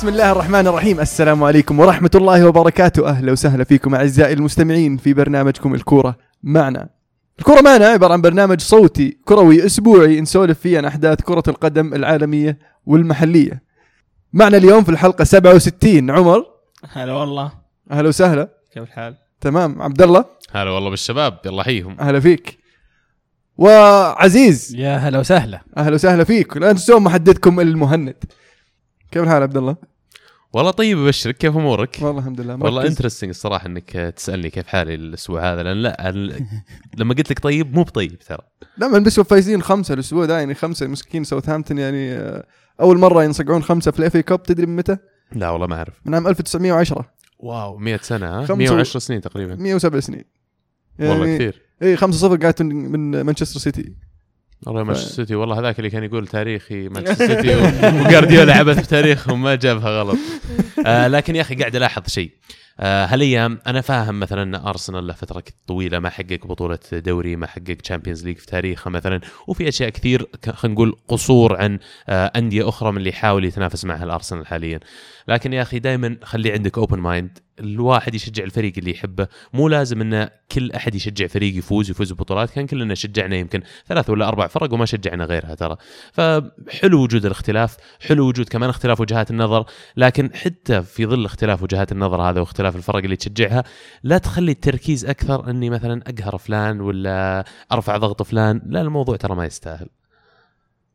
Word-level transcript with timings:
بسم 0.00 0.08
الله 0.08 0.32
الرحمن 0.32 0.66
الرحيم. 0.66 1.00
السلام 1.00 1.44
عليكم 1.44 1.80
ورحمة 1.80 2.10
الله 2.14 2.46
وبركاته. 2.46 3.08
أهلا 3.08 3.32
وسهلا 3.32 3.64
فيكم 3.64 3.94
أعزائي 3.94 4.32
المستمعين 4.32 4.96
في 4.96 5.14
برنامجكم 5.14 5.74
الكورة 5.74 6.16
معنا. 6.42 6.88
الكورة 7.38 7.60
معنا 7.60 7.86
عبارة 7.86 8.12
عن 8.12 8.20
برنامج 8.20 8.60
صوتي 8.60 9.18
كروي 9.24 9.66
أسبوعي 9.66 10.20
نسولف 10.20 10.58
فيه 10.58 10.78
عن 10.78 10.84
أحداث 10.84 11.20
كرة 11.20 11.42
القدم 11.48 11.94
العالمية 11.94 12.58
والمحلية. 12.86 13.62
معنا 14.32 14.56
اليوم 14.56 14.84
في 14.84 14.90
الحلقة 14.90 15.24
67 15.24 16.10
عمر؟ 16.10 16.46
هلا 16.92 17.12
والله. 17.12 17.52
أهلا 17.90 18.08
وسهلا. 18.08 18.48
كيف 18.74 18.82
الحال؟ 18.82 19.16
تمام. 19.40 19.82
عبد 19.82 20.02
الله 20.02 20.24
هلا 20.52 20.70
والله 20.70 20.90
بالشباب 20.90 21.38
يلا 21.46 21.62
حيهم 21.62 21.96
أهلا 22.00 22.20
فيك. 22.20 22.58
وعزيز؟ 23.58 24.74
يا 24.74 24.96
هلا 24.96 25.18
وسهلا. 25.18 25.60
أهلا 25.76 25.94
وسهلا 25.94 26.24
فيك. 26.24 26.56
لا 26.56 26.72
تنسون 26.72 27.02
محددكم 27.02 27.60
المهند. 27.60 28.24
كيف 29.12 29.22
الحال 29.22 29.42
عبد 29.42 29.56
الله؟ 29.56 29.89
والله 30.52 30.70
طيب 30.70 30.98
أبشرك 30.98 31.36
كيف 31.36 31.56
أمورك؟ 31.56 31.98
والله 32.02 32.18
الحمد 32.20 32.40
لله 32.40 32.54
والله 32.54 32.80
مركز. 32.80 32.90
interesting 32.90 33.28
الصراحة 33.30 33.66
إنك 33.66 33.90
تسألني 34.16 34.50
كيف 34.50 34.66
حالي 34.66 34.94
الأسبوع 34.94 35.52
هذا 35.52 35.62
لأن 35.62 35.76
لا 35.76 36.12
لما 36.98 37.14
قلت 37.14 37.30
لك 37.30 37.38
طيب 37.38 37.74
مو 37.74 37.82
بطيب 37.82 38.18
ترى. 38.18 38.38
لا 38.78 38.88
من 38.88 39.02
بس 39.02 39.20
فايزين 39.20 39.62
خمسة 39.62 39.94
الأسبوع 39.94 40.24
ده 40.24 40.38
يعني 40.38 40.54
خمسة 40.54 40.86
مسكين 40.86 41.24
ساوثهامبتون 41.24 41.78
يعني 41.78 42.12
آه، 42.12 42.46
أول 42.80 42.98
مرة 42.98 43.24
ينصقعون 43.24 43.62
خمسة 43.62 43.90
في 43.90 43.98
ال 43.98 44.04
FA 44.04 44.16
Cup 44.16 44.42
تدري 44.42 44.66
من 44.66 44.76
متى؟ 44.76 44.96
لا 45.32 45.50
والله 45.50 45.66
ما 45.66 45.76
أعرف. 45.76 46.00
من 46.04 46.14
عام 46.14 46.28
1910 46.28 47.10
wow 47.38 47.76
100 47.78 47.96
سنة 48.02 48.26
ها؟ 48.26 48.40
خمسة 48.40 48.52
و- 48.54 48.56
110 48.56 48.98
سنين 49.00 49.20
تقريبا. 49.20 49.54
107 49.54 50.00
سنين. 50.00 50.24
والله 51.00 51.34
كثير. 51.36 51.62
اي 51.82 51.96
5 51.96 52.18
0 52.18 52.36
قاعد 52.36 52.62
من 52.62 52.92
من 52.92 53.20
مانشستر 53.20 53.60
سيتي. 53.60 53.94
والله 54.66 54.82
مانشستر 54.82 55.10
سيتي 55.14 55.34
والله 55.34 55.58
هذاك 55.58 55.78
اللي 55.78 55.90
كان 55.90 56.04
يقول 56.04 56.26
تاريخي 56.26 56.88
مانشستر 56.88 57.26
سيتي 57.42 57.56
وجارديولا 58.00 58.54
عبث 58.54 58.86
بتاريخهم 58.86 59.42
ما 59.42 59.54
جابها 59.54 60.00
غلط. 60.00 60.18
آه 60.86 61.08
لكن 61.08 61.36
يا 61.36 61.40
أخي 61.40 61.54
قاعد 61.54 61.76
ألاحظ 61.76 62.02
شيء. 62.08 62.30
آه 62.80 63.06
هالأيام 63.06 63.58
أنا 63.66 63.80
فاهم 63.80 64.20
مثلا 64.20 64.42
إن 64.42 64.54
أرسنال 64.54 65.06
له 65.06 65.12
فترة 65.12 65.44
طويلة 65.66 65.98
ما 65.98 66.10
حقق 66.10 66.46
بطولة 66.46 66.78
دوري 66.92 67.36
ما 67.36 67.46
حقق 67.46 67.74
Champions 67.82 68.24
League 68.24 68.36
في 68.38 68.46
تاريخه 68.46 68.90
مثلا. 68.90 69.20
وفي 69.46 69.68
أشياء 69.68 69.88
كثير 69.88 70.26
خلينا 70.52 70.74
نقول 70.74 70.96
قصور 71.08 71.56
عن 71.56 71.78
آه 72.08 72.32
أندية 72.36 72.68
أخرى 72.68 72.92
من 72.92 72.98
اللي 72.98 73.10
يحاول 73.10 73.44
يتنافس 73.44 73.84
معها 73.84 74.04
الارسنال 74.04 74.46
حاليا. 74.46 74.80
لكن 75.28 75.52
يا 75.52 75.62
أخي 75.62 75.78
دائما 75.78 76.16
خلي 76.22 76.52
عندك 76.52 76.78
open 76.78 76.98
mind 76.98 77.38
الواحد 77.60 78.14
يشجع 78.14 78.44
الفريق 78.44 78.72
اللي 78.78 78.90
يحبه. 78.90 79.26
مو 79.52 79.68
لازم 79.68 80.00
إن 80.00 80.28
كل 80.52 80.72
أحد 80.72 80.94
يشجع 80.94 81.26
فريق 81.26 81.56
يفوز 81.56 81.90
يفوز 81.90 82.12
ببطولات. 82.12 82.50
كان 82.50 82.66
كلنا 82.66 82.94
شجعنا 82.94 83.36
يمكن 83.36 83.62
ثلاث 83.86 84.10
ولا 84.10 84.28
أربع 84.28 84.46
فرق 84.46 84.72
وما 84.72 84.86
شجعنا 84.86 85.24
غيرها 85.24 85.54
ترى. 85.54 85.76
فحلو 86.12 87.02
وجود 87.02 87.24
الاختلاف 87.24 87.76
حلو 88.00 88.28
وجود 88.28 88.48
كمان 88.48 88.70
اختلاف 88.70 89.00
وجهات 89.00 89.30
النظر 89.30 89.64
لكن 89.96 90.30
حتى 90.34 90.82
في 90.82 91.06
ظل 91.06 91.24
اختلاف 91.24 91.62
وجهات 91.62 91.92
النظر 91.92 92.22
هذا 92.22 92.40
واختلاف 92.40 92.76
الفرق 92.76 93.04
اللي 93.04 93.16
تشجعها 93.16 93.64
لا 94.02 94.18
تخلي 94.18 94.52
التركيز 94.52 95.04
أكثر 95.06 95.50
إني 95.50 95.70
مثلا 95.70 96.02
أقهر 96.06 96.38
فلان 96.38 96.80
ولا 96.80 97.44
أرفع 97.72 97.96
ضغط 97.96 98.22
فلان. 98.22 98.62
لا 98.66 98.80
الموضوع 98.80 99.16
ترى 99.16 99.34
ما 99.34 99.44
يستاهل. 99.44 99.86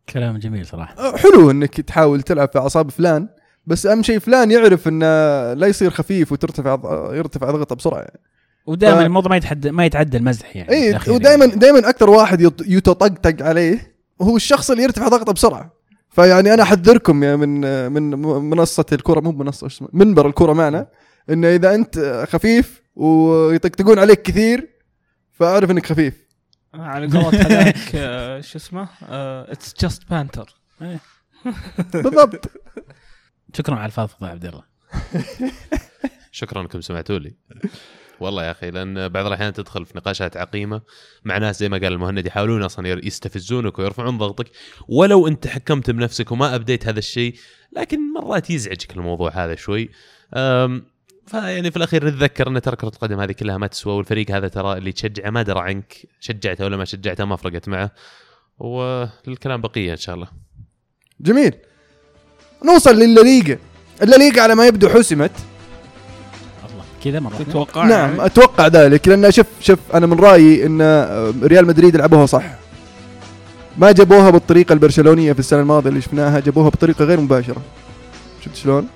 كلام 0.10 0.38
جميل 0.38 0.66
صراحة. 0.66 1.18
حلو 1.18 1.52
إنك 1.52 1.82
تحاول 1.82 2.22
تلعب 2.22 2.50
في 2.54 2.60
أعصاب 2.60 2.92
فلان. 2.92 3.30
بس 3.68 3.86
أهم 3.86 4.04
شيء 4.04 4.20
فلان 4.20 4.52
يعرف 4.52 4.88
انه 4.88 5.06
لا 5.54 5.68
يصير 5.68 5.90
خفيف 5.92 6.32
وترتفع 6.32 6.78
يرتفع 7.14 7.52
ضغطه 7.52 7.76
بسرعة 7.76 8.00
يعني. 8.00 8.20
ودائما 8.66 9.00
ف- 9.02 9.06
الموضوع 9.06 9.30
ما 9.30 9.38
يتحدى 9.38 9.72
ما 9.72 9.86
يتعدى 9.86 10.18
المزح 10.18 10.56
يعني 10.56 10.72
اي 10.72 11.00
ودائما 11.08 11.46
يعني. 11.46 11.60
دائما 11.60 11.90
أكثر 11.90 12.10
واحد 12.10 12.42
يط- 12.42 12.68
يتطقطق 12.68 13.46
عليه 13.46 13.96
هو 14.22 14.36
الشخص 14.36 14.72
اللي 14.72 14.84
يرتفع 14.84 15.08
ضغطه 15.08 15.34
بسرعة 15.34 15.74
فيعني 16.10 16.54
أنا 16.54 16.64
أحذركم 16.64 17.24
يا 17.24 17.36
من 17.36 17.62
من 17.92 18.12
منصة 18.50 18.86
الكره 18.92 19.20
مو 19.20 19.32
منصة 19.32 19.66
إيش 19.66 19.74
اسمها 19.76 19.90
منبر 19.94 20.28
الكره 20.28 20.54
معنا 20.54 20.88
انه 21.30 21.48
إذا 21.56 21.76
أنت 21.76 22.26
خفيف 22.30 22.82
ويطقطقون 22.96 24.00
عليك 24.00 24.22
كثير 24.22 24.70
فأعرف 25.32 25.72
إنك 25.72 25.86
خفيف 25.86 26.26
على 26.74 27.08
قولة 27.08 27.42
هذاك 27.48 27.78
آه، 27.96 28.42
شو 28.42 28.58
اسمه؟ 28.58 28.88
it's 29.02 29.74
just 29.82 30.02
banter 30.10 30.56
بالضبط 31.94 32.46
شكرا 33.58 33.76
على 33.76 33.86
الفضفضه 33.86 34.28
يا 34.28 34.32
عبد 34.32 34.46
الله. 34.46 34.64
شكرا 36.32 36.62
انكم 36.62 36.82
سمعتوا 36.82 37.20
لي. 37.20 37.36
والله 38.20 38.46
يا 38.46 38.52
أخي 38.52 38.72
لأن 38.72 39.10
بعض 39.10 39.26
الأحيان 39.26 39.54
تدخل 39.54 39.86
في 39.86 39.98
نقاشات 39.98 40.38
عقيمة 40.38 40.82
مع 41.24 41.38
ناس 41.38 41.60
زي 41.60 41.70
ما 41.70 41.78
قال 41.78 41.94
المهند 41.94 42.26
يحاولون 42.26 42.64
أصلا 42.64 42.88
يستفزونك 43.06 43.80
ويرفعون 43.80 44.18
ضغطك. 44.18 44.52
ولو 44.88 45.28
أنت 45.28 45.48
حكمت 45.48 45.90
بنفسك 45.90 46.32
وما 46.32 46.56
أبديت 46.56 46.88
هذا 46.88 47.00
الشيء 47.00 47.36
لكن 47.78 48.00
مرات 48.14 48.50
يزعجك 48.50 48.98
الموضوع 48.98 49.32
هذا 49.32 49.56
شوي. 49.56 49.90
فيعني 51.28 51.72
في 51.72 51.78
الأخير 51.78 52.08
نتذكر 52.08 52.48
أن 52.48 52.62
ترى 52.62 52.76
كره 52.76 52.88
القدم 52.88 53.20
هذه 53.20 53.32
كلها 53.32 53.58
ما 53.58 53.68
تسوى 53.68 53.94
والفريق 53.94 54.32
هذا 54.32 54.48
ترى 54.48 54.78
اللي 54.78 54.92
تشجعه 54.92 55.30
ما 55.30 55.42
درى 55.42 55.60
عنك 55.60 56.08
شجعته 56.20 56.66
ولا 56.66 56.78
ما 56.78 56.86
شجعته 56.86 57.26
ما 57.26 57.36
فرقت 57.36 57.70
معه. 57.70 57.92
والكلام 58.58 59.62
بقية 59.62 59.92
إن 59.92 59.98
شاء 59.98 60.16
الله. 60.16 60.28
جميل. 61.20 61.54
نوصل 62.64 62.96
للليغا 62.96 63.58
الليغا 64.04 64.42
على 64.42 64.56
ما 64.56 64.68
يبدو 64.68 64.90
حسمت. 64.90 65.32
الله 66.66 66.84
كذا 67.04 67.20
مرة. 67.20 67.34
تتوقع 67.40 67.84
نعم 67.84 68.22
أتوقع 68.22 68.68
ذلك 68.68 69.08
لأن 69.08 69.32
شوف 69.32 69.46
شوف 69.62 69.80
أنا 69.94 70.06
من 70.08 70.20
رأيي 70.20 70.66
إن 70.66 70.82
ريال 71.44 71.68
مدريد 71.68 71.96
لعبوها 71.96 72.26
صح. 72.26 72.44
ما 73.78 73.92
جابوها 73.92 74.30
بالطريقة 74.30 74.74
البرشلونية 74.74 75.34
في 75.34 75.40
السنة 75.40 75.60
الماضية 75.60 75.90
اللي 75.90 76.02
شفناها 76.02 76.40
جابوها 76.40 76.70
بطريقة 76.70 77.06
غير 77.06 77.20
مباشرة. 77.20 77.62
شفت 78.46 78.56
شلون؟ 78.56 78.88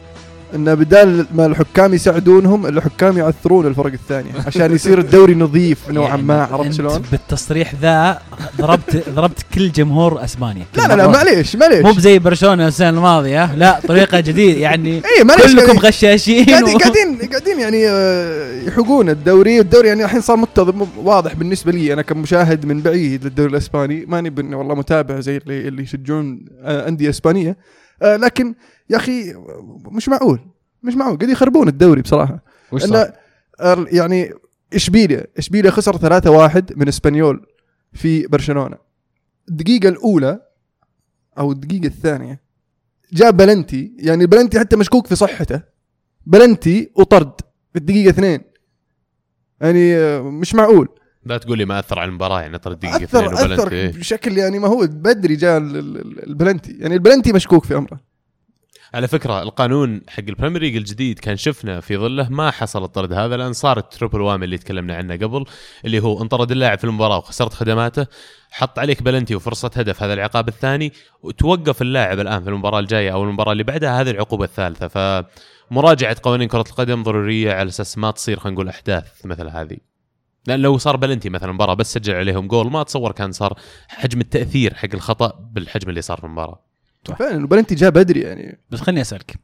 إن 0.55 0.75
بدال 0.75 1.25
ما 1.35 1.45
الحكام 1.45 1.93
يساعدونهم 1.93 2.65
الحكام 2.65 3.17
يعثرون 3.17 3.67
الفرق 3.67 3.91
الثانية 3.93 4.31
عشان 4.47 4.75
يصير 4.75 4.99
الدوري 4.99 5.35
نظيف 5.35 5.89
نوعا 5.89 6.07
يعني 6.09 6.21
ما 6.21 6.43
عرفت 6.43 6.71
شلون؟ 6.73 7.01
بالتصريح 7.11 7.73
ذا 7.81 8.19
ضربت 8.57 9.03
ضربت 9.09 9.45
كل 9.53 9.71
جمهور 9.71 10.23
أسبانيا 10.23 10.65
لا 10.77 10.87
لا 10.87 10.93
لا 10.95 11.07
معليش 11.07 11.55
معليش. 11.55 11.85
مو 11.85 11.91
بزي 11.91 12.19
برشلونة 12.19 12.67
السنة 12.67 12.89
الماضية 12.89 13.55
لا 13.55 13.79
طريقة 13.87 14.19
جديده 14.19 14.59
يعني 14.59 15.01
اي 15.17 15.23
معليش 15.23 15.45
كلكم 15.45 15.65
قاعدين- 15.65 15.79
غشاشين 15.79 16.45
قاعدين 16.45 16.77
قاعدين 16.77 17.29
قاعدين 17.29 17.59
يعني 17.59 17.89
آه، 17.89 18.61
يحقون 18.67 19.09
الدوري 19.09 19.59
الدوري 19.59 19.87
يعني 19.87 20.05
الحين 20.05 20.21
صار 20.21 20.37
متض 20.37 20.87
واضح 20.97 21.33
بالنسبة 21.33 21.71
لي 21.71 21.93
أنا 21.93 22.01
كمشاهد 22.01 22.65
من 22.65 22.81
بعيد 22.81 23.23
للدوري 23.23 23.51
الإسباني 23.51 24.05
ماني 24.07 24.55
والله 24.55 24.75
متابع 24.75 25.19
زي 25.19 25.37
اللي 25.37 25.67
اللي 25.67 25.83
يشجعون 25.83 26.45
آه، 26.63 26.87
أندية 26.87 27.09
إسبانية. 27.09 27.57
آه، 28.01 28.15
لكن 28.15 28.53
يا 28.89 28.97
أخي 28.97 29.33
مش 29.91 30.09
معقول 30.09 30.39
مش 30.83 30.93
معقول. 30.95 31.17
قاعد 31.17 31.29
يخربون 31.31 31.67
الدوري 31.67 32.01
بصراحة. 32.01 32.43
وش 32.71 32.83
صار؟ 32.83 33.11
يعني 33.91 34.33
إشبيليا 34.73 35.27
إشبيليا 35.37 35.71
خسر 35.71 35.97
3-1 35.97 36.77
من 36.77 36.87
إسبانيول 36.87 37.45
في 37.93 38.27
برشلونة. 38.27 38.77
الدقيقة 39.49 39.89
الأولى 39.89 40.39
أو 41.37 41.51
الدقيقة 41.51 41.85
الثانية 41.87 42.41
جاء 43.13 43.31
بلنتي 43.31 43.91
يعني 43.99 44.25
بلنتي 44.25 44.59
حتى 44.59 44.75
مشكوك 44.75 45.07
في 45.07 45.15
صحته. 45.15 45.61
بلنتي 46.25 46.91
وطرد 46.95 47.31
في 47.73 47.79
الدقيقة 47.79 48.09
اثنين. 48.09 48.41
يعني 49.61 49.95
مش 50.21 50.55
معقول. 50.55 50.87
لا 51.25 51.37
تقول 51.37 51.57
لي 51.57 51.65
ما 51.65 51.79
أثر 51.79 51.99
على 51.99 52.09
المباراة 52.09 52.41
يعني 52.41 52.57
ترى 52.59 52.73
الدقيقة 52.73 53.03
أثر 53.03 53.33
اثنين 53.33 53.51
وبلنتي. 53.59 53.89
أثر. 53.89 53.99
بشكل 53.99 54.37
يعني 54.37 54.59
ما 54.59 54.67
هو 54.67 54.87
بدري 54.87 55.35
جاء 55.35 55.57
ال- 55.57 55.77
ال- 55.77 56.27
البلنتي. 56.29 56.71
يعني 56.79 56.93
البلنتي 56.95 57.33
مشكوك 57.33 57.65
في 57.65 57.77
امره 57.77 57.99
على 58.93 59.07
فكرة 59.07 59.41
القانون 59.41 60.01
حق 60.09 60.23
ال 60.29 60.33
Premier 60.33 60.61
League 60.61 60.75
الجديد 60.75 61.19
كان 61.19 61.37
شفنا 61.37 61.79
في 61.79 61.97
ظله 61.97 62.29
ما 62.29 62.51
حصل 62.51 62.83
الطرد 62.83 63.13
هذا 63.13 63.37
لأن 63.37 63.53
صار 63.53 63.77
ال 63.77 63.83
triple 63.83 64.21
whammy 64.21 64.43
اللي 64.43 64.57
تكلمنا 64.57 64.95
عنه 64.95 65.15
قبل 65.15 65.45
اللي 65.85 65.99
هو 65.99 66.21
انطرد 66.21 66.51
اللاعب 66.51 66.77
في 66.77 66.83
المباراة 66.83 67.17
وخسرت 67.17 67.53
خدماته 67.53 68.07
حط 68.51 68.79
عليك 68.79 69.03
بلنتي 69.03 69.35
وفرصة 69.35 69.71
هدف 69.75 70.03
هذا 70.03 70.13
العقاب 70.13 70.47
الثاني 70.47 70.93
وتوقف 71.23 71.81
اللاعب 71.81 72.19
الآن 72.19 72.43
في 72.43 72.49
المباراة 72.49 72.79
الجاية 72.79 73.13
أو 73.13 73.23
المباراة 73.23 73.51
اللي 73.51 73.63
بعدها 73.63 74.01
هذه 74.01 74.09
العقوبة 74.09 74.45
الثالثة. 74.45 74.87
فمراجعة 75.71 76.17
قوانين 76.23 76.47
كرة 76.47 76.65
القدم 76.69 77.03
ضرورية 77.03 77.53
على 77.53 77.69
أساس 77.69 77.97
ما 77.97 78.11
تصير 78.11 78.39
خلينا 78.39 78.55
نقول 78.55 78.69
أحداث 78.69 79.25
مثل 79.25 79.47
هذه. 79.47 79.77
لأن 80.47 80.59
لو 80.59 80.77
صار 80.77 80.95
بلنتي 80.95 81.29
مثلا 81.29 81.51
مباراة 81.51 81.73
بس 81.73 81.93
سجل 81.93 82.15
عليهم 82.15 82.47
جول 82.47 82.71
ما 82.71 82.81
اتصور 82.81 83.11
كان 83.11 83.31
صار 83.31 83.59
حجم 83.87 84.21
التأثير 84.21 84.73
حق 84.73 84.89
الخطأ 84.93 85.49
بالحجم 85.51 85.89
اللي 85.89 86.01
صار 86.01 86.17
في 86.17 86.23
المباراة. 86.23 86.68
فعلا 87.05 87.35
البلنتي 87.35 87.75
جاء 87.75 87.89
بدري 87.89 88.19
يعني. 88.21 88.59
بس 88.69 88.81
خليني 88.81 89.01
أسألك. 89.01 89.35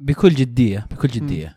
بكل 0.00 0.28
جدية 0.28 0.86
بكل 0.90 1.08
جدية 1.08 1.54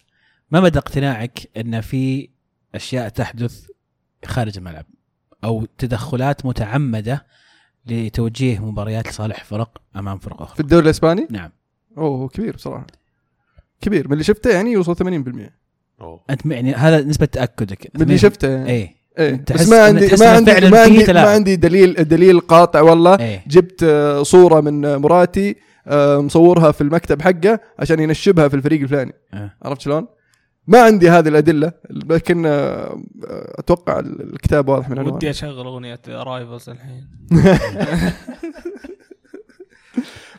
ما 0.52 0.60
مدى 0.60 0.80
اقتناعك 0.80 1.50
إن 1.58 1.82
في 1.82 2.30
أشياء 2.76 3.10
تحدث 3.10 3.68
خارج 4.26 4.58
الملعب؟ 4.58 4.86
أو 5.44 5.66
تدخلات 5.78 6.46
متعمدة 6.46 7.26
لتوجيه 7.86 8.60
مباريات 8.66 9.08
لصالح 9.08 9.44
فرق 9.44 9.82
أمام 9.96 10.20
فرق 10.20 10.38
في 10.38 10.44
أخرى 10.44 10.60
الدوري 10.60 10.86
الإسباني؟ 10.86 11.28
نعم. 11.30 11.52
أوه 11.98 12.28
كبير 12.28 12.56
بصراحة. 12.56 12.88
كبير. 13.82 14.08
من 14.08 14.14
اللي 14.14 14.24
شفته 14.24 14.50
يعني 14.50 14.72
يوصل 14.72 14.96
80% 14.96 15.52
أوه. 16.02 16.24
أنت 16.30 16.46
يعني 16.46 16.74
هذا 16.74 17.02
نسبة 17.02 17.26
تأكدك. 17.26 17.92
من 17.96 18.02
اللي 18.02 18.18
شفته 18.18 18.48
يعني. 18.48 18.97
إيه. 19.20 19.30
إيه 19.30 19.36
تحس 19.36 19.62
بس 19.62 19.70
ما 19.70 19.84
عندي 19.84 20.10
ما 20.20 20.30
عندي 20.30 20.70
ما 20.70 20.80
عندي. 20.82 21.14
ما 21.14 21.30
عندي 21.30 21.56
دليل 21.56 21.94
دليل 21.94 22.40
قاطع 22.40 22.82
والله. 22.82 23.16
إيه. 23.20 23.44
جبت 23.48 23.84
آه، 23.84 24.24
صورة 24.24 24.62
من 24.62 24.96
مراتي 24.96 25.56
آه، 25.88 26.22
مصورها 26.22 26.72
في 26.72 26.82
المكتب 26.82 27.22
حقه 27.22 27.60
عشان 27.80 28.00
ينشبها 28.00 28.48
في 28.48 28.54
الفريق 28.56 28.82
الفلاني. 28.82 29.14
آه. 29.34 29.52
عرفت 29.64 29.82
شلون؟ 29.82 30.08
ما 30.68 30.82
عندي 30.82 31.10
هذه 31.10 31.28
الأدلة 31.28 31.72
لكن 31.90 32.46
آه، 32.46 33.02
أتوقع 33.60 34.00
الكتاب 34.00 34.70
واضح 34.70 34.90
من 34.90 35.00
ودي 35.00 35.30
أشغل 35.30 35.66
أغنية 35.66 36.00
رايفلز 36.08 36.70
الحين. 36.70 37.08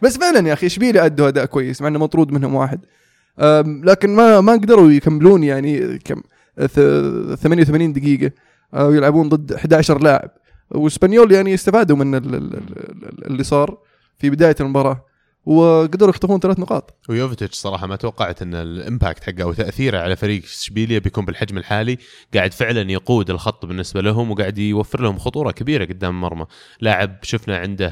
بس 0.03 0.19
فعلا 0.19 0.49
يا 0.49 0.53
أخي 0.53 0.67
اشبيليا 0.67 1.05
أدوا 1.05 1.29
أداء 1.29 1.45
كويس 1.45 1.83
مع 1.83 1.89
إنه 1.89 1.99
مطرود 1.99 2.33
منهم 2.33 2.55
واحد. 2.55 2.81
لكن 3.85 4.11
ما 4.17 4.41
ما 4.41 4.53
قدروا 4.53 4.91
يكملون 4.91 5.45
يعني 5.45 5.99
كم 5.99 6.23
ث- 6.61 7.35
88 7.35 7.93
دقيقة. 7.93 8.31
أو 8.75 8.93
يلعبون 8.93 9.29
ضد 9.29 9.53
11 9.53 9.99
لاعب. 10.03 10.31
واسبانيول 10.71 11.33
يعني 11.33 11.55
استفادوا 11.55 11.97
من 11.97 12.15
ال- 12.15 12.35
ال- 12.35 12.55
ال- 12.57 13.27
اللي 13.27 13.43
صار 13.45 13.79
في 14.19 14.31
بداية 14.31 14.57
المباراة. 14.61 15.05
وقدروا 15.45 16.11
يخطفون 16.11 16.41
ثلاث 16.41 16.59
نقاط. 16.59 16.99
ويوفيتش 17.09 17.55
صراحة 17.55 17.87
ما 17.87 17.97
توقعت 17.97 18.43
إن 18.43 18.55
ال 18.55 18.65
impact 18.65 19.25
حقه 19.25 19.43
أو 19.43 19.53
تأثيره 19.53 19.99
على 19.99 20.17
فريق 20.17 20.43
اشبيليا 20.45 20.99
بيكون 20.99 21.25
بالحجم 21.25 21.59
الحالي. 21.59 21.99
قاعد 22.35 22.53
فعلا 22.53 22.91
يقود 22.93 23.31
الخط 23.31 23.67
بالنسبة 23.67 24.01
لهم 24.01 24.31
وقاعد 24.31 24.59
يوفر 24.59 25.03
لهم 25.03 25.19
خطورة 25.19 25.51
كبيرة 25.51 25.85
قدام 25.85 26.15
المرمى 26.15 26.47
لاعب 26.81 27.19
شفنا 27.23 27.57
عنده 27.57 27.89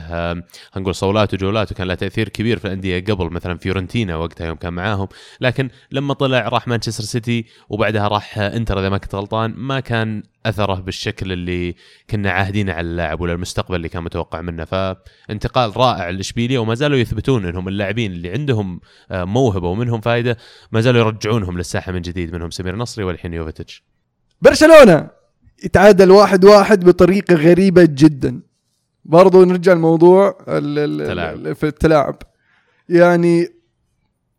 هنقول 0.72 0.94
صولات 0.94 1.34
وجولات 1.34 1.72
وكان 1.72 1.86
له 1.86 1.94
تأثير 1.94 2.28
كبير 2.28 2.58
في 2.58 2.64
الأندية 2.64 3.00
قبل 3.04 3.30
مثلا 3.30 3.58
فيورنتينا 3.58 4.16
وقتها 4.16 4.46
يوم 4.46 4.56
كان 4.56 4.72
معاهم. 4.72 5.08
لكن 5.40 5.70
لما 5.90 6.14
طلع 6.14 6.48
راح 6.48 6.68
مانشستر 6.68 7.04
سيتي 7.04 7.44
وبعدها 7.68 8.08
راح 8.08 8.38
إنتر 8.38 8.80
إذا 8.80 8.88
ما 8.88 8.98
كنت 8.98 9.14
غلطان 9.14 9.54
ما 9.56 9.80
كان 9.80 10.22
أثره 10.46 10.74
بالشكل 10.74 11.32
اللي 11.32 11.74
كنا 12.10 12.30
عاهدين 12.30 12.70
على 12.70 12.80
اللاعب 12.80 13.20
ولا 13.20 13.32
المستقبل 13.32 13.76
اللي 13.76 13.88
كان 13.88 14.02
متوقع 14.02 14.40
منه. 14.40 14.64
فانتقال 14.64 15.76
رائع 15.76 16.10
لاشبيليا 16.10 16.58
وما 16.58 16.74
زالوا 16.74 16.98
يثبتون 16.98 17.35
انهم 17.44 17.68
اللاعبين 17.68 18.12
اللي 18.12 18.30
عندهم 18.30 18.80
آه، 19.10 19.24
موهبة 19.24 19.68
ومنهم 19.68 20.00
فائده 20.00 20.36
ما 20.72 20.80
زالوا 20.80 21.00
يرجعونهم 21.00 21.56
للساحة 21.58 21.92
من 21.92 22.02
جديد 22.02 22.34
منهم 22.34 22.50
سمير 22.50 22.76
نصري 22.76 23.04
والحين 23.04 23.34
يوفيتش 23.34 23.84
برشلونة 24.42 25.08
يتعادل 25.64 26.10
واحد 26.10 26.44
واحد 26.44 26.84
بطريقة 26.84 27.34
غريبة 27.34 27.84
جدا 27.84 28.40
برضو 29.04 29.44
نرجع 29.44 29.72
الموضوع 29.72 30.38
ال- 30.48 30.78
ال- 31.02 31.06
تلاعب. 31.08 31.34
ال- 31.46 31.54
في 31.54 31.66
التلاعب 31.66 32.16
يعني 32.88 33.48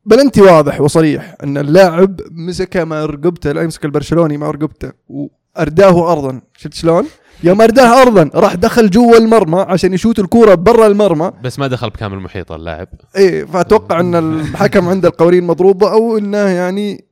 بلنتي 0.05 0.41
واضح 0.41 0.81
وصريح 0.81 1.35
أن 1.43 1.57
اللاعب 1.57 2.19
مسكه 2.31 2.83
مع 2.83 3.05
رقبته 3.05 3.51
لا 3.51 3.61
يمسك 3.61 3.85
البرشلوني 3.85 4.37
مع 4.37 4.51
رقبته 4.51 4.91
وأرداه 5.07 6.11
ارضا 6.11 6.41
شفت 6.57 6.73
شلون؟ 6.73 7.05
يوم 7.43 7.61
أرداه 7.61 8.01
ارضا 8.01 8.29
راح 8.35 8.53
دخل 8.55 8.89
جوا 8.89 9.17
المرمى 9.17 9.59
عشان 9.59 9.93
يشوت 9.93 10.19
الكورة 10.19 10.55
برا 10.55 10.87
المرمى. 10.87 11.31
بس 11.43 11.59
ما 11.59 11.67
دخل 11.67 11.89
بكامل 11.89 12.19
محيط 12.19 12.51
اللاعب. 12.51 12.87
إيه 13.15 13.45
فأتوقع 13.45 13.99
إن 13.99 14.15
الحكم 14.15 14.89
عنده 14.89 15.09
القوانين 15.09 15.43
مضروبة 15.43 15.91
أو 15.91 16.17
إنه 16.17 16.37
يعني 16.37 17.05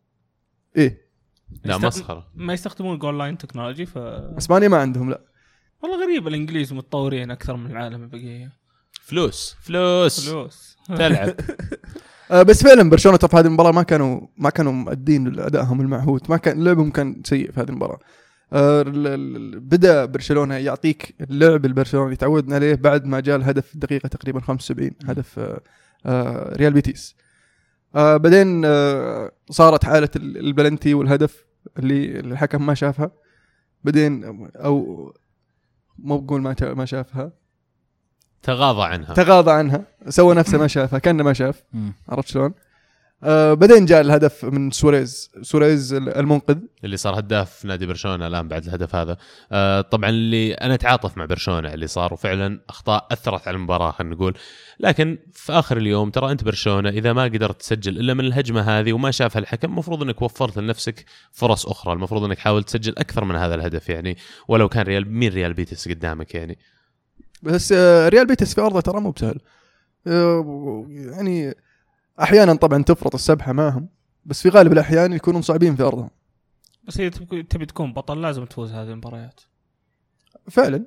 إيه. 0.78 1.06
لا 1.64 1.78
مسخرة. 1.78 2.28
ما 2.36 2.54
يستخدمون 2.54 2.98
goal-line 2.98 3.38
technology 3.38 3.86
ف 3.86 3.98
اسبانيا 3.98 4.68
ما 4.68 4.78
عندهم 4.78 5.10
لا. 5.10 5.22
والله 5.84 6.04
غريب 6.04 6.28
الإنجليز 6.28 6.74
متطورين 6.74 7.32
أكثر 7.32 7.56
من 7.56 7.72
العالم 7.72 8.04
البقية. 8.04 8.52
فلوس. 9.02 9.56
فلوس. 9.64 10.30
فلوس. 10.30 10.78
تلعب. 10.98 11.34
آه 12.32 12.44
بس 12.44 12.64
فعلا 12.64 12.90
برشلونة 12.90 13.18
في 13.18 13.38
هذه 13.38 13.46
المباراة 13.46 13.72
ما 13.72 13.84
كانوا 13.84 14.22
ما 14.38 14.50
كانوا 14.50 14.72
مؤدين 14.72 15.40
ادائهم 15.40 15.82
المعهود. 15.82 16.22
ما 16.30 16.38
كان 16.38 16.64
لعبهم 16.64 16.92
كان 16.92 17.22
سيء 17.26 17.52
في 17.52 17.60
هذه 17.60 17.70
المباراة. 17.70 17.96
ال- 17.96 18.00
ال- 18.00 18.25
بدا 19.60 20.06
برشلونة 20.06 20.56
يعطيك 20.56 21.16
اللعب 21.22 21.66
البرشلوني 21.66 22.16
تعودنا 22.16 22.56
عليه 22.56 22.76
بعد 22.76 23.06
ما 23.06 23.20
جاء 23.20 23.36
الهدف 23.36 23.68
في 23.68 23.76
الدقيقة 23.76 24.08
تقريبا 24.08 24.40
75 24.40 24.92
هدف 25.06 25.40
آه 25.40 25.62
آه 26.06 26.56
ريال 26.56 26.74
بيتيس. 26.74 27.16
آه 27.96 28.18
بعدين 28.18 28.62
آه 28.66 29.32
صارت 29.50 29.86
حالة 29.86 30.10
ال- 30.16 30.38
البلنتي 30.38 30.94
والهدف 30.94 31.46
اللي 31.80 32.20
الحكم 32.20 32.66
ما 32.66 32.74
شافها. 32.74 33.12
بعدين 33.84 34.24
أو 34.56 35.14
مو 36.00 36.18
بقول 36.18 36.42
ما 36.42 36.56
ما 36.62 36.86
شافها. 36.86 37.32
تغاضى 38.44 38.84
عنها. 38.84 39.14
تغاضى 39.14 39.52
عنها. 39.52 39.84
سوى 40.10 40.36
نفسه 40.36 40.58
ما 40.58 40.68
شافها 40.68 41.00
كأنه 41.00 41.24
ما 41.24 41.34
شاف. 41.34 41.64
عرفت 42.10 42.28
شلون؟ 42.28 42.54
آه 43.24 43.54
بعدين 43.54 43.86
جاء 43.86 44.02
الهدف 44.02 44.46
من 44.46 44.72
سواريز. 44.72 45.32
سواريز 45.42 45.94
المنقذ. 45.94 46.58
اللي 46.84 46.98
صار 46.98 47.20
هداف 47.20 47.66
نادي 47.66 47.86
برشلونة 47.86 48.28
الآن 48.28 48.48
بعد 48.48 48.66
الهدف 48.66 48.96
هذا. 48.96 49.18
آه 49.52 49.82
طبعا 49.82 50.10
اللي 50.10 50.54
أنا 50.54 50.74
أتعاطف 50.74 51.18
مع 51.18 51.26
برشلونة 51.26 51.74
اللي 51.74 51.88
صار 51.88 52.14
وفعلا 52.14 52.60
أخطاء 52.70 53.08
أثرت 53.12 53.48
على 53.48 53.58
المباراة 53.58 53.92
خلينا 53.92 54.16
نقول. 54.16 54.34
لكن 54.80 55.18
في 55.34 55.52
آخر 55.54 55.78
اليوم 55.78 56.10
ترى 56.10 56.32
أنت 56.32 56.44
برشلونة 56.44 56.90
إذا 56.90 57.14
ما 57.14 57.24
قدرت 57.24 57.60
تسجل 57.60 58.00
إلا 58.00 58.14
من 58.14 58.26
الهجمة 58.26 58.62
هذه 58.62 58.94
وما 58.94 59.12
شافها 59.12 59.40
الحكم 59.40 59.70
المفروض 59.72 60.04
إنك 60.04 60.22
وفرت 60.22 60.58
لنفسك 60.58 61.06
فرص 61.32 61.66
أخرى. 61.66 61.94
المفروض 61.94 62.24
إنك 62.24 62.38
حاولت 62.40 62.68
تسجل 62.68 62.94
أكثر 62.98 63.26
من 63.26 63.36
هذا 63.36 63.56
الهدف 63.56 63.90
يعني 63.90 64.18
ولو 64.48 64.70
كان 64.70 64.86
ريال 64.86 65.12
مين 65.12 65.34
ريال 65.34 65.54
بيتس 65.54 65.88
قدامك 65.90 66.36
يعني؟ 66.36 66.58
بس 67.44 67.72
آه 67.72 68.10
ريال 68.10 68.28
بيتس 68.28 68.56
في 68.56 68.62
أرضه 68.62 68.82
ترى 68.82 69.00
مو 69.00 69.12
بسهل. 69.12 69.40
آه 70.08 70.86
يعني 70.90 71.56
أحيانا 72.22 72.54
طبعا 72.54 72.84
تفرط 72.84 73.14
السبحة 73.14 73.54
معهم 73.54 73.90
بس 74.26 74.42
في 74.42 74.50
غالب 74.50 74.72
الأحيان 74.72 75.14
يكونون 75.14 75.42
صعبين 75.42 75.76
في 75.76 75.84
أرضهم. 75.84 76.10
بس 76.84 77.00
هي 77.00 77.10
تبي 77.10 77.66
تكون 77.66 77.94
بطل 77.94 78.22
لازم 78.22 78.46
تفوز 78.46 78.72
هذه 78.72 78.90
المباريات. 78.90 79.42
فعلا. 80.52 80.86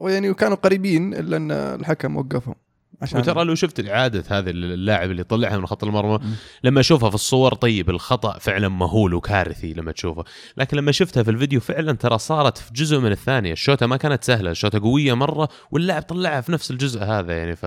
ويعني 0.00 0.34
كانوا 0.34 0.56
قريبين 0.56 1.14
إلا 1.14 1.36
أن 1.36 1.50
الحكم 1.50 2.16
وقفهم. 2.16 2.54
عشان 3.02 3.20
وترى 3.20 3.44
لو 3.44 3.54
شفت 3.54 3.88
اعاده 3.88 4.24
هذا 4.28 4.50
اللاعب 4.50 5.10
اللي 5.10 5.24
طلعها 5.24 5.56
من 5.56 5.66
خط 5.66 5.84
المرمى. 5.84 6.18
لما 6.64 6.80
أشوفها 6.80 7.08
في 7.08 7.14
الصور 7.14 7.54
طيب 7.54 7.90
الخطأ 7.90 8.38
فعلا 8.38 8.68
مهول 8.68 9.14
وكارثي 9.14 9.72
لما 9.72 9.92
تشوفه. 9.92 10.24
لكن 10.56 10.76
لما 10.76 10.92
شفتها 10.92 11.22
في 11.22 11.30
الفيديو 11.30 11.60
فعلا 11.60 11.92
ترى 11.92 12.18
صارت 12.18 12.58
في 12.58 12.72
جزء 12.72 12.98
من 12.98 13.12
الثانية. 13.12 13.52
الشوطة 13.52 13.86
ما 13.86 13.96
كانت 13.96 14.24
سهلة 14.24 14.50
الشوطة 14.50 14.80
قوية 14.80 15.14
مرة 15.14 15.48
واللاعب 15.70 16.02
طلعها 16.02 16.40
في 16.40 16.52
نفس 16.52 16.70
الجزء 16.70 17.02
هذا 17.02 17.36
يعني. 17.36 17.56
ف 17.56 17.66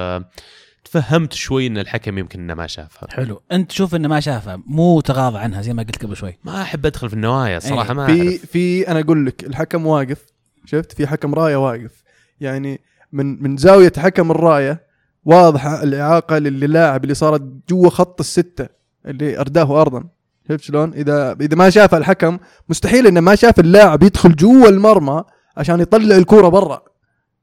تفهمت 0.84 1.34
شوي 1.34 1.68
إن 1.68 1.78
الحكم 1.78 2.18
يمكن 2.18 2.40
إنه 2.40 2.54
ما 2.54 2.68
شافها. 2.68 3.10
حلو. 3.12 3.42
أنت 3.52 3.70
تشوف 3.70 3.96
إنه 3.96 4.08
ما 4.08 4.20
شافها 4.20 4.64
مو 4.66 5.02
تغاضى 5.02 5.38
عنها 5.38 5.62
زي 5.62 5.74
ما 5.74 5.84
قلت 5.84 6.04
قبل 6.04 6.16
شوي. 6.16 6.38
ما 6.44 6.62
أحب 6.62 6.86
أدخل 6.86 7.10
في 7.10 7.16
النوايا 7.16 7.60
صراحة 7.60 7.90
إيه، 7.90 7.94
ما 7.94 8.08
في 8.08 8.38
في 8.38 8.88
أنا 8.88 9.00
أقول 9.00 9.26
لك 9.26 9.44
الحكم 9.44 9.86
واقف 9.86 10.26
شفت؟ 10.66 10.92
في 10.92 11.08
حكم 11.08 11.34
راية 11.34 11.56
واقف. 11.56 12.04
يعني 12.40 12.82
من 13.12 13.44
من 13.44 13.58
زاوية 13.58 13.92
حكم 13.98 14.32
الراية 14.32 14.84
واضحة 15.26 15.84
الإعاقة 15.84 16.38
للاعب 16.38 17.04
اللي 17.04 17.14
صارت 17.14 17.42
جوا 17.70 17.90
خط 17.90 18.20
الستة 18.20 18.68
اللي 19.06 19.40
أرداه 19.40 19.82
ارضا. 19.82 20.04
شفت 20.50 20.62
شلون؟ 20.64 20.94
إذا 20.94 21.38
إذا 21.42 21.56
ما 21.56 21.70
شافها 21.70 22.00
الحكم 22.00 22.40
مستحيل 22.70 23.08
إنه 23.08 23.20
ما 23.20 23.36
شاف 23.36 23.60
اللاعب 23.60 24.04
يدخل 24.04 24.36
جوا 24.36 24.70
المرمى 24.70 25.24
عشان 25.58 25.80
يطلع 25.80 26.16
الكورة 26.16 26.50
برا. 26.50 26.82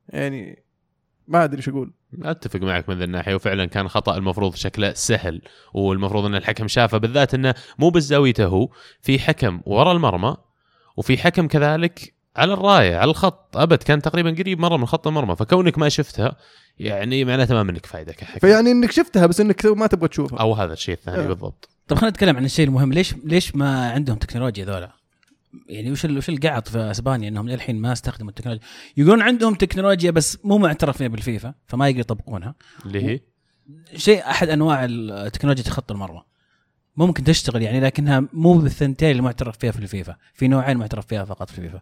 يعني 0.08 0.62
ما 1.28 1.44
أدري 1.44 1.56
إيش 1.56 1.68
أقول. 1.68 1.92
أتفق 2.22 2.60
معك 2.60 2.88
من 2.88 2.98
ذي 2.98 3.04
الناحية 3.04 3.34
وفعلا 3.34 3.64
كان 3.66 3.88
خطأ 3.88 4.16
المفروض 4.16 4.54
شكله 4.54 4.92
سهل 4.92 5.42
والمفروض 5.74 6.24
إن 6.24 6.34
الحكم 6.34 6.68
شافه 6.68 6.98
بالذات 6.98 7.34
إنه 7.34 7.54
مو 7.78 7.90
بزاويته 7.90 8.46
هو 8.46 8.68
في 9.00 9.18
حكم 9.18 9.60
ورا 9.66 9.92
المرمى 9.92 10.36
وفي 10.96 11.18
حكم 11.18 11.48
كذلك 11.48 12.14
على 12.36 12.52
الراية 12.52 12.96
على 12.96 13.10
الخط. 13.10 13.56
أبد 13.56 13.82
كان 13.82 14.02
تقريبا 14.02 14.30
قريب 14.30 14.60
مرة 14.60 14.76
من 14.76 14.86
خط 14.86 15.06
المرمى 15.06 15.36
فكونك 15.36 15.78
ما 15.78 15.88
شفتها 15.88 16.36
يعني 16.78 17.24
معناته 17.24 17.54
ما 17.54 17.62
منك 17.62 17.86
فائده 17.86 18.12
كحكم. 18.12 18.38
فيعني 18.38 18.70
إنك 18.70 18.90
شفتها 18.90 19.26
بس 19.26 19.40
إنك 19.40 19.66
ما 19.66 19.86
تبغى 19.86 20.08
تشوفها. 20.08 20.38
أو 20.38 20.54
هذا 20.54 20.72
الشيء 20.72 20.94
الثاني 20.94 21.24
آه. 21.24 21.26
بالضبط. 21.26 21.68
طب 21.88 21.96
خلينا 21.96 22.10
نتكلم 22.10 22.36
عن 22.36 22.44
الشيء 22.44 22.66
المهم 22.66 22.92
ليش 22.92 23.14
ليش 23.24 23.56
ما 23.56 23.90
عندهم 23.90 24.16
تكنولوجيا 24.16 24.64
ذولا؟ 24.64 24.97
يعني 25.68 25.90
وش 25.90 26.04
وش 26.04 26.28
القعط 26.28 26.68
في 26.68 26.78
أسبانيا 26.78 27.28
إنهم 27.28 27.48
للحين 27.48 27.76
ما 27.76 27.92
استخدموا 27.92 28.30
التكنولوجيا؟ 28.30 28.66
يقولون 28.96 29.22
عندهم 29.22 29.54
تكنولوجيا 29.54 30.10
بس 30.10 30.38
مو 30.44 30.58
معترف 30.58 30.96
فيها 30.96 31.08
بالفيفا 31.08 31.54
فما 31.66 31.86
يقدروا 31.88 32.00
يطبقونها 32.00 32.54
اللي 32.86 33.04
هي؟ 33.04 33.20
شيء 33.96 34.30
أحد 34.30 34.48
أنواع 34.48 34.84
التكنولوجيا 34.84 35.72
خط 35.72 35.92
المرمى. 35.92 36.22
ممكن 36.96 37.24
تشتغل 37.24 37.62
يعني 37.62 37.80
لكنها 37.80 38.28
مو 38.32 38.58
بالثنتين 38.58 39.10
اللي 39.10 39.22
معترف 39.22 39.58
فيها 39.58 39.70
في 39.70 39.78
الفيفا. 39.78 40.16
في 40.34 40.48
نوعين 40.48 40.76
معترف 40.76 41.06
فيها 41.06 41.24
فقط 41.24 41.50
في 41.50 41.58
الفيفا. 41.58 41.80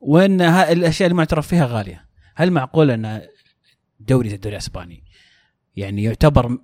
وإن 0.00 0.40
الأشياء 0.40 1.06
اللي 1.06 1.16
معترف 1.16 1.46
فيها 1.46 1.66
غالية. 1.66 2.06
هل 2.34 2.50
معقول 2.50 2.90
أن 2.90 3.22
دوري 4.00 4.34
الدوري 4.34 4.56
الإسباني 4.56 5.04
يعني 5.76 6.02
يعتبر 6.02 6.58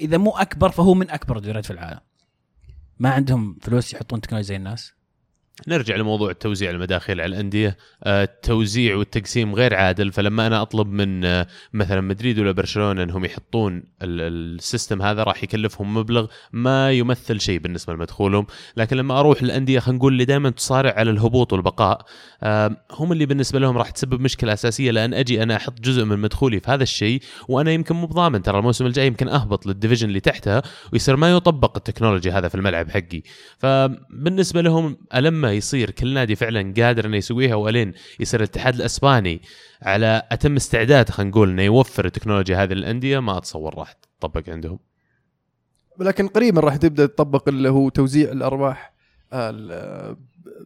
إذا 0.00 0.18
مو 0.18 0.30
أكبر 0.30 0.70
فهو 0.70 0.94
من 0.94 1.10
أكبر 1.10 1.36
الدوريات 1.36 1.64
في 1.64 1.72
العالم؟ 1.72 2.00
ما 2.98 3.10
عندهم 3.10 3.58
فلوس 3.62 3.94
يحطون 3.94 4.20
تكنولوجيا 4.20 4.48
زي 4.48 4.56
الناس؟ 4.56 4.92
نرجع 5.68 5.96
لموضوع 5.96 6.30
التوزيع 6.30 6.70
المداخيل 6.70 7.20
على 7.20 7.28
الأندية. 7.34 7.76
آه، 8.04 8.22
التوزيع 8.24 8.96
والتقسيم 8.96 9.54
غير 9.54 9.74
عادل 9.74 10.12
فلما 10.12 10.46
أنا 10.46 10.62
أطلب 10.62 10.86
من 10.86 11.24
آه، 11.24 11.46
مثلا 11.72 12.00
مدريد 12.00 12.38
ولا 12.38 12.52
برشلونة 12.52 13.02
إنهم 13.02 13.24
يحطون 13.24 13.76
ال- 13.76 14.54
ال 14.56 14.63
system 14.63 15.02
هذا 15.02 15.22
راح 15.22 15.42
يكلفهم 15.44 15.94
مبلغ 15.94 16.26
ما 16.52 16.92
يمثل 16.92 17.40
شيء 17.40 17.58
بالنسبة 17.58 17.92
لمدخولهم. 17.94 18.46
لكن 18.76 18.96
لما 18.96 19.20
أروح 19.20 19.42
الانديه 19.42 19.78
خلينا 19.78 19.98
نقول 19.98 20.12
اللي 20.12 20.24
دائما 20.24 20.50
تصارع 20.50 20.92
على 20.96 21.10
الهبوط 21.10 21.52
والبقاء 21.52 22.04
آه، 22.42 22.76
هم 22.92 23.12
اللي 23.12 23.26
بالنسبة 23.26 23.58
لهم 23.58 23.78
راح 23.78 23.90
تسبب 23.90 24.20
مشكلة 24.20 24.52
أساسية. 24.52 24.90
لأن 24.90 25.14
أجي 25.14 25.42
أنا 25.42 25.56
أحط 25.56 25.80
جزء 25.80 26.04
من 26.04 26.18
مدخولي 26.18 26.60
في 26.60 26.70
هذا 26.70 26.82
الشيء 26.82 27.20
وأنا 27.48 27.70
يمكن 27.70 27.94
مو 27.94 28.06
بضامن. 28.06 28.42
ترى 28.42 28.58
الموسم 28.58 28.86
الجاي 28.86 29.06
يمكن 29.06 29.28
أهبط 29.28 29.66
لل 29.66 29.74
division 29.74 30.08
اللي 30.08 30.20
تحتها 30.20 30.62
ويصير 30.92 31.16
ما 31.16 31.30
يطبق 31.32 31.76
التكنولوجي 31.76 32.30
هذا 32.30 32.48
في 32.48 32.54
الملعب 32.54 32.90
حقي. 32.90 33.22
فبالنسبة 33.58 34.60
لهم 34.60 34.96
لما 35.46 35.54
يصير. 35.56 35.90
كل 35.90 36.14
نادي 36.14 36.36
فعلا 36.36 36.74
قادر 36.76 37.06
إنه 37.06 37.16
يسويها 37.16 37.54
وألين 37.54 37.92
يصير 38.20 38.40
الاتحاد 38.40 38.74
الأسباني 38.74 39.42
على 39.82 40.22
أتم 40.32 40.56
استعداد 40.56 41.08
خلينا 41.10 41.30
نقول 41.30 41.50
إنه 41.50 41.62
يوفر 41.62 42.04
التكنولوجيا 42.04 42.62
هذه 42.62 42.72
للأندية. 42.72 43.18
ما 43.18 43.38
أتصور 43.38 43.78
راح 43.78 43.92
تطبق 44.20 44.42
عندهم. 44.48 44.78
لكن 46.00 46.28
قريبا 46.28 46.60
راح 46.60 46.76
تبدأ 46.76 47.06
تطبق 47.06 47.48
اللي 47.48 47.68
هو 47.68 47.88
توزيع 47.88 48.32
الأرباح 48.32 48.94
ال- 49.32 50.16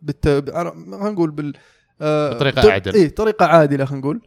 بالت... 0.02 0.28
خلينا 0.28 1.10
نقول 1.10 1.30
بال 1.30 1.52
آه، 2.00 2.30
بطريقة 2.34 2.62
ط- 2.62 2.66
أعدل. 2.66 2.94
إيه 2.94 3.08
طريقة 3.08 3.46
عادلة 3.46 3.84
خلينا 3.84 4.00
نقول. 4.00 4.20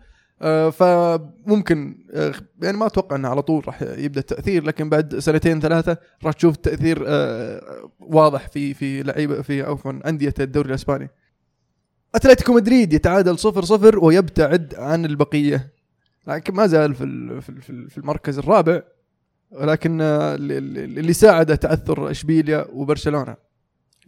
فممكن 0.70 2.06
آه، 2.14 2.34
يعني 2.62 2.78
ما 2.78 2.86
أتوقع 2.86 3.16
إنه 3.16 3.28
على 3.30 3.42
طول 3.42 3.68
راح 3.68 3.82
يبدأ 3.82 4.20
التأثير 4.20 4.64
لكن 4.64 4.90
بعد 4.90 5.20
سنتين 5.20 5.60
ثلاثة 5.60 5.98
راح 6.24 6.34
تشوف 6.34 6.56
تأثير 6.58 7.04
آه، 7.08 7.90
واضح 8.00 8.48
في 8.48 8.74
في 8.74 9.04
لعيبة 9.04 9.42
في 9.42 9.62
عفوا 9.62 10.10
أندية 10.10 10.34
الدوري 10.40 10.70
الإسباني. 10.70 11.10
أتلتيكو 12.16 12.54
مدريد 12.54 12.94
يتعادل 12.94 13.40
صفر 13.40 13.64
صفر 13.66 14.00
ويبتعد 14.06 14.76
عن 14.78 15.06
البقية. 15.06 15.74
لكن 16.28 16.54
ما 16.54 16.68
زال 16.68 16.96
في 16.96 17.06
في 17.42 17.70
ال- 17.70 17.90
في 17.90 17.98
المركز 17.98 18.38
الرابع 18.40 18.82
ولكن 19.52 20.02
آه، 20.02 20.36
اللي- 20.36 21.14
ساعده 21.14 21.56
تعثر 21.56 22.12
إشبيليا 22.12 22.66
وبرشلونة. 22.74 23.36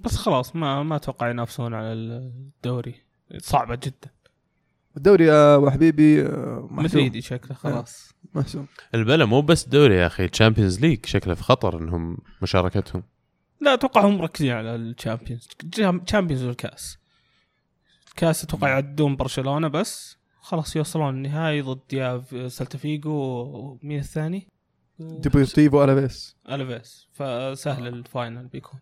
بس 0.05 0.15
خلاص 0.15 0.55
ما 0.55 0.83
ما 0.83 0.95
أتوقع 0.95 1.29
ينافسون 1.29 1.73
على 1.73 1.93
الدوري. 1.93 2.95
صعبة 3.37 3.75
جدا. 3.75 4.14
الدوري 4.97 5.25
يا 5.25 5.55
أبو 5.55 5.69
حبيبي 5.69 6.21
آه، 6.21 6.67
محسوم. 6.71 6.83
مدريدي 6.85 7.21
شكله 7.21 7.53
خلاص. 7.53 8.13
محسوم. 8.35 8.67
البلا 8.95 9.25
مو 9.25 9.41
بس 9.41 9.67
دوري 9.67 9.95
يا 9.95 10.07
أخي 10.07 10.27
Champions 10.27 10.79
League 10.79 11.05
شكله 11.05 11.33
في 11.33 11.43
خطر 11.43 11.79
إنهم 11.79 12.17
مشاركتهم. 12.41 13.03
لا 13.61 13.73
أتوقع 13.73 14.05
هم 14.05 14.17
مركزين 14.17 14.51
على 14.51 14.75
ال 14.75 14.82
Champions 14.82 15.47
ال 15.79 15.86
Champions 15.86 16.43
والكأس. 16.43 16.97
الكاس 18.07 18.43
أتوقع 18.43 18.69
يعدون 18.69 19.15
برشلونة 19.15 19.67
بس 19.67 20.17
خلاص 20.41 20.75
يوصلون 20.75 21.09
النهائي 21.15 21.61
ضد 21.61 21.93
يا 21.93 22.23
سلتا 22.47 22.77
فيجو 22.77 23.11
ومين 23.11 23.99
الثاني؟ 23.99 24.47
ديبورتيفو 24.99 25.83
ألافيس. 25.83 26.35
الفيس 26.49 27.07
فسهل 27.13 27.87
ال 27.87 27.97
final 27.97 28.47
بيكون. 28.47 28.79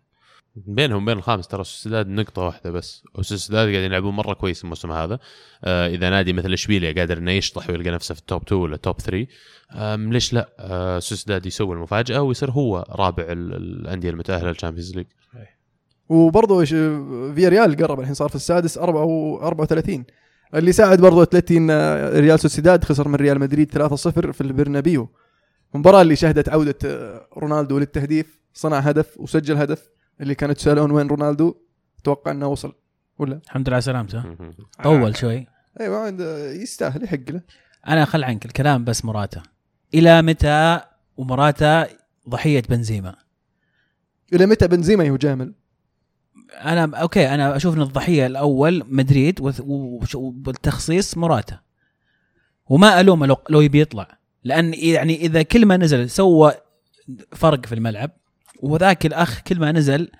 بينهم 0.56 1.02
وبين 1.02 1.18
الخامس 1.18 1.48
ترى 1.48 1.64
سوسيداد 1.64 2.08
نقطة 2.08 2.42
واحدة 2.42 2.70
بس. 2.70 3.04
وسوسيداد 3.14 3.60
قاعدين 3.68 3.84
يلعبون 3.84 4.14
مرة 4.14 4.34
كويس 4.34 4.64
الموسم 4.64 4.92
هذا. 4.92 5.18
آه 5.64 5.88
إذا 5.88 6.10
نادي 6.10 6.32
مثل 6.32 6.52
إشبيليا 6.52 6.92
قادر 6.92 7.18
إنه 7.18 7.30
يشطح 7.32 7.70
ويلقى 7.70 7.90
نفسه 7.90 8.14
في 8.14 8.20
ال 8.20 8.25
top 8.25 8.42
2 8.42 8.60
ولا 8.62 8.76
top 8.76 9.00
3 9.00 9.26
آم 9.72 10.12
ليش 10.12 10.32
لا؟ 10.32 10.48
آه 10.58 10.98
سوسيداد 10.98 11.46
يسوي 11.46 11.74
المفاجأة 11.76 12.22
ويصير 12.22 12.50
هو 12.50 12.84
رابع 12.90 13.22
ال- 13.22 13.54
الأندية 13.54 14.10
المتأهلة 14.10 14.48
لل 14.48 14.57
Champions 14.57 14.96
League 14.96 15.06
وبرضه 16.08 16.64
فيا 16.64 17.48
ريال 17.48 17.76
قرب 17.76 18.00
الحين 18.00 18.14
صار 18.14 18.28
في 18.28 18.34
السادس 18.34 18.78
4 18.78 19.46
34 19.46 20.04
اللي 20.54 20.72
ساعد 20.72 21.00
برضه 21.00 21.22
اتلتي 21.22 21.56
ان 21.56 21.70
آه، 21.70 22.20
ريال 22.20 22.40
سوسيداد 22.40 22.84
خسر 22.84 23.08
من 23.08 23.14
ريال 23.14 23.38
مدريد 23.40 23.70
3-0 23.72 24.30
في 24.32 24.40
البرنابيو. 24.40 25.08
المباراة 25.74 26.02
اللي 26.02 26.16
شهدت 26.16 26.48
عودة 26.48 26.74
آه، 26.84 27.28
رونالدو 27.38 27.78
للتهديف 27.78 28.38
صنع 28.54 28.78
هدف 28.78 29.20
وسجل 29.20 29.56
هدف. 29.56 29.88
اللي 30.20 30.34
كانوا 30.34 30.52
يتسالون 30.52 30.90
وين 30.90 31.06
رونالدو 31.06 31.54
أتوقع 32.00 32.30
إنه 32.30 32.46
وصل 32.46 32.74
ولا؟ 33.18 33.40
الحمد 33.44 33.68
لله 33.68 33.74
على 33.74 33.82
سلامته. 33.82 34.36
طول 34.82 35.16
شوي. 35.16 35.46
أيوه 35.80 36.08
يستاهل 36.62 37.04
يحق 37.04 37.30
له. 37.30 37.40
أنا 37.88 38.04
خل 38.04 38.24
عنك 38.24 38.44
الكلام 38.44 38.84
بس 38.84 39.04
مراتا 39.04 39.42
إلى 39.94 40.22
متى 40.22 40.80
ومراتا 41.16 41.88
ضحية 42.28 42.62
بنزيما؟ 42.68 43.16
إلى 44.32 44.46
متى 44.46 44.68
بنزيما 44.68 45.04
يجامل 45.04 45.54
أنا 46.52 46.96
أوكي 46.96 47.34
أنا 47.34 47.56
أشوف 47.56 47.76
إن 47.76 47.82
الضحية 47.82 48.26
الأول 48.26 48.84
مدريد 48.88 49.40
والتخصيص 50.14 51.16
مراتا 51.16 51.60
وما 52.66 53.00
ألومه 53.00 53.26
لو, 53.26 53.36
لو 53.50 53.60
يبي 53.60 53.80
يطلع. 53.80 54.18
لأن 54.44 54.74
يعني 54.74 55.16
إذا 55.16 55.42
كل 55.42 55.66
ما 55.66 55.76
نزل 55.76 56.10
سوى 56.10 56.52
فرق 57.32 57.66
في 57.66 57.74
الملعب 57.74 58.10
وذاك 58.62 59.06
الأخ 59.06 59.40
كل 59.40 59.60
ما 59.60 59.72
نزل 59.72 60.10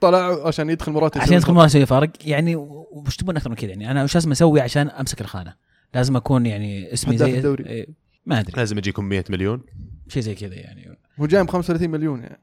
طلع 0.00 0.46
عشان 0.46 0.70
يدخل 0.70 0.92
مرات 0.92 1.16
عشان 1.16 1.34
يدخل 1.34 1.52
مرة 1.52 1.64
يسوي 1.64 1.86
فرق. 1.86 2.10
يعني 2.24 2.56
وش 2.56 3.16
تبون 3.16 3.36
أكثر 3.36 3.50
من 3.50 3.56
كذا؟ 3.56 3.70
يعني 3.70 3.90
أنا 3.90 4.04
وش 4.04 4.14
لازم 4.14 4.30
أسوي 4.30 4.60
عشان 4.60 4.88
أمسك 4.88 5.20
الخانة؟ 5.20 5.54
لازم 5.94 6.16
أكون 6.16 6.46
يعني 6.46 6.92
اسمي 6.92 7.18
زي 7.18 7.36
الدوري. 7.36 7.66
إيه، 7.66 7.88
ما 8.26 8.40
أدري. 8.40 8.52
لازم 8.56 8.78
يجيكم 8.78 9.04
100 9.04 9.24
مليون. 9.30 9.62
شيء 10.08 10.22
زي 10.22 10.34
كذا 10.34 10.54
يعني. 10.54 10.98
هو 11.20 11.26
جاي 11.26 11.44
ب 11.44 11.50
35 11.50 11.90
مليون 11.90 12.22
يعني. 12.22 12.40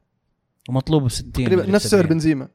ومطلوب 0.69 1.09
60 1.09 1.31
تقريبا 1.31 1.61
ولا 1.63 1.71
نفس 1.71 1.87
سعر 1.87 2.01
70. 2.01 2.13
بنزيما. 2.13 2.47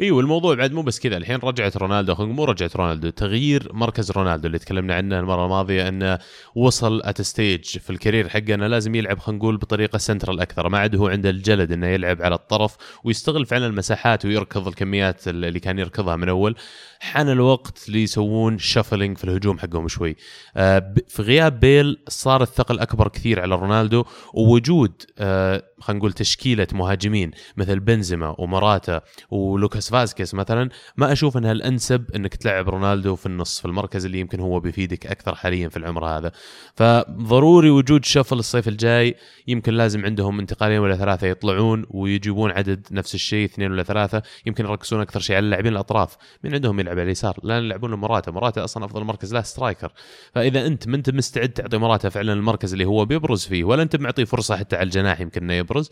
أيوه 0.00 0.20
الموضوع 0.20 0.54
بعد 0.54 0.72
مو 0.72 0.82
بس 0.82 1.00
كذا. 1.00 1.16
الحين 1.16 1.38
رجعت 1.44 1.76
رونالدو 1.76 2.14
مو 2.26 2.44
رجعت 2.44 2.76
رونالدو 2.76 3.10
تغيير 3.10 3.70
مركز 3.72 4.10
رونالدو 4.10 4.46
اللي 4.46 4.58
تكلمنا 4.58 4.94
عنه 4.94 5.20
المرة 5.20 5.44
الماضية 5.44 5.88
إنه 5.88 6.18
وصل 6.54 7.02
at 7.02 7.22
stage 7.22 7.64
في 7.64 7.90
ال 7.90 7.95
career 7.95 8.28
حقه 8.28 8.54
إنه 8.54 8.66
لازم 8.66 8.94
يلعب 8.94 9.18
خلينا 9.18 9.38
نقول 9.38 9.56
بطريقة 9.56 9.98
سنترال 9.98 10.40
أكثر. 10.40 10.68
ما 10.68 10.78
عاد 10.78 10.96
هو 10.96 11.08
عنده 11.08 11.30
الجلد 11.30 11.72
إنه 11.72 11.86
يلعب 11.86 12.22
على 12.22 12.34
الطرف 12.34 12.76
ويستغل 13.04 13.46
فعلا 13.46 13.66
المساحات 13.66 14.24
ويركض 14.24 14.68
الكميات 14.68 15.28
اللي 15.28 15.60
كان 15.60 15.78
يركضها 15.78 16.16
من 16.16 16.28
أول. 16.28 16.56
حان 17.00 17.28
الوقت 17.28 17.88
ليسوون 17.88 18.58
shuffling 18.58 19.18
في 19.18 19.24
الهجوم 19.24 19.58
حقهم 19.58 19.88
شوي. 19.88 20.16
آه، 20.56 20.94
في 21.08 21.22
غياب 21.22 21.60
بيل 21.60 21.98
صار 22.08 22.42
الثقل 22.42 22.78
أكبر 22.78 23.08
كثير 23.08 23.40
على 23.40 23.54
رونالدو 23.54 24.04
ووجود 24.34 25.02
آه، 25.18 25.62
خلينا 25.80 25.98
نقول 25.98 26.12
تشكيلة 26.12 26.66
مهاجمين 26.72 27.30
مثل 27.56 27.80
بنزيما 27.80 28.34
ومراتا 28.38 29.00
ولوكاس 29.30 29.83
فاسكيز 29.90 30.34
مثلا 30.34 30.68
ما 30.96 31.12
أشوف 31.12 31.36
إنها 31.36 31.52
الأنسب 31.52 32.04
إنك 32.16 32.34
تلعب 32.34 32.68
رونالدو 32.68 33.16
في 33.16 33.26
النص 33.26 33.60
في 33.60 33.64
المركز 33.64 34.04
اللي 34.04 34.20
يمكن 34.20 34.40
هو 34.40 34.60
بيفيدك 34.60 35.06
أكثر 35.06 35.34
حاليا 35.34 35.68
في 35.68 35.76
العمر 35.76 36.06
هذا. 36.06 36.32
فضروري 36.74 37.70
وجود 37.70 38.04
shuffle 38.04 38.38
الصيف 38.38 38.68
الجاي 38.68 39.14
يمكن 39.46 39.74
لازم 39.74 40.04
عندهم 40.04 40.38
انتقالين 40.38 40.78
ولا 40.78 40.96
ثلاثة 40.96 41.26
يطلعون 41.26 41.86
ويجيبون 41.90 42.50
عدد 42.50 42.86
نفس 42.90 43.14
الشيء 43.14 43.44
اثنين 43.44 43.72
ولا 43.72 43.82
ثلاثة 43.82 44.22
يمكن 44.46 44.64
يركزون 44.64 45.00
أكثر 45.00 45.20
شيء 45.20 45.36
على 45.36 45.44
اللاعبين 45.44 45.72
الأطراف. 45.72 46.16
من 46.44 46.54
عندهم 46.54 46.80
يلعب 46.80 46.98
على 46.98 47.02
اليسار 47.02 47.38
لا 47.42 47.58
يلعبون 47.58 47.90
له 47.90 47.96
مراتا 47.96 48.30
مراتا 48.30 48.64
أصلا 48.64 48.84
أفضل 48.84 49.04
مركز 49.04 49.34
له 49.34 49.42
striker. 49.42 49.92
فإذا 50.34 50.66
أنت 50.66 50.88
ما 50.88 50.96
أنت 50.96 51.10
مستعد 51.10 51.48
تعطي 51.48 51.78
مراتا 51.78 52.08
فعلا 52.08 52.32
المركز 52.32 52.72
اللي 52.72 52.84
هو 52.84 53.04
بيبرز 53.04 53.44
فيه 53.44 53.64
ولا 53.64 53.82
أنت 53.82 53.96
معطيه 53.96 54.24
فرصة 54.24 54.56
حتى 54.56 54.76
على 54.76 54.84
الجناح 54.84 55.20
يمكن 55.20 55.42
إنه 55.42 55.54
يبرز 55.54 55.90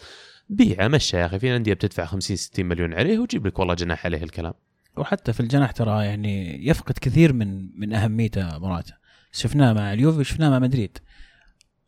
بيعه 0.49 0.89
مشى 0.89 1.17
يا 1.17 1.27
أخي 1.27 1.39
في 1.39 1.57
انديه 1.57 1.75
بتدفع 1.75 2.05
50 2.05 2.37
60 2.37 2.67
مليون 2.67 2.95
عليه 2.95 3.19
وجيب 3.19 3.47
لك 3.47 3.59
والله 3.59 3.75
جناح 3.75 4.07
عليه 4.07 4.23
الكلام. 4.23 4.55
وحتى 4.97 5.33
في 5.33 5.41
الجناح 5.41 5.71
ترى 5.71 6.05
يعني 6.05 6.67
يفقد 6.69 6.95
كثير 7.01 7.33
من 7.33 7.81
من 7.81 7.93
أهميته 7.93 8.59
مراتا 8.59 8.95
شفناه 9.33 9.73
مع 9.73 9.93
اليوفي 9.93 10.19
وشفناه 10.19 10.51
مع 10.51 10.59
مدريد. 10.59 10.99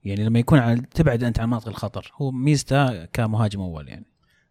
يعني 0.04 0.24
لما 0.24 0.38
يكون 0.38 0.58
على 0.58 0.82
تبعد 0.94 1.24
أنت 1.24 1.40
عن 1.40 1.48
مناطق 1.48 1.68
الخطر. 1.68 2.12
هو 2.16 2.30
ميزته 2.30 3.04
كمهاجم 3.04 3.60
أول 3.60 3.88
يعني. 3.88 4.06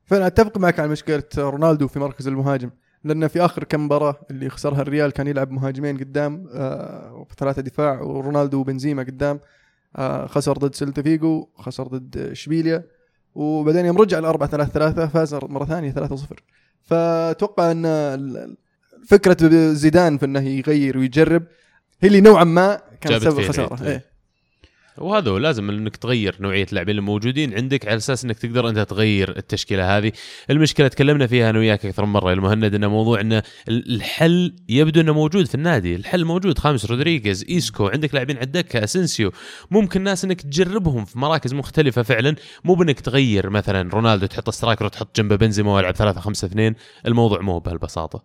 فأنا 0.06 0.28
أتفق 0.28 0.58
معك 0.58 0.80
على 0.80 0.90
مشكلة 0.90 1.24
رونالدو 1.38 1.88
في 1.88 2.00
مركز 2.00 2.28
المهاجم. 2.28 2.70
لأن 3.04 3.28
في 3.28 3.46
آخر 3.46 3.64
كم 3.64 3.86
مباراة 3.86 4.16
اللي 4.32 4.50
خسرها 4.50 4.82
الريال 4.82 5.12
كان 5.12 5.28
يلعب 5.28 5.52
مهاجمين 5.52 5.98
قدام 5.98 6.48
آه 6.54 7.28
ثلاثة 7.38 7.62
دفاع 7.62 8.02
ورونالدو 8.02 8.60
وبنزيما 8.60 9.04
قدام 9.04 9.40
آه 9.96 10.28
خسر 10.28 10.58
ضد 10.58 10.76
سيلتا 10.76 11.02
فيجو 11.02 11.50
خسر 11.56 11.88
ضد 11.88 12.18
إشبيليا. 12.18 12.84
وبعدين 13.36 13.86
يوم 13.86 13.98
رجع 13.98 14.20
ال 14.20 14.26
4 14.26 14.50
3 14.50 14.72
3 14.72 15.08
فاز 15.08 15.34
مرة 15.34 15.66
ثانية 15.66 15.92
3 15.92 16.16
0 16.16 16.44
فأتوقع 16.84 17.72
إن 17.72 17.86
فكرة 19.08 19.38
زيدان 19.74 20.18
في 20.18 20.26
إنه 20.26 20.40
يغير 20.40 20.98
ويجرب 20.98 21.44
هي 22.02 22.08
اللي 22.08 22.22
نوعا 22.22 22.44
ما 22.44 22.82
كانت 23.02 23.14
جابت 23.14 23.24
سبب 23.24 23.42
فيه 23.42 23.48
خسارة 23.48 23.74
العيد. 23.74 23.90
إيه. 23.90 24.13
وهذا 24.98 25.32
هو 25.32 25.38
لازم 25.38 25.70
إنك 25.70 25.98
تغير 25.98 26.36
نوعية 26.40 26.66
اللاعبين 26.70 26.98
الموجودين. 26.98 27.54
عندك 27.54 27.88
على 27.88 27.98
أساس 27.98 28.26
إنك 28.26 28.40
تقدر 28.40 28.70
أنت 28.70 28.80
تغير 28.80 29.38
التشكيلة 29.38 29.98
هذه، 29.98 30.12
المشكلة 30.50 30.88
تكلمنا 30.88 31.28
فيها 31.28 31.50
أنا 31.50 31.60
وياك 31.60 31.86
أكثر 31.86 32.06
من 32.06 32.12
مره 32.14 32.34
المهند 32.34 32.76
إنه 32.76 32.88
موضوع 32.88 33.22
انه 33.22 33.44
ال- 33.70 33.96
الحل 33.96 34.56
يبدو 34.70 35.02
إنه 35.02 35.14
موجود 35.14 35.46
في 35.46 35.56
النادي، 35.56 35.96
الحل 35.96 36.26
موجود. 36.26 36.58
خاميس 36.60 36.86
رودريغيز، 36.86 37.46
إيسكو، 37.50 37.88
عندك 37.88 38.14
لاعبين 38.14 38.36
على 38.38 38.46
الدكة، 38.46 38.84
اسنسيو، 38.84 39.32
ممكن 39.72 40.02
ناس 40.02 40.26
إنك 40.26 40.42
تجربهم 40.42 41.06
في 41.06 41.20
مراكز 41.20 41.54
مختلفة 41.54 42.02
فعلا، 42.02 42.36
مو 42.64 42.74
بإنك 42.74 43.00
تغير 43.00 43.50
مثلا 43.50 43.90
رونالدو 43.90 44.26
تحط 44.26 44.50
striker 44.50 44.86
وتحط 44.86 45.18
جنبه 45.18 45.36
بنزيما 45.36 45.76
ويلعب 45.76 45.96
3 45.96 46.20
5 46.20 46.46
2 46.46 46.76
الموضوع 47.08 47.42
مو 47.42 47.60
بهالبساطة. 47.60 48.24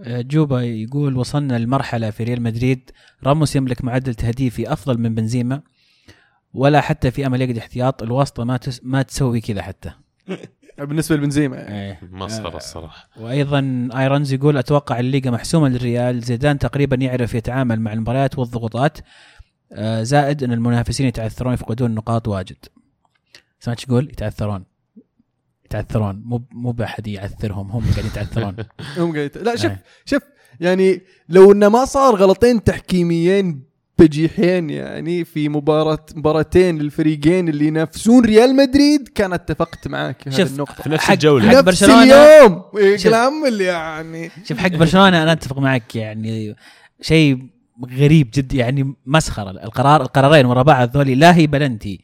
آه، 0.00 0.20
جوبا 0.20 0.62
يقول 0.62 1.16
وصلنا 1.16 1.58
لمرحلة 1.58 2.10
في 2.10 2.24
ريال 2.24 2.42
مدريد. 2.42 2.90
راموس 3.24 3.56
يملك 3.56 3.84
معدل 3.84 4.14
تهديفي 4.14 4.72
أفضل 4.72 4.98
من 4.98 5.14
بنزيما 5.14 5.62
ولا 6.54 6.80
حتى 6.80 7.10
في 7.10 7.26
أمل 7.26 7.42
يقعد 7.42 7.58
احتياط. 7.58 8.02
الواسطة 8.02 8.44
ما 8.44 8.56
تس 8.56 8.80
ما 8.84 9.02
تسوي 9.02 9.40
كذا 9.40 9.62
حتى. 9.62 9.92
بالنسبة 10.78 11.16
لبنزيما 11.16 11.56
يعني. 11.56 11.90
إيه. 11.90 12.00
مسخره 12.10 12.54
آه، 12.54 12.56
الصراحة. 12.56 13.08
وأيضا 13.16 13.88
ايرونز 13.96 14.32
يقول 14.32 14.56
أتوقع 14.56 15.00
الليغا 15.00 15.30
محسومة 15.30 15.68
للريال. 15.68 16.20
زيدان 16.20 16.58
تقريبا 16.58 16.96
يعرف 16.96 17.34
يتعامل 17.34 17.80
مع 17.80 17.92
المباريات 17.92 18.38
والضغوطات. 18.38 18.98
آه، 19.72 20.02
زائد 20.02 20.44
أن 20.44 20.52
المنافسين 20.52 21.06
يتعثرون 21.06 21.54
يفقدون 21.54 21.94
نقاط 21.94 22.28
واجد. 22.28 22.56
سمعت 23.60 23.78
إيش 23.78 23.88
يقول؟ 23.88 24.04
يتعثرون. 24.04 24.64
يتعثرون 25.78 26.22
مو 26.24 26.42
مو 26.52 26.72
بأحد 26.72 27.06
يعثرهم 27.06 27.70
هم 27.70 27.82
قاعدين 27.82 28.06
يتعثرون 28.06 28.56
هم 28.98 29.16
قاعد 29.16 29.38
لا 29.38 29.56
شوف 29.56 29.70
إيه. 29.70 29.82
شوف 30.04 30.22
يعني 30.60 31.02
لو 31.28 31.52
إنه 31.52 31.68
ما 31.68 31.84
صار 31.84 32.14
غلطين 32.14 32.64
تحكيميين 32.64 33.72
بجيحين 33.98 34.70
يعني 34.70 35.24
في 35.24 35.48
مباراة 35.48 36.06
مباراتين 36.14 36.78
للفريقين 36.78 37.48
اللي 37.48 37.66
ينافسون 37.66 38.24
ريال 38.24 38.56
مدريد 38.56 39.08
كان 39.08 39.32
اتفقت 39.32 39.88
معاك 39.88 40.22
في 40.22 40.30
هذه 40.30 40.46
النقطة 40.46 40.82
في 40.82 40.88
نفس 40.88 41.10
الجولة. 41.10 41.48
حق 41.48 41.54
نفس 41.54 41.62
برشلونه 41.62 42.02
اليوم 42.02 42.62
شوف. 42.96 43.04
كلام 43.04 43.46
اللي 43.46 43.64
يعني 43.64 44.30
شوف 44.44 44.58
حق 44.58 44.68
برشلونة 44.68 45.22
أنا 45.22 45.32
أتفق 45.32 45.58
معك 45.58 45.96
يعني 45.96 46.56
شيء 47.00 47.38
غريب 47.98 48.30
جدا 48.34 48.56
يعني 48.56 48.94
مسخرة 49.06 49.50
القرار 49.50 50.02
القرارين 50.02 50.46
ورا 50.46 50.62
بعض 50.62 50.96
ذولي 50.96 51.14
لا 51.14 51.36
هي 51.36 51.46
بلنتي 51.46 52.00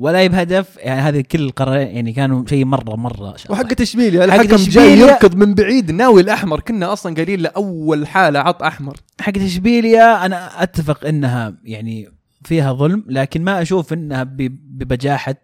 ولا 0.00 0.26
بهدف 0.26 0.76
يعني 0.76 1.00
هذه 1.00 1.20
كل 1.20 1.40
القرارين 1.40 1.88
يعني 1.88 2.12
كانوا 2.12 2.46
شيء 2.46 2.64
مرة 2.64 2.96
مرة 2.96 3.34
وحق 3.50 3.80
اشبيليا 3.80 4.24
الحكم 4.24 4.56
إشبيليا- 4.56 4.68
جاي 4.70 4.98
يركض 4.98 5.34
من 5.36 5.54
بعيد 5.54 5.90
ناوي 5.90 6.20
الأحمر 6.20 6.60
كنا 6.60 6.92
أصلا 6.92 7.14
قايلين 7.14 7.40
له 7.40 7.48
أول 7.56 8.06
حالة 8.06 8.38
عط 8.40 8.62
أحمر. 8.62 8.96
حق 9.20 9.38
اشبيليا 9.38 10.26
أنا 10.26 10.62
أتفق 10.62 11.04
إنها 11.06 11.54
يعني 11.64 12.08
فيها 12.44 12.72
ظلم 12.72 13.04
لكن 13.08 13.44
ما 13.44 13.62
أشوف 13.62 13.92
إنها 13.92 14.22
ببجاحة 14.22 15.34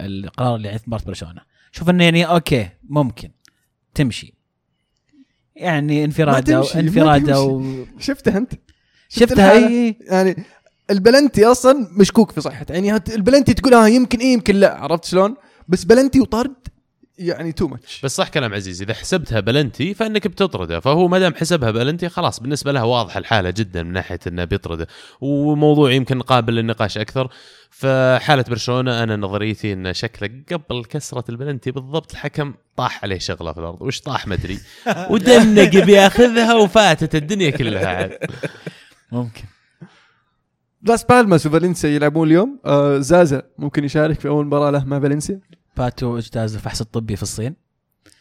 القرار 0.00 0.56
اللي 0.56 0.78
مباراة 0.86 1.02
برشلونة. 1.06 1.40
شوف 1.72 1.90
إنه 1.90 2.04
يعني 2.04 2.24
أوكي 2.24 2.68
ممكن 2.88 3.30
تمشي. 3.94 4.34
يعني 5.56 6.04
انفرادة 6.04 6.64
انفرادة. 6.80 7.40
و... 7.42 7.62
شفتها 7.98 8.38
أنت؟ 8.38 8.52
شفتها؟ 9.08 9.52
اي 9.52 9.96
يعني 10.00 10.36
البلنتي 10.90 11.44
أصلا 11.44 11.88
مشكوك 11.92 12.32
في 12.32 12.40
صحته 12.40 12.72
يعني 12.72 13.02
البلنتي 13.14 13.54
تقول 13.54 13.74
ها 13.74 13.86
يمكن 13.86 14.18
إيه 14.18 14.32
يمكن 14.32 14.56
لا 14.56 14.74
عرفت 14.74 15.04
شلون؟ 15.04 15.36
بس 15.68 15.84
بلنتي 15.84 16.20
وطرد 16.20 16.54
يعني 17.18 17.52
too 17.52 17.68
much 17.68 18.00
بس 18.04 18.16
صح 18.16 18.28
كلام 18.28 18.54
عزيز 18.54 18.82
إذا 18.82 18.94
حسبتها 18.94 19.40
بلنتي 19.40 19.94
فإنك 19.94 20.26
بتطرده. 20.26 20.80
فهو 20.80 21.08
ما 21.08 21.18
دام 21.18 21.34
حسبها 21.34 21.70
بلنتي 21.70 22.08
خلاص 22.08 22.40
بالنسبة 22.40 22.72
له 22.72 22.84
واضحة 22.84 23.18
الحالة 23.18 23.50
جدا 23.50 23.82
من 23.82 23.92
ناحية 23.92 24.18
إنه 24.26 24.44
بيطرده. 24.44 24.86
وموضوع 25.20 25.92
يمكن 25.92 26.22
قابل 26.22 26.54
للنقاش 26.54 26.98
أكثر. 26.98 27.28
فحالة 27.70 28.44
برشلونة 28.48 29.02
أنا 29.02 29.16
نظريتي 29.16 29.72
انه 29.72 29.92
شكله 29.92 30.30
قبل 30.52 30.84
كسرة 30.84 31.24
البلنتي 31.28 31.70
بالضبط 31.70 32.12
الحكم 32.12 32.54
طاح 32.76 33.04
عليه 33.04 33.18
شغلة 33.18 33.52
في 33.52 33.58
الأرض. 33.58 33.82
وش 33.82 34.00
طاح؟ 34.00 34.26
ما 34.26 34.34
أدري. 34.34 34.58
ودنق 35.10 35.84
بياخذها 35.84 36.54
وفاتت 36.54 37.14
الدنيا 37.14 37.50
كلها. 37.50 37.86
عاد 37.86 38.18
ممكن. 39.12 39.44
لاس 40.84 41.04
بالماس 41.04 41.46
وفالنسيا 41.46 41.90
يلعبون 41.90 42.28
اليوم. 42.28 42.60
آه 42.64 42.98
زازا 42.98 43.42
ممكن 43.58 43.84
يشارك 43.84 44.20
في 44.20 44.28
أول 44.28 44.46
مباراة 44.46 44.70
له 44.70 44.84
مع 44.84 45.00
فالنسيا 45.00 45.40
باتو 45.76 46.18
اجتاز 46.18 46.54
الفحص 46.54 46.80
الطبي 46.80 47.16
في 47.16 47.22
الصين. 47.22 47.56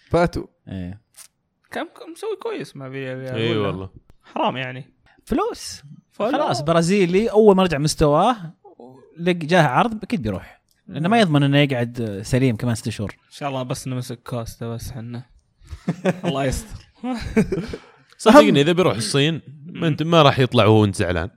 فاتوا 0.10 0.46
إيه. 0.67 1.01
كان 1.72 1.88
مسوي 2.13 2.36
كويس 2.43 2.75
مع 2.75 2.89
فيا 2.89 3.36
اي 3.36 3.58
والله. 3.58 3.89
حرام 4.24 4.58
يعني. 4.58 4.93
فلوس. 5.26 5.82
خلاص 6.13 6.62
برازيلي 6.62 7.32
أول 7.32 7.56
ما 7.56 7.63
رجع 7.63 7.78
مستواه 7.78 8.36
لق 9.17 9.32
جاه 9.32 9.62
عرض 9.63 10.04
أكيد 10.04 10.21
بيروح. 10.21 10.62
لأنه 10.88 11.10
ما 11.10 11.19
يضمن 11.19 11.43
إنه 11.43 11.58
يقعد 11.58 12.19
سليم 12.26 12.56
كمان 12.56 12.76
ست 12.76 12.89
شهور. 12.89 13.12
إن 13.12 13.32
شاء 13.32 13.49
الله 13.49 13.63
بس 13.63 13.88
نمسك 13.88 14.19
كوستا 14.23 14.67
بس 14.76 14.91
حنا 14.91 15.23
الله 16.26 16.43
يستر. 16.45 16.80
صدقني 18.17 18.62
إذا 18.62 18.71
بيروح 18.71 18.95
الصين 18.95 19.41
ما 19.65 19.88
انت 19.88 20.04
ما 20.04 20.21
راح 20.21 20.39
يطلع 20.39 20.65
وهو 20.65 20.86
أنت 20.86 20.95
زعلان. 20.95 21.30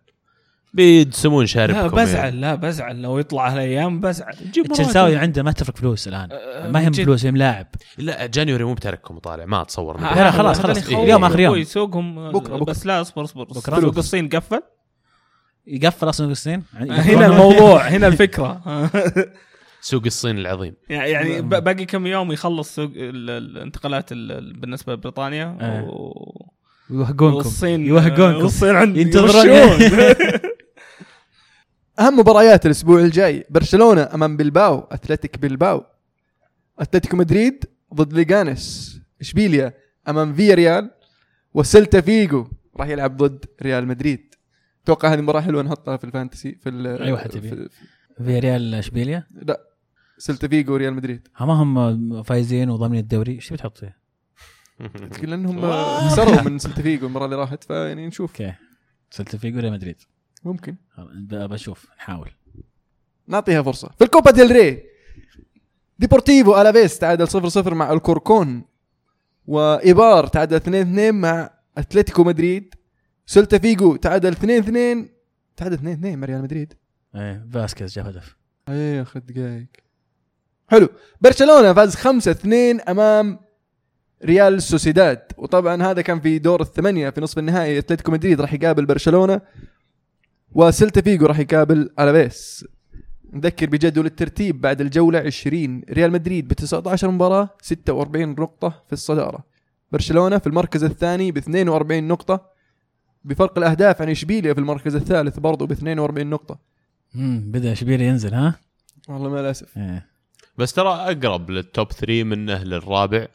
بيدسمون 0.77 1.47
شاربكم 1.47 1.79
لا 1.79 1.83
يعني. 1.85 1.95
بزعل 2.11 2.41
لا 2.41 2.55
بزعل 2.55 3.03
لو 3.03 3.19
يطلع 3.19 3.49
هالايام 3.49 4.01
بزعل 4.01 4.35
جيب 4.53 4.65
التشلساوي. 4.65 5.17
عنده 5.17 5.43
ما 5.43 5.53
تفرق 5.53 5.77
فلوس 5.77 6.09
الآن 6.09 6.29
أه، 6.33 6.69
ما 6.71 6.83
يهم 6.83 6.91
جد. 6.91 7.05
فلوس 7.05 7.25
يهم 7.25 7.37
لاعب 7.37 7.67
لا 7.99 8.27
جانيوري 8.27 8.65
مو 8.65 8.75
بترككم 8.75 9.19
طالع 9.19 9.45
ما 9.45 9.63
اتصور 9.63 9.97
ها- 9.97 10.15
لا، 10.15 10.31
خلاص، 10.31 10.61
خلاص. 10.61 10.89
اليوم 10.89 11.25
آخر 11.25 11.41
يوم. 11.41 11.57
يسوقهم 11.57 12.33
بكرة، 12.33 12.57
بكرة. 12.57 12.65
بس 12.65 12.87
لا 12.87 13.01
اصبر 13.01 13.25
اصبر 13.25 13.45
بكرة. 13.45 13.81
سوق 13.81 13.97
الصين 13.99 14.29
قفل 14.29 14.61
يقفل 15.67 16.09
أصلا 16.09 16.33
الصين 16.33 16.63
هنا 16.75 17.27
الموضوع 17.27 17.83
هنا 17.89 18.07
الفكرة 18.07 18.61
سوق 19.81 20.03
الصين 20.07 20.39
العظيم 20.39 20.75
يعني 20.89 21.41
ب- 21.43 21.49
باقي 21.65 21.85
كم 21.85 22.07
يوم 22.07 22.33
يخلص 22.33 22.75
سوق 22.75 22.91
ال- 22.97 23.31
الانتقالات 23.31 24.13
ال- 24.13 24.33
ال- 24.33 24.53
بالنسبة 24.61 24.93
لبريطانيا. 24.93 25.57
و... 25.89 26.47
يوهقونكم 26.91 27.37
والصين 27.37 27.87
يوهقونكم 27.87 28.43
والصين 28.43 28.77
عند 28.77 28.97
ينتظرون. 28.97 29.47
أهم 31.99 32.19
مباريات 32.19 32.67
الأسبوع 32.67 33.01
الجاي 33.01 33.45
برشلونة 33.51 34.09
أمام 34.15 34.37
بلباو 34.37 34.79
أتلتيك 34.79 35.39
بلباو. 35.39 35.85
أتلتيكو 36.79 37.17
مدريد 37.17 37.65
ضد 37.95 38.13
ليغانس 38.13 38.97
إشبيليا 39.21 39.75
أمام 40.09 40.33
فيا 40.35 40.55
ريال 40.55 40.91
وسيلتا 41.55 42.01
فيجو 42.01 42.49
راح 42.77 42.89
يلعب 42.89 43.17
ضد 43.17 43.45
ريال 43.63 43.87
مدريد. 43.87 44.35
أتوقع 44.85 45.13
هذه 45.13 45.21
مباراة 45.21 45.41
حلوة 45.41 45.63
نحطها 45.63 45.97
في 45.97 46.05
ال 46.05 46.11
fantasy 46.11 46.55
في 46.55 46.69
ال- 46.69 47.03
أي 47.03 47.13
واحد 47.13 47.35
يبي. 47.35 47.49
في- 47.49 47.69
في 48.25 48.39
ريال 48.39 48.75
إشبيليا؟ 48.75 49.27
لا 49.31 49.61
سيلتا 50.19 50.49
فيجو 50.49 50.75
وريال 50.75 50.95
مدريد. 50.95 51.29
ها 51.37 51.47
ما 51.47 51.53
هم 51.55 52.23
فايزين 52.23 52.71
وضامنين 52.71 53.01
الدوري؟ 53.01 53.33
إيش 53.33 53.53
بتحط 53.53 53.79
فيه؟ 53.79 53.97
لانهم 55.23 55.71
خسروا 56.09 56.43
من 56.49 56.59
سيلتا 56.59 56.83
فيجو 56.83 57.07
المباراه 57.07 57.25
اللي 57.25 57.37
راحت 57.37 57.65
فيعني 57.65 58.07
نشوف. 58.07 58.31
أوكي. 58.31 58.55
سلتا 59.11 59.37
فيجو 59.37 59.61
ريال 59.61 59.73
مدريد. 59.73 59.97
ممكن. 60.45 60.77
بشوف 61.29 61.87
نحاول. 61.99 62.31
نعطيها 63.27 63.63
فرصة. 63.63 63.91
في 63.99 64.05
الكوبا 64.05 64.31
ديل 64.31 64.51
ري 64.51 64.83
ديبورتيفو 65.99 66.61
ألافيس 66.61 66.99
تعادل 66.99 67.29
0-0 67.29 67.75
مع 67.75 67.93
الكوركون 67.93 68.65
وإيبار 69.47 70.27
تعادل 70.27 70.57
2-2 70.57 71.15
مع 71.15 71.51
أتلتيكو 71.79 72.25
مدريد. 72.25 72.75
سلتا 73.27 73.59
فيجو 73.59 73.97
تعادل 73.97 74.35
2-2 74.35 75.09
تعادل 75.57 75.79
2-2 75.79 76.17
مع 76.17 76.27
ريال 76.27 76.43
مدريد. 76.43 76.75
إيه 77.15 77.47
فاسكيز 77.53 77.95
جاب 77.95 78.07
هدف. 78.07 78.37
إيه 78.69 79.03
اخذ 79.03 79.21
دقائق 79.21 79.67
حلو. 80.69 80.89
برشلونة 81.21 81.73
فاز 81.73 81.97
5-2 81.97 82.89
أمام 82.89 83.41
ريال 84.25 84.63
سوسيداد. 84.63 85.23
وطبعا 85.37 85.83
هذا 85.83 86.03
كان 86.03 86.21
في 86.21 86.39
دور 86.39 86.61
الثمانية 86.61 87.11
في 87.11 87.21
نصف 87.21 87.39
النهائي. 87.39 87.79
أتلتيكو 87.79 88.13
مدريد 88.13 88.41
راح 88.41 88.53
يقابل 88.53 88.87
برشلونة. 88.87 89.41
وسيلتا 90.57 91.01
فيجو 91.01 91.27
راح 91.27 91.39
يقابل 91.39 91.91
ألافيس. 91.99 92.65
نذكر 93.33 93.67
بجدول 93.67 94.07
الترتيب 94.07 94.61
بعد 94.61 94.81
الجولة 94.81 95.19
20 95.19 95.83
ريال 95.91 96.13
مدريد 96.13 96.49
ب 96.49 96.53
19 96.53 97.11
مباراة 97.11 97.51
46 97.63 98.29
نقطة 98.29 98.83
في 98.87 98.93
الصدارة. 98.93 99.45
برشلونة 99.93 100.39
في 100.39 100.47
المركز 100.47 100.85
الثاني 100.85 101.33
ب 101.33 101.37
42 101.37 102.09
نقطة. 102.09 102.51
بفرق 103.25 103.59
الأهداف 103.59 104.03
عن 104.03 104.09
إشبيليا 104.09 104.55
في 104.55 104.61
المركز 104.61 104.95
الثالث 104.95 105.39
برضه 105.39 105.67
ب 105.67 105.73
42 105.73 106.27
نقطة. 106.27 106.59
امم 107.17 107.51
بدأ 107.51 107.73
إشبيليا 107.73 108.07
ينزل 108.07 108.35
ها؟ 108.35 108.55
والله 109.09 109.29
ما 109.29 109.39
للأسف. 109.39 109.79
إيه. 109.79 110.07
بس 110.59 110.73
ترى 110.73 110.89
أقرب 110.89 111.51
للتوب 111.51 111.93
3 111.93 112.25
منه 112.25 112.63
للرابع 112.63 113.27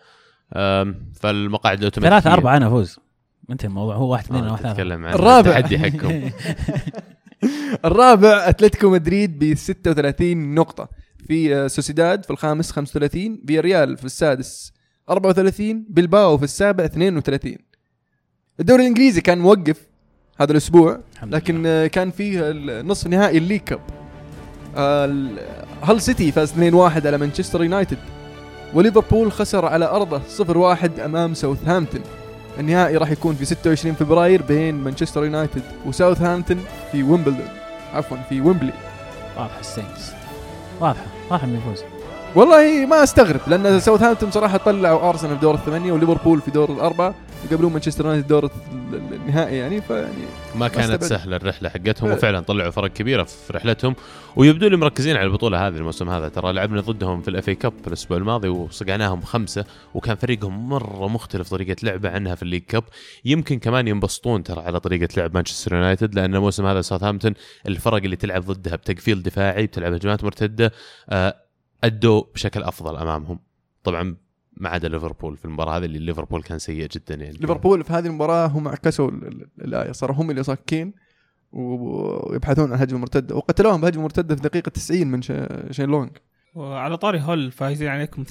فالمقاعد 1.14 1.78
الاوتوماتيكيه 1.78 2.20
ثلاثة 2.20 2.34
أربعة 2.34 2.58
أنا 2.58 2.68
أفوز. 2.68 3.00
انتهى 3.52 3.68
الموضوع. 3.68 3.96
هو 3.96 4.12
واحد 4.12 4.24
اثنين 4.26 4.44
آه 4.44 4.52
واحد 4.52 4.64
ثلاثة. 4.64 4.96
الرابع. 4.96 5.58
التحدي 5.58 5.80
حقكم. 5.80 6.30
الرابع 7.86 8.50
أتلتيكو 8.50 8.90
مدريد 8.90 9.40
ب 9.40 9.56
36 9.56 10.56
نقطة. 10.56 10.90
في 11.28 11.56
آه، 11.56 11.68
سوسيداد 11.68 12.24
في 12.24 12.32
الخامس 12.32 12.72
35 12.72 13.42
في 13.48 13.60
ريال 13.60 13.98
في 13.98 14.06
السادس 14.06 14.74
34 15.10 15.86
بلباو 15.90 16.38
في 16.38 16.44
السابع 16.44 16.86
32 16.86 17.58
الدوري 18.60 18.82
الإنجليزي 18.82 19.22
كان 19.22 19.40
موقف 19.40 19.88
هذا 20.38 20.52
الأسبوع 20.52 21.00
لكن 21.24 21.64
آه، 21.66 21.88
كان 21.88 22.12
فيه 22.12 22.40
النصف 22.52 23.08
نهائي 23.08 23.38
ال 23.38 23.41
League 23.41 23.62
Cup. 23.62 23.80
هال 25.82 26.02
سيتي 26.02 26.32
فاز 26.32 26.52
2-1 26.52 27.06
على 27.06 27.18
مانشستر 27.18 27.64
يونايتد؟ 27.64 27.98
وليفربول 28.74 29.32
خسر 29.32 29.66
على 29.66 29.86
أرضه 29.86 30.22
0-1 30.38 31.00
أمام 31.00 31.34
ساوثهامبتون. 31.34 32.02
النهائي 32.60 32.98
راح 32.98 33.12
يكون 33.12 33.36
في 33.36 33.46
26 33.46 33.96
فبراير 33.96 34.42
بين 34.42 34.76
مانشستر 34.76 35.24
يونايتد 35.24 35.62
وساوثهامبتون 35.86 36.66
في 36.92 37.04
ويمبلدون. 37.04 37.48
عفوا 37.94 38.18
في 38.30 38.42
ويمبلي. 38.42 38.74
واضحة 39.38 39.60
السينكس. 39.60 40.12
واضحة 40.80 41.06
واضحة 41.30 41.48
من 41.48 41.58
يفوز. 41.58 41.84
والله 42.36 42.86
ما 42.86 43.04
أستغرب 43.04 43.40
لأن 43.48 43.80
ساوثهامبتون 43.80 44.32
صراحة 44.32 44.58
طلعوا 44.58 45.10
أرسنال 45.10 45.36
في 45.36 45.42
دور 45.42 45.54
الثمانية 45.54 45.92
وليفربول 45.92 46.42
في 46.42 46.52
دور 46.52 46.70
الأربعة. 46.72 47.14
يقابلون 47.46 47.72
مانشستر 47.74 48.06
يونايتد 48.06 48.28
دور 48.28 48.46
ال- 48.46 49.14
النهائي 49.14 49.58
يعني 49.58 49.82
فيعني 49.82 50.14
ما 50.56 50.68
كانت. 50.68 51.04
سهلة 51.04 51.36
الرحلة 51.36 51.70
حقتهم 51.70 51.94
فعلا. 51.94 52.14
وفعلا 52.14 52.40
طلعوا 52.40 52.72
فرق 52.72 52.88
كبيرة 52.94 53.24
في 53.24 53.54
رحلتهم 53.54 53.96
ويبدو 54.36 54.68
لي 54.68 54.78
مركزين 54.78 55.16
على 55.16 55.26
البطولة 55.26 55.68
هذه 55.68 55.76
الموسم 55.78 56.10
هذا 56.10 56.30
ترى 56.30 56.54
لعبنا 56.54 56.82
ضدهم 56.82 57.22
في 57.22 57.28
ال 57.28 57.50
FA 57.50 57.56
Cup 57.56 57.74
الأسبوع 57.88 58.18
الماضي 58.18 58.48
وصقعناهم 58.48 59.22
خمسة 59.22 59.66
وكان 59.94 60.16
فريقهم 60.16 60.70
مرة 60.70 61.08
مختلف 61.08 61.50
طريقة 61.50 61.76
لعبه 61.84 62.10
عنها 62.10 62.36
في 62.36 62.44
ال 62.44 62.46
League 62.46 62.62
Cup 62.64 62.84
يمكن 63.26 63.60
كمان 63.60 63.88
ينبسطون 63.88 64.44
ترى 64.44 64.62
على 64.62 64.80
طريقة 64.80 65.08
لعب 65.18 65.34
مانشستر 65.34 65.76
يونايتد 65.76 66.16
لأن 66.16 66.36
الموسم 66.36 66.66
هذا 66.66 66.82
ساوثهامبتون 66.82 67.34
الفرق 67.68 68.04
اللي 68.04 68.16
تلعب 68.16 68.42
ضدها 68.46 68.76
بتقفيل 68.76 69.24
دفاعي 69.24 69.66
بتلعب 69.68 69.94
هجمات 69.94 70.24
مرتدة 70.24 70.72
آه، 71.10 71.36
أدوا 71.84 72.24
بشكل 72.34 72.64
أفضل 72.64 72.98
أمامهم 72.98 73.40
طبعا 73.84 74.16
ما 74.62 74.70
عدا 74.70 74.88
ليفربول 74.90 75.38
في 75.38 75.46
المباراة 75.46 75.78
هذه 75.78 75.86
اللي 75.86 76.00
ليفربول 76.00 76.44
كان 76.44 76.60
سيء 76.60 76.88
جدا 76.88 77.16
يعني. 77.16 77.38
ليفربول 77.38 77.84
في 77.84 77.94
هذه 77.94 78.06
المباراة 78.08 78.48
هم 78.48 78.68
عكسوا 78.68 79.10
ال- 79.10 79.28
ال- 79.28 79.48
الآية 79.62 79.92
صاروا 79.92 80.16
هم 80.16 80.30
اللي 80.32 80.44
صاكين 80.44 80.94
ويبحثون 81.52 82.74
عن 82.74 82.80
هجمة 82.80 83.00
مرتدة 83.00 83.36
وقتلوهم 83.36 83.82
بهجمة 83.82 84.04
مرتدة 84.04 84.36
في 84.36 84.42
دقيقة 84.42 84.70
90 84.70 85.08
من 85.08 85.22
شين 85.72 85.90
لونج 85.90 86.10
وعلى 86.56 86.98
طاري 86.98 87.22
هول 87.22 87.52
فايزين 87.52 87.88
عليكم 87.88 88.24
2-1 88.24 88.28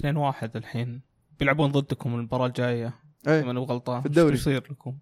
الحين. 0.57 1.01
بيلعبون 1.39 1.71
ضدكم 1.73 2.15
المباراة 2.15 2.47
الجاية. 2.47 2.95
إيه. 3.29 3.43
من 3.43 3.59
غلطان. 3.59 4.01
في 4.01 4.07
الدوري. 4.07 4.33
وش 4.35 4.39
بيصير 4.39 4.63
لكم؟ 4.71 4.95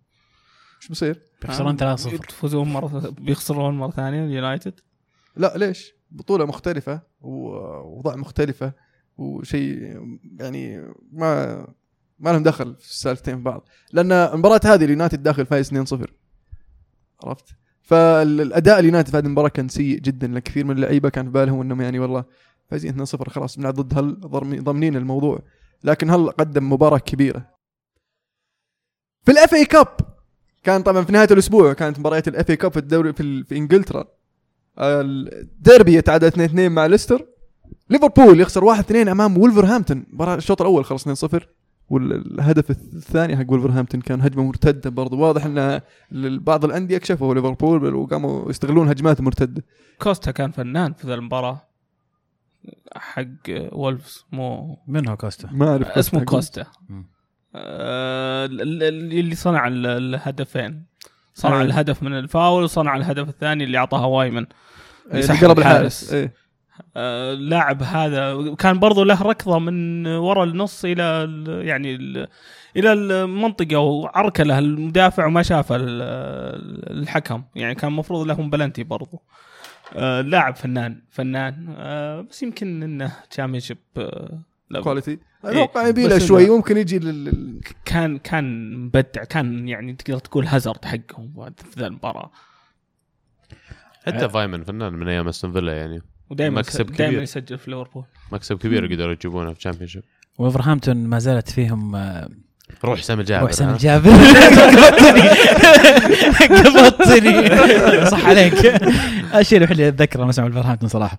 إيش 0.80 0.88
بيصير؟ 0.88 1.20
بيخسرون 1.42 1.76
3-0 1.76 2.26
تفوزون 2.26 2.68
مرة 2.72 3.14
بيخسرون 3.18 3.78
مرة 3.78 3.90
ثانية 3.90 4.24
اليونايتد؟ 4.24 4.80
لا 5.36 5.52
ليش؟ 5.56 5.92
بطولة 6.10 6.44
مختلفة 6.44 7.00
ووضع 7.20 8.16
مختلفة. 8.16 8.72
وشيء 9.18 9.76
يعني 10.40 10.92
ما 11.12 11.56
ما 12.18 12.30
لهم 12.30 12.42
دخل 12.42 12.76
في 12.76 12.90
السالفتين 12.90 13.36
في 13.36 13.42
بعض. 13.42 13.68
لأن 13.92 14.12
المباراه 14.12 14.60
هذه 14.64 14.84
اليونايتد 14.84 15.22
داخل 15.22 15.46
فايز 15.46 15.74
2-0 15.74 16.06
عرفت؟ 17.24 17.44
فالأداء 17.82 18.78
اليونايتد 18.78 19.10
في 19.10 19.16
هذه 19.16 19.24
المباراة 19.26 19.48
كان 19.48 19.68
سيء 19.68 19.98
جدا 20.00 20.26
لأن 20.26 20.38
كثير 20.38 20.64
من 20.64 20.76
اللعيبة. 20.76 21.08
كان 21.08 21.24
في 21.24 21.30
بالهم 21.30 21.60
إنهم 21.60 21.80
يعني 21.80 21.98
والله 21.98 22.24
فايزين 22.70 23.06
2-0 23.06 23.28
خلاص 23.28 23.56
بنلعب 23.56 23.74
ضد 23.74 23.98
هل 23.98 24.20
ضامنين- 24.20 24.96
الموضوع. 24.96 25.42
لكن 25.84 26.10
هل 26.10 26.30
قدم 26.30 26.72
مباراة 26.72 26.98
كبيرة؟ 26.98 27.54
في 29.24 29.32
ال 29.32 29.54
FA 29.54 29.64
Cup 29.64 29.86
كان 30.62 30.82
طبعا 30.82 31.04
في 31.04 31.12
نهاية 31.12 31.28
الأسبوع 31.30 31.72
كانت 31.72 31.98
مباريات 31.98 32.28
ال 32.28 32.50
FA 32.50 32.56
Cup 32.56 32.72
في 32.72 32.78
الدوري 32.78 33.12
في, 33.12 33.44
في 33.44 33.56
إنجلترا. 33.56 34.04
الديربي 34.78 35.94
يتعادل 35.94 36.26
2 36.26 36.44
2 36.44 36.72
مع 36.72 36.86
ليستر. 36.86 37.26
ليفربول 37.90 38.40
يخسر 38.40 38.64
1 38.64 38.84
2 38.84 39.08
أمام 39.08 39.38
وولفرهامبتون. 39.38 40.06
مباراه 40.12 40.34
الشوط 40.34 40.60
الأول 40.60 40.84
خلص 40.84 41.00
2 41.00 41.14
0 41.14 41.48
والهدف 41.90 42.70
الثاني 42.70 43.36
حق 43.36 43.44
وولفرهامبتون 43.50 44.00
كان 44.00 44.20
هجمة 44.20 44.44
مرتدة 44.44 44.90
برضو. 44.90 45.18
واضح 45.18 45.44
إن 45.44 45.80
بعض 46.38 46.64
الأندية 46.64 46.98
كشفوا 46.98 47.34
ليفربول 47.34 47.94
وقاموا 47.94 48.50
يستغلون 48.50 48.88
هجمات 48.88 49.20
مرتدة. 49.20 49.64
كوستا 50.02 50.30
كان 50.30 50.50
فنان 50.50 50.92
في 50.92 51.06
ذا 51.06 51.14
المباراة. 51.14 51.68
حق 52.96 53.24
وولفز 53.48 54.24
مو 54.32 54.78
من 54.86 55.08
هو 55.08 55.16
كوستا؟ 55.16 55.48
ما 55.52 55.68
أعرف 55.70 55.88
اسمه 55.88 56.24
كوستا. 56.24 56.66
آه، 57.54 58.44
ال- 58.46 58.82
ال- 58.82 59.18
اللي 59.18 59.34
صنع 59.34 59.66
ال- 59.66 59.86
الهدفين. 59.86 60.84
صنع 61.34 61.60
آه. 61.60 61.62
الهدف 61.64 62.02
من 62.02 62.18
الفاول 62.18 62.62
وصنع 62.62 62.96
الهدف 62.96 63.28
الثاني 63.28 63.64
اللي 63.64 63.78
اعطاها 63.78 64.06
وايمن. 64.06 64.46
اللي 65.06 65.18
يسحب 65.18 65.48
قلب 65.48 65.58
الحارس. 65.58 66.02
الحارس. 66.02 66.12
إيه. 66.12 66.47
آه، 66.96 67.32
اللاعب 67.32 67.82
هذا. 67.82 68.54
كان 68.58 68.78
برضو 68.78 69.04
له 69.04 69.22
ركضة 69.22 69.58
من 69.58 70.06
ورا 70.06 70.44
النص 70.44 70.84
إلى 70.84 71.02
ال- 71.02 71.66
يعني 71.66 71.94
ال- 71.94 72.28
إلى 72.76 72.92
المنطقة 72.92 73.78
وعركله 73.78 74.58
المدافع 74.58 75.26
وما 75.26 75.42
شافه 75.42 75.76
ال- 75.76 77.00
الحكم. 77.02 77.42
يعني 77.54 77.74
كان 77.74 77.90
المفروض 77.90 78.26
لهم 78.26 78.50
بلنتي 78.50 78.82
برضو. 78.84 79.22
آه، 79.96 80.20
لاعب 80.20 80.56
فنان 80.56 81.02
فنان. 81.10 81.74
آه، 81.78 82.20
بس 82.20 82.42
يمكن 82.42 82.82
إنه 82.82 83.12
Championship 83.30 83.78
quality 84.82 85.10
إيه. 85.10 85.18
أتوقع 85.44 85.86
يبي 85.88 86.08
له 86.08 86.18
شوي 86.18 86.50
ممكن 86.50 86.76
يجي 86.76 86.98
لل 86.98 87.60
كان 87.84 88.18
كان 88.18 88.76
مبدع. 88.76 89.24
كان 89.24 89.68
يعني 89.68 89.92
تقدر 89.92 90.18
تقول 90.18 90.46
هازارد 90.46 90.84
حقهم 90.84 91.32
في 91.56 91.80
ذا 91.80 91.86
المباراة. 91.86 92.30
حتى 94.06 94.28
فايمن 94.28 94.64
فنان 94.64 94.92
من 94.92 95.08
أيام 95.08 95.28
أستون 95.28 95.52
فيلا 95.52 95.76
يعني. 95.76 96.02
ودائما 96.30 96.58
مكسب 96.58 96.86
دائما 96.86 97.08
كبير. 97.12 97.22
يسجل 97.22 97.58
في 97.58 97.70
ليفربول. 97.70 98.04
مكسب 98.32 98.58
كبير 98.58 98.86
قدروا 98.86 99.12
يجيبونه 99.12 99.52
في 99.52 99.58
Championship 99.58 100.02
ولفرهامبتون 100.38 100.96
ما 100.96 101.18
زالت 101.18 101.50
فيهم 101.50 101.96
آه، 101.96 102.28
روح 102.84 102.98
سامي 102.98 103.20
الجابر 103.20 103.42
روح 103.42 103.52
سامي 103.52 103.68
ها؟ 103.68 103.74
الجابر. 103.74 104.10
قبضتني. 106.66 108.06
صح 108.06 108.26
عليك. 108.26 108.54
الشيء 109.34 109.58
الوحيد 109.58 109.76
اللي 109.80 109.88
أتذكره 109.88 110.24
مسمع 110.24 110.44
ولفرهامبتون 110.44 110.88
صراحة. 110.88 111.18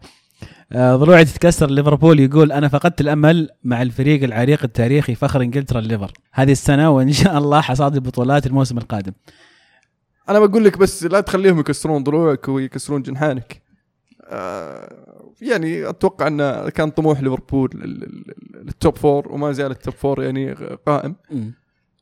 آه، 0.71 0.95
ضلوعي 0.95 1.25
تتكسر 1.25 1.69
ليفربول 1.69 2.19
يقول 2.19 2.51
أنا 2.51 2.67
فقدت 2.67 3.01
الأمل 3.01 3.49
مع 3.63 3.81
الفريق 3.81 4.23
العريق 4.23 4.63
التاريخي 4.63 5.15
فخر 5.15 5.41
إنجلترا 5.41 5.79
الليفر 5.79 6.11
هذه 6.33 6.51
السنة 6.51 6.89
وإن 6.89 7.11
شاء 7.11 7.37
الله 7.37 7.61
حصاد 7.61 7.95
البطولات 7.95 8.47
الموسم 8.47 8.77
القادم. 8.77 9.11
أنا 10.29 10.39
بقول 10.39 10.65
لك 10.65 10.77
بس 10.77 11.03
لا 11.03 11.21
تخليهم 11.21 11.59
يكسرون 11.59 12.03
ضلوعك 12.03 12.47
ويكسرون 12.49 13.01
جنحانك. 13.01 13.68
يعني 15.41 15.89
أتوقع 15.89 16.27
أن 16.27 16.69
كان 16.69 16.89
طموح 16.89 17.21
ليفربول 17.21 17.69
لل- 17.73 17.99
لل- 17.99 18.65
لل 18.65 18.78
top 18.78 18.97
four 18.97 19.31
وما 19.31 19.51
زال 19.51 19.71
ال 19.71 19.77
top 19.77 19.93
four 19.93 20.23
يعني 20.23 20.53
قائم. 20.85 21.15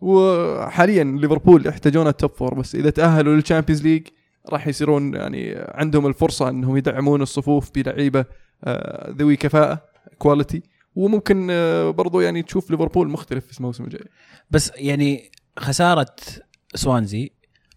وحاليا 0.01 1.03
ليفربول 1.03 1.67
يحتاجون 1.67 2.07
ال 2.07 2.13
top 2.13 2.31
four 2.31 2.53
بس 2.53 2.75
إذا 2.75 2.89
تأهلوا 2.89 3.35
لل 3.35 3.44
Champions 3.44 3.83
League 3.83 4.07
راح 4.49 4.67
يصيرون 4.67 5.13
يعني 5.13 5.55
عندهم 5.57 6.07
الفرصة 6.07 6.49
أنهم 6.49 6.77
يدعمون 6.77 7.21
الصفوف 7.21 7.71
بلعيبة 7.75 8.25
آه، 8.63 9.11
ذوي 9.11 9.35
كفاءة 9.35 9.81
quality 10.17 10.63
وممكن 10.95 11.47
آه، 11.51 11.89
برضو 11.89 12.19
يعني 12.21 12.43
تشوف 12.43 12.71
ليفربول 12.71 13.09
مختلف 13.09 13.45
في 13.47 13.57
الموسم 13.59 13.83
الجاي. 13.83 14.05
بس 14.51 14.71
يعني 14.75 15.31
خسارة 15.59 16.15
سوانزي 16.75 17.31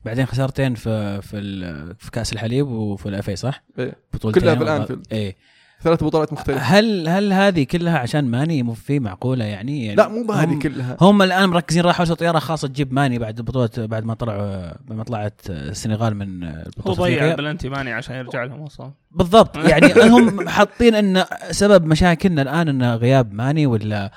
بعدين 0.04 0.26
خسارتين 0.26 0.74
في 0.74 1.22
في 1.22 1.36
ال- 1.38 1.94
في 1.98 2.10
كأس 2.10 2.32
الحليب 2.32 2.68
وفي 2.68 3.08
ال 3.08 3.17
FA 3.17 3.36
صح؟ 3.36 3.62
إيه. 3.78 3.92
بطولتين 4.14 4.42
كلها 4.42 4.54
في 4.54 4.62
الأنفيلد. 4.62 5.06
إيه 5.12 5.36
ثلاث 5.82 6.04
بطولات 6.04 6.32
مختلفة 6.32 6.60
هل 6.60 7.08
هل 7.08 7.32
هذه 7.32 7.62
كلها 7.64 7.98
عشان 7.98 8.24
ماني 8.30 8.62
مو 8.62 8.72
في 8.74 8.98
معقولة 9.00 9.44
يعني, 9.44 9.84
يعني 9.84 9.96
لا 9.96 10.08
مو 10.08 10.24
بهذه 10.26 10.48
هم- 10.52 10.58
كلها 10.58 10.96
هم 11.00 11.22
الآن 11.22 11.48
مركزين 11.48 11.82
راحوا 11.84 12.04
طيارة 12.06 12.38
خاصة 12.38 12.68
تجيب 12.68 12.92
ماني 12.92 13.18
بعد 13.18 13.40
بطولة 13.40 13.70
بعد 13.76 14.04
ما 14.04 14.14
طلعوا 14.14 14.66
بعد 14.66 14.92
ما 14.98 15.04
طلعت 15.04 15.40
السنغال 15.50 16.16
من 16.16 16.44
هو 16.44 16.50
البطوله 16.66 16.96
ضيع. 16.98 17.30
البلنتي 17.30 17.68
ماني 17.68 17.92
عشان 17.92 18.16
يرجع 18.16 18.44
لهم 18.44 18.62
أصلا 18.62 18.90
بالضبط 19.10 19.56
يعني 19.70 19.92
هم 20.10 20.48
حاطين 20.48 20.94
إن 20.94 21.24
سبب 21.50 21.86
مشاكلنا 21.86 22.42
الآن 22.42 22.68
إن 22.68 22.82
غياب 22.94 23.32
ماني 23.32 23.66
ولا 23.66 24.10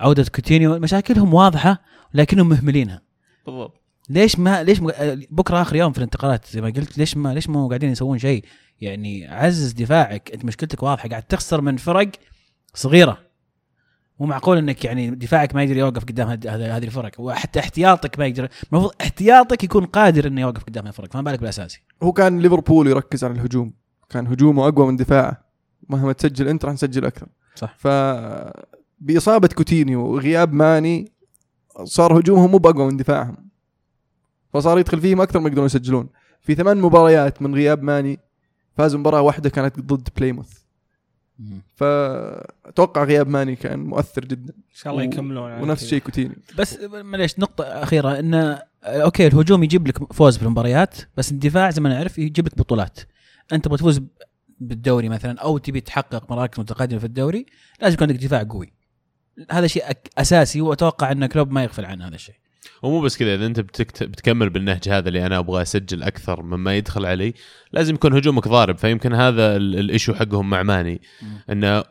عودة 0.00 0.24
كوتينيو 0.34 0.78
مشاكلهم 0.78 1.34
واضحة 1.34 1.78
لكنهم 2.14 2.48
مهملينها 2.48 3.02
بالضبط 3.46 3.80
ليش 4.08 4.38
ما 4.38 4.62
ليش 4.62 4.80
ما 4.80 4.92
بكرة 5.30 5.62
آخر 5.62 5.76
يوم 5.76 5.92
في 5.92 5.98
الانتقالات 5.98 6.46
زي 6.46 6.60
ما 6.60 6.66
قلت 6.66 6.98
ليش 6.98 7.16
ما 7.16 7.34
ليش 7.34 7.48
ما 7.48 7.68
قاعدين 7.68 7.90
يسوون 7.90 8.18
شيء؟ 8.18 8.44
يعني 8.80 9.26
عزز 9.26 9.72
دفاعك. 9.72 10.30
انت 10.34 10.44
مشكلتك 10.44 10.82
واضحة 10.82 11.08
قاعد 11.08 11.22
تخسر 11.22 11.60
من 11.60 11.76
فرق 11.76 12.10
صغيرة. 12.74 13.18
مو 14.20 14.26
معقول 14.26 14.58
إنك 14.58 14.84
يعني 14.84 15.10
دفاعك 15.10 15.54
ما 15.54 15.62
يقدر 15.62 15.76
يوقف 15.76 16.04
قدام 16.04 16.28
هذه 16.28 16.84
الفرق 16.84 17.20
وحتى 17.20 17.60
احتياطك 17.60 18.18
ما 18.18 18.26
يقدر. 18.26 18.48
المفروض 18.72 18.92
احتياطك 19.00 19.64
يكون 19.64 19.86
قادر 19.86 20.26
إنه 20.26 20.40
يوقف 20.40 20.64
قدام 20.64 20.86
الفرق 20.86 21.12
فما 21.12 21.22
بالك 21.22 21.40
بالأساسي. 21.40 21.82
هو 22.02 22.12
كان 22.12 22.38
ليفربول 22.38 22.86
يركز 22.86 23.24
على 23.24 23.34
الهجوم. 23.34 23.72
كان 24.10 24.26
هجومه 24.26 24.68
أقوى 24.68 24.86
من 24.86 24.96
دفاعه. 24.96 25.44
مهما 25.88 26.12
تسجل 26.12 26.48
أنت 26.48 26.64
راح 26.64 26.74
نسجل 26.74 27.04
أكثر. 27.04 27.26
صح. 27.54 27.74
ف 27.78 27.88
بإصابة 28.98 29.48
كوتينيو 29.48 30.00
وغياب 30.00 30.52
ماني 30.52 31.12
صار 31.84 32.20
هجومهم 32.20 32.50
مو 32.50 32.58
بأقوى 32.58 32.86
من 32.86 32.96
دفاعهم. 32.96 33.43
فصار 34.54 34.78
يدخل 34.78 35.00
فيهم 35.00 35.20
أكثر 35.20 35.40
ما 35.40 35.48
يقدرون 35.48 35.66
يسجلون. 35.66 36.08
في 36.40 36.54
ثمان 36.54 36.80
مباريات 36.80 37.42
من 37.42 37.54
غياب 37.54 37.82
ماني 37.82 38.18
فازوا 38.76 39.00
مباراة 39.00 39.20
واحدة 39.20 39.50
كانت 39.50 39.80
ضد 39.80 40.08
بليموث. 40.16 40.52
فأتوقع 41.74 43.04
غياب 43.04 43.28
ماني 43.28 43.56
كان 43.56 43.78
مؤثر 43.78 44.24
جدا. 44.24 44.52
إن 44.52 44.74
شاء 44.74 44.92
الله 44.92 45.04
و- 45.04 45.06
يكملون 45.06 45.52
على 45.52 45.62
ونفس. 45.62 45.82
الشيء 45.82 45.98
كوتينيو. 45.98 46.36
بس 46.58 46.78
معليش 46.82 47.38
نقطة 47.38 47.64
أخيرة 47.64 48.18
أن 48.18 48.58
okay 48.84 49.26
الهجوم 49.26 49.62
يجيب 49.62 49.88
لك 49.88 50.12
فوز 50.12 50.36
بالمباريات 50.36 50.94
بس 51.16 51.32
الدفاع 51.32 51.70
زي 51.70 51.80
ما 51.80 51.88
نعرف 51.88 52.18
يجيب 52.18 52.46
لك 52.46 52.58
بطولات. 52.58 52.98
أنت 53.52 53.64
تبغى 53.64 53.78
تفوز 53.78 54.00
بالدوري 54.60 55.08
مثلا 55.08 55.40
أو 55.40 55.58
تبي 55.58 55.80
تحقق 55.80 56.32
مراكز 56.32 56.60
متقدمة 56.60 56.98
في 56.98 57.06
الدوري 57.06 57.46
لازم 57.80 57.94
يكون 57.94 58.08
عندك 58.08 58.24
دفاع 58.24 58.42
قوي. 58.42 58.72
هذا 59.50 59.66
شيء 59.66 59.84
أساسي 60.18 60.60
وأتوقع 60.60 61.12
أن 61.12 61.26
كلوب 61.26 61.50
ما 61.50 61.62
يغفل 61.62 61.84
عن 61.84 62.02
هذا 62.02 62.14
الشيء. 62.14 62.34
ومو 62.82 63.00
بس 63.00 63.16
كذا 63.16 63.34
إذا 63.34 63.46
أنت 63.46 63.60
بتكت... 63.60 64.02
بتكمل 64.02 64.50
بالنهج 64.50 64.88
هذا 64.88 65.08
اللي 65.08 65.26
أنا 65.26 65.38
أبغى 65.38 65.62
أسجل 65.62 66.02
أكثر 66.02 66.42
مما 66.42 66.76
يدخل 66.76 67.06
علي 67.06 67.34
لازم 67.72 67.94
يكون 67.94 68.12
هجومك 68.12 68.48
ضارب. 68.48 68.78
فيمكن 68.78 69.14
هذا 69.14 69.56
ال- 69.56 69.78
ال 69.78 69.84
issue 69.84 70.14
حقهم 70.14 70.50
مع 70.50 70.62
ماني. 70.62 71.00
إنه 71.50 71.84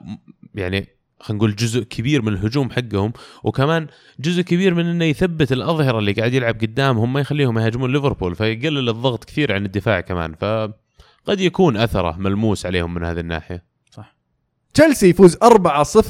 يعني 0.55 0.87
خلينا 1.19 1.37
نقول 1.37 1.55
جزء 1.55 1.83
كبير 1.83 2.21
من 2.21 2.33
الهجوم 2.33 2.69
حقهم 2.71 3.13
وكمان 3.43 3.87
جزء 4.19 4.41
كبير 4.41 4.73
من 4.73 4.85
إنه 4.85 5.05
يثبت 5.05 5.51
الأظهرة 5.51 5.99
اللي 5.99 6.11
قاعد 6.11 6.33
يلعب 6.33 6.55
قدامهم 6.61 7.13
ما 7.13 7.19
يخليهم 7.19 7.59
يهاجمون 7.59 7.91
ليفربول 7.91 8.35
فيقلل 8.35 8.89
الضغط 8.89 9.23
كثير 9.23 9.53
عن 9.53 9.65
الدفاع 9.65 10.01
كمان. 10.01 10.33
فقد 10.35 11.39
يكون 11.39 11.77
أثره 11.77 12.17
ملموس 12.17 12.65
عليهم 12.65 12.93
من 12.93 13.03
هذه 13.03 13.19
الناحية. 13.19 13.73
تشيلسي 14.73 15.09
يفوز 15.09 15.35
4-0 15.35 15.41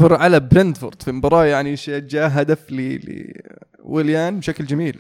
على 0.02 0.40
برنتفورد 0.40 1.02
في 1.02 1.12
مباراة 1.12 1.46
يعني 1.46 1.76
جاء 1.88 2.30
هدف 2.42 2.72
ل 2.72 3.00
ويليان 3.84 4.40
بشكل 4.40 4.66
جميل. 4.66 5.00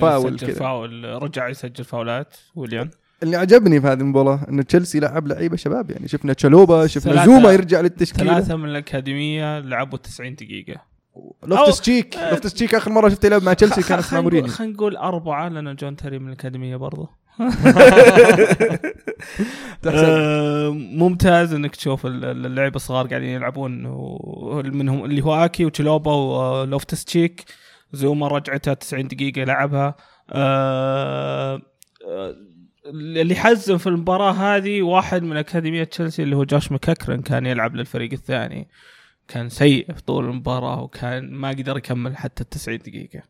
فاول 0.00 0.38
سجل 0.38 0.46
كذا. 0.48 0.58
فاول 0.58 1.22
رجع 1.22 1.48
يسجل 1.48 1.84
فاولات 1.84 2.36
ويليان. 2.54 2.90
اللي 3.22 3.36
عجبني 3.36 3.80
في 3.80 3.86
هذه 3.86 4.00
المباراة 4.00 4.46
إن 4.48 4.66
تشيلسي 4.66 5.00
لعب 5.00 5.26
لعيبة 5.26 5.56
شباب 5.56 5.90
يعني 5.90 6.08
شفنا 6.08 6.32
تشالوبا 6.32 6.86
شفنا 6.86 7.24
زوما 7.26 7.52
يرجع 7.52 7.80
للتشكيلة. 7.80 8.32
ثلاثة 8.32 8.56
من 8.56 8.68
الأكاديمية 8.68 9.58
لعبوا 9.58 9.98
90 9.98 10.34
دقيقة. 10.34 10.80
لوفتس 11.46 11.80
تشيك. 11.80 12.16
آه، 12.16 12.30
لوفتس 12.30 12.54
تشيك 12.54 12.74
آخر 12.74 12.90
مرة 12.90 13.08
شفته 13.08 13.26
يلعب 13.26 13.42
مع 13.42 13.52
تشيلسي 13.52 13.82
كانت 13.82 14.14
مع 14.14 14.20
مورينيو. 14.20 14.50
خلينا 14.52 14.72
نقول 14.72 14.96
أربعة 14.96 15.48
لأن 15.48 15.76
جون 15.76 15.96
تيري 15.96 16.18
من 16.18 16.26
الأكاديمية 16.28 16.76
برضه. 16.76 17.08
آه، 19.86 20.70
ممتاز 20.70 21.54
إنك 21.54 21.76
تشوف 21.76 22.06
ال- 22.06 22.24
ال- 22.24 22.46
اللعيبة 22.46 22.76
الصغار 22.76 23.06
قاعدين 23.06 23.28
يلعبون 23.28 23.70
منهم 24.74 25.04
اللي 25.04 25.24
هو 25.24 25.34
آكي 25.44 25.64
وتشلوبا 25.64 26.12
ولوفتس 26.14 27.04
تشيك. 27.04 27.44
زوما 27.92 28.28
رجعتها 28.28 28.74
90 28.74 29.08
دقيقة 29.08 29.44
لعبها. 29.44 29.94
آه، 30.30 31.62
آه، 32.08 32.36
اللي 32.86 33.34
حزن 33.34 33.76
في 33.76 33.86
المباراة 33.86 34.32
هذه 34.32 34.82
واحد 34.82 35.22
من 35.22 35.36
أكاديمية 35.36 35.84
تشيلسي 35.84 36.22
اللي 36.22 36.36
هو 36.36 36.44
جوش 36.44 36.72
مككرن 36.72 37.22
كان 37.22 37.46
يلعب 37.46 37.76
للفريق 37.76 38.12
الثاني. 38.12 38.68
كان 39.28 39.48
سيء 39.48 39.92
في 39.92 40.02
طول 40.02 40.24
المباراة 40.24 40.82
وكان 40.82 41.30
ما 41.32 41.48
قدر 41.48 41.76
يكمل 41.76 42.16
حتى 42.16 42.44
90 42.44 42.78
دقيقة. 42.78 43.22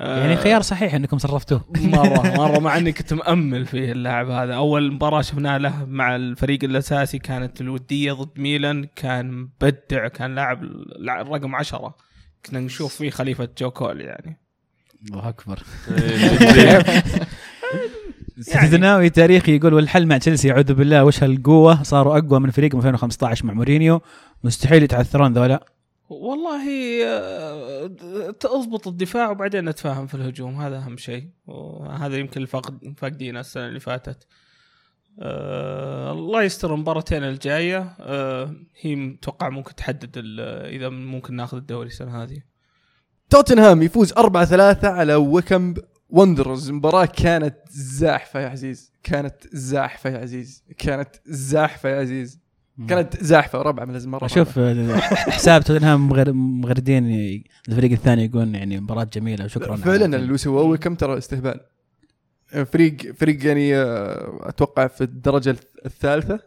آه، 0.00 0.20
يعني 0.20 0.36
خيار 0.36 0.62
صحيح 0.62 0.94
إنكم 0.94 1.18
صرفتوه. 1.18 1.64
مرة 1.76 2.22
مرة 2.42 2.58
مع 2.58 2.78
إني 2.78 2.92
كنت 2.92 3.12
مأمل 3.12 3.66
فيه 3.66 3.92
اللاعب 3.92 4.30
هذا. 4.30 4.54
أول 4.54 4.92
مباراة 4.92 5.22
شفناه 5.22 5.58
له 5.58 5.84
مع 5.84 6.16
الفريق 6.16 6.64
الأساسي 6.64 7.18
كانت 7.18 7.60
الودية 7.60 8.12
ضد 8.12 8.40
ميلان 8.40 8.84
كان 8.96 9.30
مبدع 9.32 10.08
كان 10.08 10.34
لاعب 10.34 10.62
لاعب 10.98 11.32
رقم 11.32 11.56
عشرة. 11.56 11.94
كنا 12.46 12.60
نشوف 12.60 12.94
فيه 12.94 13.10
خليفة 13.10 13.48
جو 13.58 13.70
كول 13.70 14.00
يعني. 14.00 14.40
الله 15.08 15.28
أكبر. 15.28 15.62
استثنائي 18.40 19.10
تاريخي 19.10 19.56
يقول 19.56 19.74
والحل 19.74 20.06
مع 20.06 20.18
تشيلسي 20.18 20.50
أعوذ 20.50 20.74
بالله. 20.74 21.04
وش 21.04 21.22
هالقوة؟ 21.22 21.82
صاروا 21.82 22.18
أقوى 22.18 22.40
من 22.40 22.50
فريق 22.50 22.74
2015 22.76 23.46
مع 23.46 23.54
مورينيو. 23.54 24.00
مستحيل 24.44 24.82
يتعثرون 24.82 25.32
ذولا. 25.32 25.64
والله 26.08 26.64
آه، 27.06 27.86
تضبط 28.40 28.88
الدفاع 28.88 29.30
وبعدين 29.30 29.64
نتفاهم 29.68 30.06
في 30.06 30.14
الهجوم. 30.14 30.60
هذا 30.60 30.76
أهم 30.78 30.96
شيء. 30.96 31.28
وهذا 31.46 32.16
يمكن 32.16 32.42
الفقد 32.42 32.94
فاقدينه 32.96 33.40
السنة 33.40 33.66
اللي 33.66 33.80
فاتت. 33.80 34.26
آه 35.22 36.12
الله 36.12 36.42
يستر 36.42 36.74
المباراتين 36.74 37.24
الجاية. 37.24 37.96
آه 38.00 38.54
هي 38.80 38.96
متوقع 38.96 39.48
ممكن 39.48 39.74
تحدد 39.74 40.10
إذا 40.64 40.88
ممكن 40.88 41.36
ناخذ 41.36 41.56
الدوري 41.56 41.86
السنة 41.88 42.22
هذه. 42.22 42.38
توتنهام 43.30 43.82
يفوز 43.82 44.12
4-3 44.12 44.84
على 44.84 45.14
ويكم 45.14 45.74
وندرز. 46.08 46.70
مباراة 46.70 47.04
كانت 47.04 47.56
زاحفة 47.70 48.40
يا 48.40 48.48
عزيز. 48.48 48.92
كانت 49.02 49.34
زاحفة 49.52 50.10
يا 50.10 50.18
عزيز. 50.18 50.64
كانت 50.78 51.08
زاحفة 51.26 51.88
يا 51.88 52.00
عزيز. 52.00 52.40
كانت 52.88 53.24
زاحفة 53.24 53.62
ربعة 53.62 53.84
من 53.84 53.92
لازم 53.92 54.10
مرة 54.10 54.24
أشوف 54.24 54.58
حساب 55.28 55.62
توتنهام 55.62 56.08
مغر- 56.08 56.32
مغردين 56.32 57.04
الفريق 57.68 57.90
الثاني 57.92 58.24
يقول 58.24 58.54
يعني 58.54 58.80
مباراة 58.80 59.04
جميلة 59.12 59.44
وشكرا 59.44 59.76
فعلا 59.76 60.16
اللي 60.16 60.38
سووه 60.38 60.62
ويكم 60.62 60.94
ترى 60.94 61.18
استهبال. 61.18 61.60
فريق 62.72 62.96
فريق 63.12 63.46
يعني 63.46 63.76
آه، 63.76 64.38
أتوقع 64.42 64.86
في 64.86 65.00
الدرجة 65.04 65.56
الثالثة. 65.86 66.40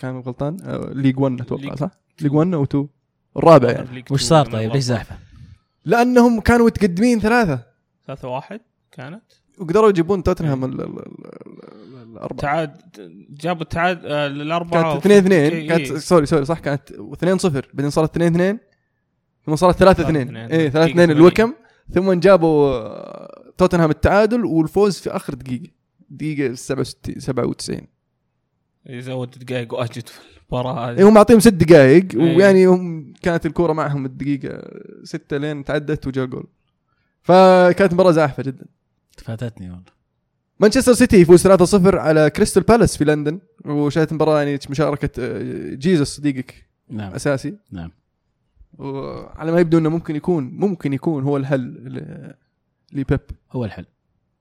كان 0.00 0.18
غلطان؟ 0.20 0.56
آه، 0.64 0.90
League 0.94 1.20
1 1.20 1.40
أتوقع 1.40 1.74
صح؟ 1.74 1.90
League 2.20 2.32
1 2.32 2.54
أو 2.54 2.64
2 2.64 2.88
الرابع 3.36 3.70
يعني. 3.70 4.04
وش 4.10 4.22
صار 4.22 4.46
طيب؟ 4.46 4.72
ليش 4.72 4.84
زاحفه؟ 4.84 5.16
لأنهم 5.84 6.40
كانوا 6.40 6.66
متقدمين 6.66 7.20
ثلاثة. 7.20 7.62
ثلاثة 8.06 8.28
واحد 8.28 8.60
كانت. 8.92 9.22
وقدروا 9.58 9.88
يجيبون 9.90 10.22
توتنهام 10.22 10.64
ال- 10.64 10.80
ال- 10.80 10.80
ال- 10.98 10.98
ال- 10.98 12.02
الأربعة. 12.02 12.38
تعاد 12.40 12.76
جابوا 13.30 13.62
التعاد 13.62 14.00
آه، 14.04 14.28
للأربعة 14.28 14.82
كانت 14.92 15.06
2 15.06 15.18
2 15.26 15.32
إيه، 15.52 15.68
كانت 15.68 15.90
إيه. 15.90 15.98
sorry 15.98 16.26
sorry 16.26 16.44
صح 16.44 16.58
كانت 16.58 16.90
2 16.92 17.38
0 17.38 17.68
بعدين 17.74 17.90
صارت 17.90 18.10
2 18.10 18.34
2 18.34 18.58
ثم 19.46 19.56
صارت 19.56 19.76
3 19.78 20.02
2 20.02 20.28
3-2. 20.48 20.52
اي 20.52 20.70
3 20.70 20.90
2 20.90 21.06
دقيقة 21.08 21.12
الوكم 21.18 21.52
ثم 21.94 22.12
جابوا 22.12 22.68
آه، 22.70 23.52
توتنهام 23.58 23.90
التعادل 23.90 24.44
والفوز 24.44 24.98
في 24.98 25.10
آخر 25.10 25.34
دقيقة 25.34 25.70
دقيقة 26.10 26.54
67 26.54 27.20
97 27.20 27.80
يزود 28.86 29.30
دقائق 29.30 29.74
واجد 29.74 30.08
في 30.08 30.20
المباراة 30.52 30.88
إيه 30.90 30.94
هذه 30.94 31.08
هم 31.08 31.14
معطيهم 31.14 31.40
ست 31.40 31.48
دقائق 31.54 32.06
إيه. 32.14 32.36
ويعني 32.36 32.66
هم 32.66 33.12
كانت 33.22 33.46
الكورة 33.46 33.72
معهم 33.72 34.04
الدقيقة 34.06 34.62
6 35.04 35.36
لين 35.36 35.64
تعدت 35.64 36.06
وجاء 36.06 36.26
جول. 36.26 36.46
فكانت 37.22 37.92
مباراه 37.92 38.10
زاحفة 38.12 38.42
جدا. 38.42 38.66
فاتتني 39.18 39.70
والله. 39.70 39.96
مانشستر 40.60 40.92
سيتي 40.92 41.16
يفوز 41.16 41.46
3-0 41.46 41.94
على 41.94 42.30
كريستال 42.30 42.62
بالاس 42.62 42.96
في 42.96 43.04
لندن 43.04 43.40
وشاهدت 43.64 44.12
مباراه 44.12 44.38
يعني 44.38 44.58
مشاركة 44.70 45.10
آه، 45.18 45.74
جيزس 45.74 46.16
صديقك 46.16 46.66
نعم. 46.90 47.12
أساسي. 47.12 47.56
نعم. 47.72 47.90
وعلى 48.72 49.52
ما 49.52 49.60
يبدو 49.60 49.78
إنه 49.78 49.88
ممكن 49.88 50.16
يكون 50.16 50.44
ممكن 50.44 50.92
يكون 50.92 51.24
هو 51.24 51.36
الحل 51.36 51.62
لبيب. 52.92 53.20
هو 53.52 53.64
الحل. 53.64 53.86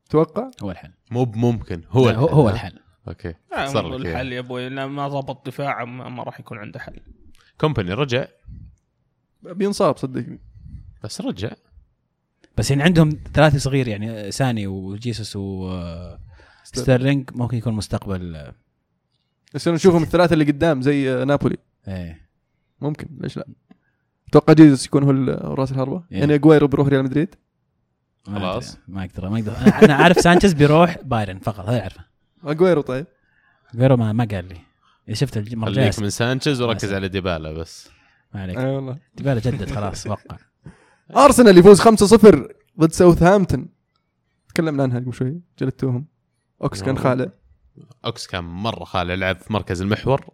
توقع؟ 0.10 0.52
هو 0.64 0.72
الحل. 0.72 0.92
مو 1.12 1.26
بممكن 1.26 1.82
هو 1.90 2.10
هو, 2.10 2.28
هو 2.28 2.50
الحل. 2.50 2.80
okay. 3.08 3.34
لا 3.52 3.68
صار 3.68 3.96
الحل. 3.96 4.34
يا 4.34 4.40
أبوي. 4.40 4.70
ما 4.70 5.08
ضبط 5.08 5.48
دفاع 5.48 5.86
ما 5.86 6.24
راح 6.24 6.40
يكون 6.40 6.58
عنده 6.58 6.80
حل. 6.80 7.00
كومباني 7.58 7.94
رجع؟ 7.94 8.28
بينصاب 9.44 9.98
صدقني 9.98 10.40
بس 11.04 11.22
رجع. 11.22 11.52
بس 12.58 12.72
يعني 12.72 12.84
عندهم 12.84 13.10
ثلاثي 13.34 13.60
صغير 13.60 13.88
يعني 13.88 14.32
ساني 14.32 14.68
وجيسوس 14.68 15.36
وستيرلينج 15.36 17.30
ممكن 17.34 17.58
يكون 17.58 17.74
مستقبل. 17.74 18.36
آه، 18.36 18.54
بس 19.54 19.68
نشوفهم 19.68 20.04
الثلاثة 20.04 20.34
اللي 20.34 20.46
قدام 20.46 20.82
زي 20.82 21.14
آه، 21.14 21.24
نابولي. 21.24 21.58
إيه. 21.88 22.30
ممكن 22.82 23.08
ليش 23.20 23.38
لا؟ 23.38 23.48
أتوقع 24.38 24.54
جيزوس 24.54 24.86
يكون 24.86 25.04
هو 25.04 25.32
راس 25.54 25.71
الحربة 25.72 26.04
إيه. 26.12 26.19
يعني 26.19 26.34
أجويرو 26.36 26.67
بيروح 26.67 26.88
ريال 26.88 27.04
مدريد؟ 27.04 27.36
ما 28.28 28.39
خلاص. 28.39 28.78
ما 28.88 29.04
أقدر 29.04 29.30
ما 29.30 29.38
أقدر. 29.39 29.58
أنا 29.58 29.84
أنا 29.84 29.93
عارف 29.93 30.17
سانشيز 30.17 30.54
بيروح 30.54 30.98
بايرن 31.04 31.39
فقط 31.39 31.65
هذا 31.65 31.80
أعرفه. 31.80 32.06
أجويرو 32.43 32.82
طيب. 32.82 33.06
غيره 33.76 33.95
ما 33.95 34.13
ما 34.13 34.28
قال 34.32 34.48
لي. 34.48 34.58
اذا 35.08 35.15
شفت 35.15 35.38
المره 35.38 35.69
الجايه 35.69 35.91
خليك 35.91 36.04
من 36.04 36.10
سانشيز 36.10 36.62
وركز 36.62 36.93
على 36.93 37.08
ديبالا 37.08 37.52
بس. 37.54 37.89
ما 38.34 38.41
عليك. 38.41 38.58
أي 38.58 38.65
والله. 38.65 38.98
ديبالا 39.15 39.39
جدد 39.39 39.71
خلاص 39.71 40.08
وقع. 40.12 40.38
أرسنال 41.15 41.58
يفوز 41.58 41.82
5-0 41.82 41.86
ضد 42.80 42.91
ساوثهامبتون. 42.91 43.69
تكلمنا 44.50 44.84
عنها 44.84 45.00
قبل 45.00 45.13
شوي 45.13 45.41
جلدتوهم. 45.60 46.08
أوكس 46.63 46.84
كان. 46.84 46.98
خالع. 46.98 47.32
أوكس 48.06 48.28
كان 48.28 48.43
مرة 48.43 48.84
خالع 48.84 49.13
لعب 49.13 49.36
في 49.36 49.54
مركز 49.54 49.82
المحور. 49.82 50.30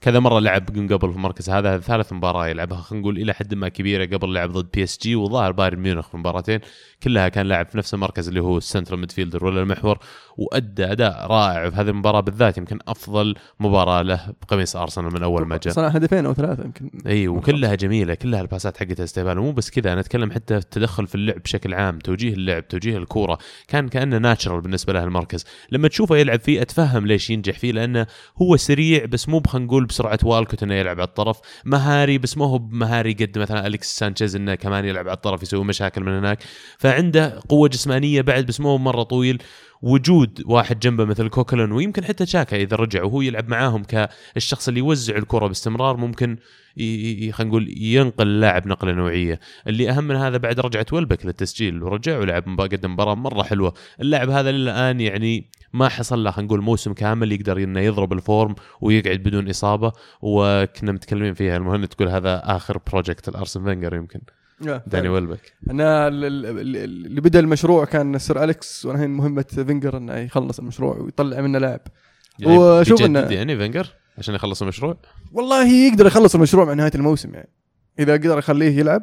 كذا 0.00 0.18
مرة 0.18 0.40
لعب 0.40 0.76
من 0.76 0.88
قبل 0.88 1.10
في 1.10 1.16
المركز 1.16 1.50
هذا 1.50 1.78
ثالث 1.78 2.12
مباراة 2.12 2.48
يلعبها 2.48 2.80
خلينا 2.80 3.02
نقول 3.02 3.18
إلى 3.18 3.34
حد 3.34 3.54
ما 3.54 3.68
كبيرة 3.68 4.16
قبل 4.16 4.34
لعب 4.34 4.52
ضد 4.52 4.70
بي 4.74 4.82
اس 4.82 4.98
جي 5.02 5.16
وظاهر 5.16 5.52
بايرن 5.52 5.78
ميونخ 5.78 6.08
في 6.08 6.16
مباراتين. 6.16 6.60
كلها 7.02 7.28
كان 7.28 7.46
لاعب 7.46 7.66
في 7.66 7.78
نفس 7.78 7.94
المركز 7.94 8.28
اللي 8.28 8.40
هو 8.40 8.58
ال 8.58 8.63
central 8.63 9.00
midfielder 9.00 9.44
ولا 9.44 9.62
المحور 9.62 9.98
وأدى 10.36 10.84
أداء 10.84 11.26
رائع 11.26 11.70
في 11.70 11.76
هذه 11.76 11.88
المباراة 11.88 12.20
بالذات. 12.20 12.58
يمكن 12.58 12.78
أفضل 12.88 13.34
مباراة 13.60 14.02
له 14.02 14.32
بقميص 14.42 14.76
ارسنال 14.76 15.12
من 15.12 15.22
أول 15.22 15.46
ما 15.46 15.56
جاء. 15.56 15.74
صنع 15.74 15.88
هدفين 15.88 16.26
أو 16.26 16.34
ثلاثة 16.34 16.64
يمكن. 16.64 16.90
إي 17.06 17.28
وكلها 17.28 17.74
جميلة 17.74 18.14
كلها 18.14 18.40
الباسات 18.40 18.76
حقتها 18.76 19.04
إستهبال. 19.04 19.38
ومو 19.38 19.52
بس 19.52 19.70
كذا 19.70 19.92
أنا 19.92 20.00
اتكلم 20.00 20.30
حتى 20.30 20.60
في 20.60 20.66
التدخل 20.66 21.06
في 21.06 21.14
اللعب 21.14 21.42
بشكل 21.42 21.74
عام 21.74 21.98
توجيه 21.98 22.32
اللعب 22.32 22.68
توجيه 22.68 22.98
الكورة. 22.98 23.38
كان 23.68 23.88
كأنه 23.88 24.18
natural 24.18 24.60
بالنسبة 24.60 24.92
له 24.92 25.04
المركز. 25.04 25.44
لما 25.70 25.88
تشوفه 25.88 26.16
يلعب 26.16 26.40
فيه 26.40 26.62
أتفهم 26.62 27.06
ليش 27.06 27.30
ينجح 27.30 27.58
فيه 27.58 27.72
لأنه 27.72 28.06
هو 28.42 28.56
سريع 28.56 29.04
بس 29.04 29.28
مو 29.28 29.42
خلينا 29.46 29.66
نقول 29.66 29.89
بسرعة 29.90 30.18
والكوت 30.22 30.62
إنه 30.62 30.74
يلعب 30.74 31.00
على 31.00 31.08
الطرف. 31.08 31.40
مهاري 31.64 32.18
بس 32.18 32.38
ما 32.38 32.46
هو 32.46 32.58
بمهاري 32.58 33.12
قد 33.12 33.38
مثلا 33.38 33.66
أليكس 33.66 33.98
سانشيز 33.98 34.36
إنه 34.36 34.54
كمان 34.54 34.84
يلعب 34.84 35.08
على 35.08 35.16
الطرف 35.16 35.42
يسوي 35.42 35.64
مشاكل 35.64 36.02
من 36.02 36.18
هناك. 36.18 36.38
فعنده 36.78 37.40
قوة 37.48 37.68
جسمانية 37.68 38.20
بعد 38.20 38.46
بس 38.46 38.60
ما 38.60 38.68
هو 38.68 38.78
مرة 38.78 39.02
طويل. 39.02 39.42
وجود 39.82 40.42
واحد 40.46 40.80
جنبه 40.80 41.04
مثل 41.04 41.28
كوكلن 41.28 41.72
ويمكن 41.72 42.04
حتى 42.04 42.24
تشاكا 42.24 42.56
إذا 42.56 42.76
رجع 42.76 43.04
وهو 43.04 43.20
يلعب 43.20 43.48
معاهم 43.48 43.84
كالشخص 43.84 44.68
اللي 44.68 44.80
يوزع 44.80 45.16
الكرة 45.16 45.46
باستمرار 45.46 45.96
ممكن 45.96 46.36
خلينا 47.32 47.44
نقول 47.44 47.74
ينقل 47.78 48.26
اللاعب 48.26 48.66
نقلة 48.66 48.92
نوعية. 48.92 49.40
اللي 49.66 49.90
أهم 49.90 50.04
من 50.04 50.16
هذا 50.16 50.36
بعد 50.36 50.60
رجعت 50.60 50.92
ويلبك 50.92 51.26
للتسجيل 51.26 51.82
ورجع 51.82 52.18
ولعب 52.18 52.60
قدم 52.60 52.92
مباراة 52.92 53.14
مرة 53.14 53.42
حلوة. 53.42 53.74
اللاعب 54.00 54.30
هذا 54.30 54.52
للآن 54.52 55.00
يعني 55.00 55.50
ما 55.72 55.88
حصل 55.88 56.24
له 56.24 56.30
خلينا 56.30 56.46
نقول 56.46 56.60
موسم 56.60 56.92
كامل 56.92 57.32
يقدر 57.32 57.58
إنه 57.58 57.80
يضرب 57.80 58.12
ال 58.12 58.20
form 58.20 58.54
ويقعد 58.80 59.18
بدون 59.18 59.50
إصابة 59.50 59.92
وكنا 60.22 60.92
متكلمين 60.92 61.34
فيها 61.34 61.56
المهم 61.56 61.84
تقول 61.84 62.08
هذا 62.08 62.42
آخر 62.44 62.78
project 62.78 63.28
لارسن 63.28 63.64
فينجر 63.64 63.94
يمكن. 63.94 64.20
داني 64.86 65.08
ويلبك. 65.08 65.52
أنا 65.70 66.08
ال- 66.08 66.24
ال- 66.24 66.46
ال- 66.46 66.76
اللي 67.06 67.20
بدأ 67.20 67.40
المشروع 67.40 67.84
كان 67.84 68.18
سير 68.18 68.44
أليكس 68.44 68.86
والحين 68.86 69.10
مهمة 69.10 69.42
فينجر 69.42 69.96
إنه 69.96 70.16
يخلص 70.16 70.58
المشروع 70.58 70.96
ويطلع 70.96 71.40
منه 71.40 71.58
لاعب. 71.58 71.80
يعني 72.38 72.58
وشوف 72.58 73.02
بيجدد 73.02 73.28
إنه- 73.28 73.32
يعني 73.32 73.56
فينجر 73.56 73.86
عشان 74.18 74.34
يخلص 74.34 74.62
المشروع؟ 74.62 74.96
والله 75.32 75.68
يقدر 75.86 76.06
يخلص 76.06 76.34
المشروع 76.34 76.64
مع 76.64 76.72
نهاية 76.74 76.92
الموسم 76.94 77.34
يعني. 77.34 77.48
إذا 77.98 78.12
قدر 78.12 78.38
يخليه 78.38 78.78
يلعب 78.78 79.02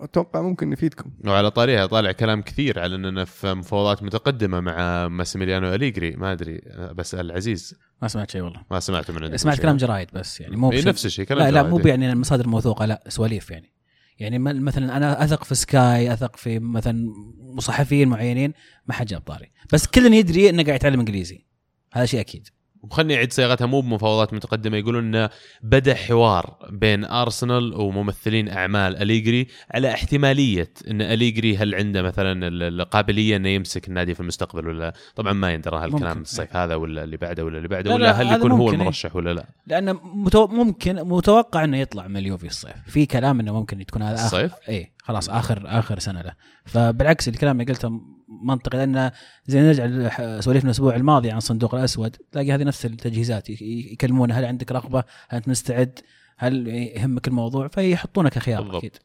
أتوقع 0.00 0.42
ممكن 0.42 0.72
يفيدكم. 0.72 1.10
وعلى 1.26 1.50
طاريها 1.50 1.86
طالع 1.86 2.12
كلام 2.12 2.42
كثير 2.42 2.78
على 2.80 2.94
اننا 2.94 3.24
في 3.24 3.54
مفاوضات 3.54 4.02
متقدمة 4.02 4.60
مع 4.60 5.08
ماسيميليانو 5.08 5.74
أليجري. 5.74 6.10
ما 6.10 6.32
أدري 6.32 6.60
بسال 6.94 7.32
عزيز 7.32 7.74
ما 8.02 8.08
سمعت 8.08 8.30
شيء 8.30 8.42
والله. 8.42 8.62
ما 8.70 8.80
سمعته 8.80 9.12
من 9.12 9.24
عندك 9.24 9.36
سمعت. 9.36 9.60
كلام 9.60 9.76
جرايد 9.76 10.08
بس 10.12 10.40
يعني 10.40 10.56
مو 10.56 10.70
نفس 10.70 11.06
الشيء 11.06 11.24
كلام 11.24 11.46
لا 11.46 11.50
لا. 11.50 11.62
مو 11.62 11.78
يعني 11.78 12.12
المصادر 12.12 12.48
موثوقه 12.48 12.86
لا 12.86 13.04
سواليف 13.08 13.50
يعني. 13.50 13.72
يعني 14.20 14.38
مثلا 14.38 14.96
أنا 14.96 15.24
أثق 15.24 15.44
في 15.44 15.54
سكاي 15.54 16.12
أثق 16.12 16.36
في 16.36 16.58
مثلا 16.58 17.12
صحفيين 17.58 18.08
معينين 18.08 18.52
ما 18.86 18.94
حد 18.94 19.06
جاب 19.06 19.20
طاري. 19.20 19.50
بس 19.72 19.86
كلنا 19.86 20.16
يدري 20.16 20.50
إنه 20.50 20.62
قاعد 20.62 20.76
يتعلم 20.76 20.98
إنجليزي. 20.98 21.46
هذا 21.92 22.04
شيء 22.04 22.20
أكيد. 22.20 22.48
وخلني 22.82 23.14
أعيد 23.16 23.32
صياغتها 23.32 23.66
مو 23.66 23.80
بمفاوضات 23.80 24.34
متقدمة 24.34 24.76
يقولون 24.76 25.04
انه 25.04 25.30
بدأ 25.62 25.94
حوار 25.94 26.56
بين 26.70 27.04
أرسنال 27.04 27.74
وممثلين 27.74 28.48
أعمال 28.48 28.96
أليجري 28.96 29.46
على 29.74 29.90
احتمالية 29.94 30.72
إن 30.90 31.02
أليجري 31.02 31.56
هل 31.56 31.74
عنده 31.74 32.02
مثلا 32.02 32.48
ال- 32.48 32.62
القابلية 32.80 33.36
إنه 33.36 33.48
يمسك 33.48 33.88
النادي 33.88 34.14
في 34.14 34.20
المستقبل 34.20 34.68
ولا 34.68 34.92
طبعا 35.16 35.32
ما 35.32 35.52
يندرى 35.52 35.76
هالكلام. 35.78 36.20
الصيف 36.20 36.56
هذا 36.56 36.74
ولا 36.74 37.04
اللي 37.04 37.16
بعده 37.16 37.44
ولا 37.44 37.56
اللي 37.56 37.68
بعده 37.68 37.88
لا 37.90 37.94
ولا 37.94 38.04
لا، 38.04 38.12
هل 38.22 38.32
يكون 38.36 38.52
هو 38.52 38.68
إيه. 38.70 38.74
المرشح 38.76 39.16
ولا 39.16 39.34
لا 39.34 39.46
لأنه 39.66 40.00
متو... 40.14 40.46
ممكن 40.46 40.94
متوقع 40.96 41.64
إنه 41.64 41.76
يطلع 41.76 42.06
من 42.08 42.16
اليوفي 42.16 42.46
الصيف 42.46 42.74
في 42.86 43.06
كلام 43.06 43.40
إنه 43.40 43.52
ممكن 43.52 43.86
تكون 43.86 44.02
هذا 44.02 44.14
اخر 44.14 44.24
الصيف؟ 44.24 44.52
اي 44.68 44.92
خلاص 45.02 45.30
اخر 45.30 45.62
آخر 45.66 45.98
سنة 45.98 46.22
له 46.22 46.32
فبالعكس 46.64 47.28
الكلام 47.28 47.60
اللي 47.60 47.72
قلته 47.72 48.00
منطقي 48.42 48.78
لأن 48.78 49.10
زي 49.46 49.60
نرجع 49.60 49.84
لسواليفنا 49.84 50.70
الأسبوع 50.70 50.96
الماضي 50.96 51.30
عن 51.30 51.36
الصندوق 51.36 51.74
الأسود 51.74 52.16
تلاقي 52.32 52.52
هذه 52.52 52.62
نفس 52.62 52.86
التجهيزات 52.86 53.50
يكلمونه 53.50 54.34
هل 54.34 54.44
عندك 54.44 54.72
رغبة؟ 54.72 55.04
هل 55.28 55.36
انت 55.36 55.48
مستعد؟ 55.48 55.98
هل 56.38 56.68
يهمك 56.68 57.28
الموضوع؟ 57.28 57.68
فيحطونك 57.68 58.38
خيار 58.38 58.62
بالضبط. 58.62 58.76
أكيد 58.76 58.96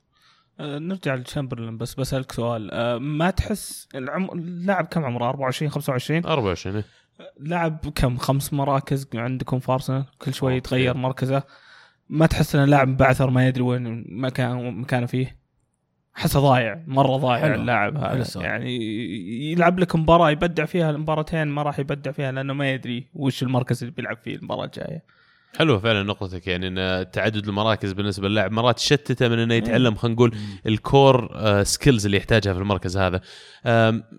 آه، 0.59 0.79
نرجع 0.79 1.15
لتشامبرلين 1.15 1.77
بس 1.77 1.95
بسألك 1.95 2.31
سؤال 2.31 2.71
آه، 2.71 2.97
ما 2.97 3.31
تحس 3.31 3.87
العم... 3.95 4.29
اللاعب 4.31 4.85
كم 4.85 5.05
عمره 5.05 5.29
24 5.29 5.71
25 5.71 6.25
24 6.25 6.75
إيه. 6.75 6.83
لاعب 7.39 7.79
كم 7.95 8.17
خمس 8.17 8.53
مراكز 8.53 9.07
عندكم 9.15 9.59
في 9.59 9.71
أرسنال 9.71 10.05
كل 10.19 10.33
شوي. 10.33 10.55
يتغير 10.55 10.97
مركزه 10.97 11.43
ما 12.09 12.25
تحس 12.25 12.55
إن 12.55 12.69
لاعب 12.69 12.97
بعثر 12.97 13.29
ما 13.29 13.47
يدري 13.47 13.63
وين 13.63 14.05
مكان 14.09 14.71
مكانه 14.71 15.05
فيه 15.05 15.44
أحسه 16.17 16.39
ضايع 16.39 16.83
مرة 16.87 17.17
ضايع 17.17 17.41
حلو. 17.41 17.55
اللاعب 17.55 17.97
هذا. 17.97 18.25
يعني 18.35 18.75
يلعب 19.51 19.79
لك 19.79 19.95
مباراة 19.95 20.31
يبدع 20.31 20.65
فيها 20.65 20.89
المباراتين 20.89 21.47
ما 21.47 21.63
راح 21.63 21.79
يبدع 21.79 22.11
فيها 22.11 22.31
لأنه 22.31 22.53
ما 22.53 22.71
يدري 22.71 23.07
وش 23.13 23.43
المركز 23.43 23.83
اللي 23.83 23.95
بيلعب 23.95 24.17
فيه 24.23 24.35
المباراه 24.35 24.65
الجاية. 24.65 25.15
حلوة 25.57 25.79
فعلا 25.79 26.03
نقطتك 26.03 26.47
يعني 26.47 26.67
إن 26.67 27.11
تعدد 27.11 27.47
المراكز 27.47 27.91
بالنسبة 27.91 28.27
للاعب 28.27 28.51
مرات 28.51 28.75
تشتته 28.75 29.27
من 29.27 29.39
إنه 29.39 29.53
يتعلم 29.53 29.95
خلينا 29.95 30.15
نقول 30.15 30.35
الكور 30.67 31.29
سكيلز 31.63 32.05
اللي 32.05 32.17
يحتاجها 32.17 32.53
في 32.53 32.59
المركز 32.59 32.97
هذا. 32.97 33.21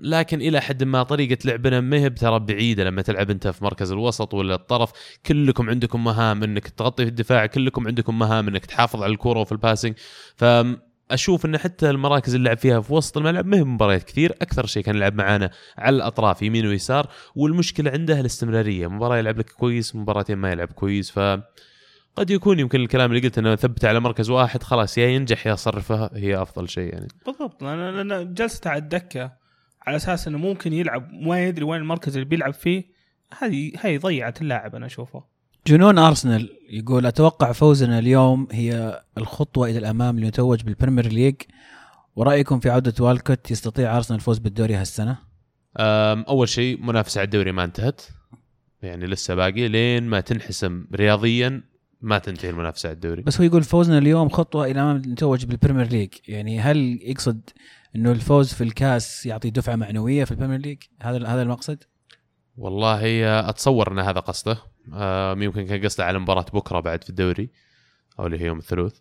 لكن 0.03 0.41
إلى 0.41 0.61
حد 0.61 0.85
ما 0.85 1.03
طريقة 1.03 1.39
لعبنا 1.45 1.81
ما 1.81 1.97
هي 1.97 2.11
ترى 2.11 2.39
بعيدة 2.39 2.85
لما 2.85 3.03
تلعب 3.03 3.31
أنت 3.31 3.49
في 3.49 3.65
مركز 3.65 3.93
الوسط 3.93 4.35
ولا 4.35 4.55
الطرف. 4.55 4.93
كلكم 5.27 5.71
عندكم 5.71 6.05
مهام 6.05 6.43
إنك 6.43 6.69
تغطي 6.69 7.05
في 7.05 7.09
الدفاع 7.09 7.47
كلكم 7.47 7.87
عندكم 7.87 8.19
مهام 8.19 8.49
إنك 8.49 8.67
تحافظ 8.67 9.03
على 9.03 9.13
الكورة 9.13 9.41
وفي 9.41 9.53
الباسنج 9.53 9.95
فاشوف 11.09 11.47
إن 11.47 11.59
حتى 11.59 11.91
المراكز 11.91 12.35
اللي 12.35 12.49
لعب 12.49 12.59
فيها 12.59 12.81
في 12.81 12.93
وسط 12.93 13.17
الملعب 13.17 13.47
ما 13.47 13.57
هي 13.57 13.65
مباريات 13.65 14.03
كثير 14.03 14.33
أكثر 14.43 14.67
شيء 14.67 14.83
كان 14.83 14.97
يلعب 14.97 15.15
معانا 15.15 15.51
على 15.79 15.97
الأطراف 15.97 16.43
يمين 16.43 16.67
ويسار 16.67 17.07
والمشكلة 17.35 17.91
عنده 17.91 18.21
الاستمرارية 18.21 18.87
مباراة 18.87 19.17
يلعب 19.17 19.39
لك 19.39 19.51
كويس 19.51 19.97
مباراتين 19.97 20.39
ما 20.39 20.51
يلعب 20.51 20.69
كويس 20.69 21.11
ف 21.11 21.19
قد 22.17 22.31
يكون 22.31 22.59
يمكن 22.59 22.81
الكلام 22.81 23.11
اللي 23.11 23.23
قلت 23.23 23.39
إنه 23.39 23.57
ثبت 23.57 23.85
على 23.85 24.01
مركز 24.01 24.31
واحد 24.31 24.63
خلاص 24.63 24.99
يا 24.99 25.07
ينجح 25.07 25.47
يا 25.47 25.55
صرفه 25.55 26.11
هي 26.15 26.43
أفضل 26.43 26.69
شيء 26.69 26.93
يعني. 26.93 27.09
بالضبط 27.27 27.63
أنا 27.63 28.01
أنا 28.01 28.23
جلست 28.23 28.67
على 28.67 28.79
الدكة 28.79 29.33
على 29.87 29.97
أساس 29.97 30.29
إنه 30.29 30.39
ممكن 30.39 30.73
يلعب 30.73 31.13
ما 31.13 31.45
يدري 31.45 31.65
وين 31.65 31.81
المركز 31.81 32.17
اللي 32.17 32.29
بيلعب 32.29 32.55
فيه 32.55 32.85
هذه 33.39 33.73
هي 33.81 33.99
ضيعت 33.99 34.43
اللاعب 34.43 34.75
أنا 34.75 34.87
أشوفه. 34.87 35.36
جنون 35.67 35.99
أرسنال 35.99 36.51
يقول 36.71 37.07
أتوقع 37.07 37.53
فوزنا 37.53 37.99
اليوم 37.99 38.49
هي 38.53 39.03
الخطوة 39.19 39.71
إلى 39.71 39.79
الأمام 39.79 40.21
لنتوج 40.21 40.63
بال 40.63 40.72
Premier 40.72 41.07
League 41.07 41.35
ورأيكم 42.17 42.61
في 42.61 42.71
عودة 42.71 43.05
والكوت 43.05 43.51
يستطيع 43.51 43.97
أرسنال 43.97 44.19
الفوز 44.19 44.39
بالدوري 44.39 44.75
هالسنة؟ 44.75 45.19
أول 46.29 46.49
شيء 46.49 46.83
منافسه 46.83 47.19
على 47.19 47.25
الدوري 47.25 47.53
ما 47.53 47.65
انتهت 47.65 48.03
يعني 48.83 49.07
لسه 49.07 49.35
باقي 49.35 49.69
لين 49.69 50.03
ما 50.03 50.21
تنحسم 50.21 50.87
رياضيا 50.95 51.63
ما 52.01 52.19
تنتهي 52.19 52.51
المنافسة 52.51 52.87
على 52.87 52.95
الدوري 52.95 53.23
بس 53.23 53.41
هو 53.41 53.45
يقول 53.45 53.63
فوزنا 53.63 53.99
اليوم 53.99 54.29
خطوة 54.29 54.65
إلى 54.65 54.73
الأمام 54.73 54.97
لنتوج 54.97 55.45
بال 55.45 55.54
Premier 55.54 55.87
League 55.87 56.15
يعني 56.29 56.61
هل 56.61 56.99
يقصد 57.03 57.41
إنه 57.97 58.13
الفوز 58.13 58.53
في 58.53 58.65
الكاس 58.65 59.27
يعطي 59.27 59.51
دفعة 59.51 59.77
معنوية 59.77 60.25
في 60.25 60.31
ال 60.31 60.34
Premier 60.34 60.59
League؟ 60.59 60.79
هذا 61.03 61.27
هذا 61.27 61.43
المقصد؟ 61.43 61.85
والله 62.57 63.01
أتصور 63.49 63.93
إن 63.93 63.99
هذا 63.99 64.21
قصده 64.21 64.59
يمكن 65.43 65.67
كان 65.67 65.85
قصده 65.85 66.05
على 66.05 66.19
مباراة 66.19 66.47
بكرة 66.55 66.81
بعد 66.81 67.05
في 67.05 67.11
الدوري 67.11 67.51
أو 68.19 68.27
اللي 68.27 68.41
هي 68.41 68.47
يوم 68.47 68.59
الثلاث. 68.59 68.99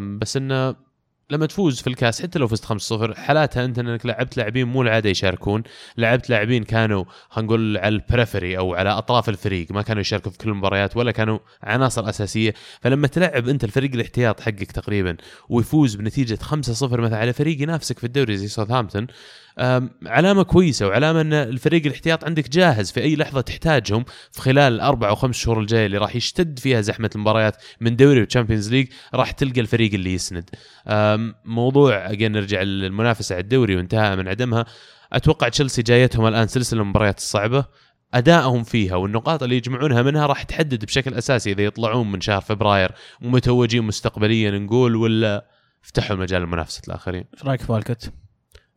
بس 0.00 0.36
إنه 0.36 0.88
لما 1.30 1.46
تفوز 1.46 1.80
في 1.80 1.86
الكاس 1.86 2.22
حتى 2.22 2.38
لو 2.38 2.48
فزت 2.48 2.64
5-0 2.64 3.14
حالاتها 3.14 3.64
أنت 3.64 3.78
إنك 3.78 4.06
لعبت 4.06 4.36
لاعبين 4.36 4.68
مو 4.68 4.82
العادة 4.82 5.10
يشاركون. 5.10 5.62
لعبت 5.96 6.30
لاعبين 6.30 6.64
كانوا 6.64 7.04
خلينا 7.28 7.46
نقول 7.46 7.76
على 7.76 7.88
ال 7.88 7.95
periphery 7.95 8.58
أو 8.58 8.74
على 8.74 8.90
أطراف 8.90 9.28
الفريق 9.28 9.72
ما 9.72 9.82
كانوا 9.82 10.00
يشاركوا 10.00 10.30
في 10.30 10.38
كل 10.38 10.50
المباريات 10.50 10.96
ولا 10.96 11.12
كانوا 11.12 11.38
عناصر 11.62 12.08
أساسية. 12.08 12.54
فلما 12.80 13.06
تلعب 13.06 13.48
أنت 13.48 13.64
الفريق 13.64 13.90
الاحتياط 13.94 14.40
حقك 14.40 14.72
تقريبا 14.72 15.16
ويفوز 15.48 15.94
بنتيجة 15.94 16.38
5-0 16.42 16.54
مثلا 16.82 17.18
على 17.18 17.32
فريق 17.32 17.62
ينافسك 17.62 17.98
في 17.98 18.04
الدوري 18.04 18.36
زي 18.36 18.48
ساوثهامبتون 18.48 19.06
علامة 20.06 20.42
كويسة 20.42 20.86
وعلامة 20.86 21.20
أن 21.20 21.32
الفريق 21.32 21.86
الاحتياط 21.86 22.24
عندك 22.24 22.48
جاهز 22.48 22.90
في 22.90 23.02
أي 23.02 23.16
لحظة 23.16 23.40
تحتاجهم 23.40 24.04
في 24.32 24.40
خلال 24.40 24.72
الاربع 24.72 25.08
أو 25.08 25.14
خمس 25.14 25.36
شهور 25.36 25.60
الجاية 25.60 25.86
اللي 25.86 25.98
راح 25.98 26.16
يشتد 26.16 26.58
فيها 26.58 26.80
زحمة 26.80 27.10
المباريات 27.14 27.56
من 27.80 27.96
دوري 27.96 28.22
و 28.22 28.27
Champions 28.27 28.70
League 28.70 28.88
راح 29.14 29.30
تلقى 29.30 29.60
الفريق 29.60 29.94
اللي 29.94 30.14
يسند. 30.14 30.50
موضوع 31.44 32.10
again 32.10 32.32
نرجع 32.32 32.62
للمنافسة 32.62 33.34
على 33.34 33.42
الدوري 33.42 33.76
وانتهاء 33.76 34.16
من 34.16 34.28
عدمها. 34.28 34.66
أتوقع 35.12 35.48
تشيلسي 35.48 35.82
جايتهم 35.82 36.26
الآن 36.26 36.46
سلسلة 36.46 36.80
المباريات 36.82 37.18
الصعبة. 37.18 37.64
أدائهم 38.14 38.62
فيها 38.62 38.96
والنقاط 38.96 39.42
اللي 39.42 39.56
يجمعونها 39.56 40.02
منها 40.02 40.26
راح 40.26 40.42
تحدد 40.42 40.84
بشكل 40.84 41.14
أساسي 41.14 41.52
إذا 41.52 41.62
يطلعون 41.62 42.12
من 42.12 42.20
شهر 42.20 42.40
فبراير 42.40 42.92
متوجين 43.20 43.82
مستقبليا 43.82 44.50
نقول 44.50 44.96
ولا 44.96 45.46
فتحوا 45.82 46.16
المجال 46.16 46.42
لمنافسة 46.42 46.82
الآخرين. 46.88 47.24
إيش 47.34 47.44
رأيك 47.44 47.62
في؟ 47.62 48.10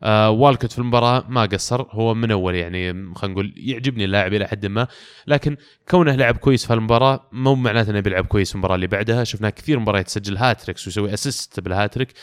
آه 0.03 0.29
والكوت 0.29 0.71
في 0.71 0.79
المباراة 0.79 1.25
ما 1.29 1.45
قصر. 1.45 1.81
هو 1.91 2.13
من 2.13 2.31
أول 2.31 2.55
يعني 2.55 3.13
خلينا 3.15 3.33
نقول 3.33 3.53
يعجبني 3.57 4.05
اللاعب 4.05 4.33
إلى 4.33 4.47
حد 4.47 4.65
ما 4.65 4.87
لكن 5.27 5.57
كونه 5.89 6.15
لعب 6.15 6.37
كويس 6.37 6.65
في 6.67 6.73
المباراة 6.73 7.27
مو 7.31 7.55
معناته 7.55 7.91
إنه 7.91 7.99
بيلعب 7.99 8.25
كويس 8.25 8.49
في 8.49 8.55
المباراة 8.55 8.75
اللي 8.75 8.87
بعدها. 8.87 9.23
شفناه 9.23 9.49
كثير 9.49 9.79
مباريات 9.79 10.07
يسجل 10.07 10.37
hat-tricks 10.37 10.87
ويسوي 10.87 11.13
assist 11.13 11.59
بالهاتريك 11.59 12.13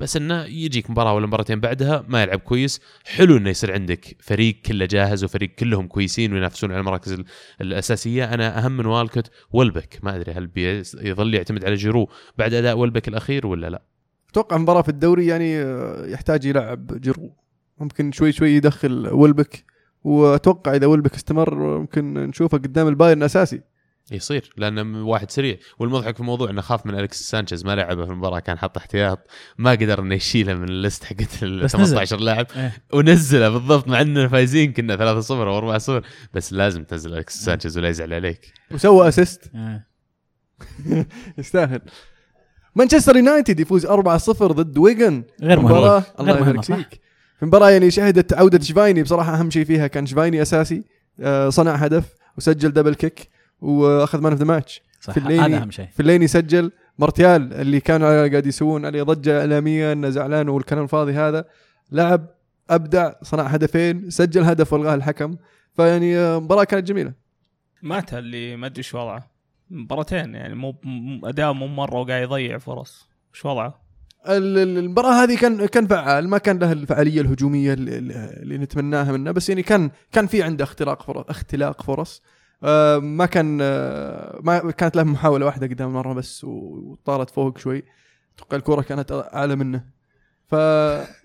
بس 0.00 0.16
إنه 0.16 0.44
يجيك 0.44 0.90
مباراة 0.90 1.14
ولا 1.14 1.26
مباراتين 1.26 1.60
بعدها 1.60 2.04
ما 2.08 2.22
يلعب 2.22 2.38
كويس. 2.38 2.80
حلو 3.06 3.36
إنه 3.36 3.50
يصير 3.50 3.72
عندك 3.72 4.16
فريق 4.20 4.56
كله 4.66 4.84
جاهز 4.86 5.24
وفريق 5.24 5.50
كلهم 5.54 5.86
كويسين 5.86 6.32
وينافسون 6.32 6.70
على 6.72 6.80
المراكز 6.80 7.12
ال- 7.12 7.24
الأساسية. 7.60 8.34
أنا 8.34 8.64
أهم 8.64 8.72
من 8.76 8.86
والكوت. 8.86 9.30
ويلبك 9.50 9.98
ما 10.02 10.16
أدري 10.16 10.32
هل 10.32 10.46
بيظل 10.46 11.34
يعتمد 11.34 11.64
على 11.64 11.74
جيرو 11.74 12.10
بعد 12.38 12.54
أداء 12.54 12.76
ويلبك 12.78 13.08
الأخير 13.08 13.46
ولا 13.46 13.70
لا؟ 13.70 13.93
أتوقع 14.34 14.56
مباراة 14.56 14.82
في 14.82 14.88
الدوري 14.88 15.26
يعني 15.26 15.62
آه، 15.62 16.06
يحتاج 16.06 16.44
يلعب 16.44 16.86
جيرو. 17.00 17.36
ممكن 17.78 18.12
شوي 18.12 18.32
شوي 18.32 18.50
يدخل 18.50 19.08
ويلبك. 19.12 19.64
وأتوقع 20.04 20.74
إذا 20.74 20.86
ويلبك 20.86 21.14
استمر 21.14 21.78
ممكن 21.78 22.14
نشوفه 22.14 22.58
قدام 22.58 22.88
البايرن 22.88 23.22
أساسي. 23.22 23.62
يصير 24.12 24.52
لأنه 24.56 25.06
واحد 25.06 25.30
سريع. 25.30 25.56
والمضحك 25.78 26.14
في 26.14 26.20
الموضوع 26.20 26.50
إنه 26.50 26.60
خاف 26.60 26.86
من 26.86 26.98
الكس 26.98 27.22
سانشيز 27.22 27.64
ما 27.64 27.74
لعبه 27.74 28.04
في 28.04 28.10
المباراة 28.12 28.38
كان 28.38 28.58
حط 28.58 28.76
احتياط. 28.76 29.18
ما 29.58 29.70
قدر 29.70 30.00
إنه 30.00 30.14
يشيله 30.14 30.54
من 30.54 30.68
ال 30.68 30.75
list 30.75 31.04
حقت 31.04 31.42
ال 31.42 31.64
بس 31.64 31.76
نزل. 31.76 31.94
18 31.96 32.20
لاعب. 32.20 32.46
إيه. 32.56 32.72
ونزله 32.92 33.48
بالضبط 33.48 33.88
مع 33.88 34.00
اننا 34.00 34.28
فايزين 34.28 34.72
كنا 34.72 34.96
3-0 34.96 35.30
أو 35.30 35.78
4-0 35.78 36.02
بس 36.34 36.52
لازم 36.52 36.84
تنزل 36.84 37.14
الكس 37.14 37.36
سانشيز 37.36 37.78
ولا 37.78 37.88
يزعل 37.88 38.14
عليك. 38.14 38.52
وسوى 38.70 39.08
assist. 39.08 39.52
يستاهل. 41.38 41.80
مانشستر 42.74 43.16
يونايتد 43.16 43.60
يفوز 43.60 43.86
4-0 43.86 43.90
ضد 44.42 44.78
ويجن 44.78 45.22
غير 45.42 45.60
مباراة 45.60 46.02
الله 46.20 46.32
غير 46.32 46.42
مهمة 46.42 46.50
يبارك 46.50 46.64
صح. 46.64 46.76
فيك. 46.76 47.00
في 47.38 47.46
مباراة 47.46 47.70
يعني 47.70 47.90
شهدت 47.90 48.32
عودة 48.32 48.60
شفايني 48.60 49.02
بصراحة 49.02 49.34
أهم 49.40 49.50
شيء 49.50 49.64
فيها 49.64 49.86
كان 49.86 50.06
شفايني 50.06 50.42
أساسي 50.42 50.84
آه، 51.20 51.48
صنع 51.48 51.74
هدف 51.74 52.04
وسجل 52.38 52.70
double 52.72 52.94
kick 52.94 53.28
وأخذ 53.60 54.20
man 54.20 54.32
of 54.32 54.40
the 54.40 54.46
match 54.46 54.82
صح 55.00 55.12
في 55.12 55.20
الليني- 55.20 55.40
هذا 55.46 55.62
أهم 55.62 55.70
شيء. 55.70 55.86
في 55.94 56.00
الليني 56.00 56.26
سجل 56.26 56.72
مارتيال 56.98 57.52
اللي 57.54 57.80
كانوا 57.80 58.28
قاعد 58.28 58.46
يسوون 58.46 58.86
عليه 58.86 59.02
ضجة 59.02 59.40
إعلامية 59.40 59.92
إنه 59.92 60.10
زعلان 60.10 60.48
والكلام 60.48 60.82
الفاضي 60.84 61.12
هذا. 61.12 61.44
لعب 61.92 62.26
أبدع 62.70 63.12
صنع 63.22 63.42
هدفين 63.42 64.10
سجل 64.10 64.42
هدف 64.44 64.72
والغاه 64.72 64.94
الحكم. 64.94 65.36
فيعني 65.76 66.16
آه، 66.18 66.38
مباراة 66.38 66.64
كانت 66.64 66.86
جميلة. 66.88 67.12
مات 67.82 68.14
اللي 68.14 68.56
ما 68.56 68.66
أدري 68.66 68.78
إيش 68.78 68.94
وضعه. 68.94 69.33
مباراتين 69.70 70.34
يعني 70.34 70.54
مو 70.54 70.74
أداء 71.24 71.52
مو 71.52 71.66
مرة 71.66 72.00
وقاعد 72.00 72.22
يضيع 72.22 72.58
فرص. 72.58 73.08
إيش 73.34 73.44
وضعه؟ 73.44 73.84
ال- 74.28 74.58
ال- 74.58 74.78
المباراة 74.78 75.12
هذه 75.24 75.36
كان 75.38 75.66
كان 75.66 75.86
فعال 75.86 76.28
ما 76.28 76.38
كان 76.38 76.58
له 76.58 76.72
الفعالية 76.72 77.20
الهجومية 77.20 77.72
اللي, 77.72 78.58
نتمناها 78.58 79.12
منه 79.12 79.30
بس 79.30 79.48
يعني 79.48 79.62
كان 79.62 79.90
كان 80.12 80.26
في 80.26 80.42
عنده 80.42 80.64
اختراق 80.64 81.02
فرص 81.02 81.24
اختلاق 81.28 81.82
فرص. 81.82 82.22
آه، 82.62 82.98
ما 82.98 83.26
كان 83.26 83.58
آه، 83.62 84.40
ما 84.42 84.70
كانت 84.70 84.96
له 84.96 85.02
محاولة 85.02 85.46
واحدة 85.46 85.66
قدام 85.66 85.92
مرة 85.92 86.12
بس 86.14 86.44
وطارت 86.44 87.30
فوق 87.30 87.58
شوي. 87.58 87.82
أتوقع 88.36 88.56
الكرة 88.56 88.80
كانت 88.82 89.28
أعلى 89.34 89.56
منه. 89.56 89.84
ف 90.46 90.54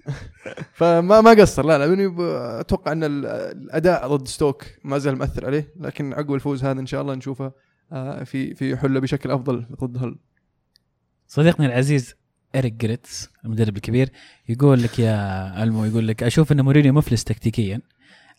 فما 0.80 1.22
ما 1.22 1.30
قصر. 1.32 1.66
لا 1.66 1.78
لا 1.78 1.86
يعني 1.86 2.16
أتوقع 2.60 2.92
أن 2.92 3.04
ال- 3.04 3.26
الأداء 3.26 4.08
ضد 4.16 4.28
ستوك 4.28 4.64
ما 4.84 4.98
زال 4.98 5.18
مأثر 5.18 5.46
عليه 5.46 5.74
لكن 5.80 6.14
عقب 6.14 6.34
الفوز 6.34 6.64
هذا 6.64 6.80
إن 6.80 6.86
شاء 6.86 7.02
الله 7.02 7.16
نشوفه. 7.16 7.52
في 8.26 8.54
في 8.56 8.78
حلة 8.78 9.00
بشكل 9.00 9.32
أفضل 9.32 9.66
ضد 9.84 10.04
هال 10.04 10.16
صديقنا 11.28 11.66
العزيز 11.68 12.16
إريك 12.56 12.74
جريتس 12.74 13.30
المدرب 13.46 13.76
الكبير 13.76 14.10
يقول 14.50 14.84
لك 14.84 15.00
يا 15.00 15.64
ألمو 15.64 15.86
يقول 15.86 16.08
لك 16.08 16.24
أشوف 16.24 16.52
إن 16.52 16.62
مورينيو 16.62 16.94
مفلس 16.94 17.24
تكتيكيا. 17.24 17.82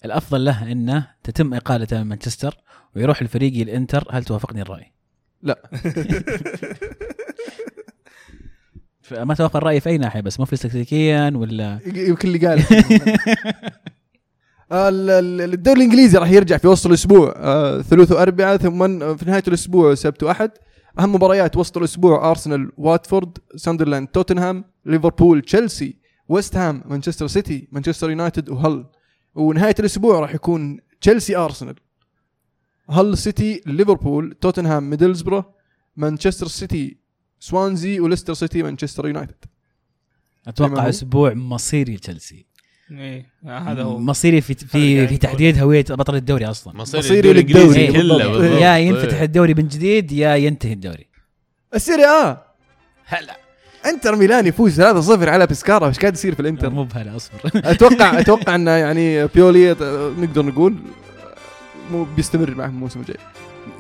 الأفضل 0.05 0.45
له 0.45 0.73
انه 0.73 1.07
تتم 1.23 1.55
اقالته 1.55 2.03
من 2.03 2.09
مانشستر 2.09 2.57
ويروح 2.97 3.23
لفريقي 3.23 3.63
الانتر 3.63 4.05
هل 4.11 4.25
توافقني 4.25 4.63
الرأي؟ 4.63 4.93
لا. 5.43 5.71
ما 9.25 9.35
توافق 9.35 9.57
الرأي 9.57 9.81
في 9.81 9.89
أي 9.89 9.99
ناحية 9.99 10.21
بس 10.21 10.41
مفلس 10.41 10.63
تكتيكيا 10.63 11.33
ولا؟ 11.35 11.81
يمكن 11.87 12.29
اللي 12.29 12.47
قال 12.49 12.59
ال- 12.59 13.03
ال- 13.09 13.73
الدوري 14.73 15.79
الإنجليزي 15.79 16.19
راح 16.19 16.31
يرجع 16.31 16.57
في 16.57 16.69
وسط 16.69 16.87
الأسبوع. 16.87 17.35
آه، 17.37 17.83
ثلاث 17.83 18.13
واربعاء 18.13 18.57
ثم 18.57 19.17
في 19.17 19.25
نهاية 19.25 19.43
الأسبوع 19.49 19.95
سبت 19.95 20.23
وأحد. 20.23 20.51
أهم 20.99 21.15
مباريات 21.15 21.57
وسط 21.57 21.77
الأسبوع 21.77 22.31
أرسنال 22.31 22.73
واتفورد 22.77 23.39
ساندرلاند 23.57 24.09
توتنهام 24.09 24.65
ليفربول 24.87 25.43
تشيلسي 25.43 25.97
ويست 26.29 26.57
هام 26.57 26.83
مانشستر 26.87 27.27
سيتي 27.27 27.69
مانشستر 27.73 28.11
يونايتد 28.11 28.49
وهل. 28.49 28.87
ونهاية 29.35 29.75
الأسبوع 29.81 30.21
راح 30.21 30.35
يكون 30.35 30.79
تشيلسي 31.01 31.37
أرسنال. 31.37 31.75
هل 32.91 33.19
سيتي 33.19 33.63
ليفربول 33.67 34.37
توتنهام 34.41 34.91
ميدلزبرو 34.91 35.45
مانشستر 35.97 36.47
سيتي 36.47 36.97
سوانزي 37.41 38.01
وليستر 38.01 38.35
سيتي 38.35 38.63
مانشستر 38.63 39.07
يونايتد. 39.07 39.45
أتوقع؟ 40.47 40.89
أسبوع 40.89 41.35
مصيري 41.35 41.97
تشيلسي 41.97 42.47
إيه 42.91 43.27
هذا 43.45 43.83
هو. 43.83 43.99
مصيري 43.99 44.41
في 44.41 44.55
في, 44.55 45.07
في 45.07 45.17
تحديد 45.17 45.59
هوية 45.59 45.85
بطل 45.91 46.15
الدوري 46.15 46.45
أصلا. 46.47 46.77
مصيري 46.77 46.99
مصيري 47.05 47.19
الدوري 47.19 47.41
الانجليزي 47.41 47.87
للدوري. 47.87 48.03
كله 48.03 48.17
بالضبط. 48.17 48.41
بالضبط. 48.41 48.63
يا 48.63 48.77
ينفتح 48.77 49.17
إيه. 49.17 49.25
الدوري 49.25 49.55
من 49.55 49.69
جديد 49.69 50.13
يا 50.13 50.35
ينتهي 50.35 50.73
الدوري. 50.73 51.07
السيريا 51.75 52.31
آ. 52.31 52.43
هلا. 53.05 53.37
انتر 53.87 54.17
ميلان 54.17 54.47
يفوز 54.47 54.81
3-0 54.81 55.29
على 55.29 55.47
بسكارا 55.47 55.89
إيش 55.89 55.99
قاعد 55.99 56.15
يصير 56.15 56.35
في 56.35 56.41
الانتر؟ 56.41 56.71
مو 56.71 56.85
بهلا 56.85 57.17
أصبر. 57.17 57.39
أتوقع 57.55 58.19
أتوقع 58.21 58.55
انه 58.55 58.71
يعني 58.71 59.27
بيولي 59.27 59.71
آه، 59.73 60.15
نقدر 60.19 60.43
نقول 60.43 60.73
آه، 60.73 61.93
مو 61.93 62.07
بيستمر 62.17 62.55
معهم 62.55 62.71
الموسم 62.71 63.01
الجاي. 63.01 63.17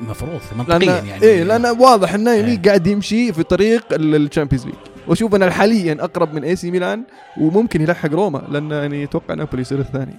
المفروض 0.01 0.41
منطقيا 0.57 1.03
يعني. 1.03 1.23
إيه 1.23 1.43
لأن 1.43 1.67
واضح 1.67 2.15
إنه 2.15 2.31
يعني 2.31 2.53
إيه. 2.53 2.63
قاعد 2.63 2.87
يمشي 2.87 3.33
في 3.33 3.43
طريق 3.43 3.85
ال 3.93 4.00
Champions 4.00 4.67
League. 4.67 4.75
واشوف 5.09 5.35
انه 5.35 5.51
حاليا 5.51 6.05
أقرب 6.05 6.35
من 6.35 6.45
اي 6.45 6.57
سي 6.57 6.71
ميلان 6.71 7.05
وممكن 7.41 7.81
يلحق 7.83 8.11
روما 8.13 8.39
لأن 8.51 8.71
يعني 8.71 9.05
أتوقع 9.05 9.35
نابولي 9.35 9.63
يصير 9.63 9.79
الثاني. 9.79 10.15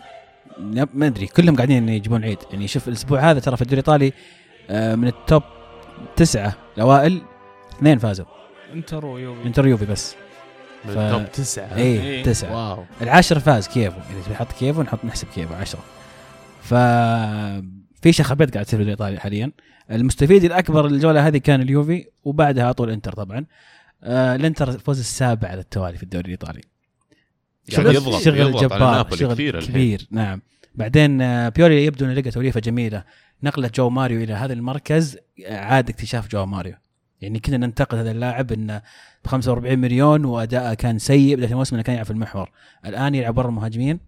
لا، 0.58 0.88
ما 0.94 1.08
أدري. 1.08 1.28
كلهم 1.28 1.56
قاعدين 1.56 1.90
يجيبون 1.90 2.24
عيد. 2.24 2.38
يعني 2.52 2.68
شوف 2.68 2.88
الأسبوع 2.88 3.20
هذا 3.32 3.40
ترى 3.40 3.56
في 3.56 3.62
الدوري 3.62 3.80
الإيطالي 3.80 4.14
آه، 4.70 4.96
من 4.96 5.08
ال 5.08 5.17
top 5.17 5.44
تسعة 6.16 6.54
الأوائل 6.78 7.22
اثنين 7.78 7.98
فازوا. 7.98 8.26
انتر 8.74 9.06
ويوفي. 9.06 9.48
انتر 9.48 9.68
يوفي 9.68 9.86
بس. 9.86 10.16
من 10.86 10.94
ف- 10.94 10.98
ال 10.98 11.06
top 11.06 11.32
تسعة. 11.32 11.76
اي 11.76 11.82
إيه. 11.82 12.24
تسعة. 12.24 12.70
واو. 12.76 12.84
العاشر 13.02 13.40
فاز 13.40 13.68
كييفو 13.68 13.98
إذا 14.12 14.22
تبي 14.26 14.34
نحط 14.34 14.52
كييفو 14.52 14.82
نحط 14.82 15.06
نحسب 15.06 15.28
كييفو 15.36 15.54
عشرة. 15.54 15.80
ف 16.62 16.74
في 18.02 18.12
شخبيط 18.12 18.54
قاعد 18.54 18.66
تصير 18.66 18.80
في 18.80 18.84
الدوري 18.84 18.94
الإيطالي 18.94 19.20
حاليا. 19.20 19.52
المستفيد 19.92 20.44
الأكبر 20.44 20.86
الجوله 20.86 21.28
هذه 21.28 21.38
كان 21.38 21.62
اليوفي 21.62 22.06
وبعدها 22.24 22.64
على 22.64 22.74
طول 22.74 22.88
الانتر 22.88 23.14
طبعا. 23.14 23.46
آه 24.04 24.36
الانتر 24.36 24.80
فوز 24.80 25.00
السابع 25.00 25.48
على 25.48 25.60
التوالي 25.60 25.98
في 25.98 26.04
الدوري 26.04 26.26
الإيطالي. 26.26 26.62
قاعد 27.76 27.86
يضغط 27.96 28.22
شغل 28.22 28.38
يضغط 28.38 28.56
على 28.56 28.68
جبار 28.68 28.96
نابولي 28.96 29.18
شغل 29.18 29.34
كثير 29.34 29.58
الحين. 29.58 29.72
كبير. 29.72 30.08
نعم. 30.12 30.42
بعدين 30.76 31.22
آه، 31.22 31.50
بيولي 31.50 31.86
يبدو 31.86 32.06
انه 32.06 32.14
لقى 32.14 32.32
توليفة 32.32 32.60
جميلة. 32.60 33.04
نقلة 33.44 33.72
جواو 33.76 33.90
ماريو 33.90 34.24
إلى 34.24 34.34
هذا 34.34 34.54
المركز 34.54 35.18
عاد 35.48 35.90
اكتشاف 35.90 36.28
جواو 36.28 36.46
ماريو. 36.46 36.76
يعني 37.22 37.40
كنا 37.40 37.58
ننتقد 37.58 37.98
هذا 37.98 38.12
اللاعب 38.12 38.52
انه 38.52 38.82
ب 39.26 39.28
45 39.28 39.80
مليون 39.80 40.26
واداءه 40.26 40.74
كان 40.74 41.00
سيء 41.00 41.36
بدايه 41.36 41.52
الموسم 41.52 41.76
إنه 41.76 41.84
كان 41.84 41.94
يلعب 41.94 42.06
في 42.06 42.12
المحور. 42.12 42.52
الآن 42.86 43.16
يلعب 43.16 43.34
برا 43.34 43.50
المهاجمين. 43.50 44.00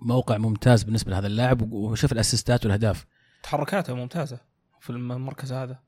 موقع 0.00 0.38
ممتاز 0.38 0.82
بالنسبة 0.82 1.10
لهذا 1.10 1.26
اللاعب. 1.26 1.72
وشوف 1.72 2.12
الأسيستات 2.12 2.64
والأهداف. 2.64 3.06
تحركاته 3.42 3.94
ممتازة 3.94 4.40
في 4.80 4.90
المركز 4.90 5.52
هذا. 5.52 5.78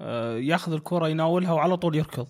آه، 0.00 0.36
ياخذ 0.36 0.72
الكرة 0.72 1.08
يناولها 1.08 1.52
وعلى 1.52 1.76
طول 1.76 1.96
يركض. 1.96 2.28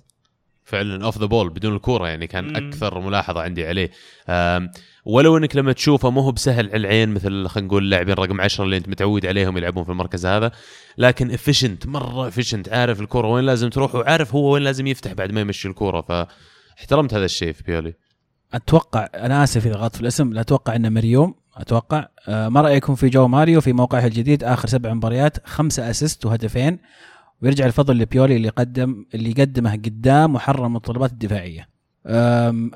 فعلا 0.66 1.04
off 1.04 1.18
the 1.18 1.26
ball 1.26 1.50
بدون 1.50 1.76
الكورة 1.76 2.08
يعني 2.08 2.26
كان 2.26 2.44
مم. 2.44 2.56
أكثر 2.56 3.00
ملاحظة 3.00 3.40
عندي 3.40 3.66
عليه. 3.66 3.90
ولو 5.04 5.36
إنك 5.36 5.56
لما 5.56 5.72
تشوفه 5.72 6.10
مو 6.10 6.20
هو 6.20 6.32
بسهل 6.32 6.68
على 6.68 6.76
العين 6.76 7.08
مثل 7.08 7.48
خلينا 7.48 7.68
نقول 7.68 7.82
اللاعبين 7.82 8.14
رقم 8.14 8.40
10 8.40 8.64
اللي 8.64 8.76
أنت 8.76 8.88
متعود 8.88 9.26
عليهم 9.26 9.56
يلعبون 9.56 9.84
في 9.84 9.90
المركز 9.90 10.26
هذا 10.26 10.52
لكن 10.98 11.30
efficient 11.30 11.86
مرة 11.86 12.28
efficient 12.28 12.68
عارف 12.68 13.00
الكورة 13.00 13.28
وين 13.28 13.44
لازم 13.44 13.70
تروح 13.70 13.94
وعارف 13.94 14.34
هو 14.34 14.52
وين 14.52 14.62
لازم 14.62 14.86
يفتح 14.86 15.12
بعد 15.12 15.32
ما 15.32 15.40
يمشي 15.40 15.68
الكورة. 15.68 16.00
فاحترمت 16.00 17.14
هذا 17.14 17.24
الشيء 17.24 17.52
في 17.52 17.62
بيولي. 17.62 17.94
أتوقع 18.54 19.08
أنا 19.14 19.44
آسف 19.44 19.66
إذا 19.66 19.76
غلطت 19.76 19.96
في 19.96 20.02
الاسم 20.02 20.32
لا 20.32 20.40
أتوقع 20.40 20.76
إنه 20.76 20.88
مريوم. 20.88 21.34
أتوقع 21.56 22.08
آه، 22.28 22.48
ما 22.48 22.60
رأيكم 22.60 22.94
في 22.94 23.08
جواو 23.08 23.28
ماريو 23.28 23.60
في 23.60 23.72
موقعه 23.72 24.06
الجديد؟ 24.06 24.44
آخر 24.44 24.68
سبع 24.68 24.94
مباريات 24.94 25.46
خمسة 25.46 25.90
assist 25.90 26.26
وهدفين. 26.26 26.78
ويرجع 27.42 27.66
الفضل 27.66 27.98
لبيولي 27.98 28.36
اللي 28.36 28.48
قدم 28.48 29.06
اللي 29.14 29.32
قدمه 29.32 29.72
قدام 29.72 30.34
وحرره 30.34 30.64
من 30.64 30.76
الطلبات 30.76 31.12
الدفاعية. 31.12 31.68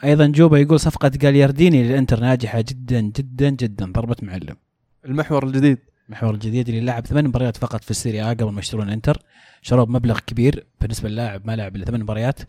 أيضا 0.05 0.27
جوبا 0.27 0.59
يقول 0.59 0.81
صفقة 0.81 1.09
جاليارديني 1.09 1.83
للإنتر 1.83 2.21
ناجحة 2.21 2.61
جدا 2.61 3.01
جدا 3.01 3.51
جدا. 3.51 3.93
ضربة 3.93 4.17
معلم. 4.23 4.57
المحور 5.05 5.47
الجديد. 5.47 5.79
المحور 6.09 6.35
الجديد 6.35 6.69
اللي 6.69 6.81
لعب 6.81 7.07
ثمان 7.07 7.29
مباريات 7.29 7.57
فقط 7.57 7.85
في 7.85 7.91
السيريا 7.91 8.29
قبل 8.29 8.51
ما 8.51 8.61
يشترون 8.61 8.91
انتر 8.91 9.23
شروه 9.63 9.85
بمبلغ 9.85 10.19
كبير 10.27 10.67
بالنسبة 10.81 11.09
للاعب 11.09 11.47
ما 11.47 11.57
لعب 11.57 11.77
إلا 11.77 11.85
ثمان 11.85 12.01
مباريات. 12.01 12.41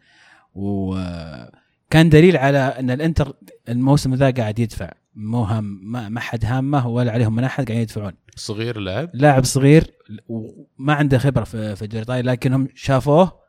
وكان 0.56 2.10
دليل 2.10 2.38
على 2.38 2.58
أن 2.58 2.92
الإنتر 2.92 3.34
الموسم 3.70 4.14
ذا 4.14 4.30
قاعد 4.30 4.60
يدفع. 4.60 4.92
مو 5.16 5.44
هم 5.44 5.80
ما 5.92 6.10
ما 6.10 6.20
حد 6.20 6.46
هامه 6.46 6.88
ولا 6.88 7.12
عليهم 7.12 7.36
من 7.36 7.44
أحد 7.44 7.66
قاعدين 7.66 7.82
يدفعون. 7.82 8.14
صغير 8.36 8.78
اللاعب 8.78 9.10
لاعب 9.14 9.44
صغير 9.44 9.94
وما 10.28 10.94
عنده 10.94 11.18
خبرة 11.18 11.44
في 11.44 11.76
في 11.76 11.82
الدوري 11.82 12.04
الايطالي 12.04 12.32
لكنهم 12.32 12.68
شافوه 12.76 13.42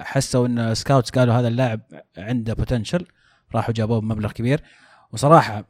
حسوا 0.00 0.46
إن 0.46 0.74
scouts 0.74 1.10
قالوا 1.10 1.34
هذا 1.34 1.48
اللاعب 1.48 1.80
عنده 2.18 2.54
potential 2.54 3.06
راحوا 3.54 3.74
جابوه 3.74 4.00
بمبلغ 4.00 4.32
كبير. 4.32 4.62
وصراحة 5.12 5.68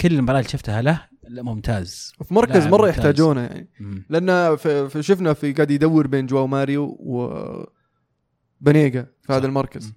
كل 0.00 0.14
المباريات 0.14 0.44
اللي 0.44 0.52
شفتها 0.52 0.82
له 0.82 1.00
لا 1.28 1.42
ممتاز. 1.42 2.12
وفي 2.20 2.34
مركز 2.34 2.56
لاعب 2.56 2.72
مرة 2.72 2.86
ممتاز. 2.86 2.98
يحتاجونه 2.98 3.40
يعني. 3.40 3.68
مم. 3.80 4.06
لأن 4.10 4.56
في 4.56 4.88
في 4.88 5.02
شفنا 5.02 5.32
في 5.32 5.52
قاعد 5.52 5.70
يدور 5.70 6.06
بين 6.06 6.26
جواو 6.26 6.46
ماريو 6.46 6.84
و 6.84 7.30
بانيغا 8.60 9.06
في 9.22 9.32
هذا. 9.32 9.46
المركز. 9.46 9.84
اللي 9.84 9.96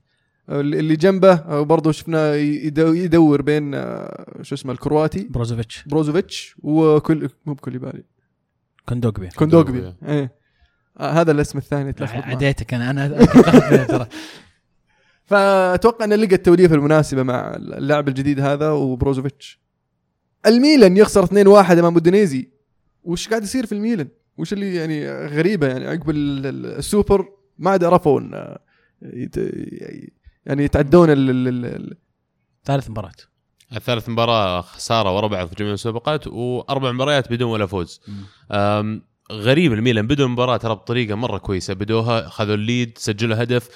اللي 0.50 0.96
جنبه 0.96 1.62
برضه 1.62 1.92
شفنا 1.92 2.36
يدو- 2.36 2.94
يدور 2.94 3.42
بين 3.42 3.74
آه، 3.76 4.26
شو 4.42 4.56
اسمه 4.56 4.72
الكرواتي. 4.72 5.28
بروزوفيتش. 5.30 5.84
بروزوفيتش 5.88 6.56
وكل 6.64 7.30
مو 7.46 7.54
بكوليبالي 7.54 8.04
كوندوجبي 8.90 9.28
كوندوجبي 9.30 9.72
كوندوجبي. 9.82 9.96
إيه. 10.08 10.32
آه 11.00 11.12
هذا 11.12 11.32
الاسم 11.32 11.58
الثاني 11.58 11.94
تلخبط. 11.94 12.24
عديتك 12.24 12.74
أنا 12.74 12.92
أنا 12.92 13.26
ترى. 13.86 14.08
فأتوقع 15.30 16.06
انه 16.06 16.16
لقى 16.16 16.36
التوليفة 16.36 16.76
المناسبة 16.76 17.24
مع 17.24 17.56
اللاعب 17.56 18.08
الجديد 18.08 18.40
هذا 18.40 18.70
وبروزوفيتش. 18.70 19.62
الميلان 20.46 20.98
يخسر 20.98 21.26
2-1 21.26 21.72
أمام 21.72 21.94
اودينيزي 21.94 22.50
وش 23.04 23.30
قاعد 23.30 23.44
يصير 23.44 23.66
في 23.66 23.72
الميلان؟ 23.72 24.08
وش 24.38 24.54
اللي 24.54 24.76
يعني 24.76 25.10
غريبة 25.28 25.68
يعني 25.68 25.88
عقب 25.88 26.10
ال- 26.10 26.46
ال- 26.46 26.66
السوبر 26.66 27.26
ما 27.58 27.70
عاد 27.72 27.84
عرفوا 27.84 28.22
يعني 30.48 30.64
يتعدون 30.64 31.10
ال- 31.10 31.30
ال- 31.30 31.48
ال- 31.48 31.66
ال- 31.66 31.98
ثالث 32.66 32.90
مباراة. 32.90 33.12
الثالث 33.76 34.10
مباراة 34.10 34.62
خسارة 34.62 35.16
ورا 35.16 35.28
بعض 35.28 35.48
في 35.48 35.56
جميع 35.56 35.70
المسابقات 35.70 36.28
وأربع 36.28 36.92
مباريات 36.92 37.32
بدون 37.32 37.50
ولا 37.52 37.66
فوز. 37.66 38.02
غريب 39.32 39.74
الميلان 39.74 40.08
بدوا 40.08 40.26
المباراة 40.26 40.58
ترى 40.58 40.76
بطريقة 40.76 41.16
مرة 41.16 41.38
كويسة. 41.38 41.74
بدوها 41.74 42.30
خذوا 42.30 42.56
ال 42.56 42.64
lead 42.64 42.98
سجلوا 42.98 43.44
هدف. 43.44 43.70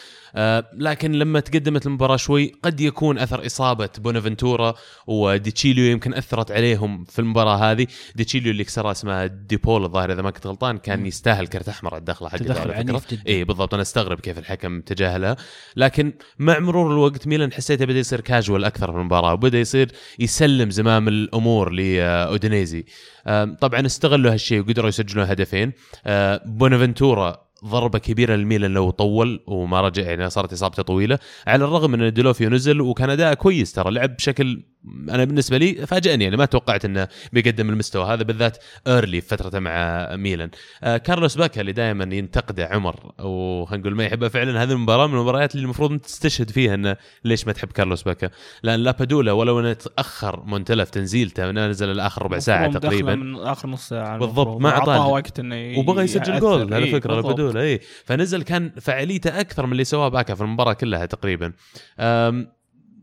لكن 0.78 1.12
لما 1.12 1.40
تقدمت 1.40 1.86
المباراة 1.86 2.16
شوي 2.16 2.52
قد 2.64 2.82
يكون 2.82 3.18
أثر 3.18 3.46
إصابة 3.46 3.90
بونافنتورا 3.98 4.74
وديتشيليو 5.08 5.92
يمكن 5.92 6.14
أثرت 6.14 6.52
عليهم 6.52 7.04
في 7.04 7.20
المباراة 7.20 7.56
هذه. 7.56 7.88
ديتشيليو 8.16 8.52
اللي 8.52 8.64
كسرها 8.64 8.92
اسمها 8.92 9.26
ديبول 9.26 9.84
الظاهر 9.84 10.12
إذا 10.12 10.22
ما 10.22 10.32
كنت 10.32 10.48
غلطان 10.48 10.78
كان. 10.78 11.06
يستاهل 11.06 11.48
كرت 11.48 11.70
أحمر 11.70 11.94
على 11.94 12.04
حقته 12.20 12.74
عنيف 12.74 13.12
جدا. 13.12 13.24
اي 13.28 13.44
بالضبط. 13.44 13.74
أنا 13.74 13.82
أستغرب 13.82 14.20
كيف 14.20 14.38
الحكم 14.38 14.82
تجاهلها 14.82 15.36
لكن 15.76 16.14
مع 16.40 16.60
مرور 16.60 16.92
الوقت 16.92 17.28
ميلان 17.28 17.54
حسيته 17.54 17.86
بدأ 17.86 18.00
يصير 18.00 18.22
كاجوال 18.22 18.66
أكثر 18.66 18.92
في 18.92 18.98
المباراة 18.98 19.34
وبدأ 19.34 19.60
يصير 19.60 19.92
يسلم 20.20 20.70
زمام 20.70 21.08
الأمور 21.08 21.70
لأودينيزي. 21.70 22.86
آم، 23.28 23.56
طبعا 23.56 23.86
استغلوا 23.86 24.34
هالشيء 24.34 24.60
وقدروا 24.62 24.90
يسجلون 24.90 25.26
هدفين. 25.26 25.74
آه، 26.06 26.42
بونافنتورا 26.46 27.51
ضربة 27.66 28.00
كبيرة 28.00 28.36
للميلان 28.36 28.74
لو 28.74 28.90
طول 28.90 29.44
وما 29.48 29.82
رجع 29.82 30.04
يعني 30.04 30.30
صارت 30.30 30.54
إصابته 30.54 30.84
طويلة. 30.84 31.20
على 31.48 31.66
الرغم 31.66 31.94
إن 31.94 32.14
ديلوفيو 32.14 32.50
نزل 32.50 32.82
وكان 32.82 33.10
اداء 33.10 33.34
كويس 33.34 33.74
ترى 33.74 33.92
لعب 33.92 34.16
بشكل 34.16 34.64
أنا 35.10 35.24
بالنسبة 35.24 35.58
لي 35.58 35.74
فاجأني 35.88 36.24
يعني 36.24 36.38
ما 36.38 36.46
توقعت 36.46 36.86
إنه 36.86 37.08
بيقدم 37.34 37.70
المستوى 37.70 38.06
هذا 38.06 38.24
بالذات 38.24 38.58
early 38.88 39.22
في 39.22 39.28
فترته 39.28 39.60
مع 39.60 40.08
ميلان 40.16 40.50
آه 40.84 40.98
كارلوس 40.98 41.36
باكا 41.38 41.62
اللي 41.62 41.72
دائما 41.72 42.16
ينتقده 42.16 42.66
عمر 42.66 43.12
أو 43.20 43.66
خلينا 43.66 43.82
نقول 43.84 43.96
ما 43.96 44.06
يحبها 44.06 44.30
فعلا 44.30 44.64
هذه 44.64 44.72
المباراة 44.72 45.08
من 45.08 45.14
المباريات 45.14 45.56
اللي 45.56 45.64
المفروض 45.64 45.92
أنت 45.92 46.06
تستشهد 46.06 46.50
فيها 46.50 46.74
إنه 46.74 46.98
ليش 47.26 47.48
ما 47.48 47.54
تحب 47.54 47.72
كارلوس 47.72 48.04
باكا 48.04 48.30
لأن 48.64 48.80
لابادولا 48.80 49.32
ولو 49.32 49.60
أنه 49.60 49.74
تأخر 49.74 50.44
مونتيلا 50.46 50.79
في 50.79 50.90
تنزيلته 50.90 51.52
نزل 51.52 51.92
الآخر 51.92 52.24
ربع 52.24 52.40
ساعة 52.40 52.72
تقريبا 52.72 53.16
من 53.16 53.36
آخر 53.36 53.70
نص 53.70 53.90
ساعة 53.90 54.18
بالضبط، 54.18 54.38
المفروض. 54.40 54.62
ما 54.62 54.70
أعطاه 54.70 55.08
وقت 55.08 55.40
إنه 55.40 55.80
وبغى 55.80 56.04
يسجل. 56.04 56.40
جول 56.40 56.74
على 56.74 56.86
إيه، 56.86 56.92
فكرة 56.92 57.16
بالضبط. 57.16 57.40
لابادولا 57.40 57.62
اي 57.62 57.80
فنزل 58.06 58.44
كان 58.44 58.72
فعاليته 58.82 59.40
أكثر 59.40 59.66
من 59.66 59.72
اللي 59.72 59.84
سواه 59.84 60.08
باكا 60.08 60.36
في 60.36 60.42
المباراة 60.42 60.74
كلها 60.74 61.06
تقريبا 61.06 61.54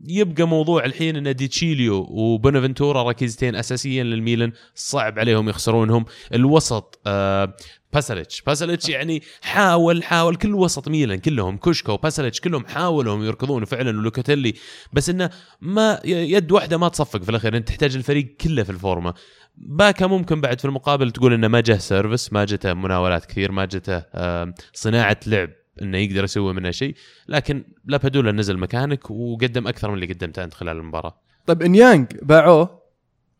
يبقى 0.07 0.47
موضوع 0.47 0.85
الحين 0.85 1.15
إن 1.15 1.35
ديتشيليو 1.35 2.07
وبونافنتورا 2.09 3.03
ركيزتين 3.03 3.55
اساسيين 3.55 4.05
للميلان 4.05 4.51
صعب 4.75 5.19
عليهم 5.19 5.49
يخسرونهم. 5.49 6.05
الوسط 6.33 6.99
آه 7.07 7.53
باساليتش 7.93 8.41
باساليتش 8.41 8.89
يعني 8.89 9.21
حاول 9.41 10.03
حاول 10.03 10.35
كل 10.35 10.55
وسط 10.55 10.87
ميلان 10.87 11.19
كلهم 11.19 11.57
كوتسكا 11.57 11.93
وباساليتش 11.93 12.41
كلهم 12.41 12.65
حاولوا 12.65 13.25
يركضون 13.25 13.65
فعلا 13.65 13.99
ولوكاتيلي. 13.99 14.53
بس 14.93 15.09
إنه 15.09 15.29
ما 15.61 15.99
يد 16.05 16.51
واحدة 16.51 16.77
ما 16.77 16.89
تصفق 16.89 17.23
في 17.23 17.29
الأخير 17.29 17.57
إنت 17.57 17.67
تحتاج 17.67 17.95
الفريق 17.95 18.35
كله 18.41 18.63
في 18.63 18.69
الفورمة. 18.69 19.13
باكا 19.57 20.07
ممكن 20.07 20.41
بعد 20.41 20.59
في 20.59 20.65
المقابل 20.65 21.11
تقول 21.11 21.33
إنه 21.33 21.47
ما 21.47 21.59
جه 21.59 21.77
service 21.77 22.33
ما 22.33 22.45
جته 22.45 22.73
مناولات 22.73 23.25
كثير 23.25 23.51
ما 23.51 23.65
جته 23.65 24.03
آه، 24.13 24.53
صناعة 24.73 25.19
لعب. 25.27 25.49
إنه 25.81 25.97
يقدر 25.97 26.23
يسوي 26.23 26.53
منها 26.53 26.71
شيء. 26.71 26.95
لكن 27.27 27.63
لابادولا 27.85 28.31
نزل 28.31 28.57
مكانك 28.57 29.11
وقدم 29.11 29.67
أكثر 29.67 29.87
من 29.89 29.93
اللي 29.93 30.13
قدمته 30.13 30.43
أنت 30.43 30.53
خلال 30.53 30.77
المباراة. 30.77 31.15
طيب 31.45 31.61
إنيانج 31.61 32.07
باعوه 32.21 32.79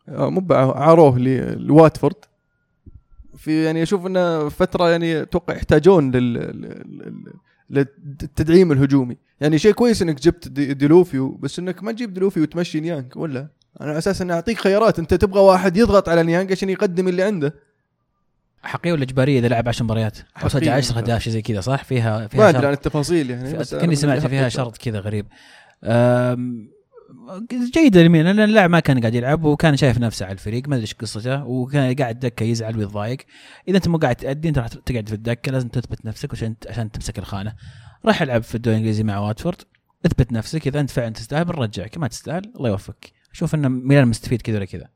آه، 0.09 0.29
مو 0.29 0.39
باعوه 0.39 0.77
عاروه 0.77 1.17
لواتفورد. 1.57 2.15
في 3.37 3.63
يعني 3.63 3.83
أشوف 3.83 4.05
إنه 4.05 4.49
فترة 4.49 4.89
يعني 4.89 5.21
أتوقع 5.21 5.55
يحتاجون 5.55 6.11
لل 6.11 6.33
لل- 6.33 7.33
للتدعيم 7.69 8.71
الهجومي. 8.71 9.17
يعني 9.41 9.57
شيء 9.59 9.71
كويس 9.71 10.01
إنك 10.01 10.21
جبت 10.21 10.47
دي- 10.47 10.73
ديلوفيو 10.73 11.29
بس 11.31 11.59
إنك 11.59 11.83
ما 11.83 11.91
تجيب 11.91 12.13
ديلوفيو 12.13 12.43
وتمشي 12.43 12.79
نيانج 12.79 13.17
ولا؟ 13.17 13.47
أنا 13.81 13.97
أساس 13.97 14.21
اني 14.21 14.33
اعطيك 14.33 14.57
خيارات. 14.57 14.99
أنت 14.99 15.13
تبغى 15.13 15.39
واحد 15.41 15.77
يضغط 15.77 16.09
على 16.09 16.23
نيانج 16.23 16.51
عشان 16.51 16.69
يقدم 16.69 17.07
اللي 17.07 17.23
عنده. 17.23 17.53
حقيقيه 18.63 18.93
ولا 18.93 19.03
إجبارية 19.03 19.39
إذا 19.39 19.47
لعب 19.47 19.67
10 19.67 19.83
مباريات؟ 19.83 20.17
حقيقية. 20.35 20.71
10 20.71 20.97
اهداف 20.97 21.21
شيء 21.21 21.33
زي 21.33 21.41
كذا 21.41 21.61
صح؟ 21.61 21.83
فيها 21.83 22.19
ما 22.19 22.27
فيها 22.27 22.49
أدري 22.49 22.67
عن 22.67 22.73
التفاصيل 22.73 23.29
يعني 23.29 23.57
بس 23.57 23.75
كني 23.75 23.95
سمعت 23.95 24.27
فيها 24.27 24.49
شرط 24.49 24.77
كذا 24.77 24.99
غريب. 24.99 25.27
جيدة 27.73 28.03
لمين 28.03 28.25
لأن 28.25 28.39
اللاعب 28.39 28.69
ما 28.69 28.79
كان 28.79 28.99
قاعد 28.99 29.15
يلعب 29.15 29.43
وكان 29.43 29.77
شايف 29.77 29.97
نفسه 29.97 30.25
على 30.25 30.33
الفريق 30.33 30.67
ما 30.67 30.75
أدري 30.75 30.81
إيش 30.81 30.93
قصته 30.93 31.43
وكان 31.45 31.95
قاعد 31.95 32.19
دكة 32.19 32.43
يزعل 32.43 32.77
ويتضايق. 32.77 33.17
إذا 33.67 33.77
أنت 33.77 33.87
مو 33.87 33.97
قاعد 33.97 34.15
تأدي 34.15 34.49
أنت 34.49 34.57
راح 34.57 34.67
تقعد 34.67 35.09
في 35.09 35.15
الدكة 35.15 35.51
لازم 35.51 35.67
تثبت 35.67 36.05
نفسك 36.05 36.33
عشان 36.33 36.55
عشان 36.67 36.91
تمسك 36.91 37.19
الخانة. 37.19 37.53
راح 38.05 38.21
ألعب 38.21 38.43
في 38.43 38.55
الدوري 38.55 38.75
الإنجليزي 38.75 39.03
مع 39.03 39.19
واتفورد. 39.19 39.61
اثبت 40.05 40.31
نفسك 40.31 40.67
إذا 40.67 40.79
أنت 40.79 40.89
فعلا 40.89 41.09
تستاهل 41.09 41.45
بنرجعك. 41.45 41.97
ما 41.97 42.07
تستاهل 42.07 42.41
الله 42.55 42.69
يوفقك. 42.69 43.11
أشوف 43.33 43.55
إن 43.55 43.69
ميلان 43.69 44.07
مستفيد 44.07 44.41
كذا 44.41 44.55
ولا 44.55 44.65
كذا. 44.65 44.89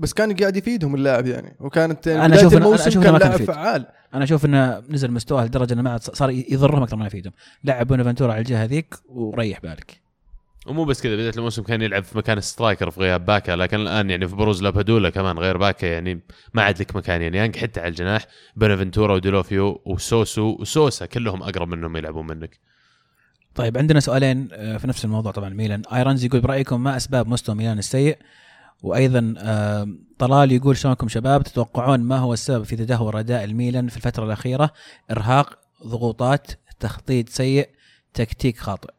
بس 0.00 0.12
كان 0.12 0.36
قاعد 0.36 0.56
يفيدهم 0.56 0.94
اللاعب 0.94 1.26
يعني. 1.26 1.56
وكانت 1.60 2.06
يعني 2.06 2.24
أنا 2.24 2.34
بداية 2.34 2.40
أشوف 2.46 2.52
إن- 2.52 2.56
أنا 2.56 2.66
الموسم 2.66 2.86
أشوف 2.88 3.06
إنه 3.06 3.18
كان 3.18 3.28
لاعب. 3.28 3.42
فعال. 3.44 3.86
أنا 4.14 4.24
أشوف 4.24 4.44
إنه 4.44 4.82
نزل 4.90 5.10
مستواه 5.10 5.44
لدرجة 5.44 5.72
إنه 5.72 5.82
ما 5.82 5.90
عاد 5.90 6.00
صار 6.02 6.30
يضرهم 6.30 6.82
أكثر 6.82 6.96
ما 6.96 7.06
يفيدهم. 7.06 7.32
لعب 7.64 7.86
بونافنتورا 7.86 8.32
على 8.32 8.40
الجهة 8.40 8.64
ذيك 8.64 8.94
وريح 9.08 9.60
بالك. 9.60 10.00
ومو 10.66 10.84
بس 10.84 11.02
كذا 11.02 11.14
بداية 11.14 11.32
الموسم 11.36 11.62
كان 11.62 11.82
يلعب 11.82 12.02
في 12.02 12.18
مكان 12.18 12.40
striker 12.40 12.90
في 12.90 13.00
غياب 13.00 13.24
باكا 13.26 13.52
لكن 13.52 13.76
الآن 13.80 14.10
يعني 14.10 14.28
في 14.28 14.36
بروز 14.36 14.62
لابادولا 14.62 15.10
كمان 15.10 15.38
غير 15.38 15.56
باكا 15.56 15.86
يعني 15.86 16.20
ما 16.54 16.62
عاد 16.62 16.80
لك 16.80 16.96
مكان. 16.96 17.22
يعني 17.22 17.36
يانج 17.38 17.56
حتى 17.56 17.80
على 17.80 17.88
الجناح 17.88 18.26
بونافنتورا 18.56 19.14
وديلوفيو 19.14 19.82
وسوسو 19.84 20.56
وسوسا 20.60 21.06
كلهم 21.06 21.42
أقرب 21.42 21.68
منهم 21.68 21.96
يلعبون 21.96 22.26
منك. 22.26 22.58
طيب 23.54 23.78
عندنا 23.78 24.00
سؤالين 24.00 24.48
آه، 24.52 24.76
في 24.76 24.86
نفس 24.88 25.04
الموضوع 25.04 25.32
طبعا 25.32 25.48
ميلان. 25.48 25.82
ايرونز 25.92 26.24
يقول 26.24 26.40
برأيكم 26.40 26.82
ما 26.82 26.96
أسباب 26.96 27.28
مستوى 27.28 27.54
ميلان 27.54 27.78
السيء؟ 27.78 28.18
وأيضا 28.82 29.34
آه، 29.38 29.88
طلال 30.18 30.52
يقول 30.52 30.76
شلونكم 30.76 31.08
شباب؟ 31.08 31.42
تتوقعون 31.42 32.00
ما 32.00 32.18
هو 32.18 32.32
السبب 32.32 32.64
في 32.64 32.76
تدهور 32.76 33.20
أداء 33.20 33.44
الميلان 33.44 33.88
في 33.88 33.96
الفترة 33.96 34.24
الأخيرة؟ 34.24 34.70
إرهاق 35.10 35.58
ضغوطات 35.86 36.50
تخطيط 36.80 37.28
سيء 37.28 37.68
تكتيك 38.14 38.58
خاطئ. 38.58 38.90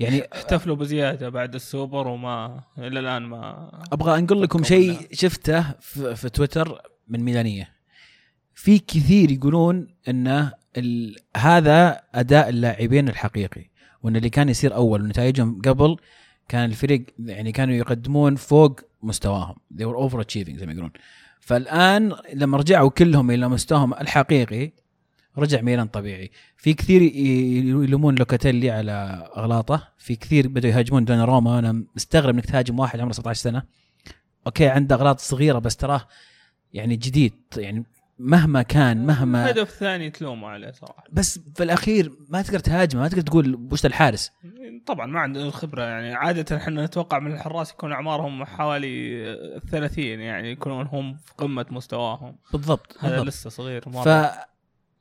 يعني 0.00 0.22
احتفلوا 0.34 0.76
بزيادة 0.76 1.28
بعد 1.28 1.54
السوبر 1.54 2.08
وما 2.08 2.60
إلى 2.78 3.00
الآن 3.00 3.22
ما 3.22 3.70
أبغى 3.92 4.18
أنقل 4.18 4.42
لكم 4.42 4.62
شيء. 4.62 5.08
شفته 5.12 5.72
في, 5.80 6.16
في 6.16 6.28
تويتر 6.28 6.82
من 7.08 7.20
ميلانية. 7.20 7.68
في 8.54 8.78
كثير 8.78 9.30
يقولون 9.30 9.88
انه 10.08 10.52
ال... 10.76 11.16
هذا 11.36 12.00
أداء 12.14 12.48
اللاعبين 12.48 13.08
الحقيقي 13.08 13.70
وإن 14.02 14.16
اللي 14.16 14.30
كان 14.30 14.48
يصير 14.48 14.74
أول 14.74 15.02
ونتائجهم 15.02 15.60
قبل 15.64 15.96
كان 16.48 16.64
الفريق 16.64 17.04
يعني 17.18 17.52
كانوا 17.52 17.74
يقدمون 17.74 18.36
فوق 18.36 18.80
مستواهم. 19.02 19.54
They 19.74 19.84
were 19.84 20.08
over 20.08 20.20
achieving 20.20 20.56
زي 20.56 20.66
ما 20.66 20.72
يقولون. 20.72 20.90
فالآن 21.40 22.12
لما 22.34 22.56
رجعوا 22.58 22.90
كلهم 22.90 23.30
إلى 23.30 23.48
مستواهم 23.48 23.94
الحقيقي 23.94 24.72
رجع 25.38 25.60
ميلان 25.60 25.86
طبيعي. 25.86 26.30
في 26.56 26.74
كثير 26.74 27.02
يلومون 27.02 28.14
لوكاتيلي 28.14 28.70
على 28.70 29.28
أغلاطه. 29.36 29.88
في 29.98 30.16
كثير 30.16 30.48
بدوا 30.48 30.70
يهاجمون 30.70 31.04
دون 31.04 31.20
روما 31.20 31.58
أنا 31.58 31.84
مستغرب 31.96 32.34
إنك 32.34 32.46
تهاجم 32.46 32.78
واحد 32.78 33.00
عمره 33.00 33.12
17 33.12 33.40
سنة. 33.40 33.62
أوكي 34.46 34.68
عنده 34.68 34.94
أغلاط 34.94 35.20
صغيرة 35.20 35.58
بس 35.58 35.76
تراه 35.76 36.08
يعني 36.72 36.96
جديد. 36.96 37.34
يعني 37.56 37.84
مهما 38.22 38.62
كان 38.62 39.06
مهما 39.06 39.44
الهدف 39.44 39.68
الثاني 39.70 40.10
تلومه 40.10 40.48
عليه 40.48 40.72
صراحة. 40.72 41.04
بس 41.12 41.38
في 41.54 41.62
الأخير 41.62 42.12
ما 42.28 42.42
تقدر 42.42 42.58
تهاجمه 42.58 43.02
ما 43.02 43.08
تقدر 43.08 43.22
تقول 43.22 43.68
وش 43.72 43.86
الحارس. 43.86 44.30
طبعا 44.86 45.06
ما 45.06 45.20
عنده 45.20 45.42
الخبرة 45.42 45.82
يعني. 45.82 46.14
عادة 46.14 46.56
إحنا 46.56 46.84
نتوقع 46.84 47.18
من 47.18 47.32
الحراس 47.32 47.70
يكون 47.70 47.92
أعمارهم 47.92 48.44
حوالي 48.44 49.60
30 49.70 50.04
يعني 50.04 50.50
يكونون 50.50 50.86
هم 50.86 51.14
في 51.14 51.32
قمة 51.38 51.66
مستواهم. 51.70 52.36
بالضبط, 52.52 52.96
هذا 53.00 53.10
بالضبط. 53.10 53.26
لسه 53.28 53.50
صغير 53.50 53.82
مره 53.86 54.02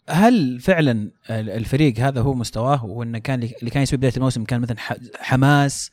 فهل 0.08 0.60
فعلا 0.60 0.92
ال- 1.30 1.50
الفريق 1.50 2.00
هذا 2.00 2.22
هو 2.22 2.34
مستواه؟ 2.34 2.86
وإنه 2.86 3.18
كان 3.20 3.44
اللي 3.44 3.70
كان 3.72 3.84
يسوي 3.84 3.98
بداية 3.98 4.14
الموسم 4.18 4.44
كان 4.44 4.62
مثلا 4.62 4.78
حماس 5.20 5.92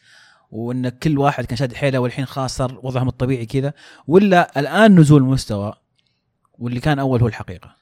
وإن 0.50 0.88
كل 0.88 1.18
واحد 1.18 1.44
كان 1.44 1.56
شاد 1.56 1.72
حيله 1.74 1.98
والحين 1.98 2.26
صار 2.46 2.80
وضعهم 2.82 3.08
الطبيعي 3.08 3.46
كذا 3.46 3.72
ولا 4.06 4.60
الآن 4.60 5.00
نزول 5.00 5.22
مستوى؟ 5.22 5.72
واللي 6.58 6.80
كان 6.80 6.98
أول 6.98 7.20
هو 7.20 7.28
الحقيقة. 7.28 7.76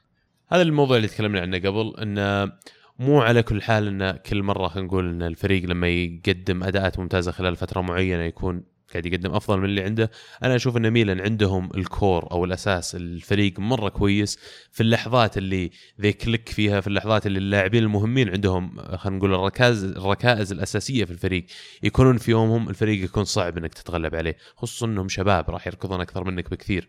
هذا 0.49 0.63
الموضوع 0.63 0.97
اللي 0.97 1.09
تكلمنا 1.09 1.41
عنه 1.41 1.59
قبل 1.59 1.95
انه 2.03 2.53
مو 2.99 3.21
على 3.23 3.43
كل 3.43 3.63
حال 3.63 3.87
إن 3.89 4.13
كل 4.13 4.43
مرة 4.43 4.79
نقول 4.79 5.09
إن 5.09 5.23
الفريق 5.23 5.65
لما 5.65 5.89
يقدم 5.89 6.63
أداءات 6.63 6.99
ممتازة 6.99 7.33
خلال 7.33 7.57
فترة 7.57 7.81
معينة 7.81 8.23
يكون 8.23 8.63
قاعد 8.93 9.07
يقدم 9.07 9.31
أفضل 9.31 9.59
من 9.59 9.65
اللي 9.65 9.83
عنده. 9.83 10.11
أنا 10.43 10.57
أشوف 10.57 10.77
إن 10.77 10.91
ميلان 10.91 11.21
عندهم 11.21 11.71
الكور 11.75 12.31
أو 12.33 12.45
الأساس 12.45 12.95
الفريق 12.95 13.59
مرة 13.61 13.89
كويس 13.89 14.39
في 14.71 14.83
اللحظات 14.83 15.39
اللي 15.39 15.71
ذي 16.01 16.13
كليك 16.13 16.49
فيها 16.49 16.81
في 16.81 16.87
اللحظات 16.87 17.27
اللي 17.27 17.39
اللاعبين 17.39 17.83
المهمين 17.83 18.29
عندهم 18.29 18.77
خلينا 18.97 19.19
نقول 19.19 19.35
الركائز 19.35 19.85
الركائز 19.85 20.53
الأساسية 20.53 21.05
في 21.05 21.11
الفريق 21.11 21.47
يكونون 21.83 22.17
في 22.17 22.31
يومهم 22.31 22.69
الفريق 22.69 23.05
يكون 23.05 23.25
صعب 23.25 23.59
إنك 23.59 23.75
تتغلب 23.75 24.15
عليه 24.15 24.37
خصوصا 24.57 24.87
إنهم 24.87 25.09
شباب 25.09 25.51
راح 25.51 25.67
يركضون 25.67 26.01
أكثر 26.01 26.25
منك 26.25 26.51
بكثير. 26.51 26.89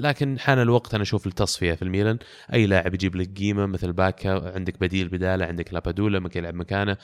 لكن 0.00 0.38
حان 0.38 0.58
الوقت 0.58 0.94
أنا 0.94 1.02
أشوف 1.02 1.26
التصفية 1.26 1.74
في 1.74 1.82
الميلان. 1.82 2.18
أي 2.52 2.66
لاعب 2.66 2.94
يجيب 2.94 3.16
لك 3.16 3.38
قيمة 3.38 3.66
مثل 3.66 3.92
باكا 3.92 4.52
عندك 4.54 4.80
بديل 4.80 5.08
بدالة 5.08 5.44
عندك 5.44 5.74
لابادولا 5.74 6.18
ممكن 6.18 6.40
يلعب 6.40 6.54
مكانه. 6.54 6.96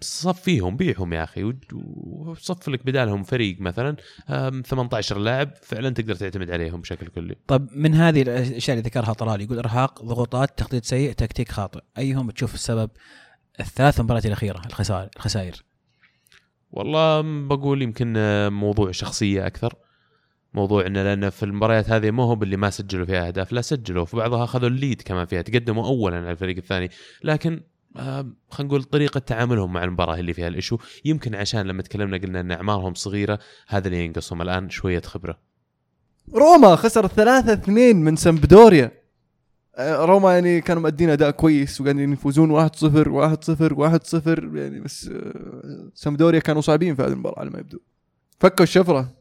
صفيهم 0.00 0.76
بيعهم 0.76 1.12
يا 1.12 1.24
أخي 1.24 1.54
وصف 1.72 2.68
لك 2.68 2.86
بدالهم 2.86 3.22
فريق 3.22 3.60
مثلا. 3.60 3.96
أم، 4.30 4.62
18 4.62 5.18
لاعب 5.18 5.50
فعلا 5.62 5.90
تقدر 5.90 6.14
تعتمد 6.14 6.50
عليهم 6.50 6.80
بشكل 6.80 7.06
كلي. 7.06 7.36
طب 7.46 7.68
من 7.74 7.94
هذه 7.94 8.22
الأشياء 8.22 8.78
اللي 8.78 8.88
ذكرها 8.88 9.12
طلال 9.12 9.40
يقول 9.40 9.58
إرهاق 9.58 10.02
ضغوطات 10.02 10.58
تخطيط 10.58 10.84
سيء 10.84 11.12
تكتيك 11.12 11.52
خاطئ. 11.52 11.80
أيهم 11.98 12.30
تشوف 12.30 12.54
السبب؟ 12.54 12.90
الثلاث 13.60 14.00
مباريات 14.00 14.26
الأخيرة 14.26 14.62
الخسائر 14.66 15.08
الخسائر. 15.16 15.62
والله 16.70 17.20
بقول 17.48 17.82
يمكن 17.82 18.12
موضوع 18.52 18.90
شخصية 18.90 19.46
أكثر. 19.46 19.74
موضوع 20.54 20.86
إنه 20.86 21.02
لأن 21.02 21.30
في 21.30 21.42
المباريات 21.42 21.90
هذه 21.90 22.10
مو 22.10 22.22
هو 22.22 22.42
اللي 22.42 22.56
ما 22.56 22.70
سجلوا 22.70 23.06
فيها 23.06 23.26
أهداف 23.28 23.52
لا 23.52 23.60
سجلوا. 23.60 24.04
في 24.04 24.16
بعضها 24.16 24.44
أخذوا 24.44 24.68
الليد 24.68 25.02
كمان 25.02 25.26
فيها 25.26 25.42
تقدموا 25.42 25.86
اولا 25.86 26.16
على 26.16 26.30
الفريق 26.30 26.56
الثاني. 26.56 26.90
لكن 27.24 27.60
خلينا 27.94 28.34
نقول 28.60 28.82
طريقة 28.82 29.18
تعاملهم 29.18 29.72
مع 29.72 29.84
المباراة 29.84 30.18
اللي 30.18 30.32
فيها 30.32 30.48
الإشو. 30.48 30.78
يمكن 31.04 31.34
عشان 31.34 31.66
لما 31.66 31.82
تكلمنا 31.82 32.16
قلنا 32.16 32.40
إن 32.40 32.52
أعمارهم 32.52 32.94
صغيرة 32.94 33.38
هذا 33.68 33.86
اللي 33.88 34.04
ينقصهم 34.04 34.42
الآن 34.42 34.70
شوية 34.70 35.00
خبرة. 35.00 35.38
روما 36.34 36.76
خسر 36.76 37.06
3 37.06 37.52
2 37.52 37.96
من 37.96 38.16
سمبدوريا 38.16 39.02
آه، 39.76 40.04
روما 40.04 40.34
يعني 40.34 40.60
كانوا 40.60 40.82
مؤدين 40.82 41.10
أداء 41.10 41.30
كويس 41.30 41.80
وقاعدين 41.80 42.12
يفوزون 42.12 42.50
1 42.50 42.76
0 42.76 43.08
1 43.08 43.44
0 43.44 43.74
1 43.74 44.04
0 44.04 44.56
يعني 44.56 44.80
بس 44.80 45.08
آه، 45.08 45.90
سمبدوريا 45.94 46.40
كانوا 46.40 46.62
صعبين 46.62 46.94
في 46.94 47.02
هذه 47.02 47.12
المباراة 47.12 47.40
على 47.40 47.50
ما 47.50 47.58
يبدو. 47.58 47.78
فكوا 48.40 48.62
الشفرة. 48.62 49.12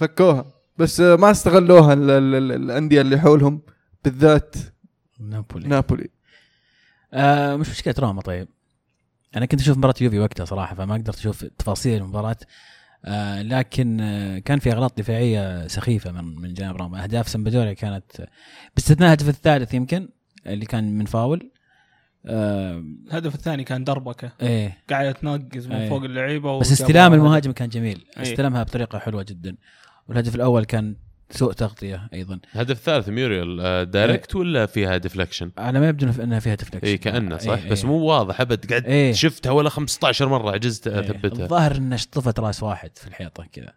فكوها. 0.00 0.59
بس 0.80 1.00
ما 1.00 1.30
استغلوها 1.30 1.92
ال- 1.92 2.10
ال- 2.10 2.34
ال- 2.34 2.52
الأندية 2.52 3.00
اللي 3.00 3.20
حولهم 3.20 3.62
بالذات 4.04 4.56
نابولي. 5.20 5.68
نابولي. 5.68 6.08
آه 7.14 7.56
مش 7.56 7.70
مشكلة 7.70 7.94
روما 7.98 8.22
طيب. 8.22 8.48
أنا 9.36 9.46
كنت 9.46 9.60
أشوف 9.60 9.76
مباراة 9.78 9.94
يوفي 10.00 10.18
وقتها 10.18 10.44
صراحة 10.44 10.74
فما 10.74 10.94
قدرت 10.94 11.18
أشوف 11.18 11.44
تفاصيل 11.44 12.02
المباراة. 12.02 12.36
آه 13.04 13.42
لكن 13.42 14.00
آه 14.00 14.38
كان 14.38 14.58
في 14.58 14.72
أغلاط 14.72 14.98
دفاعية 14.98 15.66
سخيفة 15.66 16.12
من 16.12 16.24
من 16.40 16.54
جانب 16.54 16.76
روما. 16.76 17.02
أهداف 17.02 17.28
سمبدوريا 17.28 17.72
كانت 17.72 18.28
باستثناء 18.76 19.06
الهدف 19.08 19.28
الثالث 19.28 19.74
يمكن 19.74 20.08
اللي 20.46 20.66
كان 20.66 20.98
من 20.98 21.04
فاول. 21.04 21.50
آه 22.26 22.84
الهدف 23.06 23.34
الثاني 23.34 23.64
كان 23.64 23.84
دربكة. 23.84 24.32
إيه. 24.42 24.78
قاعد 24.90 25.14
تنقز 25.14 25.66
من 25.66 25.72
أي. 25.74 25.88
فوق 25.88 26.02
اللعيبة 26.04 26.58
بس 26.58 26.72
استلام. 26.72 27.14
المهاجم 27.14 27.52
كان 27.52 27.68
جميل. 27.68 28.04
أي. 28.16 28.22
استلمها 28.22 28.62
بطريقة 28.62 28.98
حلوة 28.98 29.22
جدا. 29.22 29.56
والهدف 30.10 30.34
الأول 30.34 30.64
كان 30.64 30.96
سوء 31.30 31.52
تغطية 31.52 32.08
أيضا. 32.14 32.40
الهدف 32.54 32.76
الثالث 32.76 33.08
ميوريال 33.08 33.60
آه، 33.60 33.82
direct 33.82 34.36
ولا 34.36 34.66
فيها 34.66 34.96
deflection؟ 34.96 35.50
على 35.58 35.80
ما 35.80 35.88
يبدو 35.88 36.22
انها 36.22 36.38
فيها 36.40 36.54
deflection 36.54 36.86
اي 36.86 36.98
كأنه 36.98 37.38
صح؟ 37.38 37.52
إيه، 37.52 37.70
بس 37.70 37.84
إيه. 37.84 37.90
مو 37.90 37.98
واضح 37.98 38.40
أبد 38.40 38.70
قاعد 38.70 38.84
إيه. 38.84 39.12
شفتها 39.12 39.52
ولا 39.52 39.70
15 39.70 40.28
مرة 40.28 40.50
عجزت 40.50 40.88
إيه. 40.88 41.00
أثبتها. 41.00 41.44
الظاهر 41.44 41.76
إنه 41.76 41.96
شطفت 41.96 42.40
راس 42.40 42.62
واحد 42.62 42.98
في 42.98 43.06
الحيطة 43.06 43.46
كذا. 43.52 43.72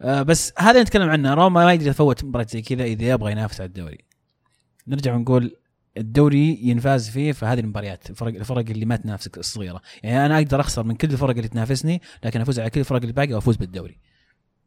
آه 0.00 0.22
بس 0.22 0.52
هذا 0.58 0.82
نتكلم 0.82 1.10
عنه. 1.10 1.34
روما 1.34 1.64
ما 1.64 1.72
يقدر 1.72 1.86
يفوت 1.86 2.24
مباراة 2.24 2.46
زي 2.48 2.62
كذا 2.62 2.84
إذا 2.84 3.08
يبغى 3.10 3.32
ينافس 3.32 3.60
على 3.60 3.68
الدوري. 3.68 3.98
نرجع 4.86 5.14
ونقول 5.14 5.56
الدوري 5.96 6.58
ينفاز 6.62 7.10
فيه 7.10 7.32
في 7.32 7.46
هذه 7.46 7.60
المباريات 7.60 8.10
الفرق 8.10 8.34
الفرق 8.34 8.64
اللي 8.70 8.84
ما 8.84 8.96
تنافسك 8.96 9.38
الصغيرة. 9.38 9.80
يعني 10.02 10.26
أنا 10.26 10.36
أقدر 10.36 10.60
أخسر 10.60 10.82
من 10.82 10.94
كل 10.94 11.10
الفرق 11.10 11.36
اللي 11.36 11.48
تنافسني 11.48 12.02
لكن 12.24 12.40
أفوز 12.40 12.60
على 12.60 12.70
كل 12.70 12.80
الفرق 12.80 13.00
اللي 13.00 13.12
باقي 13.12 13.34
وأفوز 13.34 13.56
بالدوري. 13.56 13.98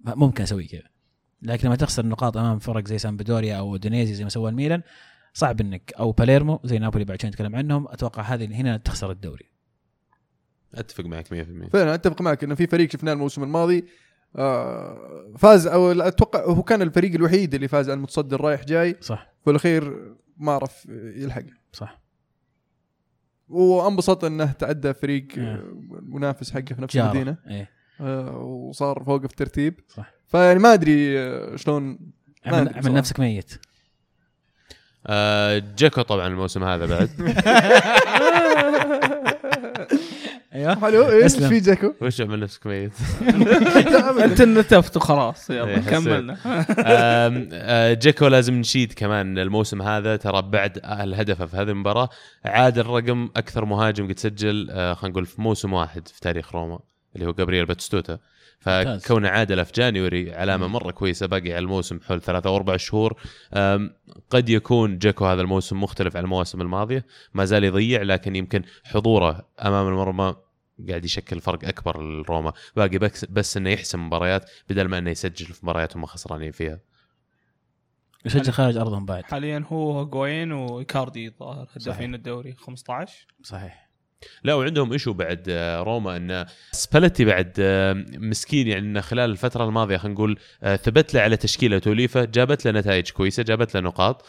ممكن 0.04 0.44
أسوي 0.44 0.64
كذا. 0.68 0.82
لكن 1.42 1.68
لما 1.68 1.76
تخسر 1.76 2.06
نقاط 2.06 2.38
أمام 2.38 2.60
فرق 2.60 2.88
زي 2.88 2.98
سامبدوريا 2.98 3.56
أو 3.56 3.78
دونيزي 3.78 4.14
زي 4.14 4.24
ما 4.24 4.30
سوى 4.30 4.50
الميلان 4.50 4.82
صعب 5.34 5.62
إنك 5.62 5.94
أو 6.00 6.12
باليرمو 6.12 6.60
زي 6.64 6.80
نابولي 6.80 7.06
بعد 7.06 7.22
شوي 7.22 7.30
نتكلم 7.30 7.56
عنهم 7.56 7.88
أتوقع 7.88 8.24
هذه 8.24 8.46
هنا 8.46 8.78
تخسر 8.78 9.12
الدوري. 9.12 9.46
أتفق 10.76 11.06
معك 11.06 11.28
100% 11.28 11.70
فعلا 11.74 11.94
أتفق 11.94 12.22
معك 12.22 12.44
إنه 12.44 12.56
في 12.56 12.68
فريق 12.68 12.92
شفناه 12.92 13.14
الموسم 13.14 13.44
الماضي 13.44 13.86
آه، 14.36 15.34
فاز 15.38 15.68
أو 15.68 15.92
أتوقع 15.92 16.46
هو 16.46 16.64
كان 16.64 16.82
الفريق 16.82 17.14
الوحيد 17.14 17.54
اللي 17.54 17.68
فاز 17.68 17.90
على 17.90 17.98
المتصدر 17.98 18.42
رايح 18.42 18.64
جاي. 18.64 18.96
صح. 19.02 19.34
في 19.44 19.50
الأخير 19.50 20.14
ما 20.38 20.52
عرف 20.52 20.86
يلحق. 21.16 21.44
صح. 21.74 22.02
وانبسط 23.50 24.26
إنه 24.26 24.52
تعدى 24.52 24.94
فريق 24.94 25.28
آه. 25.38 25.42
آه، 25.42 25.64
منافس 26.02 26.52
حقه 26.52 26.76
في 26.76 26.82
نفس. 26.82 26.98
المدينة. 26.98 27.38
إيه. 27.48 27.70
وصار 28.00 29.04
فوق 29.06 29.20
في 29.20 29.26
الترتيب 29.26 29.80
صح 29.90 30.12
فيعني 30.28 30.60
ما 30.60 30.74
أدري 30.74 31.20
آه، 31.20 31.56
شلون 31.56 31.84
ما 32.46 32.58
عمل, 32.58 32.74
عمل. 32.76 32.94
نفسك 32.94 33.20
ميت 33.20 33.54
آه 35.08 35.64
جاكو 35.78 36.02
طبعا 36.02 36.28
الموسم 36.28 36.64
هذا 36.64 36.86
بعد 36.86 37.10
أيوه 40.54 40.76
حلو 40.80 41.10
إيش. 41.10 41.36
في 41.36 41.60
جاكو؟ 41.60 41.94
وش 42.02 42.22
عمل 42.22 42.40
نفسك 42.40 42.68
ميت؟ 42.68 42.92
أنت 44.26 44.42
نتفت 44.42 44.98
وخلاص 44.98 45.52
إيه، 45.52 45.58
يلا 45.60 45.82
حسيت. 45.82 45.90
كملنا 45.90 46.38
آه، 46.86 47.94
جاكو 47.94 48.28
لازم 48.28 48.54
نشيد 48.54 48.94
كمان 48.94 49.38
الموسم 49.38 49.82
هذا 49.82 50.16
ترى 50.16 50.42
بعد 50.42 50.80
الهدف 50.84 51.42
في 51.42 51.58
هذه 51.58 51.70
المباراة 51.70 52.10
عاد 52.46 52.78
الرقم 52.78 53.30
أكثر 53.36 53.66
مهاجم 53.66 54.08
قد 54.08 54.20
سجل 54.20 54.68
آه، 54.72 54.94
خلينا 54.94 55.12
نقول 55.12 55.26
في 55.26 55.42
موسم 55.42 55.74
واحد 55.74 56.08
في 56.08 56.20
تاريخ 56.22 56.56
روما 56.56 56.80
اللي 57.16 57.28
هو 57.28 57.32
جابرييل 57.32 57.66
باتستوتا. 57.66 58.20
فكونه 58.60 59.30
عادله 59.30 59.64
في 59.64 59.72
January 59.76 60.34
علامة 60.34 60.68
مرة 60.68 60.92
كويسة 60.92 61.26
باقي 61.26 61.52
على 61.52 61.60
الموسم 61.60 62.00
حول 62.00 62.22
ثلاثة 62.22 62.50
أو 62.50 62.56
أربع 62.56 62.78
شهور. 62.78 63.22
قد 64.30 64.50
يكون 64.50 64.98
جاكو 64.98 65.26
هذا 65.26 65.42
الموسم 65.42 65.84
مختلف 65.84 66.18
عن 66.18 66.24
المواسم 66.24 66.62
الماضية. 66.62 67.06
ما 67.34 67.46
زال 67.46 67.64
يضيع 67.64 68.02
لكن 68.02 68.36
يمكن 68.36 68.64
حضوره 68.84 69.48
أمام 69.66 69.88
المرمى 69.88 70.36
قاعد 70.90 71.06
يشكل 71.06 71.40
فرق 71.40 71.68
أكبر 71.68 72.02
لروما. 72.02 72.54
باقي 72.76 72.98
بس, 72.98 73.26
بس 73.26 73.58
إنه 73.58 73.70
يحسم 73.70 74.08
مباريات 74.08 74.50
بدل 74.70 74.88
ما 74.88 74.98
إنه 74.98 75.12
يسجل 75.12 75.46
في 75.46 75.66
مباريات 75.66 75.98
هم 75.98 76.06
خسرانين 76.06 76.52
فيها. 76.52 76.80
يسجل 78.26 78.52
خارج 78.52 78.78
أرضهم 78.78 79.06
بعد. 79.06 79.24
حاليا 79.24 79.66
هو 79.68 79.92
هوجوين 79.92 80.52
وإيكاردي 80.52 81.30
ظاهر 81.40 81.68
هدافين 81.76 82.16
الدوري 82.16 82.54
15 82.54 83.28
صحيح. 83.44 83.90
لا 84.44 84.54
وعندهم 84.54 84.92
ايشو 84.92 85.14
بعد 85.14 85.44
آه، 85.50 85.80
روما 85.80 86.18
إن 86.18 86.46
سباليتي 86.72 87.26
بعد 87.26 87.54
آه، 87.60 88.06
مسكين 88.14 88.68
يعني 88.68 88.86
انه 88.86 89.02
خلال 89.02 89.30
الفترة 89.30 89.66
الماضية 89.66 89.98
خلينا 89.98 90.16
نقول 90.16 90.40
آه، 90.64 90.76
ثبت 90.76 91.14
له 91.14 91.22
على 91.22 91.38
تشكيلة 91.38 91.80
توليفه 91.80 92.26
جابت 92.26 92.66
له 92.66 92.72
نتائج 92.72 93.10
كويسة 93.10 93.44
جابت 93.44 93.76
له 93.76 93.82
نقاط 93.82 94.26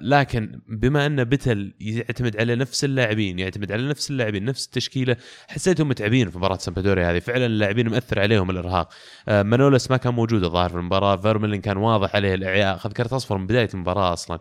لكن 0.00 0.60
بما 0.68 1.06
إن 1.06 1.24
بتل 1.24 1.74
يعتمد 1.80 2.36
على 2.36 2.54
نفس 2.54 2.84
اللاعبين 2.84 3.38
يعتمد 3.38 3.72
على 3.72 3.88
نفس 3.88 4.10
اللاعبين 4.10 4.44
نفس 4.44 4.66
التشكيلة 4.66 5.16
حسيتهم 5.48 5.88
متعبين 5.88 6.30
في 6.30 6.38
مباراة 6.38 6.56
سامبدوريا 6.56 7.10
هذه. 7.10 7.18
فعلا 7.18 7.46
اللاعبين 7.46 7.88
مأثر 7.88 8.20
عليهم 8.20 8.50
الإرهاق. 8.50 8.88
مانولس 9.28 9.90
ما 9.90 9.96
كان 9.96 10.14
موجود 10.14 10.44
الظاهر 10.44 10.68
في 10.68 10.76
المباراة 10.76 11.16
فيرملين 11.16 11.60
كان 11.60 11.76
واضح 11.76 12.16
عليه 12.16 12.34
الإعياء 12.34 12.76
أخذ 12.76 12.92
كرت 12.92 13.12
أصفر 13.12 13.38
من 13.38 13.46
بداية 13.46 13.68
المباراة 13.74 14.12
أصلا. 14.12 14.38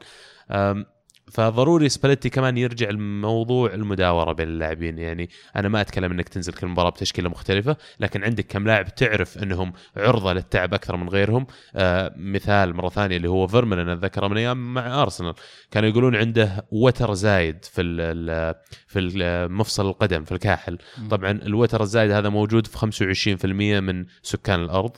فضروري 1.31 1.89
سباليتي 1.89 2.29
كمان 2.29 2.57
يرجع 2.57 2.89
الموضوع 2.89 3.73
المداورة 3.73 4.33
بين 4.33 4.47
اللاعبين. 4.47 4.97
يعني 4.97 5.29
أنا 5.55 5.67
ما 5.67 5.81
أتكلم 5.81 6.11
إنك 6.11 6.29
تنزل 6.29 6.53
كل 6.53 6.67
مباراة 6.67 6.89
بتشكيلة 6.89 7.29
مختلفة 7.29 7.77
لكن 7.99 8.23
عندك 8.23 8.47
كم 8.47 8.67
لاعب 8.67 8.95
تعرف 8.95 9.37
إنهم 9.37 9.73
عرضة 9.97 10.33
للتعب 10.33 10.73
أكثر 10.73 10.97
من 10.97 11.09
غيرهم. 11.09 11.47
آه 11.75 12.13
مثال 12.17 12.75
مرة 12.75 12.89
ثانية 12.89 13.17
اللي 13.17 13.29
هو 13.29 13.47
فيرمن 13.47 13.79
أنا 13.79 13.93
أتذكره 13.93 14.27
من 14.27 14.37
أيام 14.37 14.73
مع 14.73 15.01
أرسنال. 15.01 15.33
كانوا 15.71 15.89
يقولون 15.89 16.15
عنده 16.15 16.65
وتر 16.71 17.13
زايد 17.13 17.65
في 17.65 17.81
ال 17.81 18.55
في 18.87 19.47
مفصل 19.51 19.89
القدم 19.89 20.23
في 20.23 20.31
الكاحل. 20.31 20.77
طبعا 21.09 21.31
الوتر 21.31 21.81
الزايد 21.83 22.11
هذا 22.11 22.29
موجود 22.29 22.67
في 22.67 22.77
25% 22.77 23.45
من 23.81 24.05
سكان 24.23 24.63
الأرض. 24.63 24.91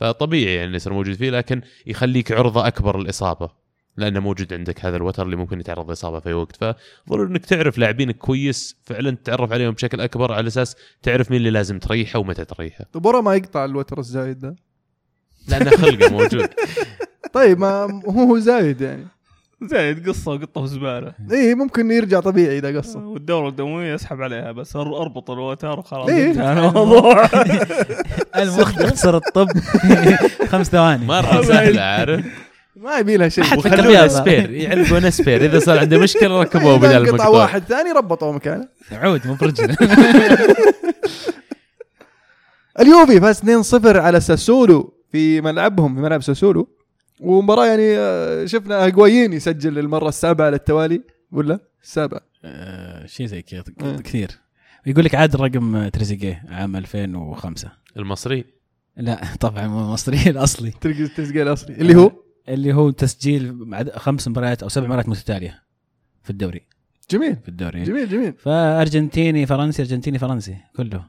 فطبيعي 0.00 0.54
يعني 0.54 0.76
يصير 0.76 0.92
موجود 0.92 1.14
فيه 1.14 1.30
لكن 1.30 1.60
يخليك 1.86 2.32
عرضة 2.32 2.66
أكبر 2.66 2.98
للإصابة. 3.00 3.59
لأنه 4.00 4.20
موجود 4.20 4.52
عندك 4.52 4.84
هذا 4.84 4.96
الوتر 4.96 5.22
اللي 5.22 5.36
ممكن 5.36 5.60
يتعرض 5.60 5.88
لإصابة 5.88 6.20
في 6.20 6.28
أي 6.28 6.32
وقت. 6.32 6.76
فضروري 7.06 7.30
إنك 7.30 7.46
تعرف 7.46 7.78
لاعبينك 7.78 8.16
كويس 8.16 8.76
فعلا 8.84 9.10
تتعرف 9.10 9.52
عليهم 9.52 9.70
بشكل 9.70 10.00
أكبر 10.00 10.32
على 10.32 10.46
أساس 10.46 10.76
تعرف 11.02 11.30
مين 11.30 11.38
اللي 11.38 11.50
لازم 11.50 11.78
تريحه 11.78 12.18
ومتى 12.18 12.44
تريحه. 12.44 12.84
طب 12.92 13.06
ورا 13.06 13.20
ما 13.20 13.34
يقطع 13.34 13.64
الوتر 13.64 13.98
الزايد 13.98 14.38
ده؟ 14.38 14.56
لأنه 15.48 15.70
خلقه 15.70 16.10
موجود. 16.10 16.48
طيب 17.34 17.58
ما 17.58 18.02
هو 18.06 18.10
هو 18.10 18.38
زايد 18.38 18.80
يعني. 18.80 19.06
زايد 19.62 20.08
قصة 20.08 20.30
وقطة 20.32 20.60
وزبالة. 20.60 21.14
إيه 21.32 21.54
ممكن 21.54 21.90
يرجع 21.90 22.20
طبيعي 22.20 22.58
إذا 22.58 22.78
قصة. 22.78 23.06
والدورة 23.06 23.48
الدموية 23.48 23.94
اسحب 23.94 24.22
عليها 24.22 24.52
بس 24.52 24.76
أربط 24.76 25.30
الوتر 25.30 25.78
وخلاص. 25.78 26.08
إيه. 26.08 26.30
انتهى 26.30 26.52
الموضوع. 26.68 27.28
المختصر 28.42 29.16
الطب. 29.16 29.48
خمس 30.48 30.70
ثواني. 30.70 31.06
مرة 31.06 31.42
سهلة 31.42 31.82
عارف؟ 31.82 32.49
ما 32.76 32.98
يبي 32.98 33.16
لها 33.16 33.28
شيء. 33.28 33.44
أحد 33.44 33.60
فكر. 33.60 34.08
سبير 34.08 34.50
يعلقون 34.50 35.10
سبير 35.10 35.44
إذا 35.44 35.58
صار 35.58 35.78
عنده 35.78 35.98
مشكلة 35.98 36.40
ركبوه 36.40 36.76
بدل 36.76 36.92
انقطع 36.92 37.08
المقطوع 37.08 37.28
واحد. 37.42 37.62
ثاني 37.62 37.92
ربطوه 37.92 38.32
مكانه. 38.32 38.68
عود 38.92 39.26
مو 39.26 39.34
برجل. 39.34 39.76
اليوفي 42.80 43.20
فاز 43.20 43.40
2-0 43.84 43.96
على 43.96 44.20
ساسولو 44.20 44.94
في 45.12 45.40
ملعبهم 45.40 45.94
في 45.94 46.00
ملعب 46.00 46.22
ساسولو. 46.22 46.68
ومباراة 47.20 47.66
يعني 47.66 47.98
آه، 47.98 48.44
شفنا 48.46 48.84
هيغوايين 48.84 49.32
يسجل 49.32 49.74
للمرة 49.74 50.08
السابعة 50.08 50.46
على 50.46 50.56
التوالي. 50.56 51.02
ولا؟ 51.32 51.58
السابعة. 51.82 52.20
آه، 52.44 53.06
شيء 53.06 53.26
زي 53.26 53.42
كذا 53.42 53.64
آه. 53.80 53.96
كثير. 53.96 54.30
يقول 54.86 55.04
لك 55.04 55.14
عاد 55.14 55.36
رقم 55.36 55.88
تريزيجيه 55.88 56.44
عام 56.48 56.76
2005 56.76 57.70
المصري. 57.96 58.44
لا 58.96 59.20
طبعا 59.40 59.66
مو 59.66 59.80
المصري 59.80 60.22
الأصلي. 60.30 60.72
التسجيل 60.84 61.48
الأصلي. 61.48 61.74
اللي 61.74 61.94
هو؟ 61.94 62.12
اللي 62.48 62.72
هو 62.72 62.90
تسجيل 62.90 63.66
خمس 63.96 64.28
مباريات 64.28 64.62
أو 64.62 64.68
سبع 64.68 64.86
مباريات 64.86 65.08
متتالية 65.08 65.62
في 66.22 66.30
الدوري. 66.30 66.66
جميل. 67.10 67.36
في 67.36 67.48
الدوري. 67.48 67.82
جميل 67.82 68.08
جميل. 68.08 68.32
فأرجنتيني 68.32 69.46
فرنسي 69.46 69.82
أرجنتيني 69.82 70.18
فرنسي 70.18 70.56
كله. 70.76 71.04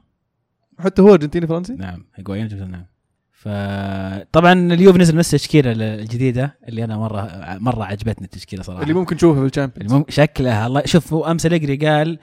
حتى 0.79 1.01
هو 1.01 1.13
أرجنتيني 1.13 1.47
فرنسي؟ 1.47 1.73
نعم 1.73 2.05
جبت 2.19 2.53
نعم 2.53 2.85
فطبعا 3.31 4.53
اليوف 4.53 4.97
نزل 4.97 5.15
نفس 5.15 5.33
التشكيله 5.33 5.71
الجديدة 5.71 6.57
اللي 6.67 6.83
أنا 6.83 6.97
مره 6.97 7.57
مرة 7.59 7.83
عجبتني 7.83 8.25
التشكيلة 8.25 8.63
صراحة. 8.63 8.81
اللي 8.81 8.93
ممكن 8.93 9.17
تشوفه 9.17 9.39
في 9.39 9.45
الشامبيونز. 9.45 9.91
المم... 9.91 10.05
شكلها 10.09 10.67
الله 10.67 10.85
شوف 10.85 11.13
هو 11.13 11.25
أمس 11.25 11.45
أليجري 11.45 11.87
قال 11.87 12.19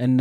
إن 0.00 0.16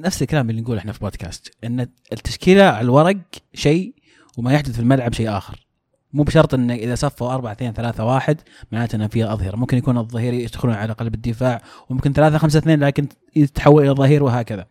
نفس 0.00 0.22
الكلام 0.22 0.50
اللي 0.50 0.60
نقوله 0.60 0.78
إحنا 0.78 0.92
في 0.92 0.98
بودكاست 0.98 1.56
إن 1.64 1.80
التشكيلة 2.12 2.64
على 2.64 2.80
الورق 2.84 3.18
شيء 3.54 3.94
وما 4.38 4.52
يحدث 4.52 4.70
في 4.70 4.80
الملعب 4.80 5.12
شيء 5.12 5.30
آخر. 5.36 5.66
مو 6.12 6.22
بشرط 6.22 6.54
إن 6.54 6.70
إذا 6.70 6.94
صفوا 6.94 7.34
4 7.34 7.52
2 7.52 7.72
3 7.72 8.04
1 8.04 8.40
معناته 8.72 8.96
ان 8.96 9.08
فيها 9.08 9.32
أظهرة. 9.32 9.56
ممكن 9.56 9.78
يكون 9.78 9.98
الظهير 9.98 10.32
يدخلون 10.32 10.74
على 10.74 10.92
قلب 10.92 11.14
الدفاع 11.14 11.62
وممكن 11.88 12.12
3 12.12 12.38
5 12.38 12.58
2 12.58 12.80
لكن 12.80 13.08
يتحول 13.36 13.82
إلى 13.82 13.90
ظهير 13.90 14.22
وهكذا. 14.22 14.66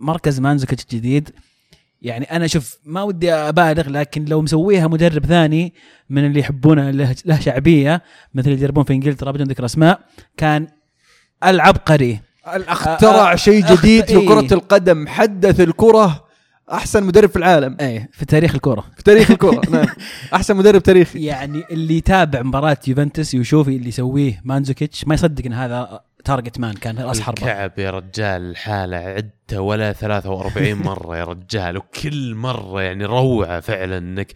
مركز 0.00 0.40
مانزوكيتش 0.40 0.86
جديد 0.94 1.30
يعني 2.02 2.24
أنا 2.24 2.46
شوف 2.46 2.78
ما 2.84 3.02
ودي 3.02 3.32
أبالغ 3.32 3.88
لكن 3.88 4.24
لو 4.24 4.42
مسويها 4.42 4.88
مدرب 4.88 5.26
ثاني 5.26 5.74
من 6.10 6.26
اللي 6.26 6.40
يحبونه 6.40 6.90
له, 6.90 7.14
له 7.24 7.40
شعبية 7.40 8.02
مثل 8.34 8.50
اللي 8.50 8.62
يدربون 8.62 8.84
في 8.84 8.92
إنجلترا 8.92 9.30
بدون 9.30 9.46
ذكر 9.46 9.64
أسماء 9.64 10.00
كان 10.36 10.66
العبقري. 11.44 12.20
اخترع 12.44 13.34
شيء 13.34 13.66
جديد 13.66 14.04
في. 14.04 14.26
كرة 14.26 14.54
القدم 14.54 15.08
حدث 15.08 15.60
الكرة 15.60 16.27
أحسن 16.72 17.02
مدرب 17.04 17.30
في 17.30 17.36
العالم. 17.36 17.76
إيه 17.80 18.10
في 18.12 18.24
تاريخ 18.24 18.54
الكره 18.54 18.84
في 18.96 19.02
تاريخ 19.02 19.30
الكرة 19.30 19.70
نعم. 19.70 19.86
أحسن 20.34 20.56
مدرب 20.56 20.82
تاريخي. 20.82 21.24
يعني 21.24 21.62
اللي 21.70 21.96
يتابع 21.96 22.42
مباراة 22.42 22.78
يوفنتوس 22.88 23.34
ويشوف 23.34 23.68
اللي 23.68 23.88
يسويه 23.88 24.40
مانزوكيتش. 24.44 25.06
ما 25.06 25.14
يصدق 25.14 25.46
إن 25.46 25.52
هذا 25.52 26.00
target 26.28 26.58
man 26.60 26.74
كان 26.74 26.98
راس 26.98 27.20
حربه 27.20 27.42
الكعب 27.42 27.78
يا 27.78 27.90
رجال 27.90 28.50
الحالة 28.50 28.96
عدته 28.96 29.60
ولا 29.60 29.92
43 29.92 30.74
مرة 30.88 31.16
يا 31.16 31.24
رجال 31.24 31.76
وكل 31.76 32.34
مرة 32.34 32.82
يعني 32.82 33.04
روعة 33.04 33.60
فعلا 33.60 33.98
إنك 33.98 34.32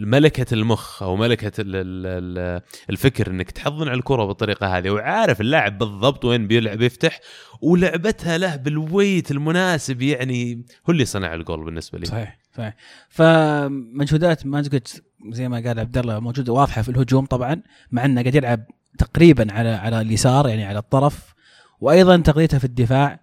ملكة 0.00 0.54
المخ 0.54 1.02
أو 1.02 1.24
ال- 1.24 2.62
الفكر 2.90 3.30
إنك 3.30 3.50
تحضن 3.50 3.88
على 3.88 3.98
الكرة 3.98 4.24
بالطريقة 4.24 4.78
هذه 4.78 4.90
وعارف 4.90 5.40
اللاعب 5.40 5.78
بالضبط 5.78 6.24
وين 6.24 6.46
بيلعب 6.46 6.82
يفتح 6.82 7.20
ولعبتها 7.62 8.38
له 8.38 8.56
بال 8.56 8.75
weight 8.75 9.30
المناسب 9.30 10.02
يعني 10.02 10.54
هو 10.88 10.92
اللي 10.92 11.04
صنع 11.04 11.34
الجول 11.34 11.64
بالنسبة 11.64 11.98
لي. 11.98 12.06
صحيح 12.06 12.38
صحيح. 12.56 12.74
فمجهودات 13.08 14.46
مانزوكيتش 14.46 15.00
زي 15.30 15.48
ما 15.48 15.56
قال 15.56 15.80
عبد 15.80 15.98
الله 15.98 16.20
موجودة 16.20 16.52
واضحة 16.52 16.82
في 16.82 16.88
الهجوم 16.88 17.26
طبعا 17.26 17.62
مع 17.90 18.04
إنه 18.04 18.20
قاعد 18.20 18.34
يلعب 18.34 18.64
تقريبا 18.98 19.52
على 19.52 19.68
على 19.68 20.00
اليسار 20.00 20.48
يعني 20.48 20.64
على 20.64 20.78
الطرف 20.78 21.34
وأيضا 21.80 22.16
تغطيته 22.16 22.58
في 22.58 22.64
الدفاع. 22.64 23.20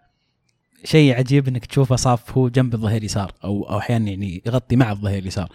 شيء 0.84 1.15
عجيب 1.15 1.47
إنك 1.47 1.65
تشوفه 1.65 1.95
صاف 1.95 2.38
هو 2.38 2.49
جنب 2.49 2.74
الظهير 2.74 2.97
اليسار 2.97 3.34
أو 3.43 3.69
أو 3.69 3.78
أحيانا 3.78 4.09
يعني 4.09 4.41
يغطي 4.45 4.76
مع 4.76 4.91
الظهير 4.91 5.19
اليسار. 5.19 5.49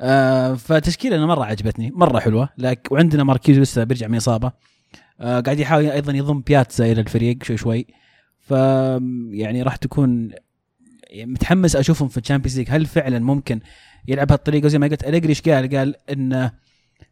آه 0.00 0.54
فتشكيلة 0.54 1.16
أنا 1.16 1.26
مرة 1.26 1.44
عجبتني 1.44 1.90
مرة 1.90 2.18
حلوة 2.18 2.48
لك 2.58 2.88
وعندنا 2.90 3.24
ماركيزو 3.24 3.60
لسه 3.60 3.84
بيرجع 3.84 4.08
من 4.08 4.16
إصابة. 4.16 4.52
آه 5.20 5.40
قاعد 5.40 5.58
يحاول 5.58 5.86
أيضا 5.86 6.12
يضم 6.12 6.40
بياتزا 6.40 6.92
إلى 6.92 7.00
الفريق 7.00 7.42
شوي 7.42 7.56
شوي. 7.56 7.86
ف 8.40 8.50
يعني 9.30 9.62
راح 9.62 9.76
تكون 9.76 10.30
متحمس 11.14 11.76
أشوفهم 11.76 12.08
في 12.08 12.16
ال 12.18 12.22
Champions 12.22 12.58
League. 12.58 12.66
هل 12.70 12.86
فعلا 12.86 13.18
ممكن 13.18 13.60
يلعب 14.08 14.26
بهالطريقة؟ 14.26 14.68
زي 14.68 14.78
ما 14.78 14.86
قلت 14.86 15.04
أليجري 15.04 15.28
إيش 15.28 15.42
قال؟ 15.42 15.76
قال 15.76 15.94
ان 16.10 16.50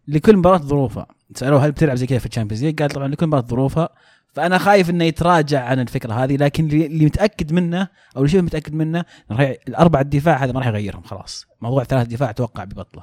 لكل 0.09 0.36
مباراة 0.36 0.59
ظروفها 0.59 1.07
سألوه 1.35 1.66
هل 1.66 1.72
بتلعب 1.72 1.97
زي 1.97 2.07
كذا 2.07 2.18
في 2.18 2.26
ال 2.26 2.30
Champions 2.30 2.64
League؟ 2.64 2.82
قال 2.83 2.91
طبعا 2.91 3.09
لكل 3.09 3.26
مباراه 3.26 3.43
ظروفها. 3.47 3.89
فأنا 4.33 4.59
خايف 4.59 4.91
إنه 4.91 5.05
يتراجع 5.05 5.64
عن 5.64 5.81
الفكرة 5.81 6.12
هذه 6.24 6.37
لكن 6.37 6.64
اللي 6.66 7.05
متأكد 7.05 7.53
منه 7.53 7.81
أو 8.16 8.20
اللي 8.20 8.29
شبه 8.29 8.41
متأكد 8.43 8.74
منه 8.74 9.05
ي- 9.31 9.59
الأربع 9.68 10.01
الدفاع 10.01 10.45
هذا 10.45 10.53
ما 10.53 10.59
راح 10.59 10.66
يغيرهم 10.66 11.03
خلاص. 11.03 11.47
موضوع 11.61 11.85
ثلاث 11.85 12.07
دفاع 12.07 12.31
أتوقع 12.31 12.64
ببطله 12.64 13.03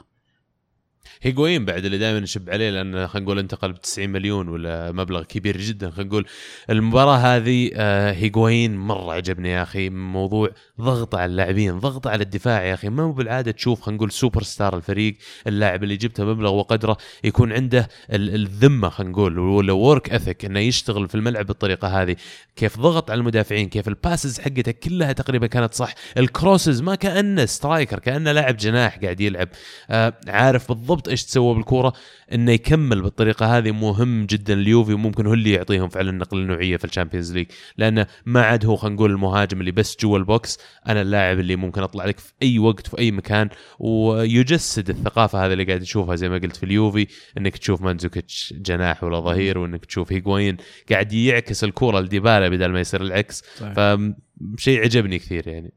هيغوين 1.22 1.66
بعد 1.66 1.86
اللي 1.86 1.98
دائما 1.98 2.20
نشب 2.20 2.50
عليه 2.50 2.70
لأن 2.70 3.08
خلينا 3.08 3.26
نقول 3.26 3.40
انتقل 3.40 3.72
ب 3.74 3.82
90 3.82 4.10
مليون 4.10 4.48
ولا 4.50 4.92
مبلغ 4.92 5.24
كبير 5.24 5.58
جدا. 5.58 5.90
خلينا 5.90 6.10
نقول 6.10 6.26
المباراة 6.70 7.18
هذه 7.18 7.72
آه، 7.74 8.12
هيغوين 8.12 8.78
مرة 8.78 9.14
عجبني 9.14 9.50
يا 9.50 9.64
أخي 9.64 9.90
موضوع 9.90 10.50
ضغط 10.82 11.16
على 11.16 11.26
اللاعبين 11.32 11.80
ضغط 11.80 12.08
على 12.08 12.24
الدفاع 12.24 12.64
يا 12.64 12.74
أخي. 12.74 12.90
ما 12.90 13.04
هو 13.04 13.12
بالعادة 13.12 13.52
تشوف 13.52 13.82
خلينا 13.82 13.98
نقول 13.98 14.12
سوبر 14.12 14.44
ستار 14.44 14.78
الفريق 14.78 15.16
اللاعب 15.48 15.84
اللي 15.84 15.98
جبته 15.98 16.26
مبلغ 16.26 16.54
وقدره 16.54 16.98
يكون 17.24 17.54
عنده 17.54 17.90
ال- 18.12 18.36
الذمة 18.36 18.90
خلينا 18.90 19.12
نقول 19.12 19.40
ولا 19.40 19.74
work 19.74 20.10
ethic 20.10 20.46
إنه 20.46 20.60
يشتغل 20.60 21.08
في 21.08 21.16
الملعب 21.16 21.46
بالطريقة 21.46 22.02
هذه. 22.02 22.16
كيف 22.56 22.80
ضغط 22.80 23.12
على 23.12 23.18
المدافعين 23.20 23.70
كيف 23.70 23.88
ال 23.88 23.95
passes 23.95 24.40
حقته 24.40 24.72
كلها 24.72 25.12
تقريبا 25.12 25.48
كانت 25.48 25.74
صح. 25.74 25.94
ال 26.18 26.26
crosses 26.26 26.82
ما 26.82 26.96
كأنه 26.96 27.46
striker 27.46 28.00
كأنه 28.00 28.32
لاعب 28.32 28.58
جناح 28.58 28.98
قاعد 28.98 29.22
يلعب. 29.22 29.48
آه 29.90 30.14
عارف 30.28 30.72
بالضبط 30.72 30.95
إيش 31.08 31.24
تسوى 31.26 31.56
بالكورة 31.56 31.94
إنه 32.34 32.52
يكمل 32.52 33.02
بالطريقة 33.02 33.58
هذه. 33.58 33.72
مهم 33.72 34.26
جدا 34.26 34.54
اليوفي 34.54 34.94
وممكن 34.94 35.28
هو 35.28 35.34
اللي 35.34 35.52
يعطيهم 35.52 35.90
فعلا 35.90 36.12
النقلة 36.12 36.38
النوعية 36.38 36.78
في 36.78 36.86
ال 36.86 36.91
Champions 36.91 37.34
League. 37.34 37.46
لأنه 37.78 38.08
ما 38.26 38.42
عاد 38.42 38.66
هو 38.66 38.76
خلينا 38.76 38.96
نقول 38.96 39.12
المهاجم 39.12 39.60
اللي 39.60 39.72
بس 39.72 39.98
جوا 40.00 40.18
ال 40.18 40.28
box 40.28 40.60
أنا 40.88 41.02
اللاعب 41.02 41.40
اللي 41.40 41.56
ممكن 41.56 41.84
أطلع 41.84 42.06
لك 42.06 42.20
في 42.20 42.34
أي 42.42 42.60
وقت 42.60 42.88
في 42.88 43.00
أي 43.00 43.12
مكان. 43.12 43.50
ويجسد 43.80 44.90
الثقافة 44.90 45.46
هذه 45.46 45.54
اللي 45.54 45.64
قاعد 45.64 45.80
تشوفها 45.80 46.16
زي 46.16 46.30
ما 46.30 46.38
قلت 46.38 46.56
في 46.56 46.64
اليوفي 46.64 47.08
إنك 47.38 47.58
تشوف 47.58 47.82
مانزوكيتش 47.82 48.54
جناح 48.58 49.04
ولا 49.04 49.20
ظهير 49.20 49.58
وإنك 49.58 49.86
تشوف 49.86 50.12
هيغوين 50.12 50.58
قاعد 50.92 51.14
يعكس 51.14 51.64
الكورة 51.64 52.00
لديبالا 52.00 52.50
بدل 52.50 52.72
ما 52.72 52.80
يصير 52.80 53.02
العكس. 53.02 53.44
فشيء 53.76 54.82
عجبني 54.82 55.20
كثير 55.20 55.48
يعني. 55.48 55.74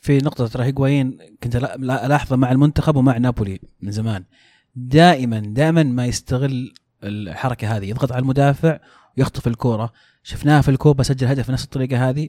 في 0.00 0.18
نقطة 0.18 0.46
ترى 0.46 0.64
هيغوايين 0.64 1.18
كنت 1.42 1.56
لا- 1.56 1.76
لا- 1.78 2.06
ألاحظه 2.06 2.36
مع 2.36 2.52
المنتخب 2.52 2.96
ومع 2.96 3.16
نابولي 3.16 3.60
من 3.80 3.90
زمان. 3.90 4.24
دائما 4.76 5.38
دائما 5.38 5.82
ما 5.82 6.06
يستغل 6.06 6.72
الحركة 7.04 7.76
هذه. 7.76 7.84
يضغط 7.84 8.12
على 8.12 8.22
المدافع 8.22 8.78
ويخطف 9.18 9.46
الكورة. 9.46 9.92
شفناها 10.22 10.60
في 10.62 10.70
الكوبا 10.70 11.02
سجل 11.02 11.26
هدف 11.26 11.48
بنفس 11.48 11.64
الطريقة 11.64 12.08
هذه. 12.08 12.28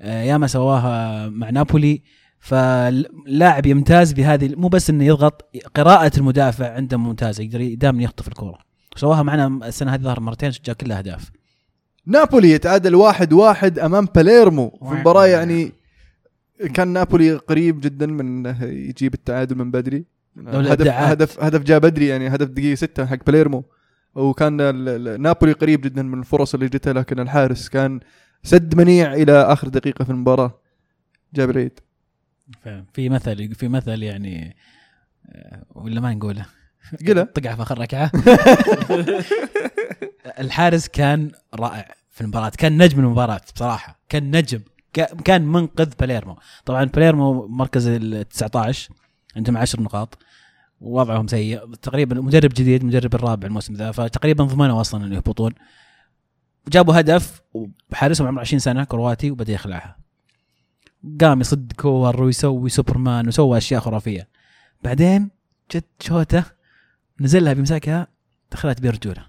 آه، 0.00 0.22
ياما 0.22 0.46
سواها 0.46 1.28
مع 1.28 1.50
نابولي. 1.50 2.02
فلاعب 2.40 3.66
يمتاز 3.66 4.12
بهذه 4.12 4.54
مو 4.56 4.68
بس 4.68 4.90
إنه 4.90 5.04
يضغط 5.04 5.50
قراءة 5.74 6.12
المدافع 6.18 6.72
عنده 6.74 6.96
ممتازة. 6.96 7.44
يقدر 7.44 7.74
دائما 7.74 8.02
يخطف 8.02 8.28
الكورة. 8.28 8.58
سواها 8.96 9.22
معنا 9.22 9.46
السنة 9.68 9.94
هذه 9.94 10.00
ظهر 10.00 10.20
مرتين 10.20 10.52
سجل 10.52 10.72
كلها 10.72 10.98
أهداف. 10.98 11.30
نابولي 12.06 12.50
يتعادل 12.50 12.94
واحد 12.94 13.32
واحد 13.32 13.78
أمام 13.78 14.08
باليرمو 14.14 14.70
في 14.70 14.84
واحد. 14.84 15.00
مباراة 15.00 15.26
يعني 15.26 15.72
كان 16.74 16.88
نابولي 16.88 17.34
قريب 17.34 17.80
جدا 17.80 18.06
من 18.06 18.46
إنه 18.46 18.64
يجيب 18.64 19.14
التعادل 19.14 19.58
من 19.58 19.70
بدري. 19.70 20.04
هدف. 20.46 20.88
هدف 20.88 21.42
هدف 21.42 21.62
جاء 21.62 21.78
بدري 21.78 22.06
يعني 22.06 22.28
هدف 22.28 22.48
دقيقة 22.48 22.74
ستة 22.74 23.06
حق 23.06 23.24
باليرمو 23.26 23.64
وكان 24.14 24.56
نابولي 25.22 25.52
قريب 25.52 25.80
جدا 25.80 26.02
من 26.02 26.18
الفرص 26.18 26.54
اللي 26.54 26.68
جتها 26.68 26.92
لكن 26.92 27.20
الحارس 27.20 27.68
كان 27.68 28.00
سد 28.42 28.74
منيع 28.74 29.14
إلى 29.14 29.32
آخر 29.32 29.68
دقيقة 29.68 30.04
في 30.04 30.10
المباراة. 30.10 30.60
جاب 31.34 31.50
العيد. 31.50 31.80
في 32.92 33.08
مثل 33.08 33.54
في 33.54 33.68
مثل 33.68 34.02
يعني 34.02 34.56
آه، 35.28 35.64
ولا 35.74 36.00
ما 36.00 36.14
نقوله؟ 36.14 36.46
قلها 37.08 37.24
طقع 37.24 37.54
في 37.54 37.62
آخر 37.62 37.78
ركعة. 37.78 38.10
الحارس 40.40 40.88
كان 40.88 41.30
رائع 41.54 41.94
في 42.10 42.20
المباراة 42.20 42.52
كان 42.58 42.82
نجم 42.82 43.00
المباراة 43.00 43.40
بصراحة 43.54 44.00
كان 44.08 44.36
نجم. 44.36 44.60
كان 45.00 45.46
منقذ 45.46 45.90
باليرمو 46.00 46.38
طبعا 46.64 46.84
باليرمو 46.84 47.46
مركز 47.46 47.86
ال 47.86 48.28
19 48.28 48.92
عندهم 49.36 49.56
10 49.56 49.82
نقاط 49.82 50.18
ووضعهم 50.80 51.26
سيء. 51.26 51.74
تقريبا 51.74 52.20
مدرب 52.20 52.50
جديد 52.50 52.84
مدرب 52.84 53.14
الرابع 53.14 53.46
الموسم 53.46 53.74
ذا 53.74 53.90
فتقريبا 53.92 54.44
ضمنوا 54.44 54.80
أصلا 54.80 55.06
إنه 55.06 55.14
يهبطون. 55.14 55.52
جابوا 56.68 57.00
هدف 57.00 57.42
وحارسهم 57.92 58.26
عمره 58.26 58.40
20 58.40 58.60
سنة 58.60 58.84
كرواتي 58.84 59.30
وبدأ 59.30 59.52
يخلعها. 59.52 59.96
قام 61.20 61.40
يصد 61.40 61.72
كور 61.72 62.22
ويسوي 62.22 62.68
سوبرمان 62.68 63.28
وسوى 63.28 63.58
أشياء 63.58 63.80
خرافية. 63.80 64.28
بعدين 64.84 65.30
جت 65.70 65.84
شوتة 66.00 66.44
نزلها 67.20 67.52
بيمسكها 67.52 68.06
دخلت 68.52 68.80
برجوله 68.80 69.26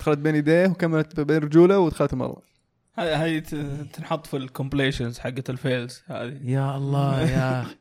دخلت 0.00 0.18
بين 0.18 0.34
يديه 0.34 0.66
وكملت 0.66 1.20
بين 1.20 1.38
رجوله 1.38 1.78
ودخلت 1.78 2.12
المرمى 2.12 2.36
هاي 2.98 3.40
تنحط 3.92 4.26
في 4.26 4.36
ال 4.36 4.42
compilations 4.42 5.18
حقت 5.18 5.50
ال 5.50 5.59
fails 5.59 6.02
هذه. 6.06 6.38
يا 6.44 6.76
الله 6.76 7.20
يا 7.30 7.62
أخي. 7.62 7.74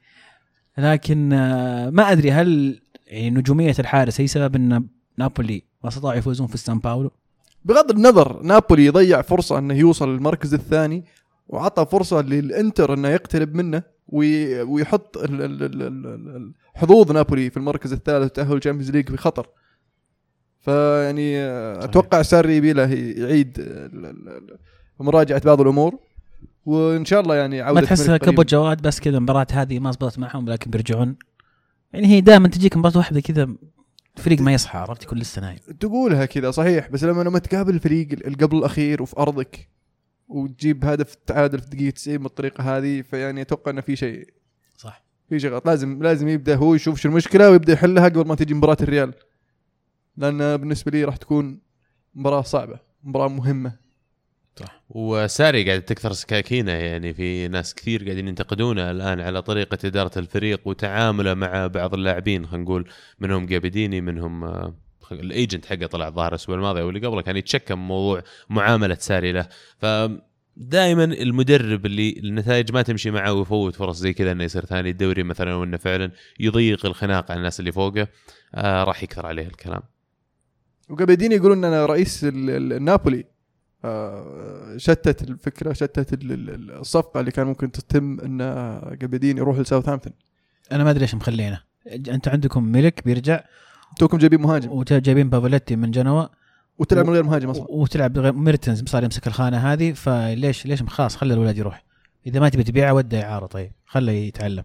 لكن 0.78 1.34
آه، 1.34 1.90
ما 1.90 2.12
أدري 2.12 2.32
هل 2.32 2.82
يعني 3.08 3.30
نجومية 3.30 3.76
الحارس 3.80 4.22
هي 4.22 4.28
سبب 4.28 4.56
إن 4.56 4.88
نابولي 5.18 5.64
ما 5.84 5.90
استطاعوا 5.90 6.18
يفوزون 6.18 6.48
في 6.48 6.58
سان 6.58 6.80
باولو؟ 6.80 7.12
بغض 7.66 7.92
النظر 7.92 8.44
نابولي 8.44 8.90
ضيع 8.90 9.22
فرصة 9.22 9.58
إنه 9.58 9.74
يوصل 9.74 10.14
للمركز 10.14 10.54
الثاني 10.54 11.06
وعطى 11.48 11.86
فرصة 11.92 12.22
للإنتر 12.22 12.94
إنه 12.94 13.08
يقترب 13.08 13.56
منه 13.56 13.84
وي- 14.08 14.62
ويحط 14.62 15.18
ال- 15.18 15.42
ال- 15.42 15.64
ال- 15.64 15.82
ال- 15.82 16.06
ال- 16.36 16.54
حظوظ 16.76 17.12
نابولي 17.12 17.50
في 17.50 17.58
المركز 17.58 17.94
الثالث 17.94 18.26
وتأهل 18.26 18.58
ال 18.58 18.61
Champions 18.61 18.92
League 18.92 19.10
في 19.10 19.18
خطر 19.18 19.48
فيعني 20.62 21.38
آه، 21.38 21.84
أتوقع 21.84 22.22
ساري 22.22 22.58
يبي 22.58 22.74
له 22.74 22.94
يعيد 22.94 23.58
ال- 25.02 25.02
ال- 25.02 25.02
ال- 25.02 25.06
مراجعه 25.06 25.42
بعض 25.46 25.62
الأمور. 25.62 26.00
وإن 26.66 27.06
شاء 27.06 27.22
الله 27.22 27.36
يعني 27.36 27.62
عوده 27.62 27.82
ما 27.82 27.88
قريب. 27.98 28.18
كبو 28.18 28.44
جواد 28.44 28.82
بس 28.82 29.00
كذا 29.00 29.18
المباراه 29.18 29.48
هذه 29.52 29.80
ما 29.80 29.92
زبطت 29.92 30.20
معهم 30.20 30.50
لكن 30.50 30.72
بيرجعون؟ 30.72 31.16
يعني 31.94 32.08
هي 32.08 32.22
دائما 32.22 32.48
تجيك 32.48 32.78
مباراة 32.78 32.98
واحدة 32.98 33.20
كذا 33.22 33.48
الفريق 34.18 34.42
ما 34.42 34.54
يصحى 34.54 34.78
عرفت؟ 34.80 35.04
يكون 35.04 35.18
لسه 35.18 35.42
نايم 35.42 35.58
تقولها 35.80 36.26
كذا 36.26 36.52
صحيح. 36.52 36.90
بس 36.90 37.04
لما 37.04 37.22
لما 37.24 37.40
تقابل 37.40 37.74
الفريق 37.76 38.08
اللي 38.12 38.38
قبل 38.38 38.58
الأخير 38.58 39.02
وفي 39.02 39.20
أرضك 39.20 39.70
وتجيب 40.28 40.86
هدف 40.86 41.14
التعادل 41.14 41.60
في 41.60 41.70
دقيقة 41.70 41.94
90 41.94 42.18
بالطريقة 42.18 42.78
هذه 42.78 43.02
فيعني 43.02 43.42
أتوقع 43.42 43.72
إنه 43.72 43.82
في 43.82 43.96
شيء. 43.96 44.34
صح. 44.78 45.04
في 45.30 45.40
شيء 45.40 45.52
غلط. 45.52 45.66
لازم 45.68 46.04
لازم 46.04 46.28
يبدأ 46.28 46.56
هو 46.56 46.76
يشوف 46.76 47.00
شو 47.00 47.10
المشكلة 47.10 47.50
ويبدأ 47.52 47.74
يحلها 47.74 48.06
قبل 48.06 48.28
ما 48.28 48.36
تجي 48.36 48.54
مباراة 48.54 48.78
الريال. 48.82 49.14
لأن 50.18 50.58
بالنسبة 50.58 50.92
لي 50.92 51.04
راح 51.04 51.16
تكون 51.18 51.60
مباراة 52.16 52.42
صعبة 52.42 52.80
مباراة 53.04 53.28
مهمة. 53.28 53.83
وساري 54.90 55.64
قاعد 55.68 55.82
تكثر 55.82 56.12
سكاكينه 56.14 56.72
يعني 56.72 57.14
في 57.14 57.48
ناس 57.48 57.76
كثير 57.76 58.04
قاعدين 58.04 58.28
ينتقدونه 58.28 58.92
الآن 58.92 59.20
على 59.20 59.42
طريقة 59.42 59.78
إدارة 59.86 60.20
الفريق 60.20 60.62
وتعامله 60.66 61.34
مع 61.34 61.68
بعض 61.68 61.94
اللاعبين 61.94 62.46
خلينا 62.48 62.64
نقول 62.64 62.90
منهم 63.20 63.46
جابياديني 63.46 64.02
منهم 64.02 64.44
آه، 64.44 64.76
ال 65.12 65.21
agent 65.21 65.66
حقه 65.66 65.86
طلع 65.86 66.08
الظاهر 66.08 66.30
الأسبوع 66.30 66.56
الماضي 66.56 66.82
أو 66.82 66.90
اللي 66.90 67.08
قبله 67.08 67.22
كان 67.22 67.38
يتشكى 67.38 67.76
من 67.76 67.88
موضوع 67.88 68.24
معاملة 68.50 68.96
ساري 68.96 69.32
له. 69.32 69.48
ف 69.78 69.86
دائما 70.58 71.04
المدرب 71.04 71.86
اللي 71.86 72.20
النتائج 72.24 72.72
ما 72.72 72.82
تمشي 72.82 73.12
معه 73.12 73.34
ويفوت 73.34 73.76
فرص 73.76 73.98
زي 73.98 74.14
كذا 74.14 74.32
إنه 74.32 74.44
يصير 74.44 74.66
ثاني 74.66 74.90
الدوري 74.90 75.24
مثلا 75.24 75.54
وإنه 75.56 75.78
فعلا 75.78 76.12
يضيق 76.40 76.86
الخناق 76.86 77.32
على 77.32 77.38
الناس 77.38 77.60
اللي 77.60 77.72
فوقه 77.72 78.08
آه 78.56 78.84
راح 78.84 79.04
يكثر 79.04 79.26
عليه 79.26 79.48
الكلام. 79.48 79.82
وقاعدين 80.90 81.32
يقولون 81.32 81.58
إن 81.58 81.64
أنا 81.74 81.86
رئيس 81.86 82.24
ال- 82.24 82.50
ال- 82.50 82.74
النابولي 82.74 83.26
شتت 84.78 85.22
الفكرة 85.24 85.74
شتت 85.74 86.14
ال- 86.14 86.32
ال- 86.32 86.50
ال- 86.50 86.72
الصفقة 86.72 87.20
اللي 87.20 87.32
كان 87.32 87.48
ممكن 87.48 87.72
تتم 87.72 88.20
إن 88.20 88.42
قابياديني 89.02 89.38
يروح 89.38 89.58
لساوثهامبتون. 89.60 90.14
أنا 90.72 90.84
ما 90.84 90.90
أدري 90.90 91.02
ليش 91.02 91.16
مخلينه. 91.16 91.60
أنتم 91.88 92.32
عندكم 92.32 92.64
ملك 92.64 93.02
بيرجع؟ 93.06 93.44
توكم 94.00 94.18
جايبين 94.18 94.42
مهاجم. 94.42 94.72
وجايبين 94.72 95.30
بافوليتي 95.30 95.76
من 95.76 95.92
جنوا. 95.92 96.26
وتلعب 96.78 97.06
من 97.06 97.14
غير 97.14 97.24
مهاجم 97.24 97.50
أصلا. 97.50 97.66
وتلعب 97.70 98.14
بغير- 98.14 98.34
ميرتنز 98.34 98.84
صار 98.86 99.04
يمسك 99.04 99.28
الخانة 99.28 99.58
هذه 99.58 99.92
فليش 99.92 100.66
ليش 100.66 100.84
خلاص 100.84 101.16
خلي 101.16 101.34
الولد 101.34 101.58
يروح. 101.58 101.84
إذا 102.28 102.40
ما 102.40 102.50
تبي 102.50 102.64
تبيعه 102.64 102.94
وده 102.94 103.24
إعارة 103.24 103.46
طيب. 103.46 103.72
خله 103.86 104.12
يتعلم. 104.12 104.64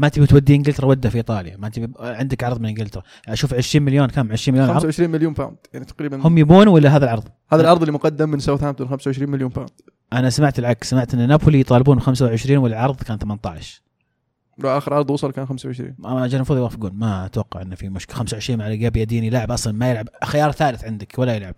ما 0.00 0.08
تبي 0.08 0.26
توديه 0.26 0.54
إنجلترا 0.54 0.86
وده 0.86 1.10
في 1.10 1.16
إيطاليا. 1.16 1.56
ما 1.56 1.68
تبي 1.68 1.92
عندك 1.98 2.44
عرض 2.44 2.60
من 2.60 2.68
إنجلترا. 2.68 3.02
أشوف 3.28 3.54
20 3.54 3.84
مليون 3.84 4.08
كم؟ 4.08 4.32
20 4.32 4.54
مليون 4.54 4.70
عرض؟ 4.70 4.82
25 4.82 5.10
مليون 5.10 5.32
pound 5.32 5.56
يعني 5.72 5.84
تقريبا 5.84 6.26
هم 6.26 6.38
يبون 6.38 6.68
ولا 6.68 6.96
هذا 6.96 7.04
العرض؟ 7.04 7.24
هذا 7.52 7.62
العرض 7.62 7.80
اللي 7.80 7.92
مقدم 7.92 8.28
من 8.28 8.38
ساوثهامبتون 8.38 8.88
25 8.88 9.30
مليون 9.30 9.50
باوند 9.50 9.70
أنا 10.12 10.30
سمعت 10.30 10.58
العكس. 10.58 10.90
سمعت 10.90 11.14
إن 11.14 11.28
نابولي 11.28 11.60
يطالبون 11.60 12.00
25 12.00 12.56
والعرض 12.56 13.02
كان 13.02 13.18
18 13.18 13.82
لا 14.58 14.78
آخر 14.78 14.94
عرض 14.94 15.10
وصل 15.10 15.32
كان 15.32 15.46
25 15.46 15.94
ما 15.98 16.26
جا 16.26 16.36
المفروض 16.36 16.58
يوافقون 16.58 16.92
ما 16.94 17.26
أتوقع 17.26 17.62
إنه 17.62 17.74
في 17.74 17.88
مشكلة. 17.88 18.16
25 18.16 18.60
على 18.60 18.76
جاب 18.76 18.96
يديني 18.96 19.30
لاعب 19.30 19.50
أصلا 19.50 19.72
ما 19.72 19.90
يلعب. 19.90 20.08
خيار 20.24 20.52
ثالث 20.52 20.84
عندك 20.84 21.18
ولا 21.18 21.34
يلعب. 21.34 21.54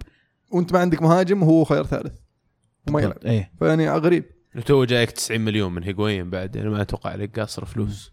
وأنت 0.50 0.72
ما 0.72 0.78
عندك 0.78 1.02
مهاجم 1.02 1.42
وهو 1.42 1.64
خيار 1.64 1.86
ثالث. 1.86 2.12
وما 2.88 3.00
يلعب. 3.00 3.18
إيه. 3.24 3.52
فيعني 3.58 3.90
غريب. 3.90 4.24
تو 4.66 4.84
جايك 4.84 5.10
90 5.10 5.40
مليون 5.40 5.72
من 5.72 5.82
هيغوين 5.82 6.30
بعد 6.30 6.56
يعني 6.56 6.70
ما 6.70 6.82
أتوقع 6.82 7.10
عليك 7.10 7.40
قاصر 7.40 7.64
فلوس. 7.64 8.11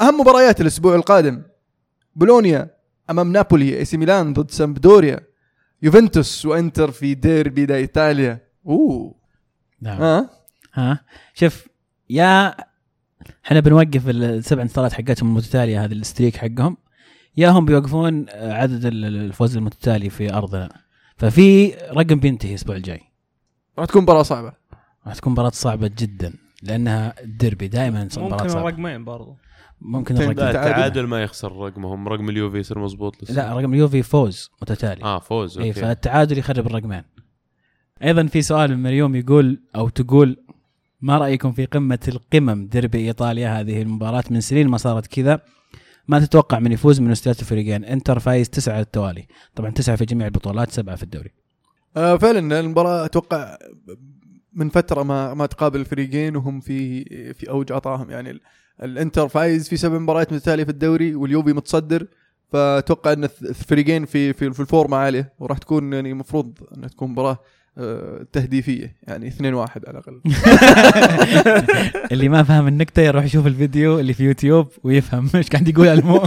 أهم 0.00 0.20
مباريات 0.20 0.60
الأسبوع 0.60 0.94
القادم. 0.94 1.42
بولونيا 2.16 2.70
أمام 3.10 3.32
نابولي 3.32 3.78
إي 3.78 3.84
سي 3.84 3.96
ميلان 3.96 4.32
ضد 4.32 4.50
سامبدوريا. 4.50 5.20
يوفنتوس 5.82 6.46
وإنتر 6.46 6.90
في 6.90 7.14
ديربي 7.14 7.66
دا 7.66 7.76
إيطاليا. 7.76 8.40
أوه. 8.66 9.14
نعم. 9.80 10.02
ها؟ 10.02 10.30
ها؟ 10.74 11.04
شوف 11.34 11.68
يا 12.10 12.54
إحنا 13.46 13.60
بنوقف 13.60 14.08
السبع 14.08 14.62
انتصارات 14.62 14.92
حقتهم 14.92 15.28
المتتالية 15.28 15.84
هذه 15.84 15.92
الستريك 15.92 16.36
حقهم. 16.36 16.76
يا 17.36 17.48
هم 17.48 17.64
بيوقفون 17.64 18.26
عدد 18.30 18.84
ال- 18.84 19.04
ال- 19.04 19.16
الفوز 19.16 19.56
المتتالي 19.56 20.10
في 20.10 20.34
أرضنا. 20.34 20.68
ففي 21.16 21.74
رقم 21.90 22.20
بينتهي 22.20 22.50
الأسبوع 22.50 22.76
الجاي. 22.76 23.00
راح 23.78 23.86
تكون 23.86 24.02
مباراة 24.02 24.22
صعبة. 24.22 24.52
راح 25.06 25.14
تكون 25.14 25.32
مباراة 25.32 25.50
صعبة 25.50 25.90
جدا 25.98 26.32
لأنها 26.62 27.14
الديربي 27.20 27.68
دائما 27.68 28.08
مباراة 28.16 28.30
ممكن 28.30 28.48
صعبة. 28.48 28.68
رقمين 28.68 29.04
برضو. 29.04 29.36
ممكن 29.80 30.16
الرقم. 30.16 30.30
التعادل 30.30 31.06
ما 31.06 31.22
يخسر 31.22 31.52
رقمهم. 31.52 32.08
رقم 32.08 32.28
اليوفي 32.28 32.58
يصير 32.58 32.78
مزبوط 32.78 33.22
لسه. 33.22 33.34
لا 33.34 33.58
رقم 33.58 33.72
اليوفي 33.72 34.02
فوز 34.02 34.50
متتالي. 34.62 35.02
آه 35.02 35.18
فوز 35.18 35.58
اي 35.58 35.68
okay. 35.68 35.80
فالتعادل 35.80 36.38
يخرب 36.38 36.66
الرقمين. 36.66 37.02
أيضا 38.02 38.26
في 38.26 38.42
سؤال 38.42 38.76
من 38.76 38.82
مريوم 38.82 39.16
يقول 39.16 39.62
أو 39.76 39.88
تقول 39.88 40.36
ما 41.00 41.18
رأيكم 41.18 41.52
في 41.52 41.64
قمة 41.64 41.98
القمم 42.08 42.66
ديربي 42.66 42.98
إيطاليا؟ 42.98 43.60
هذه 43.60 43.82
المباراة 43.82 44.24
من 44.30 44.40
سنين 44.40 44.68
ما 44.68 44.76
صارت 44.76 45.06
كذا. 45.06 45.40
ما 46.08 46.20
تتوقع 46.20 46.58
من 46.58 46.72
يفوز 46.72 47.00
من 47.00 47.14
ثلاث 47.14 47.44
فريقين؟ 47.44 47.84
إنتر 47.84 48.18
فايز 48.18 48.50
تسعة 48.50 48.72
على 48.72 48.82
التوالي. 48.82 49.26
طبعا 49.54 49.70
تسعة 49.70 49.96
في 49.96 50.04
جميع 50.04 50.26
البطولات 50.26 50.70
سبعة 50.70 50.96
في 50.96 51.02
الدوري. 51.02 51.30
آه 51.96 52.16
فعلا 52.16 52.60
المباراة 52.60 53.04
أتوقع 53.04 53.56
من 54.52 54.68
فترة 54.68 55.02
ما 55.02 55.34
ما 55.34 55.46
تقابل 55.46 55.80
الفريقين 55.80 56.36
وهم 56.36 56.60
في 56.60 57.04
في 57.34 57.50
أوج 57.50 57.72
عطاهم 57.72 58.10
يعني 58.10 58.40
الانتر 58.82 59.28
فايز 59.28 59.68
في 59.68 59.76
سبع 59.76 59.98
مباريات 59.98 60.32
متتاليه 60.32 60.64
في 60.64 60.70
الدوري 60.70 61.14
واليوفي 61.14 61.52
متصدر. 61.52 62.06
فأتوقع 62.52 63.12
إن 63.12 63.24
الفريقين 63.24 64.04
في 64.04 64.32
في, 64.32 64.52
في 64.52 64.60
الفورمة 64.60 64.96
عالية 64.96 65.32
وراح 65.38 65.58
تكون 65.58 65.92
يعني 65.92 66.10
المفروض 66.10 66.58
إنها 66.76 66.88
تكون 66.88 67.10
مباراة 67.10 67.38
آه، 67.78 68.26
تهديفية 68.32 68.96
يعني 69.02 69.28
2 69.28 69.54
1 69.54 69.82
على 69.88 69.98
الأقل. 69.98 70.20
اللي 72.12 72.28
ما 72.28 72.42
فهم 72.42 72.68
النكتة 72.68 73.02
يروح 73.02 73.24
يشوف 73.24 73.46
الفيديو 73.46 73.98
اللي 73.98 74.12
في 74.14 74.24
يوتيوب 74.24 74.68
ويفهم 74.84 75.28
إيش 75.34 75.48
قاعد 75.48 75.68
يقول 75.68 75.88
المو 75.88 76.26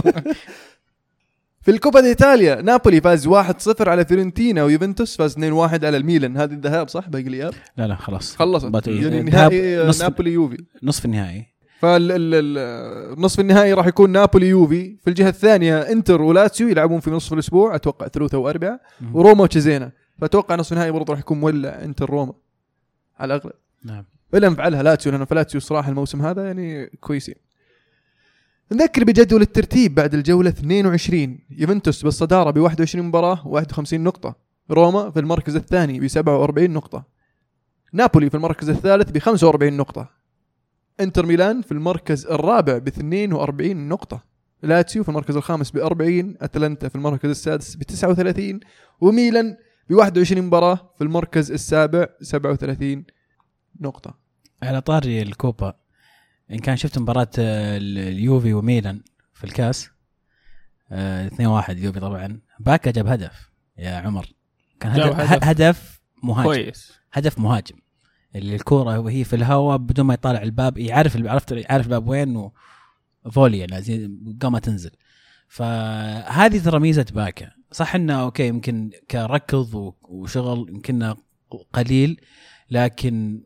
في 1.62 1.70
الكوبا 1.70 2.00
دي 2.00 2.08
ايطاليا 2.08 2.62
نابولي 2.62 3.00
فاز 3.00 3.28
1-0 3.28 3.32
على 3.80 4.04
فيورنتينا 4.04 4.64
ويوفنتوس 4.64 5.16
فاز 5.16 5.34
2-1 5.34 5.40
على 5.84 5.96
الميلان. 5.96 6.36
هذه 6.36 6.52
الذهاب 6.52 6.88
صح 6.88 7.08
باقي 7.08 7.26
الإياب؟ 7.26 7.54
لا 7.76 7.86
لا 7.86 7.94
خلاص. 7.94 8.36
خلصت. 8.36 8.88
يعني 8.88 9.22
نهائي 9.22 9.88
نصف 9.88 10.02
نابولي 10.02 10.32
يوفي. 10.32 10.56
نصف 10.82 11.04
النهائي. 11.04 11.51
فالنصف 11.82 13.40
النهائي 13.40 13.72
راح 13.72 13.86
يكون 13.86 14.10
نابولي 14.10 14.48
يوفي. 14.48 14.96
في 15.04 15.10
الجهة 15.10 15.28
الثانية 15.28 15.78
انتر 15.80 16.22
ولاتسيو 16.22 16.68
يلعبون 16.68 17.00
في 17.00 17.10
نصف 17.10 17.32
الأسبوع 17.32 17.74
أتوقع 17.74 18.08
ثلاثاء 18.08 18.40
واربعاء 18.40 18.80
وروما 19.12 19.42
وتشيزينا. 19.42 19.92
فأتوقع 20.20 20.54
نصف 20.54 20.72
النهائي 20.72 20.90
برضه 20.90 21.12
راح 21.12 21.20
يكون 21.20 21.40
مولع 21.40 21.68
انتر 21.68 22.10
روما. 22.10 22.32
على 23.18 23.34
الاغلب 23.34 23.52
نعم. 23.84 24.04
إلا 24.34 24.48
إن 24.48 24.55
فعلها 24.55 24.82
لاتسيو 24.82 25.12
لأن 25.12 25.24
لاتسيو 25.24 25.60
صراحة 25.60 25.88
الموسم 25.88 26.22
هذا 26.22 26.46
يعني 26.46 26.86
كويسين. 26.86 27.34
نذكر 28.72 29.04
بجدول 29.04 29.42
الترتيب 29.42 29.94
بعد 29.94 30.14
الجولة 30.14 30.50
22 30.50 31.38
يوفنتوس 31.50 32.02
بالصدارة 32.02 32.50
ب 32.50 32.58
21 32.58 33.06
مباراة 33.06 33.48
51 33.48 34.00
نقطة. 34.00 34.34
روما 34.70 35.10
في 35.10 35.20
المركز 35.20 35.56
الثاني 35.56 36.00
ب 36.00 36.08
47 36.08 36.70
نقطة. 36.70 37.04
نابولي 37.92 38.30
في 38.30 38.36
المركز 38.36 38.70
الثالث 38.70 39.10
ب 39.10 39.18
45 39.18 39.76
نقطة. 39.76 40.21
انتر 41.02 41.26
ميلان 41.26 41.62
في 41.62 41.72
المركز 41.72 42.26
الرابع 42.26 42.78
ب 42.78 42.88
42 42.88 43.88
نقطة. 43.88 44.24
لاتسيو 44.62 45.02
في 45.02 45.08
المركز 45.08 45.36
الخامس 45.36 45.70
ب 45.70 45.76
40 45.78 46.36
أتلانتا 46.40 46.88
في 46.88 46.94
المركز 46.96 47.30
السادس 47.30 47.76
ب 47.76 47.82
39 47.82 48.60
وميلان 49.00 49.56
ب 49.90 49.94
21 49.94 50.42
مباراة 50.46 50.90
في 50.98 51.04
المركز 51.04 51.52
السابع 51.52 52.06
37 52.20 53.04
نقطة. 53.80 54.18
على 54.62 54.80
طاري 54.80 55.22
الكوبا 55.22 55.74
إن 56.50 56.58
كان 56.58 56.76
شفت 56.76 56.98
مباراة 56.98 57.28
آه، 57.38 57.76
ال- 57.76 57.98
اليوفي 57.98 58.52
وميلان 58.54 59.00
في 59.32 59.44
الكاس 59.44 59.90
آه 60.92 61.28
2-1 61.28 61.70
يوبي 61.78 62.00
طبعا. 62.00 62.40
باكا 62.60 62.90
جاب 62.90 63.06
هدف 63.06 63.50
يا 63.78 63.90
عمر. 63.96 64.26
كان 64.80 64.90
هدف. 64.92 65.44
هدف 65.44 66.00
مهاجم. 66.22 66.42
كويس. 66.48 66.92
هدف 67.12 67.38
مهاجم. 67.38 67.76
اللي 68.36 68.54
الكورة 68.54 68.98
وهي 68.98 69.24
في 69.24 69.36
الهواء 69.36 69.76
بدون 69.76 70.06
ما 70.06 70.14
يطالع 70.14 70.42
الباب 70.42 70.78
يعرف 70.78 71.16
عرفت 71.26 71.52
يعرف 71.52 71.86
الباب 71.86 72.08
وين 72.08 72.50
وفولي 73.24 73.58
يعني 73.58 73.82
زي 73.82 74.10
قامة 74.42 74.58
تنزل. 74.58 74.90
فهذه 75.48 76.58
ترى 76.58 76.78
ميزة 76.78 77.06
باكا. 77.14 77.50
صح 77.72 77.94
إنه 77.94 78.22
أوكي 78.22 78.46
يمكن 78.46 78.90
كركض 79.10 79.94
وشغل 80.02 80.68
يمكن 80.68 81.14
قليل 81.72 82.20
لكن 82.70 83.42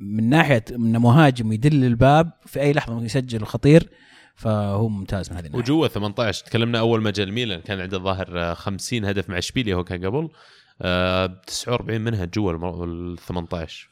من 0.00 0.28
ناحية 0.28 0.64
إنه 0.70 0.98
مهاجم 0.98 1.52
يدل 1.52 1.84
الباب 1.84 2.32
في 2.46 2.60
أي 2.60 2.72
لحظة 2.72 3.04
يسجل 3.04 3.44
خطير 3.44 3.88
فهو 4.34 4.88
ممتاز 4.88 5.30
من 5.30 5.36
هذه 5.36 5.46
الناحية. 5.46 5.62
وجوة 5.62 5.88
18 5.88 6.44
تكلمنا 6.44 6.78
أول 6.78 7.02
ما 7.02 7.10
جاء 7.10 7.26
الميلان 7.26 7.60
كان 7.60 7.80
عنده 7.80 7.96
الظاهر 7.96 8.40
آه، 8.40 8.54
50 8.54 9.04
هدف 9.04 9.30
مع 9.30 9.38
إشبيليا 9.38 9.74
هو 9.74 9.84
كان 9.84 10.06
قبل. 10.06 10.28
49 10.80 12.00
منها 12.00 12.24
جوا 12.24 12.84
ال 12.84 13.18
18 13.18 13.88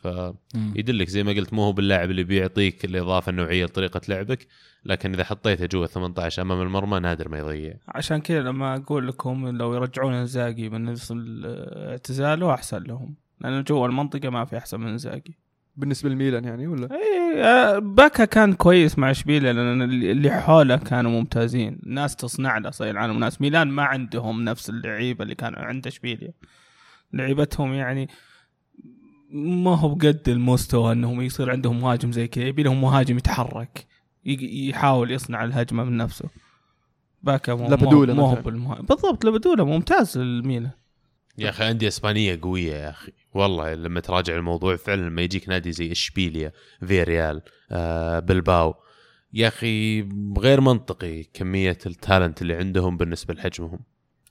مم. 0.54 0.72
فيدلك 0.72 1.08
زي 1.08 1.22
ما 1.22 1.32
قلت 1.32 1.52
مو 1.52 1.62
هو 1.62 1.72
باللاعب 1.72 2.10
اللي 2.10 2.24
بيعطيك 2.24 2.84
الإضافة 2.84 3.30
النوعية 3.30 3.64
لطريقة 3.64 4.00
لعبك 4.08 4.46
لكن 4.84 5.14
إذا 5.14 5.24
حطيته 5.24 5.66
جوا 5.66 5.86
18 5.86 6.42
أمام 6.42 6.62
المرمى 6.62 7.00
نادر 7.00 7.28
ما 7.28 7.38
يضيع. 7.38 7.74
عشان 7.88 8.20
كذا 8.20 8.40
لما 8.40 8.76
أقول 8.76 9.08
لكم 9.08 9.48
لو 9.48 9.74
يرجعون 9.74 10.14
إنزاجي 10.14 10.68
من 10.68 10.84
نفس 10.84 11.14
اعتزاله 11.76 12.54
احسن 12.54 12.82
لهم 12.82 13.14
لأنه 13.40 13.60
جوا 13.60 13.86
المنطقة 13.86 14.30
ما 14.30 14.44
في 14.44 14.58
أحسن 14.58 14.80
من 14.80 14.88
إنزاجي. 14.88 15.36
بالنسبة 15.76 16.08
للميلان 16.08 16.44
يعني 16.44 16.66
ولا؟ 16.66 16.88
اي 16.92 17.44
آه، 17.44 17.78
باكا 17.78 18.24
كان 18.24 18.52
كويس 18.52 18.98
مع 18.98 19.10
إشبيليا 19.10 19.52
لأن 19.52 19.82
اللي 19.82 20.30
حوله 20.30 20.76
كانوا 20.76 21.10
ممتازين. 21.10 21.78
ناس 21.86 22.16
تصنع 22.16 22.58
له 22.58 22.70
صيد 22.70 22.88
العالم 22.88 23.16
وناس 23.16 23.40
ميلان 23.40 23.68
ما 23.68 23.82
عندهم 23.82 24.44
نفس 24.44 24.70
اللعيبة 24.70 25.22
اللي 25.22 25.34
كانوا 25.34 25.58
عند 25.58 25.86
إشبيليا. 25.86 26.32
لعيبتهم 27.16 27.74
يعني 27.74 28.08
ما 29.30 29.74
هو 29.78 29.94
بقد 29.94 30.22
المستوى 30.28 30.92
انهم 30.92 31.20
يصير 31.20 31.50
عندهم 31.50 31.80
مهاجم 31.80 32.12
زي 32.12 32.28
كذا 32.28 32.44
يبي 32.44 32.62
لهم 32.62 32.80
مهاجم 32.80 33.16
يتحرك 33.18 33.86
يحاول 34.24 35.10
يصنع 35.10 35.44
الهجمة 35.44 35.84
من 35.84 35.96
نفسه. 35.96 36.28
باكا 37.22 37.54
مو 37.54 37.68
لابادولا 37.68 38.14
مو- 38.14 38.74
بالضبط 38.74 39.24
لابادولا 39.24 39.64
ممتاز 39.64 40.18
للميلان. 40.18 40.70
يا 41.38 41.48
أخي 41.48 41.70
أندية 41.70 41.88
إسبانية 41.88 42.38
قوية 42.42 42.72
يا 42.74 42.90
أخي. 42.90 43.12
والله 43.34 43.74
لما 43.74 44.00
تراجع 44.00 44.36
الموضوع 44.36 44.76
فعلا 44.76 45.02
لما 45.02 45.22
يجيك 45.22 45.48
نادي 45.48 45.72
زي 45.72 45.92
إشبيليا 45.92 46.52
فياريال 46.86 47.42
آه 47.70 48.18
بلباو. 48.18 48.74
يا 49.32 49.48
أخي 49.48 50.08
غير 50.38 50.60
منطقي 50.60 51.22
كمية 51.22 51.78
ال 51.86 51.94
talent 51.94 52.42
اللي 52.42 52.54
عندهم 52.54 52.96
بالنسبة 52.96 53.34
لحجمهم. 53.34 53.78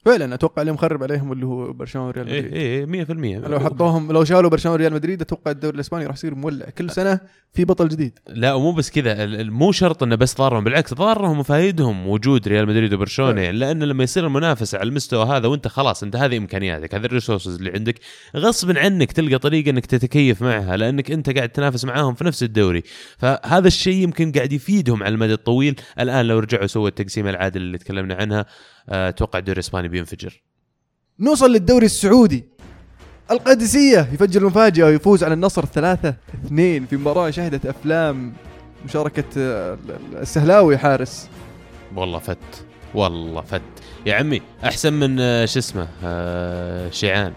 فعلا 0.05 0.35
أتوقع 0.35 0.61
اللي 0.61 0.73
مخرب 0.73 1.03
عليهم 1.03 1.31
اللي 1.31 1.45
هو 1.45 1.73
برشلونة 1.73 2.07
وريال 2.07 2.27
إيه 2.27 2.41
مدريد. 2.41 2.53
إيه 2.55 3.39
100% 3.45 3.47
لو 3.47 3.59
حطوهم 3.59 4.11
لو 4.11 4.23
شالوا 4.23 4.49
برشلونة 4.49 4.75
وريال 4.75 4.93
مدريد 4.93 5.21
أتوقع 5.21 5.51
الدوري 5.51 5.75
الإسباني 5.75 6.05
راح 6.05 6.15
يصير 6.15 6.35
مولع. 6.35 6.65
كل 6.69 6.89
سنة 6.91 7.19
في 7.53 7.65
بطل 7.65 7.87
جديد. 7.87 8.19
لا 8.27 8.53
ومو 8.53 8.71
بس 8.71 8.91
كذا 8.91 9.43
مو 9.43 9.71
شرط 9.71 10.03
إنه 10.03 10.15
بس 10.15 10.37
ضارهم 10.37 10.63
بالعكس 10.63 10.93
ضارهم 10.93 11.39
وفايدهم 11.39 12.07
وجود 12.07 12.47
ريال 12.47 12.67
مدريد 12.67 12.93
وبرشلونة. 12.93 13.41
يعني 13.41 13.57
لأن 13.57 13.83
لما 13.83 14.03
يصير 14.03 14.27
المنافسه 14.27 14.77
على 14.77 14.89
المستوى 14.89 15.25
هذا 15.25 15.47
وأنت 15.47 15.67
خلاص 15.67 16.03
أنت 16.03 16.15
هذه 16.15 16.37
إمكانياتك 16.37 16.95
هذه 16.95 17.05
ال 17.05 17.10
resources 17.10 17.55
اللي 17.55 17.71
عندك 17.71 17.99
غصب 18.35 18.77
عنك 18.77 19.11
تلقى 19.11 19.37
طريقة 19.37 19.69
إنك 19.69 19.85
تتكيف 19.85 20.41
معها 20.41 20.77
لأنك 20.77 21.11
أنت 21.11 21.29
قاعد 21.29 21.49
تنافس 21.49 21.85
معاهم 21.85 22.13
في 22.13 22.23
نفس 22.23 22.43
الدوري. 22.43 22.83
فهذا 23.17 23.67
الشيء 23.67 24.03
يمكن 24.03 24.31
قاعد 24.31 24.53
يفيدهم 24.53 25.03
على 25.03 25.13
المدى 25.13 25.33
الطويل. 25.33 25.75
الآن 25.99 26.25
لو 26.25 26.39
رجعوا 26.39 26.67
سووا 26.67 26.87
التقسيمه 26.87 27.29
العادله 27.29 27.63
اللي 27.63 27.77
تكلمنا 27.77 28.15
عنها 28.15 28.45
أتوقع 28.89 29.39
الدوري 29.39 29.55
الإسباني 29.59 29.87
بينفجر. 29.87 30.41
نوصل 31.19 31.51
للدوري 31.51 31.85
السعودي. 31.85 32.45
القادسية 33.31 34.09
يفجر 34.13 34.41
المفاجأة 34.41 34.85
ويفوز 34.85 35.23
على 35.23 35.33
النصر 35.33 35.65
ثلاثة 35.65 36.15
اثنين 36.45 36.85
في 36.85 36.97
مباراة 36.97 37.29
شهدت 37.29 37.65
أفلام 37.65 38.33
مشاركة 38.85 39.23
آه، 39.37 39.77
السهلاوي 40.13 40.77
حارس. 40.77 41.29
والله 41.95 42.19
فت 42.19 42.37
والله 42.93 43.41
فت. 43.41 43.61
يا 44.05 44.15
عمي 44.15 44.41
أحسن 44.63 44.93
من 44.93 45.17
آه، 45.19 45.45
شو 45.45 45.59
اسمه 45.59 45.87
آه، 46.03 46.89
شيعان. 46.89 47.33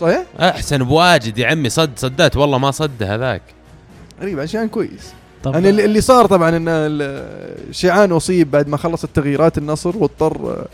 صحيح؟ 0.00 0.26
أحسن 0.40 0.84
بواجد 0.84 1.38
يا 1.38 1.46
عمي 1.46 1.68
صد 1.70 1.98
صدات. 1.98 2.36
والله 2.36 2.58
ما 2.58 2.70
صد 2.70 3.02
هذاك. 3.02 3.42
غريب 4.20 4.40
عشان 4.40 4.68
كويس. 4.68 5.12
طب 5.42 5.52
يعني 5.54 5.68
اللي 5.70 6.00
صار 6.00 6.26
طبعا 6.26 6.56
إن 6.56 6.98
شيعان 7.70 8.12
أصيب 8.12 8.50
بعد 8.50 8.68
ما 8.68 8.76
خلص 8.76 9.04
التغييرات 9.04 9.58
النصر 9.58 9.96
واضطر 9.96 10.50
آه، 10.50 10.66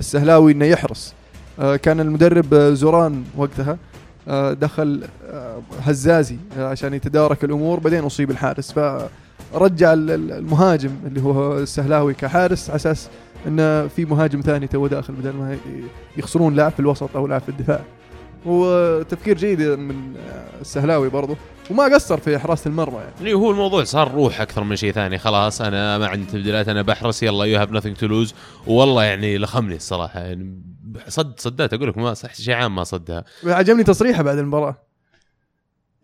السهلاوي 0.00 0.52
إنه 0.52 0.64
يحرس. 0.64 1.14
آه، 1.60 1.76
كان 1.76 2.00
المدرب 2.00 2.54
آه، 2.54 2.70
زوران 2.70 3.24
وقتها 3.36 3.76
دخل 4.52 5.04
هزازي 5.82 6.36
عشان 6.58 6.94
يتدارك 6.94 7.44
الأمور 7.44 7.80
بعدين 7.80 8.04
أصيب 8.04 8.30
الحارس. 8.30 8.72
فرجع 8.72 9.92
ال- 9.92 10.10
ال- 10.10 10.32
المهاجم 10.32 10.90
اللي 11.06 11.22
هو 11.22 11.58
السهلاوي 11.58 12.14
كحارس 12.14 12.68
على 12.70 12.76
أساس 12.76 13.08
انه 13.46 13.86
في 13.88 14.04
مهاجم 14.04 14.40
ثاني 14.40 14.66
تو 14.66 14.86
داخل 14.86 15.14
بدل 15.14 15.30
ما 15.32 15.56
يخسرون 16.16 16.54
لاعب 16.54 16.72
في 16.72 16.80
الوسط 16.80 17.16
أو 17.16 17.26
لاعب 17.26 17.40
في 17.40 17.48
الدفاع. 17.48 17.80
وتفكير 18.46 19.36
جيد 19.38 19.62
من 19.62 19.94
السهلاوي 20.60 21.08
برضه 21.08 21.36
وما 21.70 21.84
قصر 21.94 22.16
في 22.16 22.38
حراسه 22.38 22.68
المرمى 22.68 23.00
يعني 23.18 23.34
هو 23.34 23.50
الموضوع 23.50 23.84
صار 23.84 24.12
روح 24.14 24.40
أكثر 24.40 24.64
من 24.64 24.76
شيء 24.76 24.92
ثاني 24.92 25.18
خلاص 25.18 25.60
أنا 25.60 25.98
ما 25.98 26.06
عندي 26.06 26.26
تبديلات 26.32 26.68
أنا 26.68 26.82
بحرس 26.82 27.22
يلا 27.22 27.44
you 27.44 27.58
have 27.58 27.72
nothing 27.72 27.96
to 27.96 28.06
lose 28.06 28.34
والله 28.66 29.04
يعني 29.04 29.38
لخمني 29.38 29.76
الصراحة 29.76 30.20
يعني 30.20 30.62
صد 31.08 31.40
صدات 31.40 31.74
أقول 31.74 31.88
لك 31.88 31.98
ما 31.98 32.14
صح 32.14 32.34
شيء 32.34 32.54
عام 32.54 32.74
ما 32.74 32.84
صدها 32.84 33.24
عجبني 33.44 33.84
تصريحه 33.84 34.22
بعد 34.22 34.38
المباراة 34.38 34.76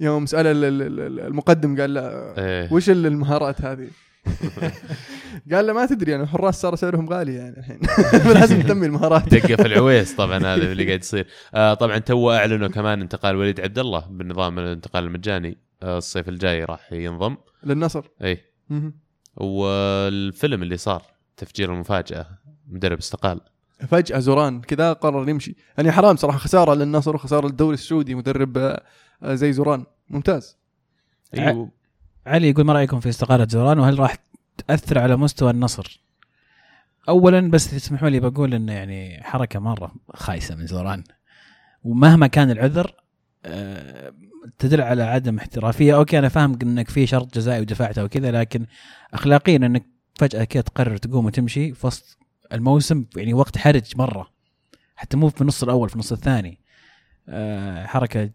يوم 0.01 0.27
سأل 0.27 0.47
ال- 0.47 0.65
ال- 0.65 0.83
ال- 1.01 1.21
المقدم 1.21 1.81
قال 1.81 1.95
له 1.95 2.01
إيه. 2.39 2.73
وش 2.73 2.91
ال- 2.91 3.07
المهارات 3.07 3.61
هذه؟ 3.63 3.89
قال 5.53 5.67
له 5.67 5.73
ما 5.73 5.87
تدري 5.87 6.11
يعني 6.11 6.23
الحراس 6.23 6.61
صار 6.61 6.75
سعرهم 6.75 7.09
غالي 7.09 7.35
يعني 7.35 7.59
الحين. 7.59 7.81
لازم 8.35 8.63
تنمي 8.63 8.87
المهارات 8.87 9.35
دقة 9.35 9.57
في 9.57 9.67
العويس 9.67 10.15
طبعا 10.17 10.39
هذا 10.39 10.55
اللي 10.55 10.87
قاعد 10.87 11.01
يصير. 11.01 11.27
آه 11.55 11.75
طبعا 11.75 11.99
تو 11.99 12.31
أعلنوا 12.33 12.69
كمان 12.69 13.01
انتقال 13.01 13.37
وليد 13.37 13.61
عبد 13.61 13.79
الله 13.79 14.07
بالنظام 14.11 14.59
الانتقال 14.59 15.05
المجاني. 15.05 15.59
آه 15.83 15.99
الصيف 15.99 16.29
الجاي 16.29 16.65
راح 16.65 16.93
ينضم. 16.93 17.37
للنصر. 17.65 18.05
اي. 18.25 18.45
والفيلم 19.37 20.63
اللي 20.63 20.77
صار 20.77 21.03
تفجير 21.37 21.73
المفاجأة 21.75 22.27
مدرب 22.69 22.99
استقال. 22.99 23.41
فجأة 23.89 24.19
زوران 24.19 24.61
كذا 24.61 24.93
قرر 24.93 25.29
يمشي. 25.29 25.57
يعني 25.79 25.93
حرام 25.93 26.17
صراحة 26.17 26.39
خسارة 26.39 26.75
للنصر 26.75 27.15
وخسارة 27.15 27.47
للدوري 27.47 27.75
السعودي 27.75 28.15
مدرب 28.15 28.59
آه، 28.59 28.83
زي 29.35 29.53
زوران. 29.53 29.87
ممتاز. 30.11 30.59
أيوه. 31.35 31.71
علي 32.27 32.51
يقول 32.51 32.65
ما 32.65 32.73
رأيكم 32.73 33.01
في 33.01 33.09
استقالة 33.09 33.47
زوران 33.49 33.79
وهل 33.79 33.99
راح 33.99 34.17
تأثر 34.67 34.99
على 34.99 35.17
مستوى 35.17 35.51
النصر؟ 35.51 36.01
اولا 37.09 37.51
بس 37.51 37.71
تسمحوا 37.71 38.09
لي 38.09 38.21
بقول 38.21 38.55
انه 38.55 38.73
يعني 38.73 39.23
حركة 39.23 39.59
مرة 39.59 39.95
خايسة 40.15 40.55
من 40.55 40.67
زوران 40.67 41.05
ومهما 41.85 42.27
كان 42.27 42.51
العذر 42.51 42.95
آه، 43.45 44.13
تدل 44.59 44.81
على 44.81 45.03
عدم 45.03 45.39
احترافية. 45.39 45.97
okay 45.97 46.19
أنا 46.19 46.29
فاهم 46.29 46.59
إنك 46.63 46.91
في 46.91 47.07
شرط 47.07 47.35
جزائي 47.35 47.61
ودفعته 47.61 48.05
وكذا 48.05 48.31
لكن 48.31 48.67
اخلاقيا 49.15 49.57
إنك 49.57 49.87
فجأة 50.15 50.45
كذا 50.45 50.63
تقرر 50.63 50.97
تقوم 50.97 51.27
وتمشي 51.27 51.75
في 51.75 51.87
وسط 51.87 52.19
الموسم 52.53 53.05
يعني 53.17 53.35
وقت 53.35 53.59
حرج 53.59 53.97
مرة. 53.97 54.31
حتى 54.97 55.17
مو 55.17 55.29
في 55.29 55.41
النص 55.41 55.63
الأول 55.63 55.89
في 55.89 55.95
النص 55.95 56.13
الثاني. 56.13 56.59
آه، 57.29 57.87
حركة 57.87 58.31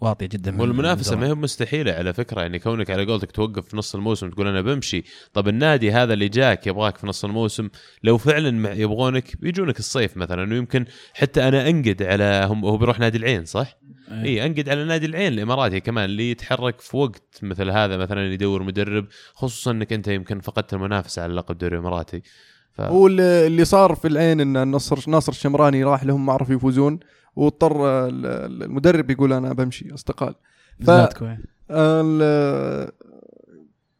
واطية 0.00 0.26
جدا 0.26 0.50
من- 0.50 0.56
من 0.56 0.60
والمنافسه. 0.60 1.16
ما 1.16 1.26
هي 1.26 1.34
مستحيلة 1.34 1.92
على 1.92 2.12
فكرة 2.12 2.40
يعني 2.40 2.58
كونك 2.58 2.90
على 2.90 3.04
قولتك 3.04 3.30
توقف 3.32 3.68
في 3.68 3.76
نص 3.76 3.94
الموسم 3.94 4.30
تقول 4.30 4.46
أنا 4.48 4.60
بمشي 4.60 5.04
طب 5.32 5.48
النادي 5.48 5.92
هذا 5.92 6.12
اللي 6.12 6.28
جاك 6.28 6.66
يبغاك 6.66 6.96
في 6.98 7.06
نص 7.06 7.24
الموسم 7.24 7.68
لو 8.02 8.18
فعلا 8.18 8.72
يبغونك 8.72 9.36
بيجونك 9.40 9.78
الصيف 9.78 10.16
مثلا 10.16 10.52
ويمكن 10.52 10.84
حتى 11.14 11.48
أنا 11.48 11.68
أنقد 11.68 12.02
على 12.02 12.46
هم 12.50 12.64
هو 12.64 12.76
بيروح 12.76 12.98
نادي 12.98 13.18
العين 13.18 13.44
صح؟ 13.44 13.78
إيه. 14.10 14.24
إي 14.24 14.46
أنقد 14.46 14.68
على 14.68 14.84
نادي 14.84 15.06
العين 15.06 15.32
الإماراتي 15.32 15.80
كمان 15.80 16.04
اللي 16.04 16.30
يتحرك 16.30 16.80
في 16.80 16.96
وقت 16.96 17.38
مثل 17.42 17.70
هذا 17.70 17.96
مثلا 17.96 18.32
يدور 18.32 18.62
مدرب 18.62 19.06
خصوصا 19.34 19.70
إنك 19.70 19.92
أنت 19.92 20.08
يمكن 20.08 20.40
فقدت 20.40 20.74
المنافسة 20.74 21.22
على 21.22 21.34
لقب 21.34 21.50
الدوري 21.50 21.74
الإماراتي 21.76 22.22
ف... 22.72 22.80
هو 22.80 23.06
اللي 23.06 23.46
اللي 23.46 23.64
صار 23.64 23.94
في 23.94 24.08
العين 24.08 24.40
إن 24.40 24.56
النصر 24.56 25.10
ناصر 25.10 25.32
الشمراني 25.32 25.84
راح 25.84 26.04
لهم 26.04 26.26
ما 26.26 26.32
عرفوا 26.32 26.54
يفوزون 26.54 26.98
واضطر 27.36 28.06
ال- 28.08 28.26
ال- 28.26 28.62
المدرب 28.62 29.10
يقول 29.10 29.32
أنا 29.32 29.52
بمشي 29.52 29.94
أستقال. 29.94 30.34
ف- 30.84 30.90
إيه. 30.90 31.38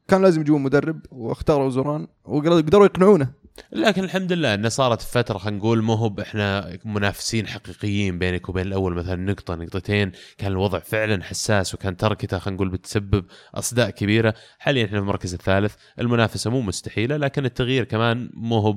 كان 0.08 0.22
لازم 0.22 0.40
يجيبون 0.40 0.62
مدرب 0.62 1.00
واختاروا 1.10 1.70
زوران 1.70 2.06
وقدروا 2.24 2.84
يقنعونه. 2.84 3.46
لكن 3.72 4.04
الحمد 4.04 4.32
لله 4.32 4.54
انه 4.54 4.68
صارت 4.68 5.02
فترة 5.02 5.38
خلينا 5.38 5.58
نقول 5.58 5.82
مو 5.82 5.94
هو 5.94 6.14
إحنا 6.20 6.78
منافسين 6.84 7.46
حقيقيين 7.46 8.18
بينك 8.18 8.48
وبين 8.48 8.66
الأول 8.66 8.94
مثلا 8.94 9.16
نقطة 9.16 9.54
نقطتين 9.54 10.12
كان 10.38 10.52
الوضع 10.52 10.78
فعلا 10.78 11.22
حساس 11.24 11.74
وكان 11.74 11.96
تركته 11.96 12.38
خلينا 12.38 12.56
نقول 12.56 12.68
بتسبب 12.68 13.24
أصداء 13.54 13.90
كبيرة. 13.90 14.34
حاليا 14.58 14.84
إحنا 14.84 14.98
في 14.98 15.02
المركز 15.02 15.34
الثالث 15.34 15.74
المنافسة 15.98 16.50
مو 16.50 16.60
مستحيلة 16.60 17.16
لكن 17.16 17.44
التغيير 17.44 17.84
كمان 17.84 18.30
مو 18.34 18.58
هو 18.58 18.76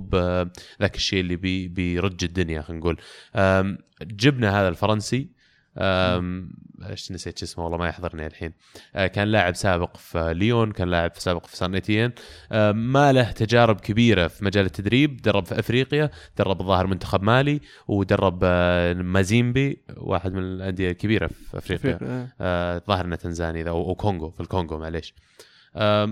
ذاك 0.82 0.96
الشيء 0.96 1.20
اللي 1.20 1.36
بي 1.36 1.68
بيرج 1.68 2.24
الدنيا 2.24 2.62
خلينا 2.62 2.82
نقول. 2.82 2.98
جبنا 4.02 4.62
هذا 4.62 4.68
الفرنسي. 4.68 5.40
إيش 6.90 7.12
نسيت 7.12 7.44
اسمه 7.44 7.64
والله 7.64 7.78
ما 7.78 7.88
يحضرني 7.88 8.28
الحين. 8.28 8.54
آه، 8.96 9.08
كان 9.08 9.28
لاعب 9.28 9.56
سابق 9.56 9.98
في 9.98 10.34
ليون 10.34 10.72
كان 10.72 10.90
لاعب 10.90 11.12
سابق 11.16 11.46
في 11.46 11.58
سان 11.58 11.76
إتيين 11.76 12.12
آه، 12.52 12.72
ما 12.72 13.14
له 13.14 13.32
تجارب 13.32 13.80
كبيرة 13.80 14.28
في 14.28 14.46
مجال 14.46 14.66
التدريب 14.66 15.22
درب 15.22 15.46
في 15.46 15.60
أفريقيا 15.60 16.10
درب 16.38 16.62
الظاهر 16.62 16.88
منتخب 16.88 17.24
مالي 17.24 17.62
ودرب 17.88 18.40
آه، 18.44 18.94
مازيمبي 18.94 19.82
واحد 19.98 20.34
من 20.34 20.44
الأندية 20.44 20.92
الكبيرة 20.92 21.28
في 21.28 21.58
أفريقيا. 21.58 22.00
إيه. 22.02 22.34
الظاهر 22.78 23.06
انه 23.06 23.16
تنزاني 23.16 23.64
ذا 23.64 23.70
أو 23.70 23.96
كونغو 23.96 24.30
في 24.30 24.40
الكونغو 24.40 24.78
معليش. 24.78 25.14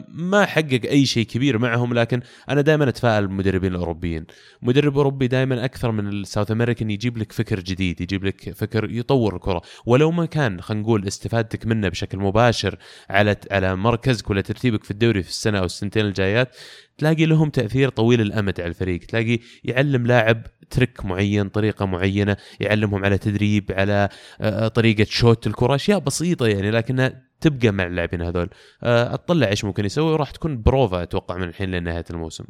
ما 0.07 0.45
حقق 0.45 0.81
أي 0.85 1.05
شيء 1.05 1.25
كبير 1.25 1.57
معهم 1.57 1.93
لكن 1.93 2.21
أنا 2.49 2.61
دائما 2.61 2.89
أتفائل 2.89 3.27
بالمدربين 3.27 3.71
الأوروبيين. 3.71 4.25
مدرب 4.61 4.97
أوروبي 4.97 5.27
دائما 5.27 5.65
أكثر 5.65 5.91
من 5.91 6.07
ال 6.07 6.14
South 6.14 6.51
American 6.51 6.91
يجيب 6.91 7.17
لك 7.17 7.31
فكر 7.31 7.59
جديد 7.59 8.01
يجيب 8.01 8.25
لك 8.25 8.53
فكر 8.53 8.91
يطور 8.91 9.35
الكرة. 9.35 9.61
ولو 9.85 10.11
ما 10.11 10.25
كان 10.25 10.61
خلينا 10.61 10.83
نقول 10.83 11.07
استفادتك 11.07 11.65
منه 11.67 11.89
بشكل 11.89 12.17
مباشر 12.17 12.77
على 13.09 13.35
على 13.51 13.75
مركزك 13.75 14.29
ولا 14.29 14.41
ترتيبك 14.41 14.83
في 14.83 14.91
الدوري 14.91 15.23
في 15.23 15.29
السنة 15.29 15.59
أو 15.59 15.65
السنتين 15.65 16.05
الجايات 16.05 16.55
تلاقي 16.97 17.25
لهم 17.25 17.49
تأثير 17.49 17.89
طويل 17.89 18.21
الأمد 18.21 18.61
على 18.61 18.69
الفريق. 18.69 18.99
تلاقي 18.99 19.39
يعلم 19.63 20.07
لاعب 20.07 20.41
ترك 20.69 21.05
معين 21.05 21.49
طريقة 21.49 21.85
معينة 21.85 22.37
يعلمهم 22.59 23.05
على 23.05 23.17
تدريب 23.17 23.71
على 23.71 24.09
آه، 24.41 24.67
طريقة 24.67 25.05
شوت 25.09 25.47
الكرة 25.47 25.75
أشياء 25.75 25.99
بسيطة 25.99 26.47
يعني 26.47 26.71
لكنها 26.71 27.23
تبقى 27.41 27.71
مع 27.71 27.83
اللاعبين 27.85 28.21
هذول. 28.21 28.49
آه، 28.83 29.13
أطلع 29.13 29.47
إيش 29.47 29.65
ممكن 29.65 29.85
يسوي؟ 29.85 30.11
وراح 30.11 30.31
تكون 30.31 30.61
بروفا 30.61 31.03
أتوقع 31.03 31.37
من 31.37 31.43
الحين 31.43 31.71
لنهاية 31.71 32.05
الموسم. 32.09 32.45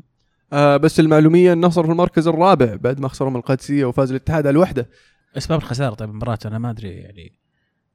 آه 0.53 0.77
بس 0.77 0.99
المعلومية 0.99 1.53
النصر 1.53 1.83
في 1.83 1.91
المركز 1.91 2.27
الرابع 2.27 2.75
بعد 2.75 2.99
ما 2.99 3.07
خسروا 3.07 3.29
من 3.29 3.35
القادسية 3.35 3.85
وفاز 3.85 4.09
الاتحاد 4.09 4.47
على 4.47 4.53
الوحدة. 4.53 4.89
أسباب 5.37 5.59
الخسارة 5.59 5.93
طيب 5.93 6.09
المباراة 6.09 6.39
أنا 6.45 6.57
ما 6.57 6.69
أدري 6.69 6.89
يعني 6.89 7.39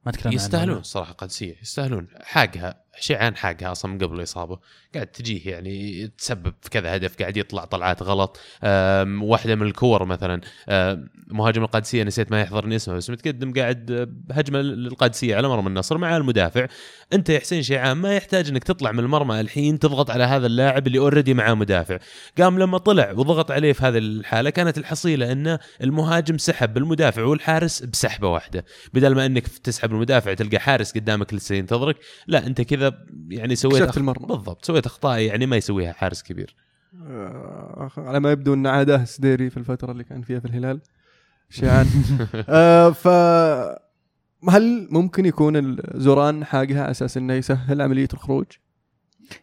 ما 0.07 0.13
تكلمنا. 0.13 0.35
يستاهلون 0.35 0.79
الصراحه 0.79 1.13
قادسيه 1.13 1.57
يستاهلون 1.63 2.09
حاقها 2.21 2.82
شيعان 3.01 3.37
حاقها 3.37 3.73
أصلا 3.73 3.93
من 3.93 3.99
قبل 3.99 4.17
الإصابة. 4.17 4.59
قاعد 4.95 5.07
تجيه 5.07 5.51
يعني 5.51 6.07
تسبب 6.19 6.55
في 6.63 6.71
كذا 6.71 6.97
هدف 6.97 7.17
قاعد 7.17 7.37
يطلع 7.37 7.65
طلعات 7.65 8.03
غلط. 8.03 8.41
واحدة 9.23 9.55
من 9.55 9.67
الكور 9.67 10.05
مثلا. 10.05 10.41
مهاجم 11.33 11.63
القادسية 11.63 12.03
نسيت 12.03 12.31
ما 12.31 12.41
يحضرني 12.41 12.77
اسمه 12.77 12.95
بس 12.95 13.11
متقدم 13.11 13.53
قاعد 13.53 13.91
أه، 13.91 14.09
هجمه 14.33 14.61
للقادسية 14.61 15.37
على 15.37 15.49
مرمى 15.49 15.69
النصر 15.69 15.99
مع 15.99 16.17
المدافع. 16.17 16.67
أنت 17.13 17.29
يا 17.29 17.39
حسين 17.39 17.63
شيعان 17.63 17.97
ما 17.97 18.17
يحتاج 18.17 18.49
إنك 18.49 18.65
تطلع 18.65 18.93
من 18.93 18.99
المرمى 18.99 19.41
الحين 19.41 19.79
تضغط 19.79 20.11
على 20.11 20.25
هذا 20.25 20.47
اللاعب 20.47 20.87
اللي 20.87 20.99
اوريدي 20.99 21.35
معاه 21.35 21.55
مدافع. 21.55 21.99
قام 22.39 22.59
لما 22.59 22.79
طلع 22.79 23.11
وضغط 23.11 23.51
عليه 23.51 23.73
في 23.73 23.83
هذه 23.83 23.99
الحالة 23.99 24.51
كانت 24.51 24.79
الحصيلة 24.79 25.33
انه 25.33 25.59
المهاجم 25.83 26.39
سحب 26.39 26.77
المدافع 26.77 27.23
والحارس 27.23 27.83
بسحبة 27.83 28.29
واحدة. 28.29 28.65
بدل 28.95 29.15
ما 29.15 29.27
إنك 29.27 29.49
تسحب 29.49 29.93
المدافع 29.93 30.35
تلقى 30.35 30.59
حارس 30.59 30.93
قدامك 30.93 31.35
لسه 31.35 31.55
ينتظرك 31.55 31.97
لا 32.27 32.47
أنت 32.47 32.61
كذا 32.61 32.82
يعني 33.29 33.57
سويت 33.57 33.83
كشفت 33.83 33.97
المرمى. 33.97 34.27
بالضبط 34.27 34.65
سويت 34.65 34.87
أخطاء 34.87 35.21
يعني 35.21 35.47
ما 35.47 35.57
يسويها 35.57 35.93
حارس 35.93 36.23
كبير 36.23 36.55
آه 37.07 37.91
على 37.97 38.21
ما 38.21 38.33
يبدو 38.33 38.55
أن 38.55 38.67
عادة 38.67 39.05
سديري 39.05 39.51
في 39.51 39.57
الفترة 39.57 39.93
اللي 39.93 40.05
كان 40.05 40.23
فيها 40.23 40.41
في 40.41 40.45
الهلال 40.45 40.81
شيعان 41.51 41.87
آه 42.49 42.91
ف 42.91 43.09
هل 44.49 44.89
ممكن 44.91 45.27
يكون 45.27 45.57
الزوران 45.57 46.45
حاجها 46.45 46.83
على 46.83 46.91
أساس 46.91 47.17
إنه 47.17 47.35
يسهل 47.35 47.83
عملية 47.83 48.09
الخروج؟ 48.15 48.47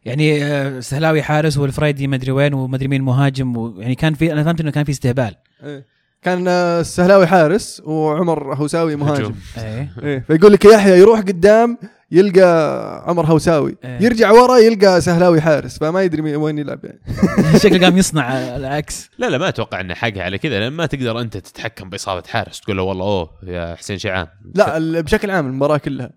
يعني 0.06 0.44
آه، 0.44 0.80
سهلاوي 0.80 1.22
حارس 1.22 1.58
والفريدي 1.58 2.08
ما 2.08 2.16
ادري 2.16 2.32
وين 2.32 2.54
وما 2.54 2.76
ادري 2.76 2.88
مين 2.88 3.02
مهاجم 3.02 3.58
ويعني 3.58 3.96
كان 3.96 4.14
في 4.14 4.34
أنا 4.34 4.44
فهمت 4.44 4.62
إنه 4.62 4.72
كان 4.72 4.84
في 4.84 4.92
استهبال 4.92 5.36
إيه. 5.64 5.86
كان 6.22 6.48
آه، 6.48 6.80
السهلاوي 6.80 7.28
حارس 7.28 7.82
وعمر 7.86 8.56
هوساوي 8.56 8.96
مهاجم. 8.96 9.36
إيه 9.58 9.92
إيه. 10.04 10.20
فيقول 10.20 10.54
لك 10.54 10.66
يحيى 10.66 11.00
يروح 11.00 11.20
قدام 11.20 11.78
يلقى 12.12 13.04
عمر 13.08 13.26
هوساوي. 13.26 13.78
إيه. 13.84 14.02
يرجع 14.02 14.32
ورا 14.32 14.58
يلقى 14.58 15.02
سهلاوي 15.02 15.42
حارس 15.42 15.78
فما 15.80 16.02
يدري 16.02 16.22
مين- 16.22 16.36
وين 16.36 16.58
يلعب 16.58 16.80
يعني. 16.86 17.00
شكله 17.64 17.86
قام 17.88 17.98
يصنع 17.98 18.38
العكس. 18.56 19.10
لا 19.18 19.30
لا 19.30 19.38
ما 19.38 19.50
أتوقع 19.50 19.82
إنه 19.82 19.94
حقها 19.94 20.24
على 20.24 20.38
كذا 20.38 20.60
لأن 20.60 20.74
ما 20.74 20.86
تقدر 20.86 21.22
أنت 21.22 21.38
تتحكم 21.38 21.90
بإصابة 21.90 22.24
حارس 22.28 22.62
تقول 22.62 22.78
له 22.78 22.84
والله 22.84 23.06
أوه 23.06 23.30
يا 23.44 23.76
حسين 23.76 23.98
شيعان. 23.98 24.28
لا 24.56 25.02
بشكل 25.02 25.32
عام 25.32 25.48
المباراة 25.48 25.78
كلها 25.78 26.12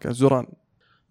كان 0.00 0.12
زوران. 0.12 0.46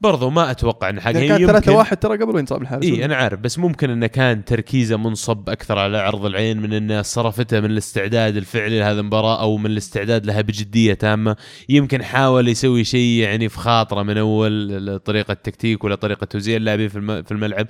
برضو 0.02 0.30
ما 0.30 0.52
أتوقع 0.52 0.90
انه 0.90 1.02
حقها 1.02 1.12
يعني 1.14 1.28
كان 1.28 1.42
يمكن- 1.42 1.54
3 1.54 1.72
1 1.76 1.98
ترى 1.98 2.18
قبل 2.18 2.36
وينصاب 2.36 2.62
الحارس؟ 2.62 2.84
إي 2.86 3.06
أنا 3.06 3.16
عارف 3.16 3.40
بس 3.40 3.60
ممكن 3.60 3.90
إنه 3.90 4.08
كان 4.08 4.46
تركيزه 4.46 4.98
منصب 4.98 5.50
أكثر 5.50 5.80
على 5.80 5.98
عرض 5.98 6.26
العين 6.26 6.62
من 6.62 6.74
إنه 6.74 7.02
صرفته 7.02 7.60
من 7.60 7.72
الاستعداد 7.72 8.38
الفعلي 8.38 8.80
لهذه 8.80 9.00
المباراة 9.00 9.42
أو 9.42 9.58
من 9.58 9.66
الاستعداد 9.66 10.26
لها 10.26 10.42
بجدية 10.42 10.94
تامة. 10.94 11.36
يمكن 11.70 12.04
حاول 12.04 12.48
يسوي 12.48 12.84
شيء 12.84 13.22
يعني 13.24 13.50
في 13.50 13.58
خاطره 13.58 14.04
من 14.04 14.18
أول 14.18 15.00
طريقه 15.00 15.34
تكتيك 15.34 15.84
ولا 15.84 15.96
طريقة 15.96 16.26
توزيع 16.26 16.58
اللاعبين 16.58 16.88
في 16.90 16.96
الم- 16.96 17.24
في 17.24 17.32
الملعب. 17.32 17.68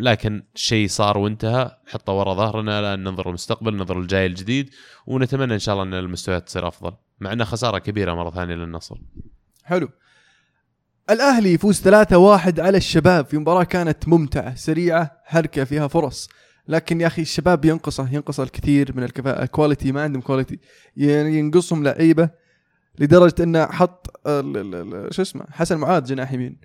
لكن 0.00 0.42
شيء 0.54 0.88
صار 0.88 1.18
وانتهى 1.18 1.70
حطه 1.86 2.12
ورا 2.12 2.34
ظهرنا 2.34 2.80
الآن 2.80 3.04
ننظر 3.04 3.26
للمستقبل 3.28 3.74
ننظر 3.76 4.00
للجاي 4.00 4.26
الجديد 4.26 4.70
ونتمنى 5.06 5.54
إن 5.54 5.58
شاء 5.58 5.72
الله 5.74 5.84
إن 5.84 5.94
المستويات 6.04 6.46
تصير 6.46 6.68
أفضل 6.68 6.92
مع 7.20 7.32
إنها 7.32 7.46
خسارة 7.46 7.78
كبيرة 7.78 8.14
مرة 8.14 8.30
ثانية 8.30 8.54
للنصر. 8.54 8.96
حلو. 9.64 9.88
الأهلي 11.10 11.52
يفوز 11.52 11.80
3 11.80 12.18
1 12.18 12.60
على 12.60 12.76
الشباب. 12.78 13.26
في 13.26 13.38
مباراة 13.38 13.64
كانت 13.64 14.08
ممتعة 14.08 14.54
سريعة 14.54 15.20
حركه 15.24 15.64
فيها 15.64 15.88
فرص. 15.88 16.28
لكن 16.68 17.00
يا 17.00 17.06
أخي 17.06 17.22
الشباب 17.22 17.64
ينقصه 17.64 18.08
ينقص 18.12 18.40
الكثير 18.40 18.96
من 18.96 19.02
الكفاءة. 19.02 19.46
quality 19.46 19.92
ما 19.92 20.02
عندهم 20.02 20.22
quality 20.22 20.58
يعني 20.96 21.38
ينقصهم 21.38 21.84
لعيبة 21.84 22.30
لدرجة 22.98 23.34
إنه 23.42 23.66
حط 23.66 24.20
ال- 24.26 25.14
شو 25.14 25.22
اسمه 25.22 25.44
حسن 25.50 25.76
معاذ 25.78 26.04
جناح 26.04 26.32
يمين. 26.32 26.56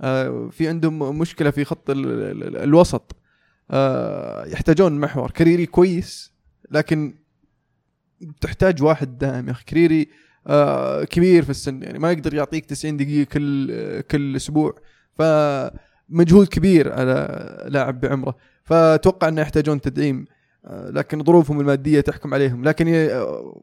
آه، 0.00 0.48
في 0.52 0.68
عندهم 0.68 1.18
مشكلة 1.18 1.50
في 1.50 1.64
خط 1.64 1.90
ال- 1.90 2.06
ال- 2.06 2.42
ال- 2.42 2.56
الوسط. 2.56 3.16
آه، 3.70 4.46
يحتاجون 4.46 5.00
محور. 5.00 5.30
كريري 5.30 5.66
كويس 5.66 6.32
لكن 6.70 7.14
تحتاج 8.40 8.82
واحد 8.82 9.18
دائم 9.18 9.46
يا 9.46 9.52
أخي 9.52 9.64
كريري 9.64 10.08
آه، 10.48 11.04
كبير 11.04 11.42
في 11.42 11.50
السن 11.50 11.82
يعني 11.82 11.98
ما 11.98 12.12
يقدر 12.12 12.34
يعطيك 12.34 12.66
90 12.66 12.96
دقيقة 12.96 13.28
كل 13.32 14.00
كل 14.00 14.36
أسبوع 14.36 14.74
فمجهود 15.14 16.46
كبير 16.48 16.92
على 16.92 17.66
لاعب 17.68 18.00
بعمره 18.00 18.36
فأتوقع 18.64 19.28
إنه 19.28 19.40
يحتاجون 19.40 19.80
تدعيم 19.80 20.24
آه، 20.64 20.90
لكن 20.90 21.24
ظروفهم 21.24 21.60
المادية 21.60 22.00
تحكم 22.00 22.34
عليهم 22.34 22.64
لكن 22.64 22.88
آه، 22.88 23.62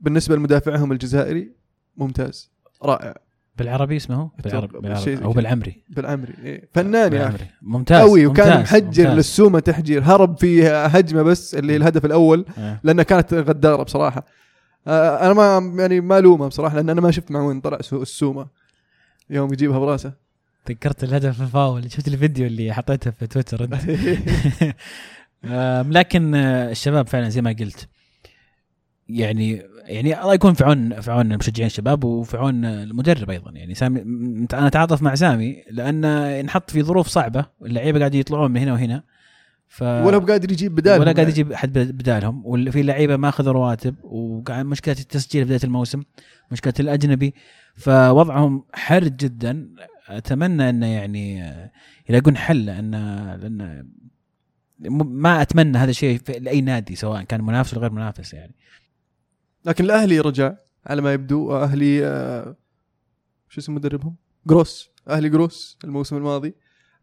بالنسبة 0.00 0.36
لمدافعهم 0.36 0.92
الجزائري 0.92 1.52
ممتاز 1.96 2.52
رائع 2.82 3.14
بالعربي 3.58 3.96
اسمه 3.96 4.30
بالعربي, 4.44 4.78
بالعربي 4.78 5.24
أو. 5.24 5.32
بالعمري 5.32 5.84
بالعمري 5.88 6.34
إيه. 6.44 6.68
فنان 6.74 7.12
يا 7.12 7.28
أخي. 7.28 7.44
ممتاز 7.62 8.00
قوي 8.00 8.26
وكان 8.26 8.46
ممتاز. 8.46 8.62
محجر 8.62 9.02
ممتاز. 9.02 9.16
للسومه 9.16 9.60
تحجير 9.60 10.02
هرب 10.02 10.38
في 10.38 10.66
هجمة 10.66 11.22
بس 11.22 11.54
اللي 11.54 11.76
الهدف 11.76 12.04
الأول 12.04 12.46
إيه. 12.58 12.80
لانها 12.84 13.04
كانت 13.04 13.34
غدارة 13.34 13.82
بصراحة 13.82 14.26
أنا 14.86 15.32
ما 15.32 15.74
يعني 15.82 16.00
ما 16.00 16.18
ألومه 16.18 16.48
بصراحة 16.48 16.76
لأن 16.76 16.90
أنا 16.90 17.00
ما 17.00 17.10
شفت 17.10 17.30
مع 17.30 17.40
وين 17.42 17.60
طلع 17.60 17.80
سو- 17.80 18.02
السومة 18.02 18.46
يوم 19.30 19.52
يجيبها 19.52 19.78
براسه. 19.78 20.12
تذكرت 20.64 21.04
الهدف 21.04 21.42
الفاول 21.42 21.92
شفت 21.92 22.08
الفيديو 22.08 22.46
اللي 22.46 22.72
حطيته 22.72 23.10
في 23.10 23.26
تويتر 23.26 23.64
أنت؟ 23.64 23.74
لكن 25.96 26.34
آه، 26.34 26.70
الشباب 26.70 27.08
فعلا 27.08 27.28
زي 27.28 27.42
ما 27.42 27.56
قلت 27.60 27.88
يعني 29.08 29.62
يعني 29.84 30.20
الله 30.22 30.34
يكون 30.34 30.54
في 30.54 30.64
عون 30.64 31.00
في 31.00 31.10
عون 31.10 31.32
المشجعين 31.32 31.66
الشباب 31.66 32.04
وفي 32.04 32.36
عون 32.36 32.64
المدرب 32.64 33.30
أيضا. 33.30 33.50
يعني 33.50 33.74
سامي 33.74 34.00
أنا 34.54 34.66
أتعاطف 34.66 35.02
مع 35.02 35.14
سامي 35.14 35.62
لأنه 35.70 36.40
انحط 36.40 36.70
في 36.70 36.82
ظروف 36.82 37.06
صعبة 37.08 37.44
اللعيبة 37.62 37.98
قاعدين 37.98 38.20
يطلعون 38.20 38.50
من 38.50 38.60
هنا 38.60 38.72
وهنا. 38.72 39.02
ف 39.72 39.82
ولا 39.82 40.16
هو 40.16 40.20
قادر 40.20 40.52
يجيب 40.52 40.74
بدال 40.74 41.00
ولا 41.00 41.12
قاعد 41.12 41.28
يجيب 41.28 41.52
احد 41.52 41.72
بدالهم. 41.78 42.42
وفي 42.46 42.82
لعيبة 42.82 43.16
ما 43.16 43.28
أخذوا 43.28 43.52
رواتب 43.52 43.94
وقاعد 44.04 44.64
مشكلة 44.66 44.96
التسجيل 45.00 45.44
بداية 45.44 45.60
الموسم 45.64 46.02
مشكلة 46.50 46.74
الأجنبي. 46.80 47.34
فوضعهم 47.74 48.64
حرج 48.72 49.16
جدا. 49.16 49.68
أتمنى 50.08 50.70
إنه 50.70 50.86
يعني 50.86 51.42
آه، 51.44 51.70
يلاقون 52.08 52.36
حل 52.36 52.64
لأن 52.66 52.90
لأن 53.40 53.86
ما 55.04 55.42
أتمنى 55.42 55.78
هذا 55.78 55.90
الشيء 55.90 56.18
في- 56.18 56.38
لأي 56.38 56.60
نادي 56.60 56.96
سواء 56.96 57.22
كان 57.22 57.40
منافس 57.44 57.72
ولا 57.74 57.82
غير 57.82 57.92
منافس 57.92 58.34
يعني. 58.34 58.54
لكن 59.64 59.84
الأهلي 59.84 60.20
رجع 60.20 60.54
على 60.86 61.02
ما 61.02 61.12
يبدو. 61.12 61.56
أهلي 61.56 62.06
آه، 62.06 62.56
شو 63.48 63.60
اسم 63.60 63.74
مدربهم؟ 63.74 64.16
جروس. 64.46 64.90
أهلي 65.08 65.28
جروس 65.28 65.78
الموسم 65.84 66.16
الماضي. 66.16 66.54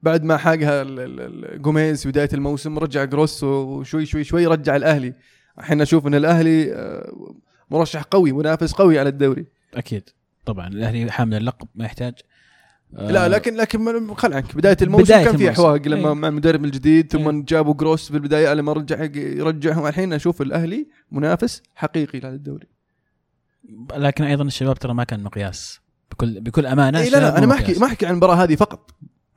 بعد 0.04 0.24
ما 0.24 0.38
حاسها 0.38 0.82
ال- 0.82 1.00
ال- 1.00 1.46
ال- 1.56 1.62
جوميز 1.62 2.08
بداية 2.08 2.30
الموسم 2.34 2.80
رجع 2.80 3.04
جروس 3.04 3.44
وشوي 3.44 4.06
شوي 4.06 4.24
شوي 4.24 4.46
رجع 4.48 4.76
الأهلي. 4.76 5.14
الحين 5.60 5.82
أشوف 5.82 6.08
إن 6.08 6.16
الأهلي 6.16 6.74
آه، 6.74 7.14
مرشح 7.72 8.02
قوي 8.04 8.32
منافس 8.32 8.74
قوي 8.74 9.00
على 9.00 9.10
الدوري. 9.10 9.46
أكيد. 9.74 10.10
طبعا 10.46 10.68
الأهلي 10.68 11.12
حامل 11.12 11.38
اللقب 11.38 11.68
ما 11.76 11.86
يحتاج. 11.86 12.14
آه، 12.98 13.12
لا 13.12 13.28
لكن 13.28 13.56
لكن 13.56 14.14
خل 14.14 14.34
عنك. 14.34 14.56
بداية 14.56 14.78
الموسم 14.82 15.04
بداية 15.04 15.24
كان 15.26 15.38
في 15.38 15.44
الموسم. 15.44 15.62
أحواق 15.62 15.88
لما 15.88 16.08
إيه. 16.10 16.14
مع 16.14 16.28
المدرب 16.28 16.66
الجديد 16.66 17.12
ثم 17.12 17.30
إيه. 17.30 17.46
جابوا 17.46 17.74
جروس 17.74 18.08
في 18.08 18.14
البداية 18.18 18.54
لما 18.54 18.74
رجع 18.74 19.04
يرجعهم 19.16 19.88
الحين 19.88 20.14
أشوف 20.14 20.42
الأهلي 20.42 20.88
منافس 21.12 21.62
حقيقي 21.76 22.20
على 22.24 22.36
الدوري. 22.36 22.68
لكن 23.96 24.24
أيضا 24.24 24.44
الشباب 24.44 24.78
ترى 24.80 24.94
ما 24.94 25.04
كان 25.04 25.24
مقياس. 25.24 25.80
بكل 26.12 26.42
بكل 26.42 26.66
أمانة 26.66 27.00
إيه 27.00 27.10
لا 27.10 27.18
لا 27.18 27.38
أنا 27.38 27.46
ما 27.46 27.54
احكي. 27.54 27.80
ما 27.80 27.86
أحكي 27.86 28.06
عن 28.06 28.12
المباراة 28.12 28.36
هذه 28.36 28.56
فقط. 28.56 28.92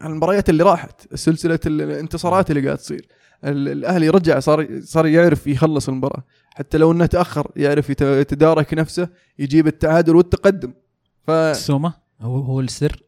المباريات 0.06 0.50
اللي 0.50 0.62
راحت 0.64 1.14
سلسلة 1.14 1.58
الانتصارات 1.66 2.50
اللي 2.50 2.66
قاعد 2.66 2.78
تصير. 2.78 3.08
ال- 3.44 3.68
الأهلي 3.68 4.08
رجع 4.08 4.38
صار 4.40 4.80
صار 4.82 5.06
يعرف 5.06 5.46
يخلص 5.46 5.88
المباراة. 5.88 6.24
حتى 6.50 6.78
لو 6.78 6.92
إنه 6.92 7.06
تأخر 7.06 7.50
يعرف 7.56 7.90
يت- 7.90 8.00
يتدارك 8.02 8.74
نفسه 8.74 9.08
يجيب 9.38 9.66
التعادل 9.66 10.16
والتقدم. 10.16 10.72
ف 11.26 11.30
هو 12.20 12.40
هو 12.40 12.60
السر. 12.60 13.02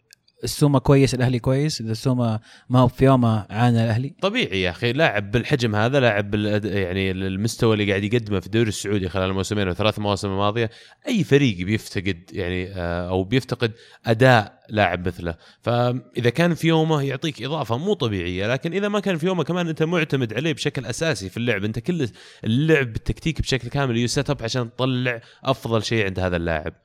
السومة 0.45 0.79
كويس 0.79 1.15
الأهلي 1.15 1.39
كويس 1.39 1.81
إذا 1.81 1.93
السومة 1.93 2.41
ما 2.69 2.81
هو 2.81 2.89
في 2.89 3.05
يومه 3.05 3.47
عانى 3.51 3.85
الأهلي. 3.85 4.15
طبيعي 4.21 4.62
يا 4.62 4.71
أخي 4.71 4.93
لاعب 4.93 5.31
بالحجم 5.31 5.75
هذا 5.77 6.01
لاعب. 6.01 6.35
يعني 6.65 7.11
المستوى 7.11 7.73
اللي 7.73 7.91
قاعد 7.91 8.05
يقدمه 8.05 8.41
في 8.41 8.47
الدوري 8.47 8.69
السعودي 8.69 9.09
خلال 9.09 9.31
الموسمين 9.31 9.69
وثلاث 9.69 9.99
مواسم 9.99 10.29
الماضية 10.29 10.71
أي 11.09 11.25
فريق 11.25 11.57
بيفتقد 11.57 12.31
يعني 12.33 12.69
آه، 12.69 13.09
أو 13.09 13.25
بيفتقد 13.25 13.73
أداء 14.07 14.65
لاعب 14.69 15.09
مثله. 15.09 15.35
فإذا 15.62 16.31
كان 16.31 16.55
في 16.55 16.69
يومه 16.69 17.03
يعطيك 17.03 17.43
إضافة 17.43 17.79
مو 17.79 17.95
طبيعية 17.95 18.47
لكن 18.47 18.73
إذا 18.73 18.89
ما 18.89 19.01
كان 19.01 19.19
في 19.19 19.27
يومه 19.27 19.45
كمان 19.45 19.69
أنت 19.69 19.83
معتمد 19.83 20.35
عليه 20.35 20.53
بشكل 20.53 20.87
أساسي 20.87 21.29
في 21.29 21.37
اللعب. 21.37 21.65
أنت 21.65 21.79
كل 21.79 22.09
اللعب 22.45 22.93
بالتكتيك 22.93 23.41
بشكل 23.41 23.69
كامل 23.69 23.99
يسيت 23.99 24.31
اب 24.31 24.43
عشان 24.43 24.71
تطلع 24.77 25.21
أفضل 25.45 25.85
شيء 25.85 26.05
عند 26.05 26.21
هذا 26.21 26.37
اللاعب. 26.37 26.84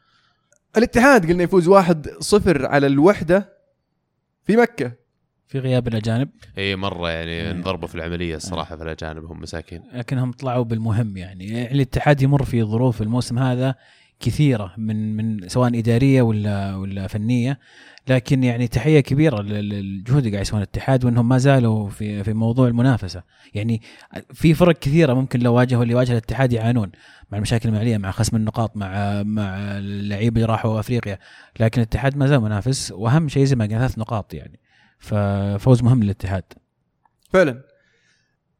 الاتحاد 0.78 1.30
قلنا 1.32 1.44
يفوز 1.44 1.68
واحد 1.68 2.08
صفر 2.20 2.66
على 2.66 2.88
الوحدة 2.88 3.54
في 4.44 4.56
مكة. 4.58 4.92
في 5.48 5.60
غياب 5.60 5.88
الأجانب؟ 5.88 6.30
اي 6.58 6.76
مرة 6.76 7.10
يعني 7.10 7.32
إيه. 7.32 7.52
انضربوا 7.52 7.88
في 7.88 7.96
العملية 7.96 8.36
الصراحه 8.36 8.78
في 8.78 8.84
الأجانب 8.84 9.26
هم 9.26 9.42
مساكين. 9.42 9.84
لكنهم 9.94 10.32
طلعوا 10.32 10.64
بالمهم 10.64 11.18
يعني. 11.18 11.72
الاتحاد 11.72 12.22
يمر 12.22 12.44
في 12.44 12.64
ظروف 12.64 13.02
الموسم 13.02 13.40
هذا 13.40 13.76
كثيرة 14.20 14.74
من 14.78 15.16
من 15.16 15.50
سواء 15.50 15.80
إدارية 15.80 16.22
ولا 16.22 16.76
ولا 16.76 17.08
فنية 17.08 17.60
لكن 18.08 18.44
يعني 18.44 18.68
تحية 18.68 19.00
كبيرة 19.00 19.42
لل- 19.42 19.70
للجهود 19.70 20.18
اللي 20.18 20.32
قاعد 20.32 20.42
يسوونها 20.46 20.64
الاتحاد 20.64 21.06
وإنهم 21.06 21.30
ما 21.30 21.38
زالوا 21.38 21.90
في 21.90 22.24
في 22.24 22.34
موضوع 22.34 22.68
المنافسة. 22.68 23.24
يعني 23.54 23.82
في 24.34 24.54
فرق 24.54 24.80
كثيرة 24.80 25.14
ممكن 25.14 25.40
لو 25.40 25.54
واجهوا 25.54 25.84
اللي 25.84 25.94
واجه 25.96 26.12
الاتحاد 26.12 26.54
يعانون 26.54 26.92
مع 27.32 27.38
المشاكل 27.38 27.70
المالية 27.70 27.98
مع 27.98 28.12
خصم 28.12 28.36
النقاط 28.38 28.78
مع 28.78 29.24
مع 29.24 29.58
اللعيبة 29.78 30.42
اللي 30.42 30.52
راحوا 30.54 30.80
أفريقيا 30.80 31.20
لكن 31.60 31.82
الاتحاد 31.82 32.18
ما 32.18 32.28
زال 32.28 32.40
منافس 32.42 32.92
وأهم 32.92 33.28
شيء 33.30 33.44
زي 33.46 33.56
ما 33.56 33.66
قلنا 33.66 33.78
ثلاث 33.80 33.98
نقاط 34.00 34.34
يعني. 34.34 34.60
ففوز 35.00 35.84
مهم 35.84 36.04
للاتحاد. 36.04 36.44
فعلا. 37.34 37.62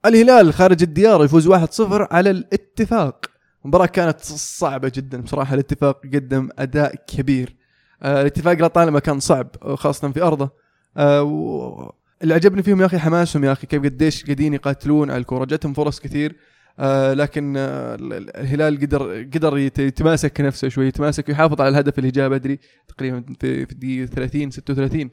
الهلال 0.06 0.54
خارج 0.54 0.84
الديار 0.84 1.26
يفوز 1.26 1.48
1-0 1.48 2.08
على 2.14 2.30
الاتفاق. 2.30 3.26
المباراة 3.66 3.86
كانت 3.86 4.20
صعبة 4.22 4.92
جدا 4.96 5.22
بصراحة. 5.22 5.54
الاتفاق 5.54 6.02
قدم 6.14 6.50
أداء 6.60 6.96
كبير. 7.08 7.56
آه 8.04 8.22
الاتفاق 8.22 8.54
لطالما 8.54 9.00
كان 9.00 9.20
صعب 9.20 9.48
خاصة 9.76 10.12
في 10.12 10.22
أرضه. 10.22 10.50
آه. 10.98 11.94
اللي 12.24 12.34
عجبني 12.34 12.64
فيهم 12.64 12.82
يا 12.82 12.86
أخي 12.86 13.00
حماسهم 13.00 13.44
يا 13.44 13.52
أخي 13.52 13.68
كيف 13.68 13.84
قديش 13.84 14.24
قاعدين 14.26 14.54
يقاتلون 14.54 15.12
على 15.12 15.18
الكورة. 15.20 15.46
جتهم 15.46 15.74
فرص 15.74 16.00
كثير. 16.00 16.36
آه 16.80 17.14
لكن 17.14 17.58
ال- 17.58 18.14
ال- 18.14 18.38
الهلال 18.38 18.80
قدر 18.80 19.22
قدر 19.24 19.58
يت- 19.58 19.80
يتماسك 19.80 20.42
نفسه 20.42 20.68
شوي 20.70 20.88
يتماسك 20.88 21.30
ويحافظ 21.30 21.62
على 21.62 21.70
الهدف 21.70 22.00
اللي 22.00 22.12
جاء 22.12 22.30
بدري 22.30 22.60
تقريبا 22.88 23.24
في 23.40 23.72
الدقيقة 23.72 24.06
30 24.06 24.52
36 24.52 25.10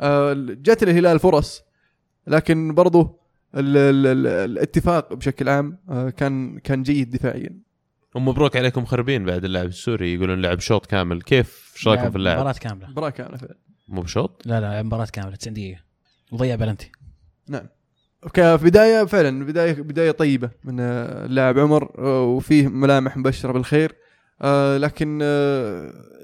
آه 0.00 0.32
جت 0.38 0.82
الهلال 0.82 1.18
فرص. 1.18 1.62
لكن 2.26 2.74
ال 3.54 4.16
الاتفاق 4.50 5.14
بشكل 5.14 5.48
عام 5.48 5.78
كان 6.16 6.58
كان 6.58 6.82
جيد 6.82 7.10
دفاعيا. 7.10 7.67
ومبروك 8.14 8.56
عليكم 8.56 8.84
خربين 8.84 9.24
بعد 9.24 9.44
اللاعب 9.44 9.66
السوري 9.66 10.14
يقولون 10.14 10.42
لعب 10.42 10.60
شوط 10.60 10.86
كامل. 10.86 11.22
كيف 11.22 11.72
إيش 11.76 11.88
رايكم 11.88 12.10
في 12.10 12.16
اللاعب 12.16 12.38
مباراة 12.38 12.58
كاملة. 12.58 12.90
مباراة 12.90 13.10
كاملة 13.10 13.36
فعلا. 13.36 13.54
مو 13.88 14.02
بشوط؟ 14.02 14.42
لا 14.46 14.60
لا 14.60 14.82
مباراة 14.82 15.06
كاملة 15.12 15.36
90 15.36 15.54
دقيقة 15.54 15.80
وضيع 16.32 16.54
بلنتي. 16.54 16.92
نعم. 17.48 17.66
كبداية 18.34 19.04
فعلا 19.04 19.44
بداية 19.44 19.72
بداية 19.72 20.10
طيبة 20.10 20.50
من 20.64 20.80
آه، 20.80 21.26
اللاعب 21.26 21.58
عمر 21.58 21.92
آه، 21.98 22.22
وفيه 22.22 22.68
ملامح 22.68 23.16
مبشرة 23.16 23.52
بالخير. 23.52 23.94
آه، 24.42 24.78
لكن 24.78 25.18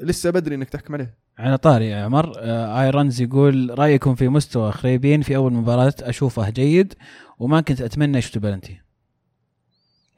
لسه 0.02 0.30
بدري 0.30 0.54
إنك 0.54 0.68
تحكم 0.68 0.94
عليه. 0.94 1.18
على 1.38 1.58
طاري 1.58 1.88
يا 1.88 2.04
عمر 2.04 2.32
ايرونز 2.80 3.20
يقول 3.20 3.78
رأيكم 3.78 4.14
في 4.14 4.28
مستوى 4.28 4.72
خريبين 4.72 5.22
في 5.22 5.36
أول 5.36 5.52
مباراة 5.52 5.94
أشوفه 6.00 6.50
جيد 6.50 6.94
وما 7.38 7.60
كنت 7.60 7.80
أتمنى 7.80 8.18
يشوتوا 8.18 8.42
بلنتي. 8.42 8.80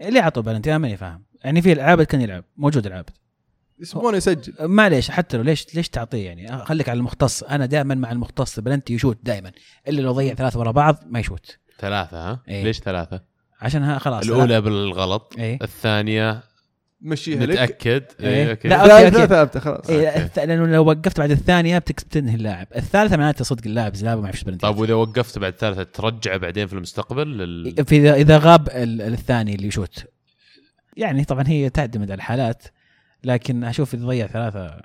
اللي 0.01 0.19
عطوا 0.19 0.43
بلنتي؟ 0.43 0.71
أنا 0.71 0.79
ماني 0.79 0.97
فاهم. 0.97 1.25
يعني 1.47 1.63
في 1.63 1.73
العابد 1.73 2.03
كان 2.07 2.21
يلعب 2.21 2.45
موجود 2.57 2.87
العابد 2.87 3.11
يسمونه 3.81 4.17
يسجل 4.17 4.53
معليش 4.61 5.11
حتى 5.11 5.37
لو 5.37 5.43
ليش 5.43 5.75
ليش 5.75 5.89
تعطيه 5.89 6.27
يعني 6.27 6.53
آه، 6.53 6.65
خليك 6.65 6.89
على 6.89 6.97
المختص 6.99 7.43
أنا 7.43 7.67
دائما 7.67 7.95
مع 7.95 8.13
المختص 8.13 8.61
بلنتي 8.61 8.95
يشوت 8.95 9.19
دائما 9.23 9.53
إلا 9.89 10.01
لو 10.01 10.13
ضيع 10.13 10.35
ثلاثة 10.35 10.59
ورا 10.59 10.71
بعض 10.71 10.97
ما 11.07 11.19
يشوت 11.21 11.59
ثلاثة 11.79 12.31
ها؟ 12.31 12.43
إيه. 12.49 12.65
ليش 12.65 12.79
ثلاثة؟ 12.79 13.21
عشان 13.61 13.83
ها 13.83 13.99
خلاص 13.99 14.25
الأولى 14.25 14.61
بالغلط 14.61 15.35
إيه 15.39 15.59
الثانية 15.63 16.43
مشيها 17.01 17.47
لك 17.47 17.51
نتأكد 17.51 18.05
إيه. 18.21 18.29
إيه. 18.29 18.51
okay. 18.51 18.69
لا، 18.69 19.07
okay. 19.07 19.27
ثابتة 19.27 19.61
خلاص 19.61 19.91
إيه 19.91 20.31
لأنه 20.37 20.67
لو 20.67 20.85
وقفت 20.85 21.19
بعد 21.19 21.31
الثانية 21.31 21.79
بتكسب 21.79 22.09
تنهي 22.09 22.35
اللاعب، 22.35 22.67
الثالثة 22.77 23.17
معناته 23.17 23.45
صدق 23.45 23.63
اللاعب 23.67 23.95
زلابة 23.95 24.21
ما 24.21 24.27
يعرفش 24.27 24.45
بلنتي 24.45 24.67
طيب 24.67 24.79
وإذا 24.79 24.95
وقفت 24.95 25.39
بعد 25.39 25.53
ثلاثة 25.53 25.83
ترجع 25.83 26.37
بعدين 26.37 26.67
في 26.67 26.73
المستقبل 26.73 27.39
لل... 27.39 27.85
في 27.85 27.97
إذا 27.97 28.15
إذا 28.15 28.39
غاب 28.39 28.69
ال- 28.69 29.03
الثاني 29.03 29.55
اللي 29.55 29.67
يشوت 29.67 30.05
يعني 30.97 31.25
طبعا 31.25 31.45
هي 31.47 31.71
تعتمد 31.71 32.11
على 32.11 32.19
الحالات 32.19 32.63
لكن 33.25 33.65
أشوف 33.65 33.95
إذا 33.95 34.07
ضيع 34.07 34.27
ثلاثة 34.27 34.81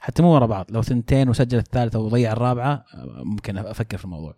حتى 0.00 0.22
مو 0.22 0.34
ورا 0.34 0.46
بعض 0.46 0.66
لو 0.70 0.82
ثنتين 0.82 1.28
وسجل 1.28 1.58
الثالثة 1.58 1.98
وضيع 1.98 2.32
الرابعة 2.32 2.84
ممكن 3.24 3.58
أفكر 3.58 3.98
في 3.98 4.04
الموضوع. 4.04 4.36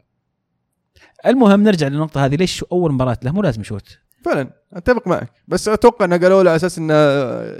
المهم 1.26 1.62
نرجع 1.62 1.88
للنقطة 1.88 2.24
هذه 2.24 2.34
ليش 2.34 2.64
أول 2.64 2.92
مباراة 2.92 3.18
له؟ 3.22 3.32
مو 3.32 3.42
لازم 3.42 3.60
يشوت. 3.60 3.98
فعلا 4.24 4.50
أتفق 4.72 5.08
معك. 5.08 5.32
بس 5.48 5.68
أتوقع 5.68 6.04
إنه 6.04 6.16
قالوا 6.16 6.42
له 6.42 6.50
على 6.50 6.56
أساس 6.56 6.78
إنه 6.78 6.94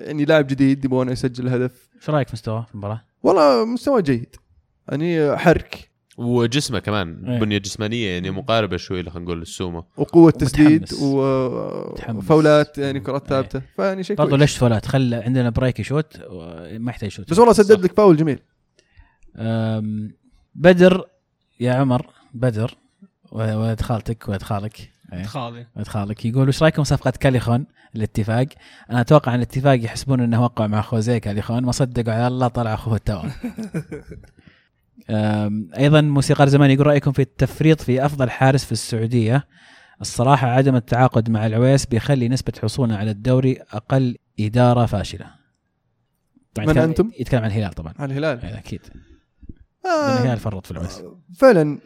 يعني 0.07 0.25
لاعب 0.25 0.47
جديد 0.47 0.85
يبغونه 0.85 1.13
يسجل 1.13 1.49
هدف. 1.49 1.89
إيش 1.97 2.11
رأيك 2.11 2.29
في 2.29 2.33
مستواه 2.33 2.65
في 2.65 2.75
المباراة؟ 2.75 3.05
والله 3.23 3.65
مستوى 3.65 4.03
جيد. 4.03 4.37
يعني 4.89 5.37
حرك. 5.37 5.86
وجسمه 6.16 6.78
كمان 6.78 7.26
إيه. 7.28 7.38
بنية 7.40 7.59
جسمانية 7.59 8.09
يعني 8.10 8.30
مقاربة 8.30 8.76
شوي 8.76 9.02
خلينا 9.02 9.18
نقول 9.24 9.38
للسومو 9.38 9.84
وقوة 9.97 10.30
تسديد 10.30 10.80
ومتحمس. 10.82 11.02
و- 11.02 11.90
متحمس. 11.93 12.24
وفاولات 12.24 12.78
يعني 12.78 13.01
كرات 13.01 13.22
إيه. 13.22 13.28
ثابتة 13.28 13.62
فيعني 13.76 14.02
شيء 14.02 14.16
برضو 14.16 14.30
كويس 14.30 14.40
ليش 14.40 14.56
فولات 14.56 14.86
خلى 14.86 15.16
عندنا 15.16 15.51
بريك 15.51 15.80
يشوت 15.80 16.16
ما 16.78 16.90
يحتاج 16.90 17.06
يشوت 17.09 17.30
بس 17.30 17.38
والله 17.38 17.52
سدد. 17.52 17.84
لك 17.84 17.93
فاول 17.97 18.16
جميل 18.16 18.38
أم، 19.36 20.10
بدر 20.55 21.05
يا 21.60 21.72
عمر 21.72 22.06
بدر 22.34 22.74
ولد 23.32 23.80
خالتك 23.80 24.28
ولد 24.28 24.43
خالك 24.43 24.90
إيه. 25.12 25.22
خالي 25.22 25.66
ولد 25.76 25.88
خالك 25.88 26.24
يقول 26.24 26.48
وش 26.48 26.62
رأيكم 26.62 26.84
صفقة 26.84 27.10
كاليخون 27.10 27.66
الاتفاق 27.97 28.47
أنا 28.90 29.01
أتوقع 29.01 29.30
إن 29.34 29.36
الاتفاق 29.36 29.84
يحسبون 29.84 30.20
إنه 30.20 30.43
وقع 30.44 30.66
مع 30.66 30.80
خوزيه 30.82 31.18
كاليخون 31.18 31.62
ما 31.64 31.72
صدقوا 31.72 32.14
على 32.14 32.26
الله 32.26 32.48
طلع 32.48 32.74
أخوه 32.74 32.97
التوأم 32.97 33.24
أم، 33.24 33.30
أيضا 35.78 36.01
موسيقار 36.01 36.48
زمان 36.48 36.70
يقول 36.70 36.86
رأيكم 36.86 37.12
في 37.12 37.23
التفريط 37.23 37.81
في 37.81 38.05
أفضل 38.06 38.31
حارس 38.31 38.64
في 38.64 38.73
السعودية؟ 38.73 39.47
الصراحة 40.01 40.47
عدم 40.48 40.77
التعاقد 40.77 41.31
مع 41.31 41.47
العويس 41.47 41.86
بيخلي 41.86 42.28
نسبة 42.28 42.52
حصولنا 42.62 42.97
على 42.97 43.10
الدوري 43.10 43.59
أقل 43.73 44.16
إدارة 44.40 44.86
فاشلة. 44.86 45.27
طبعاً 46.55 46.73
من 46.73 46.78
أنتم؟ 46.78 47.10
يتكلم 47.20 47.40
عن 47.43 47.51
الهلال 47.51 47.73
طبعا. 47.73 47.94
على 47.98 48.12
الهلال. 48.12 48.40
إيه، 48.44 48.59
أكيد. 48.59 48.81
آه 49.86 50.18
الهلال 50.18 50.39
فرط 50.39 50.64
في 50.66 50.70
العويس. 50.73 51.02
فعلا 51.39 51.78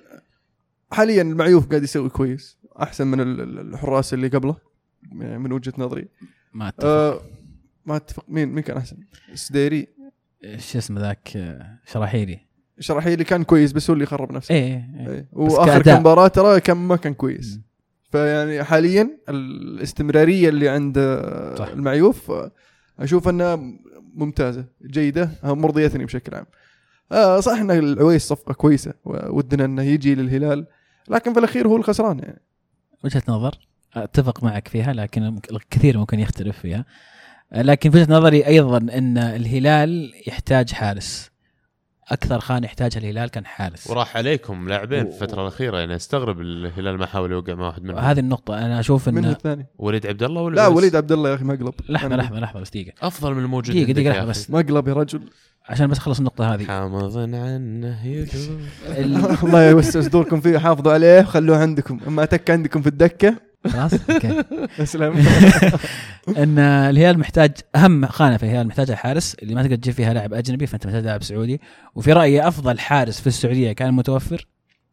حاليا 0.92 1.22
المعيوف 1.22 1.68
قاعد 1.68 1.82
يسوي 1.82 2.08
كويس 2.08 2.58
أحسن 2.82 3.06
من 3.06 3.20
ال- 3.20 3.40
ال- 3.40 3.58
الحراس 3.74 4.14
اللي 4.14 4.28
قبله 4.28 4.56
يعني 5.12 5.38
من 5.38 5.52
وجهة 5.52 5.72
نظري. 5.78 6.08
ما 6.54 6.68
أتفق. 6.68 6.84
آه 6.86 7.20
ما 7.86 7.96
أتفق. 7.96 8.24
مين 8.28 8.48
مين 8.48 8.62
كان 8.64 8.76
أحسن؟ 8.76 8.96
السديري 9.32 9.86
شو 10.58 10.78
اسمه 10.78 11.00
ذاك؟ 11.00 11.32
آه، 11.36 11.78
شراحيلي 12.80 13.02
شرحيلي 13.02 13.24
كان 13.24 13.44
كويس 13.44 13.72
بس 13.72 13.90
هو 13.90 13.94
اللي 13.94 14.06
خرب 14.06 14.32
نفسه 14.32 14.54
إيه 14.54 14.84
إيه 15.00 15.08
إيه. 15.08 15.28
وآخر. 15.32 15.82
كم 15.82 16.00
مباراة 16.00 16.28
ترى 16.28 16.60
كان 16.60 16.76
ما 16.76 16.96
كان 16.96 17.14
كويس. 17.14 17.60
فيعني 18.10 18.64
حاليا 18.64 19.10
الاستمرارية 19.28 20.48
اللي 20.48 20.68
عند 20.68 20.98
آه، 20.98 21.54
صح. 21.54 21.68
المعيوف 21.68 22.30
آه، 22.30 22.52
أشوف 23.00 23.28
أنها 23.28 23.58
ممتازة 24.14 24.64
جيدة 24.86 25.30
آه، 25.44 25.54
مرضيتني 25.54 26.04
بشكل 26.04 26.34
عام 26.34 26.46
آه 27.12 27.40
صح 27.40 27.58
إن 27.58 27.70
العويس 27.70 28.28
صفقة 28.28 28.54
كويسة 28.54 28.94
ودنا 29.04 29.64
إنه 29.64 29.82
يجي 29.82 30.14
للهلال 30.14 30.66
لكن 31.08 31.32
في 31.32 31.38
الأخير 31.38 31.68
هو 31.68 31.76
الخسران 31.76 32.18
يعني 32.18 32.42
وجهة 33.04 33.22
نظر 33.28 33.58
أتفق 33.94 34.44
معك 34.44 34.68
فيها 34.68 34.92
لكن 34.92 35.40
الكثير 35.52 35.98
ممكن 35.98 36.20
يختلف 36.20 36.58
فيها 36.58 36.84
لكن 37.52 37.90
في 37.90 37.98
وجهة 37.98 38.12
نظري 38.12 38.46
أيضا 38.46 38.78
إن 38.78 39.18
الهلال 39.18 40.12
يحتاج 40.26 40.72
حارس 40.72 41.29
أكثر 42.10 42.40
خان 42.40 42.64
يحتاجها 42.64 42.98
الهلال 42.98 43.28
كان 43.30 43.46
حارس. 43.46 43.90
وراح 43.90 44.16
عليكم 44.16 44.68
لاعبين 44.68 45.10
في 45.10 45.22
الفترة 45.22 45.42
الأخيرة 45.42 45.78
يعني 45.78 45.96
استغرب 45.96 46.40
الهلال 46.40 46.98
ما 46.98 47.06
حاول 47.06 47.32
يوقع 47.32 47.54
مع 47.54 47.66
واحد 47.66 47.82
منهم. 47.84 47.98
هذه 47.98 48.18
النقطة 48.18 48.58
أنا 48.58 48.80
أشوف 48.80 49.08
من 49.08 49.24
ان 49.24 49.30
الثاني. 49.30 49.66
وليد 49.78 50.06
عبد 50.06 50.22
الله 50.22 50.42
ولا 50.42 50.56
لا 50.56 50.68
بس؟ 50.68 50.76
وليد 50.76 50.96
عبد 50.96 51.12
الله 51.12 51.30
يا 51.30 51.34
أخي 51.34 51.44
مقلب 51.44 51.74
لحظة 51.88 52.08
أنا- 52.08 52.12
لحظة 52.18 52.40
لحظة 52.40 52.60
بس 52.60 52.70
دقيقة. 52.70 52.92
أفضل 53.02 53.34
من 53.34 53.42
الموجود 53.42 53.74
دقيقة- 53.74 53.78
عندك 53.78 53.90
دقيقة 53.94 54.08
يا 54.08 54.12
لحظة 54.18 54.30
أخي. 54.30 54.40
بس. 54.40 54.50
مقلب 54.50 54.88
يا 54.88 54.92
رجل. 54.94 55.20
عشان 55.68 55.86
بس 55.86 55.98
أخلص 55.98 56.18
النقطة 56.18 56.54
هذه. 56.54 56.64
حامض 56.64 57.16
عنه 57.18 58.06
يدور. 58.06 58.58
ال- 58.98 59.36
الله 59.44 59.62
يوسع 59.68 60.00
صدوركم 60.00 60.40
فيه 60.40 60.58
حافظوا 60.58 60.92
عليه 60.92 61.20
وخلوه 61.20 61.56
عندكم. 61.58 62.00
أما 62.06 62.24
تك 62.24 62.50
عندكم 62.50 62.82
في 62.82 62.86
الدكة 62.88 63.34
خلاص 63.68 63.92
أوكي. 64.10 64.44
اسلم 64.82 65.26
إن 66.42 66.58
الهلال 66.58 67.18
محتاج 67.18 67.52
أهم 67.76 68.06
خانة 68.06 68.36
في 68.36 68.42
الهلال 68.42 68.66
محتاجها 68.66 68.96
حارس 68.96 69.34
اللي 69.34 69.54
ما 69.54 69.62
تقدر 69.62 69.76
تجيب 69.76 69.94
فيها 69.94 70.14
لاعب 70.14 70.34
أجنبي 70.34 70.66
فأنت 70.66 70.86
محتاج 70.86 71.04
لاعب 71.04 71.22
سعودي. 71.22 71.60
وفي 71.94 72.12
رأيي 72.12 72.48
أفضل 72.48 72.78
حارس 72.78 73.20
في 73.20 73.26
السعودية 73.26 73.72
كان 73.72 73.94
متوفر 73.94 74.46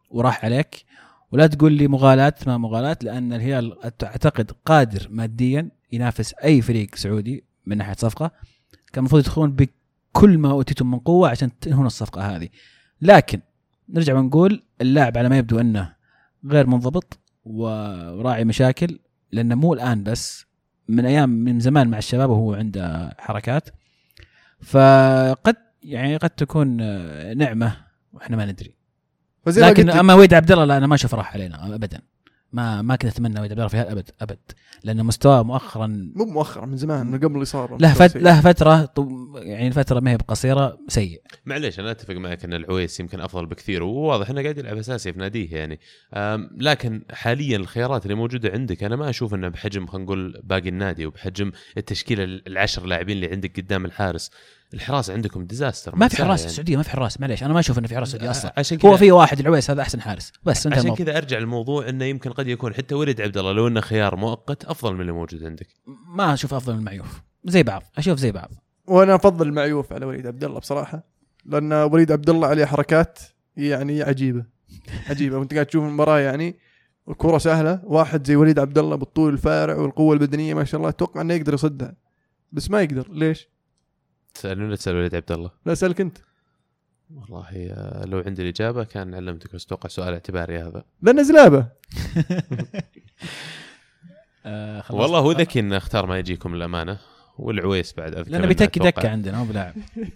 وراح 0.09 0.45
عليك. 0.45 0.85
ولا 1.31 1.47
تقول 1.47 1.73
لي 1.73 1.87
مغالاة 1.87 2.33
ما 2.47 2.57
مغالاة 2.57 2.97
لأن 3.01 3.33
الهلال 3.33 3.77
أعتقد 4.03 4.51
قادر 4.65 5.07
ماديا 5.09 5.69
ينافس 5.91 6.33
أي 6.33 6.61
فريق 6.61 6.95
سعودي 6.95 7.43
من 7.65 7.77
ناحية 7.77 7.95
صفقة. 7.97 8.31
كان 8.93 8.99
المفروض 8.99 9.21
يدخلون 9.21 9.51
بكل 9.51 10.37
ما 10.37 10.51
أوتيتم 10.51 10.91
من 10.91 10.99
قوة 10.99 11.29
عشان 11.29 11.59
تنهون 11.59 11.85
الصفقة 11.85 12.35
هذه. 12.35 12.49
لكن 13.01 13.39
نرجع 13.89 14.13
ونقول 14.15 14.63
اللاعب 14.81 15.17
على 15.17 15.29
ما 15.29 15.37
يبدو 15.37 15.59
أنه 15.59 15.93
غير 16.45 16.67
منضبط. 16.67 17.19
وراعي 17.49 18.43
مشاكل 18.45 18.99
لأنه 19.31 19.55
مو 19.55 19.73
الآن 19.73 20.03
بس 20.03 20.45
من 20.87 21.05
أيام 21.05 21.29
من 21.29 21.59
زمان 21.59 21.87
مع 21.87 21.97
الشباب 21.97 22.29
وهو 22.29 22.53
عنده 22.53 23.15
حركات. 23.19 23.69
فقد 24.61 25.55
يعني 25.83 26.17
قد 26.17 26.29
تكون 26.29 26.77
آه، 26.81 27.33
نعمة 27.33 27.77
وإحنا 28.13 28.37
ما 28.37 28.45
ندري. 28.45 28.75
لكن 29.47 29.89
أما 29.89 30.13
وليد 30.13 30.33
عبد 30.33 30.51
الله 30.51 30.65
لا 30.65 30.77
أنا 30.77 30.87
ما 30.87 30.95
أشوف 30.95 31.15
راح 31.15 31.33
علينا 31.33 31.75
ابدا. 31.75 32.01
ما 32.53 32.81
ما 32.81 32.95
كنت 32.95 33.11
أتمنى 33.11 33.39
وليد 33.39 33.51
عبد 33.51 33.59
الله 33.59 33.67
في 33.67 33.77
هذا 33.77 33.91
أبد 33.91 34.09
أبد. 34.21 34.37
لأن 34.83 35.05
مستواه 35.05 35.43
مؤخرا 35.43 35.87
مو 36.15 36.25
مؤخرا 36.25 36.65
من 36.65 36.77
زمان 36.77 37.07
من 37.07 37.19
قبل 37.19 37.37
الاصابه 37.37 37.77
له 37.77 37.93
فت 37.93 38.17
له 38.17 38.41
فترة 38.41 38.85
طو- 38.85 39.37
يعني 39.37 39.71
فترة 39.71 39.99
ما 39.99 40.11
هي 40.11 40.17
بقصيرة 40.17 40.77
سيء. 40.87 41.21
معليش 41.45 41.79
أنا 41.79 41.91
أتفق 41.91 42.13
معك 42.15 42.45
إن 42.45 42.53
العويس 42.53 42.99
يمكن 42.99 43.21
أفضل 43.21 43.45
بكثير 43.45 43.83
وواضح 43.83 44.29
إنه 44.29 44.41
قاعد 44.41 44.57
يلعب 44.57 44.77
أساسي 44.77 45.13
في 45.13 45.19
ناديه 45.19 45.55
يعني. 45.57 45.79
أم، 46.13 46.49
لكن 46.57 47.01
حاليا 47.11 47.57
الخيارات 47.57 48.03
اللي 48.03 48.15
موجودة 48.15 48.49
عندك 48.53 48.83
أنا 48.83 48.95
ما 48.95 49.09
أشوف 49.09 49.33
إنه 49.33 49.47
بحجم 49.49 49.87
خلينا 49.87 50.05
نقول 50.05 50.41
باقي 50.43 50.69
النادي 50.69 51.05
وبحجم 51.05 51.51
التشكيلة 51.77 52.23
العشر 52.23 52.85
لاعبين 52.85 53.15
اللي 53.15 53.31
عندك 53.31 53.59
قدام 53.59 53.85
الحارس. 53.85 54.31
الحراسه 54.73 55.13
عندكم 55.13 55.45
ديزاستر 55.45 55.95
ما 55.95 56.07
في 56.07 56.15
مأساة 56.15 56.25
حراس 56.25 56.39
يعني. 56.39 56.51
السعودية 56.51 56.77
ما 56.77 56.83
في 56.83 56.89
حراس. 56.89 57.21
معليش 57.21 57.43
أنا 57.43 57.53
ما 57.53 57.59
أشوف 57.59 57.79
إنه 57.79 57.87
في 57.87 57.95
حراس 57.95 58.07
سعوديه 58.07 58.31
أصلا. 58.31 58.53
عشان 58.57 58.77
كذا 58.77 58.91
هو 58.91 58.97
في 58.97 59.11
واحد 59.11 59.39
العويس 59.39 59.71
هذا 59.71 59.81
أحسن 59.81 60.01
حارس. 60.01 60.31
بس 60.43 60.65
أنت 60.65 60.75
عشان 60.75 60.85
الموضوع. 60.85 61.05
كذا 61.05 61.17
أرجع 61.17 61.37
الموضوع 61.37 61.89
إنه 61.89 62.05
يمكن 62.05 62.31
قد 62.31 62.47
يكون 62.47 62.73
حتى 62.73 62.95
وليد 62.95 63.21
عبد 63.21 63.37
الله 63.37 63.51
لو 63.51 63.67
إنه 63.67 63.81
خيار 63.81 64.15
مؤقت 64.15 64.65
أفضل 64.65 64.93
من 64.93 65.01
اللي 65.01 65.11
موجود 65.11 65.43
عندك. 65.43 65.67
ما 66.07 66.33
أشوف 66.33 66.53
أفضل 66.53 66.75
من 66.75 66.83
معيوف 66.83 67.21
زي 67.45 67.63
بعض 67.63 67.83
أشوف 67.97 68.19
زي 68.19 68.31
بعض. 68.31 68.49
وأنا 68.87 69.15
أفضل 69.15 69.51
معيوف 69.51 69.93
على 69.93 70.05
وليد 70.05 70.27
عبد 70.27 70.43
الله 70.43 70.59
بصراحة 70.59 71.03
لأن 71.45 71.73
وليد 71.73 72.11
عبد 72.11 72.29
الله 72.29 72.47
عليه 72.47 72.65
حركات 72.65 73.19
يعني 73.57 74.03
عجيبة 74.03 74.45
عجيبة. 75.09 75.37
وأنت 75.37 75.53
قاعد 75.53 75.65
تشوف 75.65 75.83
المباراة 75.83 76.19
يعني 76.19 76.55
الكرة 77.09 77.37
سهلة 77.37 77.81
واحد 77.83 78.27
زي 78.27 78.35
وليد 78.35 78.59
عبد 78.59 78.77
الله 78.77 78.95
بالطول 78.95 79.33
الفارع 79.33 79.75
والقوة 79.75 80.13
البدنية 80.13 80.53
ما 80.53 80.63
شاء 80.63 80.77
الله 80.77 80.89
أتوقع 80.89 81.21
إنه 81.21 81.33
يقدر 81.33 81.53
يصدها. 81.53 81.95
بس 82.51 82.71
ما 82.71 82.81
يقدر. 82.81 83.07
ليش؟ 83.11 83.49
تسالني 84.37 84.65
ولا 84.65 84.75
تسأل 84.75 84.95
وليد 84.95 85.15
عبد 85.15 85.31
الله 85.31 85.51
لا 85.65 85.73
اسالك 85.73 86.01
أنت 86.01 86.17
والله 87.15 87.45
آه، 87.71 88.05
لو 88.05 88.19
عندي 88.19 88.41
الإجابة 88.41 88.83
كان 88.83 89.15
علمتك 89.15 89.55
بس 89.55 89.65
أتوقع 89.65 89.89
سؤال 89.89 90.13
اعتباري 90.13 90.57
هذا 90.59 90.83
لأنه 91.01 91.21
زلابه 91.21 91.67
آه 94.45 94.81
خلاص. 94.81 95.01
والله 95.01 95.19
هو 95.19 95.31
ذكي 95.31 95.59
إنه 95.59 95.77
اختار 95.77 96.05
ما 96.05 96.19
يجيكم 96.19 96.55
للامانه 96.55 96.99
والعويس 97.37 97.93
بعد 97.93 98.15
أذكر 98.15 98.31
لأنه 98.31 98.47
بيتكي. 98.47 98.79
دكه 98.79 99.09
عندنا 99.09 99.37
مو 99.37 99.45
بلاعب 99.45 99.73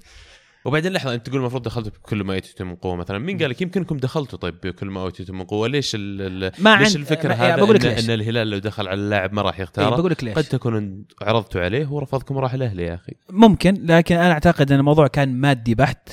وبعدين 0.66 0.94
لحظة 0.94 1.14
أنت 1.14 1.26
تقول 1.26 1.40
المفروض 1.40 1.64
دخلتوا 1.64 1.92
بكل 1.92 2.24
ما 2.24 2.34
اوتيتم 2.34 2.68
من 2.68 2.76
قوة 2.76 2.96
مثلا. 2.96 3.18
مين 3.18 3.38
قال 3.38 3.50
لك؟ 3.50 3.62
يمكنكم 3.62 3.98
دخلتوا 3.98 4.40
طيب 4.40 4.56
بكل 4.64 4.88
ما 4.88 5.02
اوتيتم 5.02 5.38
من 5.38 5.44
قوة. 5.44 5.68
ليش 5.68 5.92
ال 5.96 6.52
ما 6.60 6.76
ليش 6.78 6.96
الفكرة 6.96 7.34
هذا 7.34 7.56
بقول 7.56 7.76
لك 7.76 7.86
إن, 7.86 7.96
ليش. 7.96 8.06
ان 8.06 8.14
الهلال 8.14 8.50
لو 8.50 8.58
دخل 8.58 8.88
على 8.88 9.02
اللاعب 9.02 9.34
ما 9.34 9.42
راح 9.42 9.56
إيه 9.56 9.64
يختاره 9.64 9.96
بقول 9.96 10.12
لك 10.12 10.24
ليش. 10.24 10.36
قد 10.36 10.44
تكون 10.44 11.06
عرضتوا 11.22 11.62
عليه 11.62 11.88
ورفضكم 11.88 12.36
وراح 12.36 12.54
الاهلي 12.54 12.84
يا 12.84 12.96
أخي. 12.96 13.14
ممكن 13.30 13.86
لكن 13.86 14.16
أنا 14.16 14.32
أعتقد 14.32 14.72
إن 14.72 14.80
الموضوع 14.80 15.08
كان 15.08 15.34
مادي 15.34 15.76
بحت 15.76 16.10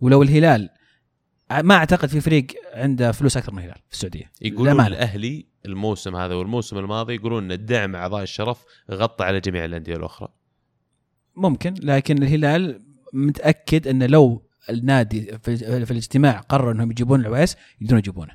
ولو 0.00 0.22
الهلال 0.22 0.68
ما 1.62 1.74
أعتقد 1.74 2.08
في 2.08 2.20
فريق 2.20 2.46
عنده 2.74 3.12
فلوس 3.12 3.36
أكثر 3.36 3.52
من 3.52 3.58
الهلال 3.58 3.78
في 3.88 3.94
السعودية. 3.94 4.32
يقولون. 4.42 4.80
الأهلي 4.80 5.46
الموسم 5.66 6.16
هذا 6.16 6.34
والموسم 6.34 6.78
الماضي 6.78 7.14
يقولون 7.14 7.44
ان 7.44 7.52
الدعم 7.52 7.96
أعضاء 7.96 8.22
الشرف 8.22 8.64
غطى 8.90 9.24
على 9.24 9.40
جميع 9.40 9.64
الأندية 9.64 9.96
الأخرى. 9.96 10.28
ممكن 11.36 11.74
لكن 11.82 12.22
الهلال 12.22 12.80
متأكد 13.12 13.88
انه 13.88 14.06
لو 14.06 14.42
النادي 14.70 15.38
في, 15.42 15.56
في 15.86 15.90
الاجتماع 15.90 16.38
قرر 16.40 16.70
إنهم 16.70 16.90
يجيبون 16.90 17.20
العويس 17.20 17.56
يقدرون 17.80 17.98
يجيبونه. 17.98 18.32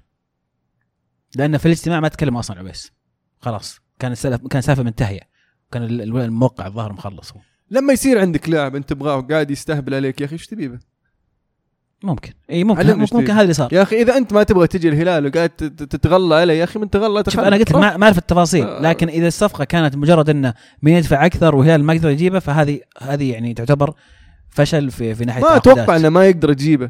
لأن 1.36 1.58
في 1.58 1.66
الاجتماع 1.66 2.00
ما 2.00 2.08
تكلم 2.08 2.38
أصلا 2.38 2.56
العويس. 2.58 2.92
خلاص. 3.40 3.80
كان 4.00 4.12
السلف 4.12 4.48
كان 4.48 4.62
سالفه 4.62 4.84
منتهية. 4.84 5.22
كان 5.72 5.84
ال- 5.84 6.02
ال- 6.02 6.18
الموقع 6.18 6.68
الظاهر 6.68 6.94
مخلص 6.94 7.34
هو. 7.34 7.40
لما 7.72 7.94
يصير 7.94 8.20
عندك 8.20 8.50
لاعب 8.50 8.76
أنت 8.76 8.90
تبغاه 8.90 9.18
وقاعد 9.18 9.52
يستهبل 9.52 9.94
عليك 9.94 10.22
يا 10.22 10.26
أخي 10.26 10.34
إيش 10.34 10.48
تبيه؟ 10.48 10.80
ممكن. 12.04 12.34
اي 12.50 12.64
ممكن. 12.64 12.88
ممكن, 12.98 13.18
ممكن 13.18 13.32
هذا 13.32 13.42
اللي 13.42 13.54
صار. 13.54 13.74
يا 13.74 13.82
أخي 13.82 14.02
إذا 14.02 14.18
أنت 14.18 14.34
ما 14.34 14.44
تبغى 14.44 14.68
تجي 14.68 14.90
الهلال 14.90 15.26
وقاعد 15.28 15.50
تت- 15.50 15.84
تتغلى 15.84 16.36
عليه 16.36 16.54
يا 16.54 16.64
أخي 16.64 16.80
من 16.80 16.90
تغلى 16.90 17.24
شوف. 17.30 17.40
أنا 17.40 17.56
قلت 17.58 17.70
لك 17.72 17.76
ما 17.76 17.98
ما 17.98 18.06
أعرف 18.06 18.18
التفاصيل 18.18 18.64
آه. 18.68 18.82
لكن 18.82 19.08
إذا 19.10 19.28
الصفقة 19.28 19.64
كانت 19.64 19.96
مجرد 19.96 20.30
إنه 20.30 20.54
مين 20.82 20.98
يدفع 20.98 21.26
أكثر 21.26 21.56
والهلال 21.56 21.84
ما 21.84 21.94
يقدر 21.94 22.10
يجيبه 22.10 22.40
فهذه 22.40 22.80
هذه 23.02 23.32
يعني 23.32 23.54
تعتبر 23.54 23.94
فشل 24.58 24.92
في 24.92 25.16
في 25.16 25.26
ناحية 25.26 25.42
ما. 25.42 25.56
أتوقع 25.56 25.96
إنه 25.96 26.10
ما 26.10 26.26
يقدر 26.26 26.52
يجيبه. 26.52 26.90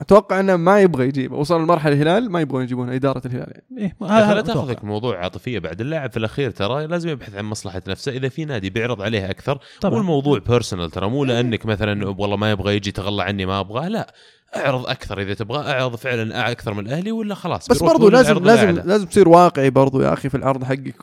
أتوقع 0.00 0.40
إنه 0.40 0.56
ما 0.56 0.80
يبغى 0.80 1.08
يجيبه. 1.08 1.36
وصل 1.36 1.62
لمرحله 1.62 1.92
الهلال 1.92 2.30
ما 2.30 2.40
يبغون 2.40 2.62
يجيبون 2.62 2.90
إدارة 2.90 3.22
الهلال 3.26 3.52
يعني. 3.52 3.64
إيه 3.78 3.96
هذا 4.10 4.24
أخي 4.24 4.34
لا. 4.34 4.40
تأخذك 4.40 4.84
موضوع 4.84 5.18
عاطفية 5.18 5.58
بعد. 5.58 5.80
اللاعب 5.80 6.10
في 6.10 6.16
الأخير 6.16 6.50
ترى 6.50 6.86
لازم 6.86 7.08
يبحث 7.08 7.34
عن 7.34 7.44
مصلحة 7.44 7.82
نفسه. 7.88 8.12
إذا 8.12 8.28
في 8.28 8.44
نادي 8.44 8.70
بيعرض 8.70 9.02
عليه 9.02 9.30
أكثر 9.30 9.58
طبعا. 9.80 9.94
والموضوع 9.94 10.38
personal 10.38 10.90
ترى. 10.90 11.08
مو 11.08 11.24
لأنك 11.24 11.66
مثلا 11.66 12.08
والله 12.08 12.36
ما 12.36 12.50
يبغى 12.50 12.76
يجي 12.76 12.92
تغلى 12.92 13.22
عني 13.22 13.46
ما 13.46 13.60
أبغاه. 13.60 13.88
لا 13.88 14.14
أعرض 14.56 14.86
أكثر. 14.86 15.20
إذا 15.20 15.34
تبغى 15.34 15.72
أعرض 15.72 15.96
فعلا 15.96 16.50
أكثر 16.50 16.74
من 16.74 16.86
الاهلي 16.86 17.12
ولا 17.12 17.34
خلاص. 17.34 17.68
بس 17.68 17.82
برضو 17.82 18.08
لازم 18.08 18.38
لازم. 18.44 18.70
لازم 18.70 19.06
تصير 19.06 19.28
واقعي 19.28 19.70
برضو 19.70 20.00
يا 20.02 20.12
أخي 20.12 20.28
في 20.28 20.36
العرض 20.36 20.64
حقك. 20.64 20.96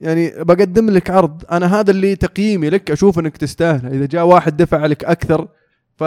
يعني 0.00 0.44
بقدم 0.44 0.90
لك 0.90 1.10
عرض. 1.10 1.44
أنا 1.52 1.80
هذا 1.80 1.90
اللي 1.90 2.16
تقييمي 2.16 2.70
لك 2.70 2.90
أشوف 2.90 3.18
إنك 3.18 3.36
تستاهل. 3.36 3.94
إذا 3.94 4.06
جاء 4.06 4.26
واحد 4.26 4.56
دفع 4.56 4.86
لك 4.86 5.04
أكثر 5.04 5.48
ف 5.96 6.04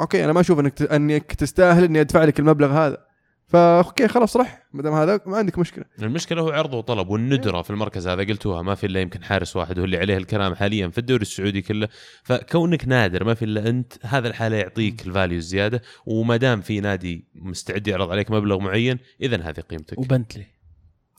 okay 0.00 0.24
أنا 0.24 0.32
ما 0.32 0.40
أشوف 0.40 0.60
إنك. 0.60 0.82
إنك 0.82 1.32
تستاهل 1.32 1.84
إني 1.84 2.00
أدفع 2.00 2.24
لك 2.24 2.40
المبلغ 2.40 2.72
هذا. 2.72 3.08
فا 3.46 3.78
okay 3.78 4.08
خلاص 4.08 4.36
رح. 4.36 4.66
ما 4.72 4.82
دام 4.82 4.94
هذا 4.94 5.20
ما 5.26 5.36
عندك 5.36 5.58
مشكلة. 5.58 5.84
المشكلة 6.02 6.42
هو 6.42 6.50
عرض 6.50 6.74
وطلب 6.74 7.08
والندرة 7.08 7.62
في 7.62 7.70
المركز 7.70 8.08
هذا. 8.08 8.22
قلتوها 8.22 8.62
ما 8.62 8.74
في 8.74 8.86
إلا 8.86 9.00
يمكن 9.00 9.24
حارس 9.24 9.56
واحد 9.56 9.78
هو 9.78 9.84
اللي 9.84 9.98
عليه 9.98 10.16
الكلام 10.16 10.54
حاليا 10.54 10.88
في 10.88 10.98
الدوري 10.98 11.22
السعودي 11.22 11.62
كله. 11.62 11.88
فكونك 12.22 12.88
نادر 12.88 13.24
ما 13.24 13.34
في 13.34 13.44
إلا 13.44 13.68
أنت 13.68 13.92
هذا 14.02 14.28
الحالة 14.28 14.56
يعطيك 14.56 15.06
ال 15.06 15.11
value 15.11 15.38
الزيادة. 15.38 15.82
وما 16.06 16.36
دام 16.36 16.60
في 16.60 16.80
نادي 16.80 17.24
مستعد 17.34 17.88
يعرض 17.88 18.10
عليك 18.10 18.30
مبلغ 18.30 18.58
معين 18.58 18.98
اذا 19.22 19.36
هذه 19.36 19.60
قيمتك. 19.60 19.98
وبنتلي. 19.98 20.57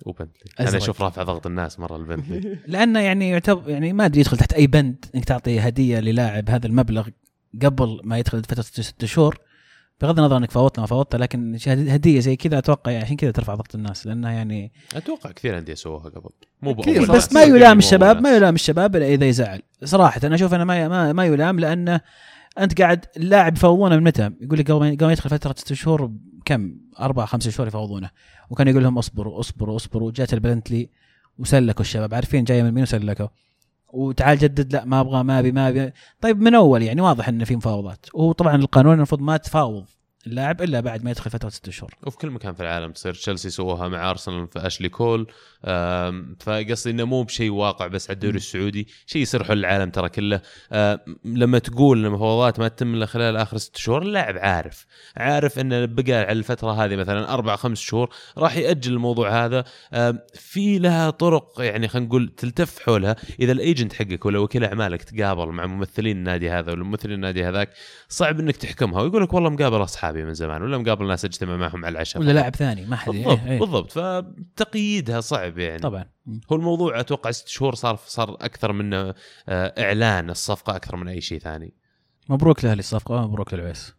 وبنتلي 0.06 0.52
أنا. 0.60 0.78
أشوف 0.78 1.02
رافع 1.02 1.24
ضغط 1.24 1.48
الناس 1.48 1.80
مرة 1.80 1.96
البنتلي 1.96 2.58
لأنه 2.68 3.00
يعني 3.00 3.30
يعتبر 3.30 3.70
يعني 3.70 3.94
ما 3.94 4.06
أدري 4.06 4.20
يدخل 4.20 4.38
تحت 4.38 4.54
أي 4.54 4.68
بند 4.68 5.06
إنك 5.16 5.26
تعطي 5.26 5.60
هدية 5.60 6.00
للاعب 6.00 6.50
هذا 6.50 6.68
المبلغ 6.68 7.08
قبل 7.64 8.00
ما 8.04 8.18
يدخل 8.18 8.44
فترة 8.44 8.62
ست- 8.62 9.06
شهور 9.06 9.38
بغض 10.02 10.20
النظر 10.20 10.38
إنك 10.38 10.52
فوتنا 10.52 10.82
ما 10.82 10.88
فوتنا 10.88 11.20
لكن 11.20 11.58
هدية 11.68 12.20
زي 12.20 12.36
كذا 12.36 12.58
أتوقع 12.58 12.92
يعني 12.92 13.04
عشان 13.06 13.16
كذا 13.16 13.32
ترفع 13.32 13.56
ضغط 13.56 13.76
الناس 13.76 14.08
لانها 14.08 14.32
يعني 14.32 14.72
أتوقع 14.96 15.32
كثير 15.32 15.58
أندية 15.58 15.74
سووها 15.74 16.10
قبل 16.10 16.30
مو 16.62 16.74
بأول 16.74 17.08
بس. 17.08 17.34
ما 17.34 17.44
يلام 17.44 17.78
الشباب 17.78 18.22
ما. 18.22 18.36
يلام 18.36 18.56
الشباب 18.56 18.96
إلا 18.96 19.06
إذا 19.08 19.26
يزعل 19.26 19.62
صراحة 19.84 20.22
أنا 20.24 20.36
أشوف 20.36 20.54
أنا 20.54 20.64
ما 20.66 20.88
ما, 20.88 21.14
ما 21.14 21.26
يلام 21.26 21.60
لأنه 21.60 22.02
أنت 22.60 22.82
قاعد 22.82 23.06
اللاعب 23.18 23.58
يفوضونه 23.58 23.96
من 23.96 24.04
متى؟ 24.04 24.30
يقول 24.42 24.60
لك 24.60 24.72
قبل 24.72 24.98
ما 25.06 25.12
يدخل 25.12 25.30
فترة 25.30 25.56
ست 25.58 25.74
شهور 25.74 26.12
كم؟ 26.50 26.76
أربع 27.00 27.26
خمس 27.26 27.50
شهور 27.50 27.68
يفوضونه. 27.68 28.10
وكان 28.50 28.68
يقول 28.68 28.84
لهم 28.84 28.98
اصبروا 28.98 29.40
اصبروا 29.40 29.76
اصبروا. 29.76 30.12
جات 30.12 30.34
البلنتلي 30.34 30.90
وسلكوا 31.38 31.82
الشباب. 31.82 32.14
عارفين 32.14 32.44
جاية 32.44 32.64
من 32.64 32.72
مين 32.72 32.84
وسلكوا؟ 32.84 33.28
وتعال 33.94 34.38
جدد 34.38 34.74
لا 34.74 34.86
ما 34.86 35.00
أبغى 35.00 35.24
ما 35.24 35.40
أبي 35.40 35.52
ما 35.52 35.70
أبي. 35.70 35.92
طيب 36.22 36.42
من 36.42 36.56
أول 36.56 36.82
يعني؟ 36.82 37.02
واضح 37.02 37.28
انه 37.28 37.46
في 37.46 37.56
مفاوضات. 37.56 38.06
وطبعا 38.14 38.56
القانون 38.56 38.94
المفروض 38.94 39.22
ما 39.22 39.38
تفاوض 39.38 39.86
اللاعب 40.28 40.62
إلا 40.62 40.80
بعد 40.80 41.04
ما 41.04 41.12
يدخل 41.12 41.32
فترة 41.32 41.50
ست 41.50 41.70
شهور. 41.70 41.96
وفي 42.08 42.18
كل 42.18 42.30
مكان 42.30 42.54
في 42.54 42.64
العالم 42.64 42.92
تصير. 42.92 43.14
تشيلسي 43.14 43.50
سووها 43.50 43.88
مع 43.88 44.10
أرسنال 44.10 44.48
في 44.48 44.68
أشلي 44.68 44.90
كول. 44.90 45.28
فقصدي 46.40 46.92
إنه 46.92 47.06
مو 47.06 47.24
بشيء 47.24 47.52
واقع 47.52 47.88
بس 47.88 48.10
على 48.10 48.16
الدوري. 48.16 48.38
السعودي 48.38 48.88
شيء 49.06 49.22
يصير 49.22 49.44
حول 49.44 49.60
العالم 49.60 49.90
ترى 49.90 50.10
كله. 50.10 50.42
لما 51.26 51.60
تقول 51.60 52.00
إن 52.00 52.06
المفاوضات 52.06 52.60
ما 52.60 52.68
تتم 52.68 52.94
إلا 52.94 53.06
خلال 53.06 53.38
آخر 53.38 53.58
ست 53.58 53.78
شهور 53.78 54.02
اللاعب 54.02 54.38
عارف. 54.38 54.86
عارف 55.18 55.60
إنه 55.60 55.86
بقى 55.86 56.14
على 56.14 56.32
الفترة 56.32 56.86
هذه 56.86 56.96
مثلا 56.96 57.34
أربع 57.34 57.56
خمس 57.56 57.80
شهور 57.80 58.10
راح 58.38 58.56
يأجل 58.56 58.94
الموضوع 58.94 59.46
هذا. 59.46 59.64
في 60.34 60.80
لها 60.80 61.10
طرق 61.10 61.54
يعني 61.60 61.88
خلينا 61.88 62.08
نقول 62.08 62.34
تلتف 62.38 62.80
حولها. 62.80 63.16
إذا 63.40 63.52
الأيجنت 63.52 63.94
حقك 63.94 64.26
ولا 64.26 64.40
وكيل 64.40 64.64
أعمالك 64.64 65.04
تقابل 65.04 65.48
مع 65.48 65.66
ممثلين 65.66 66.18
النادي 66.18 66.50
هذا 66.50 66.72
ولا 66.72 66.84
ممثلين 66.84 67.16
النادي 67.16 67.44
هذاك 67.44 67.70
صعب 68.10 68.40
إنك 68.40 68.58
تحكمها 68.58 69.02
ويقول 69.02 69.24
لك 69.24 69.34
والله 69.34 69.50
مقابل 69.50 69.84
أصحابي 69.84 70.24
من 70.24 70.34
زمان 70.34 70.62
ولا 70.62 70.78
مقابل 70.78 71.08
ناس 71.08 71.26
أجتمع 71.26 71.56
معهم 71.56 71.86
على 71.86 71.94
العشاء. 71.94 72.22
ولا 72.22 72.32
لاعب 72.32 72.56
ثاني 72.56 72.86
ما 72.86 72.96
حد 72.96 73.12
بالضبط 73.12 73.40
إيه، 73.40 73.52
إيه. 73.52 73.60
بالضبط. 73.60 73.92
فتقييدها 73.92 75.22
صعب. 75.22 75.49
يعني 75.58 75.80
طبعا. 75.80 76.06
هو 76.52 76.56
الموضوع 76.56 77.00
أتوقع 77.00 77.32
ست 77.32 77.48
شهور 77.48 77.76
صار 77.76 78.00
صار 78.08 78.38
أكثر 78.42 78.72
من 78.72 78.94
آه، 78.94 79.14
إعلان 79.50 80.30
الصفقة 80.30 80.76
أكثر 80.76 80.96
من 80.96 81.08
أي 81.08 81.22
شيء 81.22 81.40
ثاني. 81.40 81.74
مبروك 82.30 82.66
لأهلي 82.66 82.80
الصفقة 82.80 83.28
مبروك 83.28 83.54
للعويس 83.54 83.94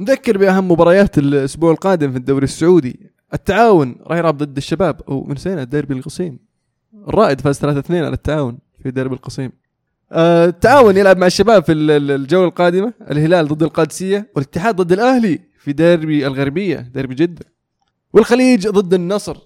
نذكر 0.00 0.38
بأهم 0.38 0.70
مباريات 0.72 1.18
الأسبوع 1.18 1.72
القادم 1.72 2.10
في 2.12 2.18
الدوري 2.18 2.44
السعودي. 2.44 3.10
التعاون 3.34 3.96
راح 4.06 4.18
يلعب 4.18 4.38
ضد 4.38 4.56
الشباب 4.56 5.00
أو 5.08 5.24
من 5.24 5.36
سنه 5.36 5.64
ديربي 5.64 5.94
القصيم. 5.94 6.38
الرائد 7.08 7.40
فاز 7.40 7.58
3 7.58 7.78
2 7.78 8.04
على 8.04 8.14
التعاون 8.14 8.58
في 8.82 8.90
ديربي 8.90 9.14
القصيم. 9.14 9.52
آه، 10.12 10.44
التعاون 10.46 10.96
يلعب 10.96 11.16
مع 11.18 11.26
الشباب 11.26 11.64
في 11.64 11.72
ال- 11.72 11.90
ال- 11.90 12.10
الجولة 12.10 12.48
القادمة 12.48 12.94
الهلال 13.10 13.48
ضد 13.48 13.62
القادسية 13.62 14.30
والاتحاد 14.36 14.76
ضد 14.76 14.92
الأهلي 14.92 15.40
في 15.58 15.72
ديربي 15.72 16.26
الغربية 16.26 16.76
ديربي 16.76 17.14
جدة. 17.14 17.44
والخليج 18.12 18.68
ضد 18.68 18.94
النصر. 18.94 19.36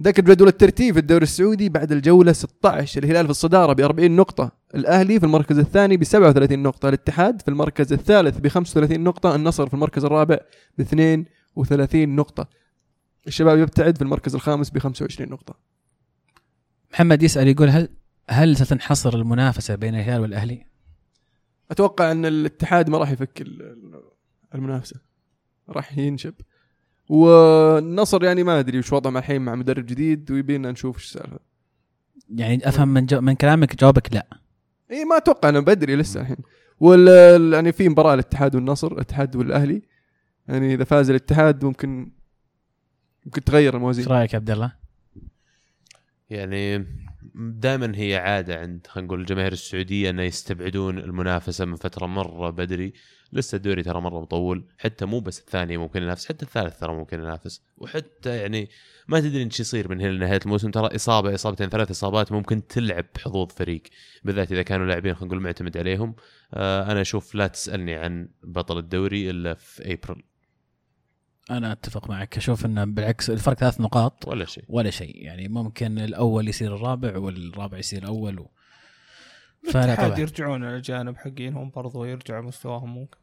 ذاك 0.00 0.20
جدول 0.20 0.48
الترتيب 0.48 0.94
في 0.94 1.00
الدوري 1.00 1.22
السعودي 1.22 1.68
بعد 1.68 1.92
الجولة 1.92 2.32
16 2.32 3.02
الهلال 3.04 3.24
في 3.24 3.30
الصدارة 3.30 3.72
ب 3.72 3.80
40 3.80 4.10
نقطة 4.16 4.52
الأهلي 4.74 5.20
في 5.20 5.26
المركز 5.26 5.58
الثاني 5.58 5.96
ب 5.96 6.04
37 6.04 6.58
نقطة 6.58 6.88
الاتحاد 6.88 7.42
في 7.42 7.48
المركز 7.48 7.92
الثالث 7.92 8.38
ب 8.38 8.48
35 8.48 9.00
نقطة 9.00 9.34
النصر 9.34 9.68
في 9.68 9.74
المركز 9.74 10.04
الرابع 10.04 10.38
ب 10.78 10.80
32 10.80 12.08
نقطة. 12.16 12.48
الشباب 13.26 13.58
يبتعد 13.58 13.96
في 13.96 14.02
المركز 14.02 14.34
الخامس 14.34 14.70
ب 14.70 14.78
25 14.78 15.30
نقطة. 15.30 15.54
محمد 16.92 17.22
يسأل 17.22 17.48
يقول 17.48 17.68
هل 17.68 17.88
هل 18.30 18.56
ستنحصر 18.56 19.14
المنافسة 19.14 19.74
بين 19.74 19.94
الهلال 19.94 20.20
والأهلي؟ 20.20 20.66
أتوقع 21.70 22.10
أن 22.12 22.26
الاتحاد 22.26 22.90
ما 22.90 22.98
راح 22.98 23.10
يفك 23.10 23.40
ال- 23.40 23.62
ال- 23.62 24.02
المنافسة. 24.54 25.00
راح 25.68 25.98
ينشب. 25.98 26.34
والنصر 27.10 28.24
يعني 28.24 28.42
ما 28.42 28.58
أدري 28.58 28.78
وش 28.78 28.92
وضعه 28.92 29.18
الحين 29.18 29.42
مع 29.42 29.54
مدرب 29.54 29.86
جديد 29.86 30.30
ويبينا 30.30 30.70
نشوف 30.70 30.96
إيش 30.96 31.04
السالفة. 31.04 31.38
يعني 32.34 32.68
أفهم 32.68 32.88
من 32.88 33.06
جو 33.06 33.20
من 33.20 33.34
كلامك 33.34 33.76
جوابك 33.76 34.14
لا. 34.14 34.26
إي 34.90 35.04
ما 35.04 35.16
أتوقع 35.16 35.48
أنا 35.48 35.60
بدري 35.60 35.96
لسه 35.96 36.20
الحين. 36.20 36.36
وال 36.80 37.52
يعني 37.52 37.72
في 37.72 37.88
مباراة 37.88 38.14
الاتحاد 38.14 38.54
والنصر 38.54 38.92
الاتحاد 38.92 39.36
والأهلي. 39.36 39.82
يعني 40.48 40.74
إذا 40.74 40.84
فاز 40.84 41.10
الاتحاد 41.10 41.64
ممكن 41.64 42.12
ممكن 43.26 43.44
تغير 43.44 43.76
الموازين. 43.76 44.04
إيش 44.04 44.12
رأيك 44.12 44.32
يا 44.32 44.38
عبد 44.38 44.50
الله؟ 44.50 44.72
يعني 46.30 46.86
دائما 47.34 47.92
هي 47.94 48.16
عادة 48.16 48.60
عند 48.60 48.86
خلينا 48.86 49.06
نقول 49.06 49.20
الجماهير 49.20 49.52
السعودية 49.52 50.10
إنه 50.10 50.22
يستبعدون 50.22 50.98
المنافسة 50.98 51.64
من 51.64 51.76
فترة 51.76 52.06
مرة 52.06 52.50
بدري. 52.50 52.92
لسه 53.32 53.56
الدوري 53.56 53.82
ترى 53.82 54.00
مرة 54.00 54.20
مطول 54.20 54.64
حتى 54.78 55.04
مو 55.04 55.20
بس 55.20 55.40
الثاني 55.40 55.76
ممكن 55.76 56.02
ينافس 56.02 56.26
حتى 56.28 56.44
الثالث 56.44 56.78
ترى 56.78 56.94
ممكن 56.94 57.20
ينافس. 57.20 57.62
وحتى 57.78 58.36
يعني 58.36 58.68
ما 59.08 59.20
تدري 59.20 59.42
إيش 59.42 59.60
يصير 59.60 59.88
من 59.90 60.00
هنا 60.00 60.10
لنهاية 60.10 60.40
الموسم 60.44 60.70
ترى 60.70 60.96
إصابة 60.96 61.34
إصابتين 61.34 61.68
ثلاث 61.68 61.90
إصابات 61.90 62.32
ممكن 62.32 62.66
تلعب 62.66 63.04
بحظوظ 63.14 63.48
فريق 63.48 63.82
بالذات 64.24 64.52
إذا 64.52 64.62
كانوا 64.62 64.86
لاعبين 64.86 65.14
خلينا 65.14 65.26
نقول 65.26 65.42
معتمد 65.42 65.76
عليهم. 65.76 66.14
آه 66.54 66.92
أنا 66.92 67.00
أشوف 67.00 67.34
لا 67.34 67.46
تسألني 67.46 67.94
عن 67.94 68.28
بطل 68.42 68.78
الدوري 68.78 69.30
إلا 69.30 69.54
في 69.54 69.92
ابريل 69.92 70.24
أنا 71.50 71.72
أتفق 71.72 72.10
معك 72.10 72.36
أشوف 72.36 72.66
إنه 72.66 72.84
بالعكس 72.84 73.30
الفرق 73.30 73.56
ثلاث 73.56 73.80
نقاط 73.80 74.28
ولا 74.28 74.44
شيء. 74.44 74.64
ولا 74.68 74.90
شيء 74.90 75.24
يعني 75.24 75.48
ممكن 75.48 75.98
الأول 75.98 76.48
يصير 76.48 76.76
الرابع 76.76 77.18
والرابع 77.18 77.78
يصير 77.78 78.02
الأول 78.02 78.38
و... 78.38 78.50
فلا 79.72 79.94
طبعا. 79.94 80.18
يرجعون 80.18 80.64
الاجانب 80.64 81.16
حقينهم 81.16 81.70
برضو 81.70 82.04
يرجع 82.04 82.40
مستواهم 82.40 82.94
ممكن. 82.94 83.18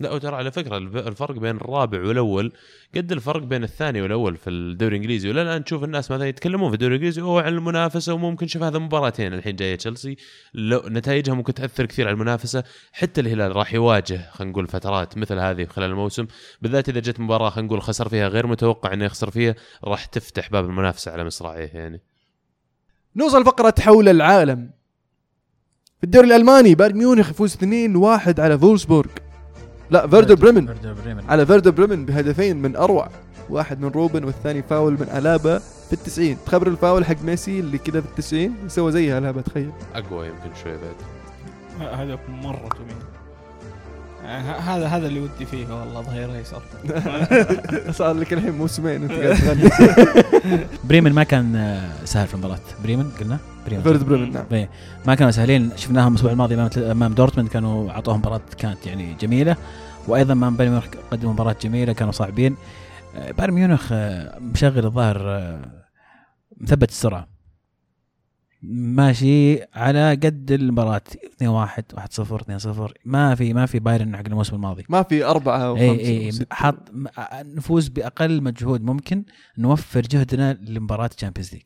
لا 0.00 0.12
وترى 0.12 0.36
على 0.36 0.50
فكرة 0.50 0.76
الفرق 0.78 1.38
بين 1.38 1.56
الرابع 1.56 2.02
والأول 2.02 2.52
قد 2.96 3.12
الفرق 3.12 3.42
بين 3.42 3.64
الثاني 3.64 4.02
والأول 4.02 4.36
في 4.36 4.50
الدوري 4.50 4.96
الإنجليزي. 4.96 5.30
ولا 5.30 5.42
الان 5.42 5.64
تشوف 5.64 5.84
الناس 5.84 6.10
مثلا 6.10 6.28
يتكلمون 6.28 6.68
في 6.68 6.74
الدوري 6.74 6.94
الإنجليزي. 6.94 7.20
أوه 7.22 7.42
عن 7.42 7.52
المنافسة 7.52 8.14
وممكن 8.14 8.46
شوف 8.46 8.62
هذا 8.62 8.78
مباراتين 8.78 9.34
الحين 9.34 9.56
جاية 9.56 9.76
تشيلسي. 9.76 10.16
لو 10.54 10.82
نتائجها 10.86 11.34
ممكن 11.34 11.54
تأثر 11.54 11.86
كثير 11.86 12.06
على 12.06 12.14
المنافسة. 12.14 12.64
حتى 12.92 13.20
الهلال 13.20 13.56
راح 13.56 13.74
يواجه 13.74 14.30
خلينا 14.32 14.52
نقول 14.52 14.66
فترات 14.66 15.18
مثل 15.18 15.38
هذه 15.38 15.64
خلال 15.64 15.90
الموسم. 15.90 16.26
بالذات 16.62 16.88
إذا 16.88 17.00
جت 17.00 17.20
مباراة 17.20 17.50
خلينا 17.50 17.66
نقول 17.66 17.82
خسر 17.82 18.08
فيها 18.08 18.28
غير 18.28 18.46
متوقع 18.46 18.92
إنه 18.92 19.04
يخسر 19.04 19.30
فيها 19.30 19.54
راح 19.84 20.04
تفتح 20.04 20.50
باب 20.50 20.64
المنافسة 20.64 21.12
على 21.12 21.24
مصراعيه 21.24 21.70
يعني. 21.74 22.02
نوصل 23.16 23.44
فقرة 23.44 23.74
حول 23.80 24.08
العالم. 24.08 24.70
في 25.98 26.04
الدوري 26.04 26.26
الألماني 26.26 26.74
بايرن 26.74 26.96
ميونخ 26.96 27.30
يفوز 27.30 27.54
2-1 27.54 28.40
على 28.40 28.58
فولسبورغ. 28.58 29.10
لا 29.90 30.06
فيردر 30.06 30.34
بريمن. 30.34 30.66
فيردر 30.66 30.92
بريمن. 31.04 31.22
على 31.28 31.46
فيردر 31.46 31.70
بريمن 31.70 32.04
بهدفين 32.06 32.62
من 32.62 32.76
أروع 32.76 33.08
واحد 33.50 33.80
من 33.80 33.88
روبن 33.88 34.24
والثاني 34.24 34.62
فاول 34.62 34.92
من 34.92 35.08
ألابا 35.16 35.58
في 35.58 35.92
التسعين. 35.92 36.36
تخبر 36.46 36.66
الفاول 36.66 37.04
حق 37.04 37.22
ميسي 37.24 37.60
اللي 37.60 37.78
كذا 37.78 38.00
في 38.00 38.06
التسعين؟ 38.06 38.54
سوى 38.68 38.92
زيها 38.92 39.18
ألابا 39.18 39.40
تخيل 39.40 39.70
أقوى 39.94 40.26
يمكن 40.26 40.50
شوي 40.62 40.72
بعد. 40.72 40.96
ه- 41.80 41.94
هذا 42.02 42.18
مرة 42.28 42.68
جميل 42.78 42.96
هذا 44.26 44.86
هذا 44.86 45.06
اللي 45.06 45.20
ودي 45.20 45.46
فيه. 45.46 45.66
والله 45.74 46.02
ظهير 46.02 46.34
ايسر 46.34 46.62
صار 47.98 48.12
لك 48.14 48.32
الحين 48.32 48.52
موسمين 48.52 49.02
انت 49.02 49.12
قاعد 49.12 49.36
تغني. 49.36 49.70
بريمن 50.88 51.12
ما 51.12 51.22
كان 51.22 51.56
آه، 51.56 52.04
سهل 52.04 52.26
في 52.26 52.34
المباراة. 52.34 52.58
بريمن 52.84 53.10
قلنا؟ 53.20 53.38
بريمن. 53.66 53.82
فيردر 53.82 54.04
بريمن 54.04 54.32
نعم. 54.32 54.44
إيه، 54.52 54.70
ما 55.06 55.14
كانوا 55.14 55.30
سهلين. 55.30 55.70
شفناهم 55.76 56.12
الأسبوع 56.12 56.32
الماضي 56.32 56.54
أمام 56.54 56.70
أمام 56.76 57.14
دورتموند. 57.14 57.48
كانوا 57.48 57.90
أعطوهم 57.90 58.18
مباراة 58.18 58.40
كانت 58.58 58.86
يعني 58.86 59.14
جميلة. 59.20 59.56
وأيضا 60.08 60.32
أمام 60.32 60.56
بايرن 60.56 60.72
ميونخ 60.72 60.86
قدموا 61.10 61.32
مباراة 61.32 61.56
جميلة. 61.62 61.92
كانوا 61.92 62.12
صعبين. 62.12 62.56
آه، 63.16 63.30
بايرن 63.30 63.54
ميونخ 63.54 63.88
آه، 63.92 64.38
مشغل 64.38 64.84
الظاهر 64.86 65.58
مثبت 66.60 66.88
السرعة. 66.88 67.35
ماشي 68.62 69.62
على 69.74 70.10
قد 70.10 70.50
المباراة. 70.52 71.02
2 71.34 71.50
1 71.50 71.84
1 71.94 72.12
0 72.12 72.40
2 72.40 72.58
0 72.58 72.92
ما 73.04 73.34
في 73.34 73.54
ما 73.54 73.66
في 73.66 73.78
بايرن 73.78 74.16
حق 74.16 74.22
الموسم 74.26 74.56
الماضي. 74.56 74.84
ما 74.88 75.02
في 75.02 75.24
أربعة 75.24 75.58
أو 75.58 75.76
إي 75.76 76.28
إي. 76.28 76.30
حط 76.50 76.90
نفوز 77.34 77.88
بأقل 77.88 78.42
مجهود 78.42 78.82
ممكن 78.84 79.24
نوفر 79.58 80.00
جهدنا 80.00 80.52
لمباراة 80.62 81.10
ال 81.16 81.20
Champions 81.20 81.52
League 81.54 81.62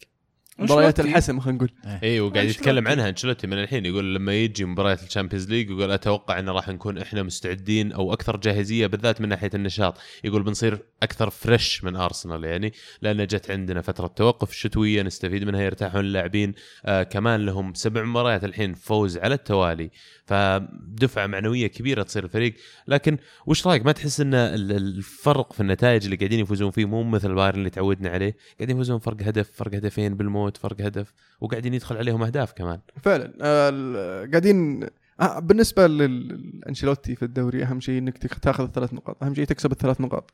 مباريات 0.61 1.01
الحسم 1.01 1.41
خلينا 1.41 1.57
نقول. 1.57 1.71
اي 2.03 2.21
وقاعد 2.21 2.37
أنشيلوتي. 2.37 2.59
يتكلم 2.61 2.89
عنها 2.89 3.09
أنشيلوتي 3.09 3.47
من 3.47 3.59
الحين 3.59 3.87
يقول 3.87 4.15
لما 4.15 4.35
يجي 4.35 4.65
مباريات 4.65 5.03
ال 5.03 5.08
Champions 5.08 5.51
League 5.51 5.71
يقول 5.71 5.91
أتوقع 5.91 6.39
إن 6.39 6.49
راح 6.49 6.69
نكون 6.69 6.99
إحنا 6.99 7.23
مستعدين 7.23 7.93
أو 7.93 8.13
أكثر 8.13 8.37
جاهزية 8.37 8.87
بالذات 8.87 9.21
من 9.21 9.29
ناحية 9.29 9.51
النشاط. 9.55 9.99
يقول 10.25 10.43
بنصير 10.43 10.79
أكثر 11.03 11.31
فريش 11.31 11.85
من 11.85 11.97
ارسنال 11.97 12.45
يعني 12.45 12.73
لأن 13.03 13.27
جت 13.27 13.51
عندنا 13.51 13.81
فترة 13.81 14.07
توقف 14.07 14.53
شتوية 14.53 15.03
نستفيد 15.03 15.45
منها 15.45 15.61
يرتاحون 15.61 16.01
اللاعبين. 16.01 16.55
آه 16.85 17.03
كمان 17.03 17.47
لهم 17.47 17.75
سبع 17.75 18.03
مباريات 18.05 18.45
الحين 18.45 18.75
فوز 18.75 19.19
على 19.19 19.35
التوالي. 19.35 19.91
فدفعة 20.27 21.27
معنوية 21.27 21.67
كبيرة 21.67 22.03
تصير 22.03 22.25
الفريق. 22.25 22.55
لكن 22.89 23.19
وش 23.47 23.67
رأيك؟ 23.67 23.87
ما 23.87 23.93
تحس 23.93 24.21
إن 24.21 24.35
ال- 24.35 24.73
الفرق 24.73 25.53
في 25.53 25.61
النتائج 25.61 26.05
اللي 26.05 26.17
قاعدين 26.17 26.41
يفوزون 26.41 26.71
فيه 26.71 26.85
مو 26.85 27.03
مثل 27.03 27.35
بايرن 27.35 27.59
اللي 27.59 27.71
تعودنا 27.71 28.09
عليه؟ 28.09 28.37
قاعدين 28.59 28.77
يفوزون 28.77 28.99
فرق 28.99 29.17
هدف 29.23 29.51
فرق 29.55 29.75
هدفين 29.75 30.15
بالموت 30.51 30.57
فرق 30.57 30.87
هدف 30.87 31.13
وقاعدين 31.41 31.75
يدخل 31.75 31.97
عليهم 31.97 32.23
أهداف 32.23 32.53
كمان. 32.53 32.81
فعلا 33.03 33.33
آه، 33.41 34.27
قاعدين 34.27 34.87
آه، 35.21 35.39
بالنسبة 35.39 35.87
للانشيلوتي 35.87 37.17
في 37.17 37.25
الدوري 37.25 37.63
أهم 37.65 37.81
شيء 37.81 38.11
تك- 38.11 38.39
تاخذ 38.39 38.65
الثلاث 38.65 38.95
نقاط 38.95 39.23
أهم 39.25 39.35
شيء 39.35 39.45
تكسب 39.45 39.73
الثلاث 39.73 40.01
نقاط. 40.01 40.31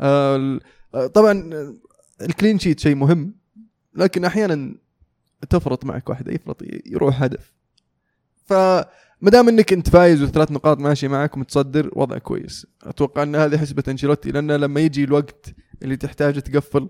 آه، 0.00 0.58
طبعا 1.14 1.50
ال 2.20 2.26
clean 2.26 2.58
sheet 2.58 2.80
شيء 2.80 2.94
مهم 2.94 3.34
لكن 3.94 4.24
أحيانا 4.24 4.74
تفرط 5.50 5.84
معك 5.84 6.08
واحد 6.10 6.28
يفرط 6.28 6.62
يروح 6.86 7.22
هدف. 7.22 7.54
فما 8.46 9.30
دام 9.30 9.48
إنك 9.48 9.72
أنت 9.72 9.88
فايز 9.90 10.22
والثلاث 10.22 10.52
نقاط 10.52 10.78
ماشي 10.78 11.08
معك 11.08 11.36
ومتصدر 11.36 11.90
وضع 11.92 12.18
كويس. 12.18 12.66
أتوقع 12.82 13.22
إن 13.22 13.36
هذه 13.36 13.56
حسبة 13.58 13.82
أنشيلوتي 13.88 14.30
لأن 14.30 14.50
لما 14.52 14.80
يجي 14.80 15.04
الوقت 15.04 15.54
اللي 15.82 15.96
تحتاج 15.96 16.40
تقفل 16.40 16.88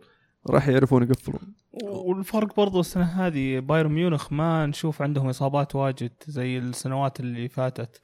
راح 0.51 0.69
يعرفون 0.69 1.03
يقفلون. 1.03 1.55
والفرق 1.83 2.57
برضو 2.57 2.81
السنة 2.81 3.05
هذه 3.05 3.59
بايرن 3.59 3.93
ميونخ 3.93 4.33
ما 4.33 4.67
نشوف 4.67 5.03
عندهم 5.03 5.29
إصابات 5.29 5.77
واجد 5.77 6.13
زي 6.27 6.59
السنوات 6.59 7.21
اللي 7.21 7.49
فاتت. 7.49 8.01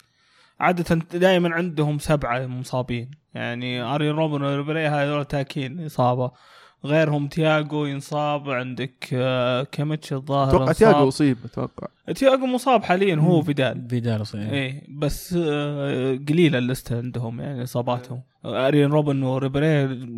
عادة 0.61 0.95
دائما 0.95 1.55
عندهم 1.55 1.99
سبعة 1.99 2.47
مصابين. 2.47 3.11
يعني 3.35 3.83
آريين 3.83 4.11
روبن 4.11 4.43
وريبيري 4.43 4.87
هذول 4.87 5.25
تاكين 5.25 5.87
إصابة. 5.87 6.31
غيرهم 6.85 7.29
تياجو 7.29 7.85
ينصاب 7.87 8.51
عندك 8.51 9.09
آه، 9.13 9.63
كيميتش 9.63 10.13
الظاهر 10.13 10.57
أتوقع. 10.57 10.73
تياجو 10.73 11.09
أصيب 11.09 11.37
أتوقع 11.45 11.87
تياجو 12.15 12.47
مصاب 12.47 12.83
حاليا 12.85 13.17
هو. 13.17 13.43
فيدال 13.43 13.87
فيدال 13.89 14.27
صحيح 14.27 14.51
إيه 14.51 14.83
بس 14.89 15.35
آه، 15.39 16.19
قليلة 16.29 16.59
الليسته 16.59 16.97
عندهم 16.97 17.41
يعني 17.41 17.63
إصاباتهم 17.63 18.23
أرين 18.45 18.91
روبن 18.91 19.23
وريبيري 19.23 19.67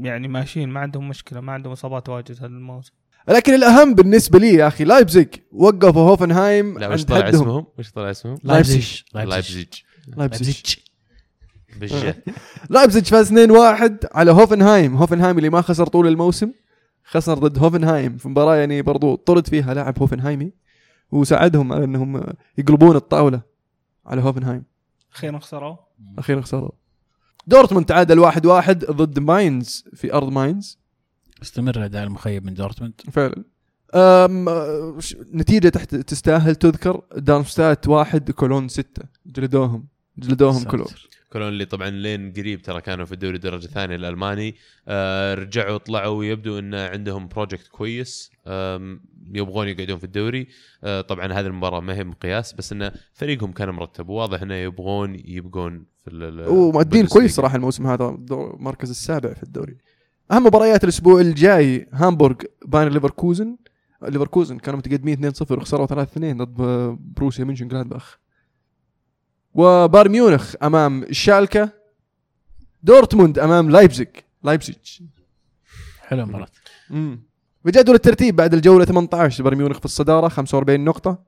يعني 0.03 0.29
ماشيين 0.29 0.69
ما 0.69 0.81
عندهم 0.81 1.09
مشكلة 1.09 1.41
ما 1.41 1.53
عندهم 1.53 1.73
إصابات 1.73 2.09
واجد 2.09 2.37
هذا 2.39 2.47
الموسم 2.47 2.93
لكن 3.29 3.55
الأهم 3.55 3.95
بالنسبة 3.95 4.39
لي 4.39 4.55
يا 4.55 4.67
أخي 4.69 4.85
لايبزيج 4.85 5.29
وقفوا 5.53 6.11
هوفنهايم 6.11 6.79
لا 6.79 6.89
وش 6.89 7.05
طلع. 7.05 7.29
اسمهم؟ 7.29 7.67
وش 7.79 7.91
طلع 7.91 8.11
اسمهم؟ 8.11 8.37
لايبزيج. 8.45 9.01
لايبزيج 9.15 9.67
لايبزيج 10.17 10.63
بالجه 11.81 12.25
لايبزيج 12.71 13.05
فاز 13.05 13.33
2-1 13.33 13.37
على 14.15 14.31
هوفنهايم. 14.31 14.97
هوفنهايم 14.97 15.39
اللي 15.39 15.51
ما 15.51 15.61
خسر 15.61 15.87
طول 15.87 16.07
الموسم 16.07 16.53
خسر 17.05 17.35
ضد 17.35 17.59
هوفنهايم 17.59 18.17
في 18.17 18.29
مباراة 18.29 18.57
يعني 18.57 18.83
برضو 18.83 19.15
طرد 19.15 19.47
فيها 19.47 19.75
لاعب 19.75 19.99
هوفنهايمي 19.99 20.53
وساعدهم 21.13 21.73
على 21.73 21.85
إنهم 21.85 22.23
يقلبون 22.59 22.97
الطاولة 22.97 23.41
على 24.07 24.23
هوفنهايم. 24.23 24.65
أخيرا 25.15 25.39
خسروا. 25.39 25.77
أخيرا 26.19 26.41
خسروا. 26.41 26.71
دورتموند 27.47 27.87
تعادل 27.87 28.19
واحد 28.19 28.47
واحد 28.47 28.85
ضد 28.85 29.19
ماينز 29.19 29.85
في 29.95 30.13
أرض 30.15 30.29
ماينز. 30.33 30.79
استمر 31.43 31.77
الاداء 31.77 32.05
المخيب 32.05 32.45
من 32.47 32.55
دورتموند. 32.55 33.01
فعلا. 33.13 33.45
أم 33.95 34.49
نتيجة 35.35 35.69
تحت 35.69 35.95
تستاهل 35.95 36.55
تذكر. 36.55 37.03
دارمستات 37.17 37.89
واحد 37.89 38.31
كولون 38.31 38.69
ستة. 38.69 39.03
جلدوهم. 39.27 39.87
جلدوهم. 40.19 40.65
كلهم 40.65 40.71
كولون 40.71 40.87
اللي 41.35 41.65
طبعا 41.65 41.91
لين 41.91 42.33
قريب 42.33 42.63
ترى 42.63 42.81
كانوا 42.81 43.05
في 43.05 43.13
الدوري 43.13 43.37
الدرجه 43.37 43.65
الثانية 43.65 43.97
الألماني. 43.97 44.55
آه 44.89 45.35
رجعوا 45.35 45.79
طلعوا 45.79 46.19
ويبدو 46.19 46.59
إن 46.59 46.75
عندهم 46.75 47.29
project 47.29 47.69
كويس. 47.69 48.31
يبغون 49.33 49.69
يقعدون 49.69 49.99
في 49.99 50.05
الدوري. 50.05 50.49
آه 50.85 51.01
طبعا 51.01 51.33
هذه 51.33 51.47
المباراة 51.47 51.81
ما 51.81 51.95
هي 51.95 52.05
مقياس 52.05 52.53
بس 52.53 52.73
إن 52.73 52.91
فريقهم 53.13 53.53
كان 53.53 53.71
مرتب. 53.71 54.09
واضح 54.09 54.43
إنه 54.43 54.55
يبغون 54.55 55.15
يبقون 55.25 55.85
في 56.05 56.45
ومؤدين. 56.49 57.07
كويس 57.07 57.35
صراحة 57.35 57.57
الموسم 57.57 57.87
هذا 57.87 58.19
المركز 58.31 58.91
السابع 58.91 59.35
في 59.35 59.43
الدوري. 59.43 59.77
أهم 60.33 60.47
مباريات 60.47 60.85
الأسبوع 60.85 61.21
الجاي 61.21 61.89
هامبورغ 61.93 62.37
بايرن 62.67 62.93
ليفركوزن. 62.93 63.57
ليفركوزن 64.03 64.59
كانوا 64.59 64.79
متقدمين 64.79 65.33
2-0 65.33 65.51
وخسروا 65.51 65.87
3-2 65.87 66.19
ضد 66.19 66.57
بوروسيا 67.17 67.45
مونشن 67.45 67.69
جلادباخ 67.69 68.19
وبايرن 69.57 70.11
ميونخ 70.11 70.55
أمام 70.63 71.07
شالكا 71.11 71.71
دورتموند 72.83 73.39
أمام 73.39 73.71
لايبزيج 73.71 74.09
لايبزيج 74.43 74.77
حلو 76.01 76.23
المباراه 76.23 76.49
امم 76.91 77.27
بجدول 77.67 77.95
الترتيب 77.95 78.37
بعد 78.37 78.55
الجولة 78.55 78.85
18 78.85 79.45
بايرن 79.45 79.59
ميونخ 79.59 79.79
في 79.79 79.85
الصدارة 79.85 80.29
45 80.29 80.85
نقطة. 80.85 81.19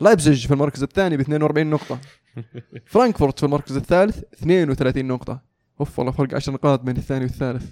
لايبزيج 0.00 0.46
في 0.46 0.54
المركز 0.54 0.82
الثاني 0.82 1.16
ب 1.16 1.20
42 1.20 1.70
نقطة. 1.70 1.98
فرانكفورت 2.92 3.38
في 3.38 3.46
المركز 3.46 3.76
الثالث 3.76 4.22
32 4.32 5.04
نقطة. 5.04 5.40
أوف 5.80 5.98
والله 5.98 6.12
فرق 6.12 6.34
10 6.34 6.52
نقاط 6.52 6.80
بين 6.80 6.96
الثاني 6.96 7.24
والثالث. 7.24 7.64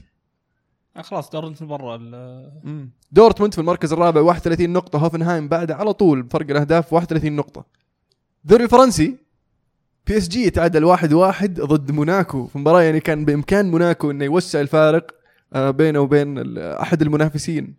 آه، 0.97 1.03
خلاص 1.03 1.31
دورتموند 1.31 1.63
برا. 1.63 1.97
دورتموند 3.13 3.55
في 3.55 3.61
المركز 3.61 3.93
الرابع 3.93 4.21
31 4.21 4.71
نقطة. 4.73 4.99
هوفنهايم 4.99 5.49
بعده 5.49 5.77
على 5.77 5.93
طول 5.93 6.23
بفرق 6.23 6.51
الأهداف 6.51 6.93
31 6.93 7.37
نقطة. 7.37 7.65
الدوري 8.45 8.65
الفرنسي 8.65 9.17
بي 10.09 10.17
اس 10.17 10.29
جي 10.29 10.51
تعادل 10.51 10.85
واحد 10.85 11.13
واحد 11.13 11.61
ضد 11.61 11.91
موناكو. 11.91 12.47
في 12.47 12.59
مباراة 12.59 12.83
يعني 12.83 13.01
كان 13.01 13.25
بإمكان 13.25 13.71
موناكو 13.71 14.11
إنه 14.11 14.25
يوسع 14.25 14.61
الفارق 14.61 15.11
آه، 15.53 15.71
بينه 15.71 16.01
وبين 16.01 16.59
أحد 16.59 17.03
المنافسين 17.03 17.77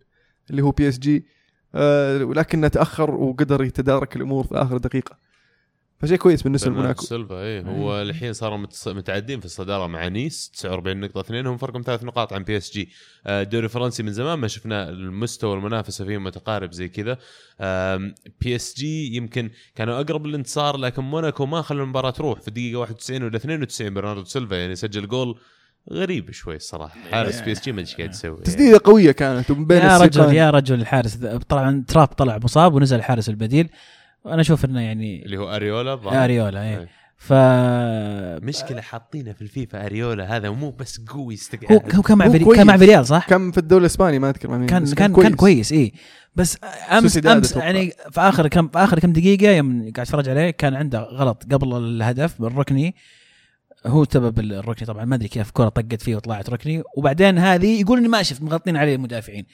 اللي 0.50 0.62
هو 0.62 0.70
بي 0.70 0.88
اس 0.88 0.98
جي 0.98 1.24
ولكنه 2.24 2.68
تأخر 2.68 3.10
وقدر 3.10 3.64
يتدارك 3.64 4.16
الأمور 4.16 4.44
في 4.44 4.54
آخر 4.54 4.76
دقيقة. 4.76 5.16
فشيء 6.00 6.16
كويس 6.16 6.42
بالنسبة 6.42 6.70
برناردو 6.70 6.82
لموناكو. 6.82 7.04
سيلفا 7.04 7.42
اي 7.42 7.64
هو 7.64 8.02
الحين 8.02 8.32
صاروا 8.32 8.66
متعدين 8.86 9.40
في 9.40 9.46
الصدارة 9.46 9.86
مع 9.86 10.08
نيس 10.08 10.50
49 10.54 11.00
نقطة 11.00 11.20
اثنين 11.20 11.46
هم 11.46 11.56
فرقهم 11.56 11.82
ثلاث 11.82 12.04
نقاط 12.04 12.32
عن 12.32 12.44
بي 12.44 12.56
إس 12.56 12.72
جي. 12.72 12.90
آه، 13.26 13.42
الدوري 13.42 13.64
الفرنسي 13.64 14.02
من 14.02 14.12
زمان 14.12 14.38
ما 14.38 14.48
شفنا 14.48 14.88
المستوى 14.88 15.54
المنافسة 15.54 16.04
فيه 16.04 16.18
متقارب 16.18 16.72
زي 16.72 16.88
كذا. 16.88 17.18
بي 18.40 18.56
إس 18.56 18.74
جي 18.76 19.16
يمكن 19.16 19.50
كانوا 19.74 20.00
أقرب 20.00 20.26
للانتصار 20.26 20.76
لكن 20.76 21.02
موناكو 21.02 21.46
ما 21.46 21.62
خلوا 21.62 21.84
المباراة 21.84 22.10
تروح 22.10 22.40
في 22.40 22.48
الدقيقة 22.48 22.78
91 22.78 23.22
ولا 23.22 23.36
92 23.36 23.94
برناردو 23.94 24.24
سيلفا. 24.24 24.54
يعني 24.54 24.76
سجل 24.76 25.08
جول 25.08 25.38
غريب 25.92 26.30
شوي 26.30 26.56
الصراحه 26.56 27.00
حارس 27.10 27.40
بي 27.40 27.52
إس 27.52 27.64
جي 27.64 27.72
ما 27.72 27.80
أدري 27.80 27.90
إيش 27.90 27.96
قاعد 27.96 28.10
يسوي. 28.10 28.30
يعني. 28.30 28.44
تسديدة 28.44 28.80
قوية 28.84 29.12
كانت 29.12 29.50
ومن 29.50 29.66
بين 29.66 29.78
يا 29.78 29.98
رجل. 29.98 30.34
يا 30.34 30.50
رجل 30.50 30.80
الحارس 30.80 31.16
طبعا 31.48 31.84
تراب 31.88 32.08
طلع 32.08 32.38
مصاب 32.44 32.74
ونزل 32.74 32.96
الحارس 32.96 33.28
البديل. 33.28 33.68
وأنا 34.24 34.40
أشوف 34.40 34.64
إنه 34.64 34.80
يعني 34.80 35.24
اللي 35.24 35.36
هو 35.36 35.56
أريولا 35.56 35.92
الظاهر. 35.92 36.24
أريولا 36.24 36.62
اي 36.62 36.78
إيه. 36.78 36.88
ف 37.16 37.32
مشكلة 38.44 38.80
حاطينه 38.80 39.32
في 39.32 39.42
الفيفا 39.42 39.86
أريولا 39.86 40.36
هذا 40.36 40.50
مو 40.50 40.70
بس 40.70 41.00
قوي 41.08 41.24
هو 41.24 41.30
يستقعد 41.30 41.94
هو 41.94 42.02
كان 42.02 42.18
مع 42.18 42.26
هو 42.26 42.32
فري... 42.32 42.44
كويس. 42.44 42.58
كان 42.58 42.66
مع 42.66 42.76
فيريال 42.76 43.06
صح؟ 43.06 43.28
كم 43.28 43.52
في 43.52 43.58
الدوري 43.58 43.80
الإسباني 43.80 44.18
ما 44.18 44.30
أذكر 44.30 44.50
مين 44.50 44.66
كان 44.66 44.84
كان 44.94 45.12
كان 45.12 45.34
كويس 45.34 45.72
اي 45.72 45.92
بس 46.34 46.58
امس 46.90 47.26
أمس. 47.26 47.56
يعني 47.56 47.90
في 48.10 48.20
آخر 48.20 48.48
كم 48.48 48.68
في 48.68 48.78
آخر 48.78 48.98
كم 48.98 49.12
دقيقة 49.12 49.50
يوم 49.50 49.80
قاعد 49.80 49.98
أتفرج 49.98 50.28
عليه 50.28 50.50
كان 50.50 50.74
عنده 50.74 51.00
غلط 51.00 51.44
قبل 51.52 51.76
الهدف 51.76 52.42
بالركني 52.42 52.94
هو 53.86 54.04
سبب 54.04 54.38
الركني 54.38 54.86
طبعا 54.86 55.04
ما 55.04 55.14
أدري 55.14 55.28
كيف 55.28 55.50
كرة 55.50 55.68
طقت 55.68 56.02
فيه 56.02 56.16
وطلعت 56.16 56.50
ركني 56.50 56.82
وبعدين 56.96 57.38
هذه 57.38 57.80
يقول 57.80 57.98
إني 57.98 58.08
ما 58.08 58.22
شفت 58.22 58.42
مغطين 58.42 58.76
عليه 58.76 58.94
المدافعين 58.94 59.46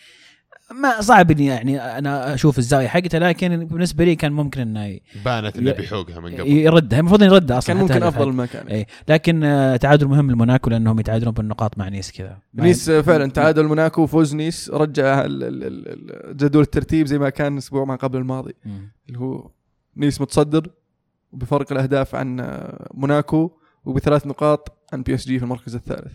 ما 0.82 1.00
صعب 1.00 1.30
إني 1.30 1.46
يعني 1.46 1.80
أنا 1.80 2.34
أشوف 2.34 2.58
الزاوية 2.58 2.86
حقته 2.88 3.18
لكن 3.18 3.64
بالنسبة 3.64 4.04
لي 4.04 4.16
كان 4.16 4.32
ممكن 4.32 4.60
إنه 4.60 4.98
بانت 5.24 5.56
انه 5.56 5.72
بيحوقها 5.72 6.20
من 6.20 6.34
قبل. 6.34 6.48
يردها 6.48 6.98
المفروض 7.00 7.22
يردها 7.22 7.58
أصلا 7.58 7.74
كان 7.74 7.82
ممكن 7.82 8.02
أفضل. 8.02 8.32
مكان 8.32 8.66
اي 8.68 8.86
لكن 9.08 9.44
آه، 9.44 9.76
تعادل 9.76 10.06
مهم 10.06 10.30
لموناكو 10.30 10.70
لأنهم 10.70 11.00
يتعادلون 11.00 11.34
بالنقاط 11.34 11.78
مع 11.78 11.88
نيس 11.88 12.12
كذا. 12.12 12.38
نيس 12.54 12.90
فعلا 12.90 13.30
تعادل 13.30 13.64
موناكو 13.66 14.02
وفوز 14.02 14.34
نيس. 14.34 14.70
رجع 14.70 15.24
ال- 15.24 15.44
ال- 15.44 15.64
ال- 15.64 15.88
ال- 16.30 16.36
جدول 16.36 16.62
الترتيب 16.62 17.06
زي 17.06 17.18
ما 17.18 17.30
كان 17.30 17.52
الأسبوع 17.52 17.84
ما 17.84 17.96
قبل 17.96 18.18
الماضي. 18.18 18.54
اللي 19.08 19.18
هو 19.18 19.50
نيس 19.96 20.20
متصدر 20.20 20.70
بفرق 21.32 21.72
الأهداف 21.72 22.14
عن 22.14 22.40
آه، 22.40 22.88
موناكو 22.94 23.50
وبثلاث 23.84 24.26
نقاط 24.26 24.78
عن 24.92 25.02
بي 25.02 25.14
إس 25.14 25.26
جي 25.26 25.38
في 25.38 25.44
المركز 25.44 25.74
الثالث. 25.74 26.12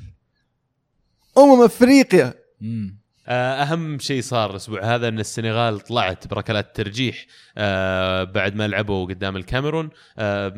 أمم 1.38 1.62
أفريقيا. 1.64 2.34
مم. 2.62 3.01
آه، 3.28 3.54
أهم 3.64 4.00
شيء 4.00 4.22
صار 4.22 4.52
الأسبوع 4.52 4.84
هذا 4.96 5.08
أن 5.08 5.20
السنغال 5.20 5.80
طلعت 5.80 6.28
بركلات 6.28 6.76
ترجيح 6.76 7.26
آه، 7.58 8.24
بعد 8.24 8.56
ما 8.56 8.68
لعبوا 8.68 9.06
قدام 9.06 9.38
الكاميرون 9.38 9.90
آه، 10.18 10.54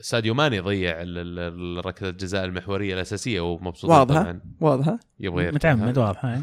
ساديو 0.00 0.34
ماني 0.34 0.60
ضيع 0.60 1.02
ال- 1.02 1.18
ال- 1.18 1.38
ال- 1.78 1.86
ركلة 1.86 2.08
الجزاء 2.08 2.44
المحورية 2.44 2.94
الأساسية 2.94 3.40
ومبسوط. 3.40 3.90
طبعا 3.90 4.40
واضحة 4.60 4.98
يبغى. 5.20 5.50
متعمد 5.50 5.98
واضح 5.98 6.24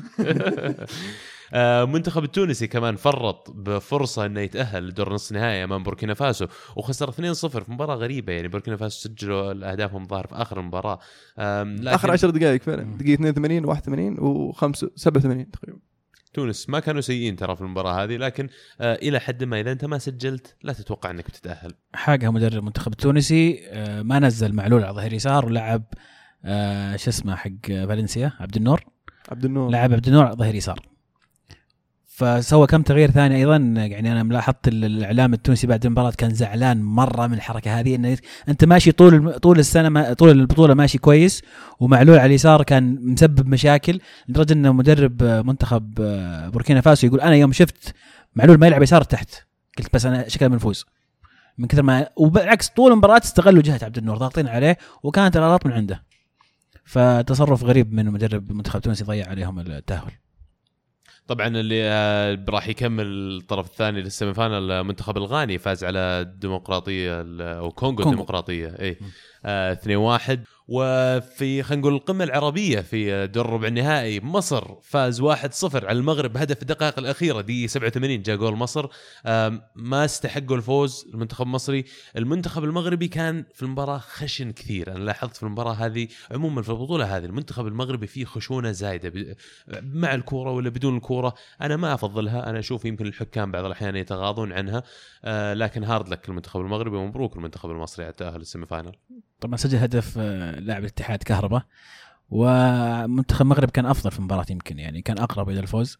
هاي. 1.54 1.60
آه، 1.62 1.86
منتخب 1.86 2.24
التونسي 2.24 2.68
كمان 2.68 2.96
فرط 2.96 3.52
بفرصة 3.52 4.26
إنه 4.26 4.40
يتأهل 4.40 4.88
لدور 4.88 5.14
نصف 5.14 5.32
نهائي 5.32 5.64
أمام 5.64 5.84
بوركينا 5.84 6.14
فاسو 6.14 6.48
وخسر 6.76 7.10
2-0 7.10 7.14
في 7.64 7.72
مباراة 7.72 7.96
غريبة. 7.96 8.34
يعني 8.34 8.48
بوركينا 8.48 8.78
فاسو 8.78 9.10
سجلوا 9.10 9.72
اهدافهم 9.72 10.08
ظاهر 10.08 10.28
في 10.28 10.36
آخر 10.36 10.60
المباراه 10.60 11.00
لكن 11.38 11.88
آخر 11.88 12.12
10 12.12 12.30
دقائق 12.30 12.62
فعلا. 12.62 12.84
دقيقة 12.98 13.14
82 13.14 13.66
81 13.66 14.18
و5 14.18 14.88
87 14.96 15.52
تقريبا. 15.52 15.80
تونس 16.34 16.70
ما 16.70 16.80
كانوا 16.80 17.02
سيئين 17.02 17.36
ترى 17.36 17.56
في 17.56 17.62
المباراة 17.62 18.04
هذه 18.04 18.18
لكن 18.18 18.50
آه، 18.82 18.96
إلى 18.96 19.20
حد 19.20 19.44
ما 19.44 19.60
إذا 19.60 19.72
أنت 19.72 19.86
ما 19.86 19.98
سجلت 19.98 20.56
لا 20.64 20.74
تتوقع 20.74 21.10
إنك 21.12 21.28
بتتأهل. 21.28 21.74
حاجة 21.94 22.32
مدرب 22.32 22.54
المنتخب 22.54 22.92
التونسي 22.92 23.60
آه، 23.70 24.02
ما 24.02 24.20
نزل 24.20 24.54
معلول 24.54 24.84
على 24.84 24.96
ظهير 24.96 25.14
يسار 25.14 25.46
ولعب 25.46 25.84
آه، 26.46 26.96
شو 26.96 27.10
اسمه 27.10 27.36
حق 27.36 27.68
فالنسيا 27.68 28.32
عبد 28.40 28.56
النور. 28.56 28.86
عبد 29.30 29.46
النور. 29.46 29.70
لعب 29.70 29.94
عبد 29.94 30.08
النور 30.08 30.26
على 30.26 30.36
ظهير 30.36 30.56
يسار. 30.56 30.97
فسوى 32.18 32.68
كم 32.68 32.82
تغيير 32.82 33.12
ثاني 33.12 33.36
أيضا. 33.36 33.56
يعني 33.78 34.12
أنا 34.12 34.24
ملاحظت 34.24 34.68
ال- 34.68 34.86
الإعلام 34.86 35.34
التونسي 35.34 35.68
بعد 35.68 35.86
المباراة 35.86 36.12
كان 36.12 36.34
زعلان 36.34 36.84
مرة 36.84 37.28
من 37.28 37.34
الحركة 37.34 37.80
هذه 37.80 37.96
انه 37.96 38.18
انت 38.50 38.66
ماشي 38.66 38.92
طول 38.92 39.34
طول 39.40 39.60
السنة 39.60 39.90
ما 39.90 40.14
طول 40.14 40.30
البطولة 40.30 40.74
ماشي 40.74 40.98
كويس 40.98 41.42
ومعلول 41.80 42.18
على 42.18 42.26
اليسار 42.26 42.64
كان 42.64 42.98
مسبب 43.02 43.48
مشاكل 43.48 44.00
لدرجة 44.30 44.54
انه 44.54 44.74
مدرب 44.74 45.24
منتخب 45.24 45.94
بوركينا 46.54 46.82
فاسو 46.82 47.08
يقول 47.08 47.22
أنا 47.22 47.36
يوم 47.36 47.52
شفت 47.52 47.96
معلول 48.36 48.58
ما 48.60 48.68
يلعب 48.68 48.84
يسار 48.84 49.04
تحت 49.04 49.30
قلت 49.78 49.94
بس 49.94 50.06
أنا 50.06 50.30
شكله 50.30 50.50
بنفوز 50.50 50.86
من 51.58 51.68
كثر 51.68 51.84
ما 51.84 52.08
وبالعكس 52.16 52.70
طول 52.70 52.92
المباراة 52.92 53.22
استغلوا 53.24 53.62
جهه 53.62 53.80
عبد 53.84 53.98
النور 53.98 54.18
ضاغطين 54.18 54.48
عليه 54.48 54.78
وكانت 55.04 55.38
الغلط 55.38 55.66
من 55.66 55.72
عنده. 55.72 56.04
فتصرف 56.86 57.64
غريب 57.64 57.94
من 57.94 58.06
مدرب 58.06 58.52
منتخب 58.52 58.82
تونسي 58.82 59.04
ضيع 59.04 59.28
عليهم 59.30 59.60
التأهل. 59.60 60.12
طبعا 61.28 61.48
اللي 61.48 61.84
آه، 61.84 62.46
راح 62.50 62.68
يكمل 62.68 63.06
الطرف 63.08 63.66
الثاني 63.66 64.02
للسيمي 64.02 64.34
فاينل 64.34 64.72
المنتخب 64.72 65.18
الغاني 65.18 65.58
فاز 65.58 65.84
على 65.84 66.00
الديمقراطية 66.00 67.22
ال- 67.22 67.42
أو 67.42 67.72
كونغو. 67.72 68.04
الديمقراطية 68.12 68.68
اي 68.80 68.98
آه 69.46 69.74
2-1 69.74 70.40
وفي 70.68 71.64
خلينا 71.64 71.82
نقول 71.82 71.94
القمة 71.94 72.24
العربية 72.24 72.80
في 72.80 73.28
دور 73.28 73.50
ربع 73.50 73.68
النهائي 73.68 74.20
مصر 74.20 74.76
فاز 74.82 75.22
1-0 75.22 75.26
على 75.76 75.92
المغرب 76.00 76.34
بهدف 76.34 76.62
الدقائق 76.62 77.00
الأخيرة 77.00 77.42
دي 77.42 77.68
87 77.68 78.22
جاء 78.22 78.36
جول 78.36 78.56
مصر. 78.56 78.88
آم، 79.26 79.62
ما 79.76 80.06
استحقوا 80.06 80.56
الفوز 80.56 81.08
المنتخب 81.14 81.46
المصري. 81.46 81.86
المنتخب 82.18 82.64
المغربي 82.64 83.08
كان 83.08 83.46
في 83.54 83.64
المباراة 83.64 83.98
خشن 83.98 84.52
كثير. 84.52 84.92
أنا 84.92 85.04
لاحظت 85.04 85.36
في 85.38 85.44
المباراة 85.44 85.74
هذه 85.74 86.08
عموما 86.32 86.62
في 86.62 86.70
البطولة 86.70 87.18
هذه 87.18 87.26
المنتخب 87.26 87.68
المغربي 87.68 88.08
فيه 88.08 88.26
خشونة 88.26 88.72
زايدة 88.72 89.36
مع 89.82 90.14
الكورة 90.16 90.52
ولا 90.52 90.70
بدون 90.70 90.98
الكورة. 90.98 91.34
أنا 91.62 91.76
ما 91.76 91.94
أفضلها 91.94 92.50
أنا 92.50 92.60
أشوف 92.60 92.86
يمكن 92.86 93.06
الحكام 93.06 93.52
بعض 93.52 93.66
الأحيان 93.66 93.96
يتغاضون 93.96 94.54
عنها. 94.54 94.84
آه، 95.26 95.54
لكن 95.54 95.84
هارد 95.84 96.10
لك 96.10 96.30
المنتخب 96.30 96.60
المغربي 96.60 96.96
ومبروك 96.98 97.36
المنتخب 97.38 97.72
المصري 97.72 98.06
على 98.06 98.12
التأهل 98.12 98.40
للسيمي 98.40 98.66
فاينل. 98.66 98.92
طبعا 99.42 99.56
سجل 99.56 99.78
هدف 99.78 100.18
آه، 100.18 100.57
لاعب 100.60 100.82
الاتحاد 100.82 101.24
كهرباء 101.24 101.64
ومنتخب 102.30 103.42
المغرب 103.42 103.70
كان 103.70 103.86
أفضل 103.86 104.12
في 104.12 104.20
المباراة 104.20 104.46
يمكن 104.50 104.80
يعني 104.80 105.02
كان 105.02 105.20
أقرب 105.20 105.50
إلى 105.50 105.60
الفوز. 105.60 105.98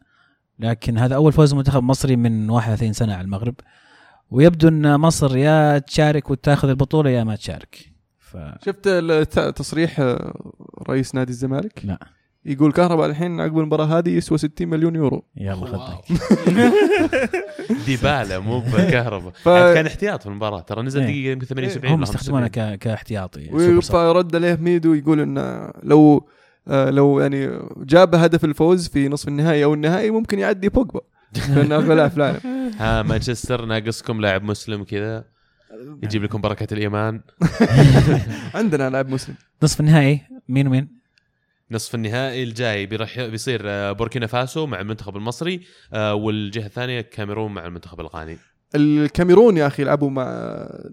لكن 0.60 0.98
هذا 0.98 1.16
أول 1.16 1.34
فوز 1.34 1.54
منتخب 1.54 1.84
مصري 1.84 2.16
من 2.16 2.50
31 2.50 2.94
سنة 2.94 3.14
على 3.14 3.22
المغرب. 3.22 3.56
ويبدو 4.32 4.68
أن 4.68 5.00
مصر 5.00 5.38
يا 5.38 5.78
تشارك 5.78 6.30
وتاخذ 6.30 6.70
البطولة 6.70 7.10
يا 7.10 7.24
ما 7.24 7.36
تشارك. 7.36 7.92
ف 8.20 8.38
شفت 8.66 8.90
تصريح 9.56 10.18
رئيس 10.90 11.16
نادي 11.16 11.32
الزمالك؟ 11.32 11.86
لا. 11.86 12.17
يقول 12.46 12.72
كهرباء 12.72 13.10
الحين 13.10 13.42
عقب 13.42 13.60
المباراة 13.60 13.86
هذه 13.86 14.10
يسوى 14.10 14.38
60 14.38 14.68
مليون 14.68 14.96
يورو 14.96 15.24
يلا. 15.38 15.56
خذك 15.66 16.20
ديبالا 17.86 18.40
مو 18.40 18.60
بكهرباء 18.74 19.32
ف- 19.44 19.48
يعني 19.48 19.74
كان 19.74 19.86
احتياط 19.86 20.22
في 20.24 20.30
المباراة 20.30 20.60
ترى 20.60 20.82
نزل 20.82 21.00
إيه. 21.02 21.08
دقيقة 21.08 21.32
يمكن 21.32 21.46
78 21.46 21.94
هم 21.94 22.06
75. 22.06 22.48
ك- 22.48 22.80
كاحتياطي. 22.80 23.82
فرد 23.82 24.36
عليه 24.36 24.56
ميدو 24.62 24.94
يقول 24.94 25.20
إنه 25.20 25.72
لو 25.84 26.28
آه، 26.68 26.90
لو 26.90 27.20
يعني 27.20 27.60
جاب 27.78 28.16
هدف 28.16 28.46
الفوز 28.46 28.88
في 28.88 29.08
نصف 29.10 29.28
النهائي 29.28 29.64
أو 29.64 29.74
النهائي 29.74 30.12
ممكن 30.12 30.40
يعدي 30.40 30.70
بوجبا 30.70 31.00
لأنه 31.56 31.76
أغلى 31.76 31.96
لاعب 31.96 32.10
في 32.10 32.18
العالم 32.18 32.40
ها 32.80 33.02
مانشستر 33.04 33.66
ناقصكم 33.66 34.22
لاعب 34.22 34.44
مسلم 34.44 34.84
كذا 34.84 35.24
يجيب 36.04 36.24
لكم 36.24 36.42
بركة 36.42 36.74
الإيمان 36.74 37.22
عندنا 38.56 38.90
لاعب 38.90 39.10
مسلم 39.10 39.36
نصف 39.64 39.80
النهائي 39.80 40.22
مين 40.50 40.68
ومين؟ 40.68 40.98
نصف 41.72 41.96
النهائي 41.96 42.44
الجاي 42.44 42.86
بيرح 42.86 43.22
بيصير 43.22 43.62
آه، 43.66 43.92
بوركينا 43.92 44.28
فاسو 44.28 44.66
مع 44.66 44.82
المنتخب 44.82 45.18
المصري 45.18 45.62
آه، 45.94 46.14
والجهة 46.14 46.66
الثانية 46.66 47.02
كاميرون 47.02 47.54
مع 47.54 47.66
المنتخب 47.66 48.00
الغاني. 48.00 48.38
الكاميرون 48.76 49.58
يا 49.58 49.68
أخي 49.68 49.84
لعبوا 49.84 50.10
مع 50.10 50.24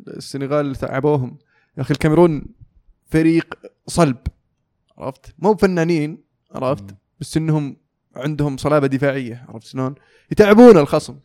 السنغال 0.08 0.76
تعبوهم 0.76 1.38
يا 1.76 1.82
أخي 1.82 1.94
الكاميرون 1.94 2.46
فريق 3.10 3.54
صلب 3.86 4.16
عرفت؟ 4.98 5.34
مو 5.38 5.54
فنانين 5.54 6.24
عرفت؟ 6.52 6.96
بس 7.20 7.36
إنهم 7.36 7.76
عندهم 8.16 8.56
صلابة 8.56 8.86
دفاعية 8.86 9.46
عرفت 9.48 9.66
شلون؟ 9.66 9.94
يتعبون 10.32 10.78
الخصم. 10.78 11.18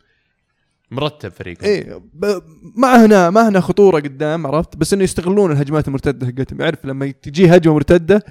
مرتب 0.91 1.29
فريق 1.31 1.63
إيه 1.63 2.01
ب- 2.13 2.41
ما 2.77 3.05
هنا 3.05 3.29
ما 3.29 3.49
هنا 3.49 3.59
خطورة 3.59 3.99
قدام 3.99 4.47
عرفت؟ 4.47 4.75
بس 4.77 4.93
إنه 4.93 5.03
يستغلون 5.03 5.51
الهجمات 5.51 5.87
المرتدة 5.87 6.27
حقتهم. 6.27 6.61
يعرف 6.61 6.85
لما 6.85 7.11
تجي 7.11 7.55
هجمة 7.55 7.73
مرتدة 7.73 8.23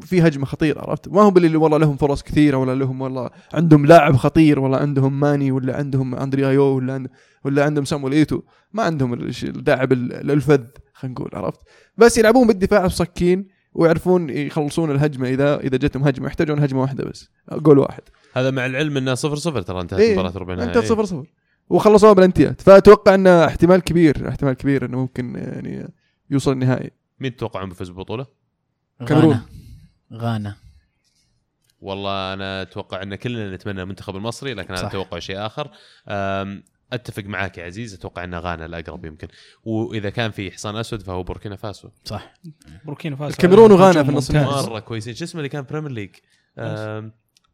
في 0.00 0.22
هجمة 0.22 0.46
خطيرة 0.46 0.80
عرفت؟ 0.80 1.08
ما 1.08 1.22
هو 1.22 1.30
باللي 1.30 1.56
والله 1.56 1.78
لهم 1.78 1.96
فرص 1.96 2.22
كثيرة 2.22 2.56
ولا 2.56 2.74
لهم 2.74 3.00
والله 3.00 3.30
عندهم 3.54 3.86
لاعب 3.86 4.16
خطير 4.16 4.58
ولا 4.60 4.76
عندهم 4.78 5.20
ماني 5.20 5.52
ولا 5.52 5.76
عندهم 5.76 6.14
اندريايو 6.14 6.62
ولا 6.64 6.92
عند 6.94 7.08
ولا 7.44 7.64
عندهم 7.64 7.84
سامويل 7.84 8.12
إيتو. 8.12 8.40
ما 8.72 8.82
عندهم 8.82 9.12
اللاعب 9.42 9.92
ال- 9.92 10.30
الفذ 10.30 10.60
خلينا 10.94 11.14
نقول 11.18 11.30
عرفت؟ 11.34 11.60
بس 11.96 12.18
يلعبون 12.18 12.46
بالدفاع 12.46 12.86
بصكين 12.86 13.48
ويعرفون 13.74 14.30
يخلصون 14.30 14.90
الهجمة 14.90 15.28
اذا 15.28 15.60
إذا 15.60 15.76
جتهم 15.76 16.04
هجمة. 16.04 16.26
يحتاجون 16.26 16.58
هجمة 16.58 16.80
واحدة 16.80 17.04
بس 17.04 17.28
جول 17.52 17.78
واحد. 17.78 18.02
هذا 18.34 18.50
مع 18.50 18.66
العلم 18.66 18.96
إنه 18.96 19.14
0 19.14 19.36
0 19.36 19.62
ترى 19.62 19.80
انتهت 19.80 20.00
إيه، 20.00 20.12
مباراه 20.18 20.38
ربع 20.38 20.52
انت 20.54 20.62
النهائي 20.62 20.86
صفر 20.88 21.04
صفر. 21.04 21.26
وخلصوها 21.68 22.12
بالانتيات 22.12 22.60
فأتوقع 22.60 23.14
انه 23.14 23.44
احتمال 23.44 23.80
كبير 23.80 24.28
احتمال 24.28 24.54
كبير 24.54 24.84
أنه 24.84 24.98
ممكن 24.98 25.34
يعني 25.34 25.88
يوصل 26.30 26.52
النهائي. 26.52 26.90
مين 27.20 27.36
تتوقعون 27.36 27.68
بيفوز 27.68 27.88
بالبطوله؟ 27.88 28.26
كاميرون. 29.06 29.32
غانا. 29.32 29.46
غانا. 30.12 30.56
والله 31.80 32.32
أنا 32.32 32.62
أتوقع 32.62 33.02
أن 33.02 33.14
كلنا 33.14 33.54
نتمنى 33.54 33.82
المنتخب 33.82 34.16
المصري 34.16 34.54
لكن 34.54 34.74
أنا. 34.74 34.86
أتوقع 34.86 35.18
شيء 35.18 35.46
آخر. 35.46 35.70
أتفق 36.92 37.24
معاك 37.24 37.58
يا 37.58 37.64
عزيز 37.64 37.94
أتوقع 37.94 38.24
أن 38.24 38.34
غانا 38.34 38.66
الاقرب 38.66 39.04
يمكن. 39.04 39.28
وإذا 39.64 40.10
كان 40.10 40.30
في 40.30 40.50
حصان 40.50 40.76
أسود 40.76 41.02
فهو 41.02 41.22
بوركينا 41.22 41.56
فاسو. 41.56 41.88
صح. 42.04 42.34
بوركينا 42.84 43.16
فاسو. 43.16 43.30
الكاميرون 43.30 43.72
وغانا 43.72 44.02
في 44.02 44.10
النص. 44.10 44.30
مرة 44.30 44.80
كويسين. 44.80 45.14
شو 45.14 45.24
اسمه 45.24 45.38
اللي 45.38 45.48
كان 45.48 45.64
بريمير 45.70 45.90
ليج 45.90 46.10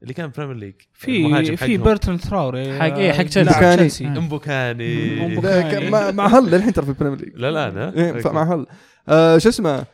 اللي 0.03 0.15
كان 0.15 0.31
بريمير 0.37 0.57
ليج 0.57 0.75
في 0.93 1.57
في. 1.57 1.77
بيرتون 1.77 2.19
تراوري 2.21 2.79
حق- 2.79 2.95
إيه، 2.97 3.13
حق 3.13 3.23
تشيلسي. 3.23 4.07
امبوكاني 4.07 5.89
ك- 5.89 5.91
مع 5.93 6.11
مع 6.11 6.27
هل 6.27 6.51
للحين 6.51 6.73
ترى 6.73 6.85
في 6.85 6.91
البريمير 6.91 7.19
ليج 7.21 7.37
لا 7.37 7.51
لا 7.51 7.69
أنا 7.69 7.95
إيه 7.97 8.33
مع 8.33 8.55
هل 8.55 8.67
آه 9.09 9.39
شو 9.39 9.49
اسمه؟ 9.49 9.85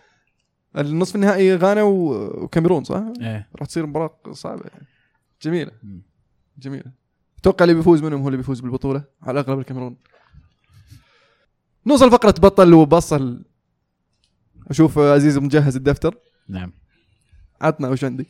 النصف 0.78 1.14
النهائي 1.14 1.54
غانا 1.56 1.82
وكاميرون 1.82 2.84
صح؟ 2.84 3.02
إيه. 3.20 3.48
راح 3.56 3.68
تصير 3.68 3.86
مباراة 3.86 4.18
صعبة. 4.32 4.62
يعني. 4.74 4.86
جميله. 5.42 5.70
جميلة. 6.58 6.84
أتوقع 7.38 7.64
اللي 7.64 7.74
بيفوز 7.74 8.02
منهم 8.02 8.20
هو 8.20 8.28
اللي 8.28 8.36
بيفوز 8.36 8.60
بالبطولة 8.60 9.04
على 9.22 9.40
الأغلب 9.40 9.58
الكاميرون. 9.58 9.96
نوصل 11.86 12.10
فقرة 12.10 12.30
بطل 12.38 12.74
وبصل. 12.74 13.44
أشوف 14.70 14.98
عزيز 14.98 15.38
مجهز 15.38 15.76
الدفتر. 15.76 16.14
نعم. 16.48 16.72
عطنا 17.60 17.88
وش 17.88 18.04
عندك؟ 18.04 18.26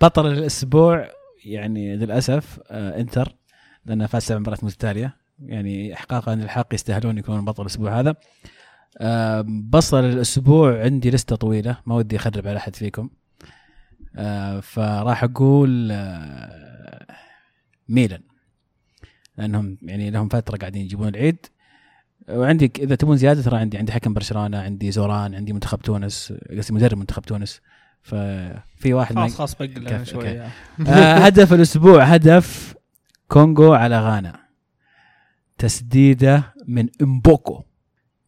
بطل 0.00 0.26
الأسبوع 0.26 1.08
يعني 1.44 1.96
للأسف 1.96 2.60
آه 2.70 3.00
إنتر 3.00 3.36
لأنه 3.86 4.06
فاز 4.06 4.22
سبع 4.22 4.38
مباريات 4.38 4.64
متتاليه 4.64 5.16
يعني 5.38 5.94
احقاقا 5.94 6.34
للحق 6.34 6.74
يستاهلون 6.74 7.18
يكونون 7.18 7.44
بطل 7.44 7.62
الأسبوع 7.62 8.00
هذا. 8.00 8.14
آه 8.98 9.44
بصل 9.48 10.04
الأسبوع 10.04 10.82
عندي 10.82 11.10
لستة 11.10 11.36
طويلة 11.36 11.76
ما 11.86 11.94
ودي 11.94 12.16
أخرب 12.16 12.46
على 12.46 12.56
أحد 12.56 12.76
فيكم. 12.76 13.10
آه 14.16 14.60
فراح 14.60 15.24
أقول 15.24 15.88
آه 15.92 17.06
ميلان. 17.88 18.22
لأنهم 19.38 19.78
يعني 19.82 20.10
لهم 20.10 20.28
فترة 20.28 20.56
قاعدين 20.56 20.82
يجيبون 20.82 21.08
العيد. 21.08 21.46
وعندي 22.28 22.72
إذا 22.78 22.94
تبون 22.94 23.16
زيادة 23.16 23.42
ترى 23.42 23.58
عندي 23.58 23.78
عندي 23.78 23.92
حكم 23.92 24.14
برشلونة 24.14 24.58
عندي 24.58 24.90
زوران 24.90 25.34
عندي 25.34 25.52
منتخب 25.52 25.80
تونس 25.80 26.34
قصدي 26.58 26.74
مدرب 26.74 26.98
منتخب 26.98 27.22
تونس. 27.22 27.60
ففي 28.02 28.94
واحد 28.94 29.14
خلاص 29.14 29.34
خلاص 29.34 29.54
كيف- 29.98 30.02
شوية. 30.02 30.48
آه 30.86 31.14
هدف 31.14 31.52
الأسبوع 31.52 32.04
هدف 32.04 32.74
كونغو 33.28 33.72
على 33.74 34.00
غانا. 34.00 34.40
تسديدة 35.58 36.54
من 36.68 36.88
إمبوكو. 37.02 37.62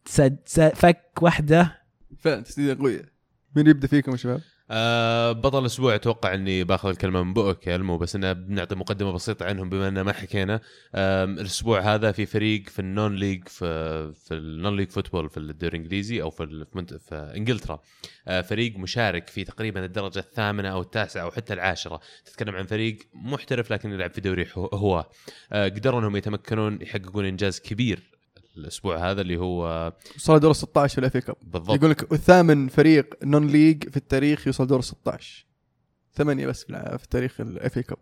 سد 0.05 0.37
سد 0.45 0.73
فك 0.75 1.01
واحدة. 1.21 1.81
فعلا 2.19 2.41
تسديدة 2.41 2.79
قوية. 2.81 3.13
مين 3.55 3.67
يبدأ 3.67 3.87
فيكم 3.87 4.11
يا 4.11 4.17
شباب؟ 4.17 4.41
أه 4.71 5.31
بطل 5.31 5.59
الأسبوع 5.59 5.95
أتوقع 5.95 6.33
إني 6.33 6.63
باخذ 6.63 6.89
الكلمة 6.89 7.23
من 7.23 7.33
بؤك 7.33 7.67
يا 7.67 7.75
ألمو 7.75 7.97
بس 7.97 8.15
إنه 8.15 8.33
بنعطي 8.33 8.75
مقدمة 8.75 9.11
بسيطة 9.11 9.45
عنهم 9.45 9.69
بما 9.69 9.87
إننا 9.87 10.03
ما 10.03 10.13
حكينا. 10.13 10.55
أم، 10.95 11.39
الأسبوع 11.39 11.79
هذا 11.79 12.11
في 12.11 12.25
فريق 12.25 12.69
في 12.69 12.79
النون 12.79 13.15
ليج 13.15 13.47
في 13.47 14.13
في 14.13 14.33
النون 14.33 14.75
ليج 14.75 14.89
فوتبول 14.89 15.29
في 15.29 15.37
الدوري 15.37 15.77
الإنجليزي 15.77 16.21
أو 16.21 16.29
في 16.29 16.65
في, 17.09 17.15
إنجلترا. 17.37 17.79
أه، 18.27 18.41
فريق 18.41 18.77
مشارك 18.77 19.27
في 19.29 19.43
تقريبا 19.43 19.85
الدرجة 19.85 20.19
الثامنة 20.19 20.69
أو 20.69 20.81
التاسعة 20.81 21.23
أو 21.23 21.31
حتى 21.31 21.53
العاشرة. 21.53 21.99
تتكلم 22.25 22.55
عن 22.55 22.63
فريق 22.65 22.97
محترف 23.13 23.71
لكن 23.71 23.91
يلعب 23.91 24.11
في 24.11 24.21
دوري 24.21 24.47
هو- 24.53 24.65
هواه 24.73 25.09
أه، 25.53 25.65
قدروا 25.67 25.99
إنهم 25.99 26.15
يتمكنون 26.15 26.81
يحققون 26.81 27.25
إنجاز 27.25 27.59
كبير 27.59 28.12
الأسبوع 28.57 29.11
هذا 29.11 29.21
اللي 29.21 29.37
هو 29.37 29.93
وصل 30.15 30.39
دور 30.39 30.53
16 30.53 30.93
في 30.93 30.99
الأفي 30.99 31.21
كاب. 31.21 31.35
بالضبط. 31.43 31.75
يقول 31.77 31.89
لك 31.89 32.11
الثامن 32.13 32.67
فريق 32.67 33.15
نون 33.23 33.47
ليج 33.47 33.89
في 33.89 33.97
التاريخ 33.97 34.47
يوصل 34.47 34.67
دور 34.67 34.81
16 34.81 35.45
ثمانية 36.13 36.47
بس 36.47 36.63
في 36.65 37.07
تاريخ 37.09 37.41
الأفي 37.41 37.83
كاب. 37.83 37.97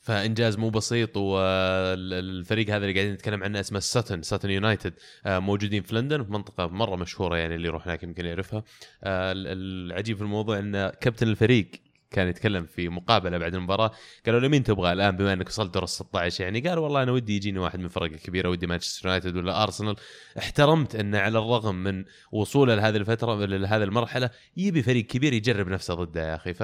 فإنجاز 0.00 0.56
مو 0.58 0.70
بسيط 0.70 1.16
والفريق 1.16 2.66
هذا 2.70 2.76
اللي 2.76 2.92
قاعدين 2.94 3.12
نتكلم 3.14 3.42
عنه 3.44 3.60
اسمه 3.60 3.78
ساتن 3.80 4.22
ساتن 4.22 4.50
يونايتد 4.50 4.92
موجودين 5.26 5.82
في 5.82 5.94
لندن 5.94 6.24
في 6.24 6.32
منطقة 6.32 6.66
مرة 6.66 6.96
مشهورة 6.96 7.36
يعني 7.36 7.54
اللي 7.54 7.68
يروح 7.68 7.86
هناك 7.86 8.02
يمكن 8.02 8.26
يعرفها. 8.26 8.58
آه، 9.04 9.32
ال- 9.32 9.46
العجيب 9.92 10.16
في 10.16 10.22
الموضوع 10.22 10.58
إن 10.58 10.90
كابتن 11.00 11.28
الفريق 11.28 11.70
كان 12.14 12.28
يتكلم 12.28 12.66
في 12.66 12.88
مقابلة 12.88 13.38
بعد 13.38 13.54
المباراة 13.54 13.90
قالوا 14.26 14.40
له 14.40 14.48
مين 14.48 14.62
تبغى 14.62 14.92
الآن 14.92 15.16
بما 15.16 15.32
إنك 15.32 15.46
وصلت 15.46 15.74
دور 15.74 15.82
ال 15.82 15.88
16 15.88 16.44
يعني 16.44 16.60
قال 16.60 16.78
والله 16.78 17.02
أنا 17.02 17.12
ودي 17.12 17.36
يجيني 17.36 17.58
واحد 17.58 17.78
من 17.78 17.84
الفرق 17.84 18.12
الكبيره 18.12 18.48
ودي 18.48 18.66
مانشستر 18.66 19.06
يونايتد 19.08 19.36
ولا 19.36 19.62
أرسنال. 19.62 19.96
احترمت 20.38 20.94
انه 20.94 21.18
على 21.18 21.38
الرغم 21.38 21.74
من 21.74 22.04
وصوله 22.32 22.74
لهذه 22.74 22.96
الفترة 22.96 23.44
لهذه 23.46 23.82
المرحلة 23.82 24.30
يبي 24.56 24.82
فريق 24.82 25.06
كبير 25.06 25.32
يجرب 25.32 25.68
نفسه 25.68 25.94
ضده 25.94 26.30
يا 26.30 26.34
أخي. 26.34 26.54
ف 26.54 26.62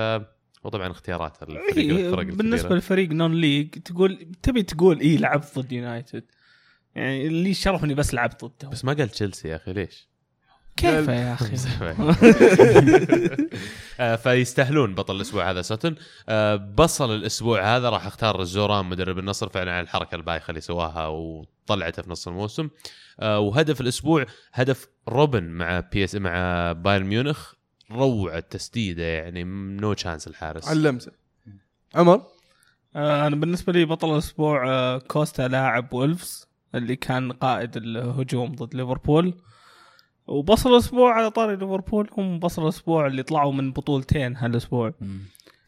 وطبعا 0.64 0.90
اختيارات 0.90 1.43
الفريق 1.43 1.97
إيه 1.97 2.10
بالنسبة 2.10 2.55
الكبيرة. 2.55 2.74
لفريق 2.74 3.10
نون 3.10 3.35
ليج 3.35 3.70
تقول 3.70 4.32
تبي 4.43 4.62
تقول 4.62 5.01
اي 5.01 5.16
لعبت 5.16 5.59
ضد 5.59 5.72
يونايتد؟ 5.72 6.24
يعني 6.94 7.27
اللي 7.27 7.55
شرف 7.55 7.85
اني 7.85 7.94
بس 7.94 8.14
لعبت 8.14 8.44
ضده. 8.44 8.68
بس 8.68 8.85
ما 8.85 8.93
قال 8.93 9.09
تشيلسي 9.09 9.48
يا 9.48 9.56
أخي 9.56 9.72
ليش؟ 9.72 10.10
كيف 10.76 11.09
يا 11.09 11.34
أخي؟ 11.34 11.56
آه، 14.01 14.16
فيستاهلون 14.16 14.94
بطل 14.94 15.16
الأسبوع 15.16 15.51
هذا 15.51 15.62
سوتن 15.62 15.94
آه، 16.28 16.56
بصل 16.56 17.14
الأسبوع 17.14 17.76
هذا 17.76 17.90
راح 17.90 18.06
أختار 18.06 18.40
الزوران 18.40 18.86
مدرب 18.86 19.18
النصر 19.18 19.48
فعلا 19.48 19.72
على 19.72 19.80
الحركة 19.80 20.14
البايخة 20.14 20.51
اللي 20.51 20.60
سواها 20.60 21.06
وطلعته 21.06 22.02
في 22.02 22.10
نص 22.10 22.28
الموسم. 22.28 22.68
آه، 23.20 23.38
وهدف 23.38 23.80
الأسبوع 23.80 24.26
هدف 24.52 24.88
روبن 25.09 25.44
مع 25.44 25.80
بي 25.80 26.05
اس 26.05 26.14
مع 26.14 26.72
بايرن 26.72 27.06
ميونخ. 27.06 27.52
روعة 27.92 28.40
تسديدة 28.40 29.02
يعني 29.02 29.44
نو 29.80 29.92
تشانس 29.92 30.28
الحارس. 30.28 30.72
اللمسة. 30.72 31.12
عمر؟ 31.94 32.22
أنا 32.97 33.36
بالنسبة 33.36 33.72
لي 33.72 33.84
بطل 33.84 34.12
الأسبوع 34.12 34.98
كوستا 34.98 35.48
لاعب 35.48 35.92
وولفز 35.92 36.48
اللي 36.74 36.97
كان 36.97 37.32
قائد 37.32 37.76
الهجوم 37.76 38.55
ضد 38.55 38.74
ليفربول. 38.74 39.34
وبصل 40.31 40.73
الأسبوع 40.73 41.15
على 41.15 41.31
طاري 41.31 41.57
ليفربول 41.57 42.11
هم 42.19 42.39
بصل 42.39 42.62
الأسبوع 42.62 43.07
اللي 43.07 43.23
طلعوا 43.23 43.52
من 43.52 43.73
بطولتين 43.73 44.36
هالأسبوع. 44.36 44.93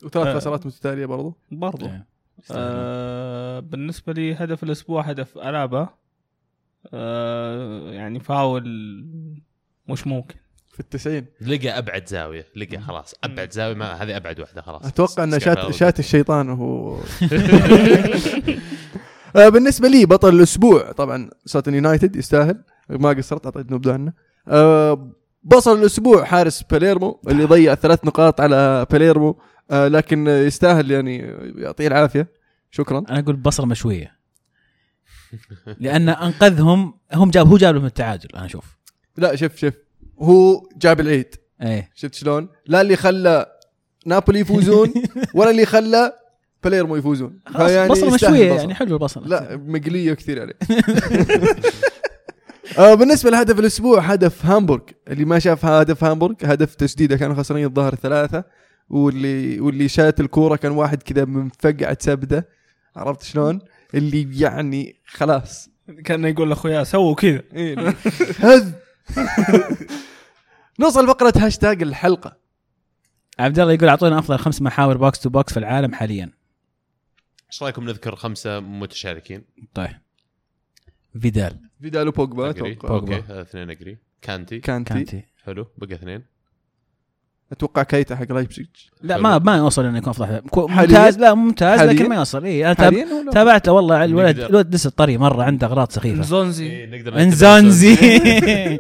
وثلاث 0.05 0.27
آه. 0.27 0.35
خسارات 0.35 0.67
متتالية 0.67 1.07
برضو؟ 1.07 1.37
برضو. 1.51 1.87
إيه. 1.87 2.07
آه 2.51 3.61
بالنسبة 3.61 4.13
لي 4.13 4.35
هدف 4.35 4.63
الأسبوع 4.63 5.03
هدف 5.03 5.39
ألابا. 5.39 5.89
آه 6.95 7.93
يعني 7.93 8.21
فاول 8.21 8.65
مش 9.89 10.07
ممكن. 10.07 10.35
في 10.73 10.81
التسعين. 10.81 11.27
لقى 11.41 11.79
أبعد 11.79 12.09
زاوية 12.09 12.47
لقى 12.57 12.79
خلاص. 12.79 13.15
أبعد 13.25 13.53
زاوية 13.53 13.75
ما 13.75 13.93
هذه 14.03 14.17
أبعد 14.17 14.41
واحدة 14.41 14.63
خلاص. 14.63 14.87
أتوقع 14.87 15.25
انه 15.25 15.39
شات. 15.39 15.71
شات 15.71 15.99
الشيطان 15.99 16.49
وهو 16.51 16.97
آه، 19.37 19.49
بالنسبة 19.49 19.89
لي 19.89 20.07
بطل 20.07 20.35
الأسبوع 20.35 20.93
طبعا 20.93 21.31
ساتن 21.47 21.75
يونايتد 21.75 22.17
يستاهل. 22.17 22.65
ما 22.89 23.09
قصرت 23.09 23.47
أعطيت 23.47 23.73
نبذة 23.73 23.93
عنه. 23.93 24.13
آه، 24.49 25.13
بطل 25.43 25.79
الأسبوع 25.79 26.25
حارس 26.25 26.63
باليرمو 26.63 27.21
اللي 27.29 27.45
ضيع 27.45 27.75
ثلاث 27.75 28.05
نقاط 28.05 28.41
على 28.41 28.87
باليرمو 28.91 29.39
آه، 29.71 29.89
لكن 29.89 30.27
يستاهل 30.27 30.91
يعني 30.91 31.19
يعطيه 31.57 31.87
العافية. 31.87 32.29
شكرا. 32.71 33.05
أنا 33.11 33.19
أقول 33.19 33.37
بصره 33.37 33.65
مشوية. 33.65 34.17
لأن 35.81 36.09
أنقذهم 36.09 36.95
هم 37.13 37.31
جاب 37.31 37.49
هو 37.49 37.57
جاب 37.57 37.75
لهم 37.75 37.85
التعادل 37.85 38.29
أنا 38.35 38.47
أشوف. 38.47 38.77
لا 39.17 39.37
شوف 39.37 39.57
شوف. 39.57 39.75
هو 40.19 40.69
جاب 40.77 41.01
العيد. 41.01 41.35
إيه. 41.63 41.91
شفت 41.95 42.15
شلون؟ 42.15 42.49
لا 42.67 42.81
اللي 42.81 42.97
خلى 42.97 43.47
نابولي 44.07 44.41
يفوزون 44.41 44.93
ولا 45.35 45.51
اللي 45.51 45.67
خلى 45.67 46.13
باليرمو 46.65 46.97
يفوزون. 46.97 47.39
بصره 47.51 47.93
يستاهل 47.93 48.11
مشوية 48.11 48.51
البصل. 48.51 48.61
يعني 48.61 48.75
حلو 48.75 48.95
البصره 48.95 49.23
لا 49.27 49.57
مقلية 49.57 50.15
كثير 50.15 50.41
عليه. 50.41 50.55
بالنسبة 52.79 53.31
لهدف 53.31 53.59
الأسبوع 53.59 54.01
هدف 54.01 54.47
هامبورغ. 54.47 54.83
اللي 55.09 55.25
ما 55.25 55.39
شاف 55.39 55.65
هدف 55.65 56.05
هامبورغ 56.05 56.35
هدف 56.45 56.75
تسديده 56.75 57.17
كانوا 57.17 57.37
خسرانين 57.37 57.67
الظهر 57.67 57.95
ثلاثة 57.95 58.45
واللي 58.89 59.61
واللي 59.61 59.89
شات 59.89 60.21
الكورة 60.21 60.57
كان 60.57 60.73
واحد 60.73 61.03
كذا 61.03 61.25
منفقعه 61.25 61.97
سبده 62.01 62.49
عرفت 62.97 63.23
شلون؟ 63.23 63.61
اللي 63.95 64.41
يعني 64.41 65.01
خلاص. 65.07 65.69
كان 66.05 66.25
يقول 66.25 66.49
لأخويا 66.49 66.85
سووا 66.85 67.15
كذا. 67.15 67.43
إيه. 67.55 67.95
هذ. 68.39 68.73
نوصل 70.81 71.07
فقرة 71.07 71.33
هاشتاج 71.37 71.83
الحلقة. 71.83 72.37
عبد 73.39 73.59
الله 73.59 73.73
يقول 73.73 73.89
أعطونا 73.89 74.19
أفضل 74.19 74.39
خمس 74.39 74.63
محاور 74.63 74.97
بوكس 74.97 75.21
تو 75.21 75.31
بوكس 75.31 75.53
في 75.53 75.59
العالم 75.59 75.95
حاليا. 75.95 76.33
إيش 77.53 77.63
رأيكم 77.63 77.85
نذكر 77.85 78.17
خمسة 78.17 78.61
متشاركين؟ 78.61 79.45
طيب. 79.75 80.02
فيدال. 81.21 81.59
فيدال 81.83 82.09
وبوجبا. 82.09 82.51
أتوقع. 82.51 82.89
أوكي 82.89 83.23
هذا 83.29 83.43
اثنين 83.43 83.71
أجري. 83.71 83.99
كانتي. 84.23 84.59
كانتي. 84.59 84.95
كانتي. 84.95 85.25
حلو 85.45 85.67
بقى 85.79 85.95
اثنين. 85.95 86.33
أتوقع 87.53 87.83
كيتا 87.83 88.17
حق 88.17 88.33
لايبزيج. 88.33 88.67
لا 89.03 89.19
ما 89.19 89.39
ما 89.39 89.57
يوصل 89.57 89.85
إنه 89.85 89.99
يكون 89.99 90.11
افضل؟ 90.11 90.41
ممتاز. 90.57 91.19
لا 91.19 91.35
ممتاز 91.35 91.79
حاليا؟ 91.79 91.93
لكن 91.93 92.09
ما 92.09 92.15
يوصل. 92.15 92.45
اي 92.45 92.67
أنا 92.67 92.75
تاب-؟ 92.75 93.33
تابعته 93.33 93.73
والله. 93.73 94.05
الولد 94.05 94.37
نقدر. 94.37 94.51
الولد 94.51 94.75
لسه 94.75 94.91
طري 94.91 95.19
مرة 95.19 95.43
عنده 95.43 95.67
أغراض 95.67 95.91
سخيفة. 95.91 96.23
زونزي 96.23 96.67
إيه، 96.67 97.23
إنزونزي. 97.23 97.95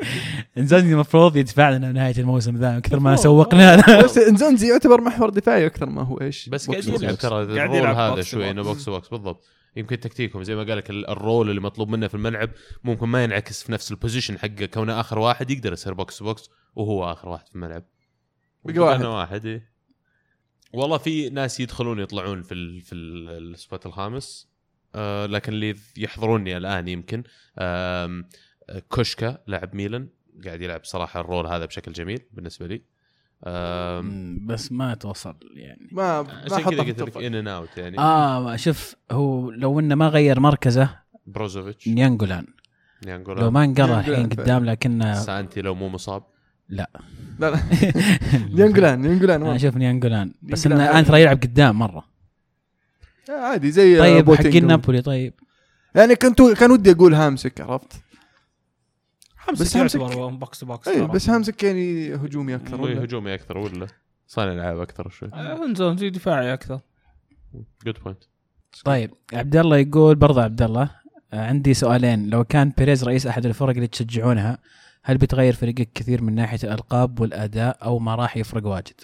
إنزونزي. 0.58 0.92
المفروض 0.92 1.36
يدفع 1.36 1.70
لنا 1.70 1.92
نهاية 1.92 2.18
الموسم 2.18 2.56
ذا 2.56 2.80
كثر 2.80 3.00
ما 3.00 3.16
سوقنا. 3.16 3.76
له 3.76 4.02
بس 4.04 4.18
إنزونزي 4.18 4.68
يعتبر 4.68 5.00
محور 5.00 5.30
دفاعي 5.30 5.66
أكثر 5.66 5.86
ما 5.86 6.02
هو 6.02 6.20
إيش. 6.20 6.48
بس 6.48 6.70
قاعد 6.70 6.84
يلعب. 6.84 7.00
بوكس. 7.00 7.22
ترى 7.22 7.30
قاعد 7.30 7.50
الرول 7.50 7.76
يلعب 7.76 7.96
هذا 7.96 8.22
شوي 8.22 8.50
إنه 8.50 8.62
بوكس. 8.62 8.88
بوكس 8.88 9.08
بالضبط. 9.08 9.44
يمكن 9.76 10.00
تكتيكهم. 10.00 10.42
زي 10.42 10.54
ما 10.54 10.62
قال 10.62 10.76
لك 10.78 10.90
ال- 10.90 11.08
الرول 11.10 11.50
اللي 11.50 11.60
مطلوب 11.60 11.88
منه 11.88 12.08
في 12.08 12.14
الملعب 12.14 12.50
ممكن 12.84 13.06
ما 13.08 13.24
ينعكس 13.24 13.62
في 13.62 13.72
نفس 13.72 13.90
البوزيشن 13.90 14.38
حقه. 14.38 14.66
كونه 14.66 15.00
آخر 15.00 15.18
واحد 15.18 15.50
يقدر 15.50 15.72
يصير 15.72 15.94
بوكس 15.94 16.22
بوكس 16.22 16.50
وهو 16.74 17.12
آخر 17.12 17.28
واحد 17.28 17.48
في 17.48 17.54
الملعب. 17.54 17.84
بقى 18.64 18.78
واحد. 18.78 19.04
واحد 19.04 19.46
إيه. 19.46 19.72
والله 20.72 20.98
في 20.98 21.30
ناس 21.30 21.60
يدخلون 21.60 21.98
يطلعون 22.00 22.42
في 22.42 22.54
ال 22.54 22.80
في 22.80 22.94
ال- 22.94 23.54
ال 23.54 23.61
spot 23.61 23.86
الخامس. 23.86 24.48
آه 24.94 25.26
لكن 25.26 25.52
اللي 25.52 25.76
يحضروني 25.96 26.56
الآن 26.56 26.88
يمكن 26.88 27.22
آم، 27.58 28.28
كوتسكا 28.88 29.38
لاعب 29.46 29.74
ميلان 29.74 30.08
قاعد 30.44 30.62
يلعب 30.62 30.84
صراحة 30.84 31.20
ال 31.20 31.25
role 31.25 31.46
هذا 31.46 31.64
بشكل 31.64 31.92
جميل 31.92 32.20
بالنسبة 32.32 32.66
لي. 32.66 32.82
بس 34.46 34.72
ما 34.72 34.94
توصل 34.94 35.34
يعني. 35.54 35.88
ما 35.92 36.22
ما 36.22 36.28
عشان 36.44 36.58
حطه 36.58 36.70
كذا 36.84 36.84
في 36.94 37.00
قلت 37.02 37.16
لك 37.16 37.24
ان 37.24 37.34
ان 37.34 37.48
اوت 37.48 37.68
يعني. 37.76 37.98
آه 37.98 38.56
شوف 38.56 38.94
هو 39.10 39.50
لو 39.50 39.80
إنه 39.80 39.94
ما 39.94 40.08
غير 40.08 40.40
مركزه 40.40 40.88
بروزوفيتش. 41.26 41.88
نيانجولان 41.88 42.46
نيانجولا 43.06 43.40
لو 43.40 43.50
ما 43.50 43.64
انقرأ 43.64 43.86
نيانجولان 43.86 44.24
الحين. 44.24 44.42
قدام 44.44 44.64
لكنه 44.64 45.14
سانتي 45.14 45.62
لو 45.62 45.74
مو 45.74 45.88
مصاب. 45.88 46.22
لا. 46.68 46.90
لا 47.38 47.60
نيانجولان 48.54 49.00
نيانجولان 49.00 49.40
أنا 49.40 49.50
ما- 49.50 49.56
أشوف 49.56 49.76
نيانجولان 49.76 50.32
بس 50.42 50.66
نيانجولان 50.66 50.88
انه 50.90 50.98
أنثرا 50.98 51.16
يلعب 51.16 51.36
قدام 51.42 51.78
مرة. 51.78 52.04
آه، 53.30 53.32
عادي 53.32 53.70
زي 53.70 53.98
طيب 53.98 54.24
بوتينج. 54.24 54.46
حقين 54.48 54.66
نابولي 54.66 55.02
طيب. 55.02 55.34
يعني 55.94 56.14
كنت 56.16 56.42
كان 56.42 56.70
ودي 56.70 56.90
أقول 56.92 57.14
هامسك 57.14 57.60
عرفت؟ 57.60 58.01
حمسك 59.46 59.62
بس 59.62 59.76
همسك- 59.76 60.00
يعتبر 60.00 60.26
box 60.28 60.58
to 60.58 60.66
box 60.66 60.88
اي. 60.88 61.06
بس 61.06 61.30
هامسك 61.30 61.62
يعني 61.62 62.14
هجومي 62.14 62.54
أكثر 62.54 62.76
مو 62.76 62.84
ولا؟ 62.84 63.04
هجومي 63.04 63.34
أكثر 63.34 63.58
ولا 63.58 63.86
صانع 64.26 64.52
العاب 64.52 64.80
أكثر 64.80 65.08
شوي 65.08 65.30
آه، 65.34 65.72
نزونزي 65.74 66.10
دفاعي 66.10 66.52
أكثر 66.54 66.80
جود 67.86 67.98
بوينت 68.04 68.24
طيب 68.84 69.10
عبد 69.32 69.56
الله 69.56 69.76
يقول 69.76 70.14
برضه 70.14 70.42
عبد 70.42 70.62
الله 70.62 70.90
آه، 71.32 71.46
عندي 71.46 71.74
سؤالين 71.74 72.30
لو 72.30 72.44
كان 72.44 72.72
بيريز 72.78 73.04
رئيس 73.04 73.26
أحد 73.26 73.46
الفرق 73.46 73.74
اللي 73.74 73.86
تشجعونها 73.86 74.58
هل 75.04 75.18
بتغير 75.18 75.52
فريقك 75.52 75.88
كثير 75.94 76.22
من 76.22 76.34
ناحية 76.34 76.58
الألقاب 76.64 77.20
والأداء 77.20 77.78
أو 77.84 77.98
ما 77.98 78.14
راح 78.14 78.36
يفرق 78.36 78.66
واجد؟ 78.66 79.00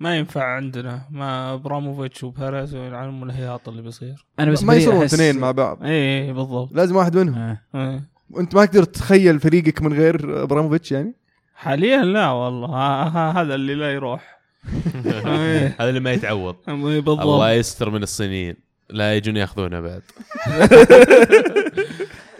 ما 0.00 0.16
ينفع 0.16 0.44
عندنا 0.56 1.06
ما 1.10 1.54
أبراموفيتش 1.54 2.24
وبيريز 2.24 2.74
يلعنون 2.74 3.30
الهياط 3.30 3.68
اللي 3.68 3.82
بيصير 3.82 4.26
أنا 4.38 4.50
بس 4.50 4.62
ما 4.64 4.74
يصيرون 4.74 5.02
اثنين 5.02 5.38
مع 5.38 5.50
بعض 5.50 5.82
اي 5.82 6.22
اي 6.26 6.32
بالضبط 6.32 6.72
لازم 6.72 6.96
واحد 6.96 7.16
منهم 7.18 7.34
آه. 7.38 7.60
إيه. 7.74 8.11
وانت 8.32 8.54
ما 8.54 8.64
تقدر 8.64 8.84
تتخيل 8.84 9.40
فريقك 9.40 9.82
من 9.82 9.92
غير 9.92 10.42
ابراموفيتش 10.42 10.92
يعني؟ 10.92 11.14
حاليا 11.54 12.02
لا 12.02 12.30
والله. 12.30 13.02
هذا 13.40 13.54
اللي 13.54 13.74
لا 13.74 13.92
يروح. 13.92 14.42
هذا 15.80 15.88
اللي 15.88 16.00
ما 16.00 16.12
يتعوض. 16.12 16.56
الله 16.68 17.52
يستر 17.52 17.90
من 17.90 18.02
الصينيين. 18.02 18.56
لا 18.90 19.16
يجون 19.16 19.36
ياخذونه 19.36 19.80
بعد. 19.80 20.02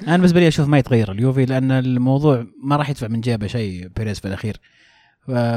أنا 0.09 0.17
بالنسبة 0.17 0.41
لي 0.41 0.49
أشوف 0.49 0.69
ما 0.69 0.79
يتغير 0.79 1.13
اليوفي 1.13 1.45
لأن 1.45 1.71
الموضوع 1.71 2.47
ما 2.63 2.77
راح 2.77 2.91
يدفع 2.91 3.09
من 3.09 3.21
جيبه 3.21 3.47
شيء 3.47 3.89
بيريز 3.97 4.21
في 4.21 4.29
الأخير. 4.29 4.61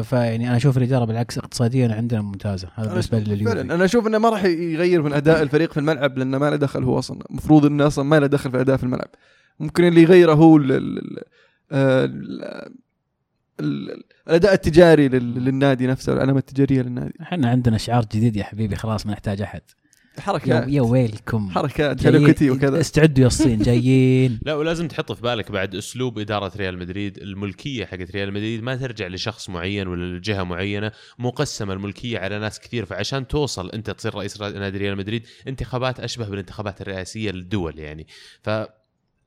فيعني 0.03 0.47
أنا 0.47 0.57
أشوف 0.57 0.77
الإدارة 0.77 1.05
بالعكس 1.05 1.37
اقتصاديا 1.37 1.95
عندنا 1.95 2.21
ممتازة. 2.21 2.67
هذا 2.75 2.89
بالنسبة 2.89 3.19
لي 3.19 3.35
لليوفي. 3.35 3.55
فعلا 3.55 3.75
أنا 3.75 3.85
أشوف 3.85 4.07
إنه 4.07 4.17
ما 4.17 4.29
راح 4.29 4.43
يغير 4.43 5.01
من 5.01 5.13
أداء 5.13 5.41
الفريق 5.41 5.71
في 5.71 5.79
الملعب 5.79 6.17
لأنه 6.17 6.37
ما 6.37 6.49
له 6.49 6.55
دخل 6.55 6.83
هو 6.83 6.99
أصلا. 6.99 7.19
المفروض 7.29 7.65
إنه 7.65 7.87
أصلا 7.87 8.05
ما 8.05 8.19
له 8.19 8.27
دخل 8.27 8.49
في 8.49 8.55
الاداء 8.55 8.77
في 8.77 8.83
الملعب. 8.83 9.09
ممكن 9.59 9.83
اللي 9.83 10.01
يغيره 10.01 10.33
هو 10.33 10.57
ال 10.57 10.71
ال 10.71 10.99
ال 10.99 11.21
ال 11.71 12.69
ال 13.59 14.03
الأداء 14.27 14.53
التجاري 14.53 15.07
لل- 15.07 15.45
للنادي 15.45 15.87
نفسه 15.87 16.13
العلامه 16.13 16.39
التجارية 16.39 16.81
للنادي. 16.81 17.13
إحنا 17.21 17.49
عندنا 17.49 17.77
شعار 17.77 18.03
جديد 18.05 18.35
يا 18.35 18.43
حبيبي 18.43 18.75
خلاص 18.75 19.05
ما 19.05 19.11
نحتاج 19.11 19.41
أحد. 19.41 19.61
حركات 20.19 20.67
يا 20.67 20.81
ويلكم. 20.81 21.49
حركات 21.49 22.01
جايين- 22.03 22.15
Hello 22.15 22.25
Kitty 22.27 22.51
وكذا. 22.51 22.79
استعدوا 22.79 23.21
يا 23.21 23.27
الصين 23.27 23.59
جايين. 23.59 24.39
لا 24.45 24.53
ولازم 24.55 24.87
تحط 24.87 25.11
في 25.11 25.21
بالك 25.21 25.51
بعد 25.51 25.75
أسلوب 25.75 26.19
إدارة 26.19 26.51
ريال 26.57 26.77
مدريد 26.77 27.17
الملكية 27.17 27.85
حقت 27.85 28.11
ريال 28.11 28.31
مدريد 28.33 28.63
ما 28.63 28.75
ترجع 28.75 29.07
لشخص 29.07 29.49
معين 29.49 29.87
ولا 29.87 30.17
لجهة 30.17 30.43
معينة 30.43 30.91
مقسمة 31.19 31.73
الملكية 31.73 32.19
على 32.19 32.39
ناس 32.39 32.59
كثير 32.59 32.85
فعشان 32.85 33.27
توصل 33.27 33.69
أنت 33.71 33.89
تصير 33.91 34.15
رئيس 34.15 34.41
نادي 34.41 34.77
ريال 34.77 34.97
مدريد 34.97 35.23
انتخابات 35.47 35.99
أشبه 35.99 36.29
بالانتخابات 36.29 36.81
الرئاسية 36.81 37.31
للدول 37.31 37.79
يعني. 37.79 38.07
ف 38.43 38.49
آه، 38.49 38.69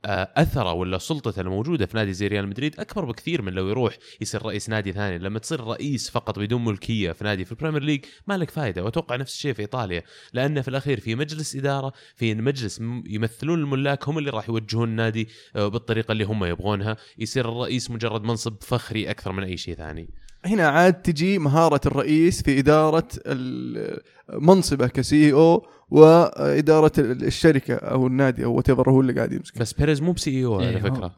أثره 0.05 0.73
ولا 0.73 0.97
سلطته 0.97 1.41
الموجودة 1.41 1.85
في 1.85 1.97
نادي 1.97 2.13
زي 2.13 2.27
ريال 2.27 2.47
مدريد 2.47 2.79
أكبر 2.79 3.05
بكثير 3.05 3.41
من 3.41 3.53
لو 3.53 3.69
يروح 3.69 3.97
يصير 4.21 4.45
رئيس 4.45 4.69
نادي 4.69 4.91
ثاني. 4.91 5.17
لما 5.17 5.39
تصير 5.39 5.63
رئيس 5.63 6.09
فقط 6.09 6.39
بدون 6.39 6.65
ملكية 6.65 7.11
في 7.11 7.23
نادي 7.23 7.45
في 7.45 7.51
ال 7.51 7.55
Premier 7.55 7.83
League 7.83 8.05
ما 8.27 8.37
لك 8.37 8.49
فائده 8.49 8.83
وأتوقع 8.83 9.15
نفس 9.15 9.33
الشيء 9.33 9.53
في 9.53 9.61
إيطاليا. 9.61 10.03
لأن 10.33 10.61
في 10.61 10.67
الأخير 10.67 10.99
في 10.99 11.15
مجلس 11.15 11.55
إدارة 11.55 11.93
في 12.15 12.35
مجلس 12.35 12.79
يمثلون 13.05 13.59
الملاك 13.59 14.09
هم 14.09 14.17
اللي 14.17 14.29
راح 14.29 14.49
يوجهون 14.49 14.89
النادي 14.89 15.29
آه، 15.55 15.67
بالطريقة 15.67 16.11
اللي 16.11 16.23
هم 16.23 16.45
يبغونها. 16.45 16.97
يصير 17.17 17.49
الرئيس 17.49 17.91
مجرد 17.91 18.23
منصب 18.23 18.55
فخري 18.61 19.09
أكثر 19.09 19.31
من 19.31 19.43
أي 19.43 19.57
شيء 19.57 19.75
ثاني. 19.75 20.09
هنا 20.45 20.67
عاد 20.67 20.93
تجي 20.93 21.39
مهارة 21.39 21.81
الرئيس 21.85 22.43
في 22.43 22.59
إدارة 22.59 23.07
ال- 23.25 23.99
منصبه 24.33 24.87
ك 24.87 25.33
CEO 25.33 25.67
وإدارة 25.89 26.91
ال- 26.97 27.23
الشركة 27.25 27.75
أو 27.75 28.07
النادي 28.07 28.45
أو 28.45 28.53
وات 28.53 28.69
هو 28.69 29.01
اللي 29.01 29.13
قاعد 29.13 29.33
يمسك 29.33 29.57
بس 29.59 29.73
بيريز 29.73 30.01
مو 30.01 30.11
ب 30.11 30.45
CEO 30.45 30.61
إيه، 30.61 30.67
على 30.67 30.77
هو- 30.77 30.93
فكرة 30.95 31.15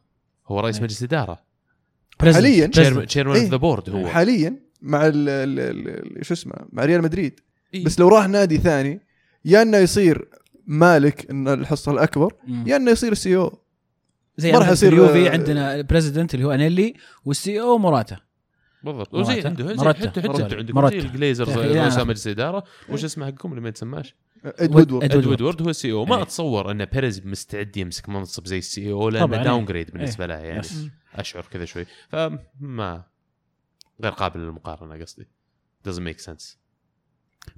هو 0.48 0.60
رئيس 0.60 0.76
إيه. 0.76 0.84
مجلس 0.84 1.04
إدارة 1.04 1.40
حالياً. 2.22 2.68
chairman 3.06 3.36
إيه. 3.36 3.44
of 3.44 3.52
the 3.52 3.58
board 3.58 3.90
هو 3.90 4.08
حاليا 4.08 4.56
مع 4.82 5.08
ال- 5.08 5.30
ال- 5.30 6.18
ال- 6.20 6.26
شو 6.26 6.34
اسمه 6.34 6.54
مع 6.72 6.86
ريال 6.86 7.02
مدريد 7.02 7.40
إيه. 7.74 7.86
بس 7.86 8.00
لو 8.00 8.08
راح 8.08 8.28
نادي 8.28 8.58
ثاني 8.58 9.02
يا 9.46 9.62
إنه 9.62 9.78
يصير 9.78 10.28
مالك 10.68 11.30
إن 11.32 11.48
الحصة 11.48 11.92
الأكبر 11.92 12.34
مم. 12.48 12.64
يا 12.68 12.76
إنه 12.76 12.92
يصير 12.92 13.14
CEO 13.14 13.58
زي 14.38 14.52
ما 14.52 14.58
راح 14.60 14.70
يصير- 14.70 14.94
اليوفي 14.94 15.30
عندنا 15.30 15.76
ال 15.76 15.81
president 15.81 16.34
اللي 16.34 16.46
هو 16.46 16.52
أنيلي 16.52 16.94
وال 17.26 17.62
CEO 17.62 17.78
ماروتا 17.78 18.18
بالضبط. 18.84 19.14
وزي 19.14 19.42
عنده 19.48 19.76
زي. 19.76 19.90
حتى 19.90 20.08
حتى. 20.10 20.20
أنتوا 20.20 20.58
عندكم. 20.58 20.90
زي 20.90 21.00
الجليزرز 21.00 21.50
يا 21.50 21.56
أخي، 21.56 21.80
رؤساء 21.80 22.04
أنا- 22.04 22.08
مجلس 22.08 22.28
اداره 22.28 22.64
وش 22.90 23.04
اسمه 23.06 23.26
حقكم 23.26 23.50
اللي 23.50 23.62
ما 23.62 23.70
يتسماش؟ 23.70 24.16
ادوارد. 24.46 25.04
ادوارد 25.04 25.42
وورد 25.42 25.62
هو 25.62 25.70
ال 25.70 25.92
CEO 25.92 26.06
ما 26.06 26.16
إيه. 26.16 26.22
أتصور 26.22 26.72
أن 26.72 26.86
بيريز 26.86 27.26
مستعد 27.26 27.78
يمسك 27.78 28.10
منصب 28.10 28.48
زي 28.48 28.58
ال 28.58 28.92
CEO 28.92 29.10
لأنه 29.10 29.44
down 29.44 29.60
إيه. 29.60 29.66
grade 29.66 29.92
بالنسبة 29.92 30.26
له 30.26 30.34
يعني. 30.36 30.68
أشعر 31.16 31.46
كذا 31.52 31.66
شوي 31.66 31.86
فما 32.10 33.04
غير 34.04 34.12
قابل 34.12 34.40
للمقارنة 34.40 35.04
قصدي 35.04 35.28
doesn't 35.90 36.14
make 36.14 36.26
sense 36.26 36.58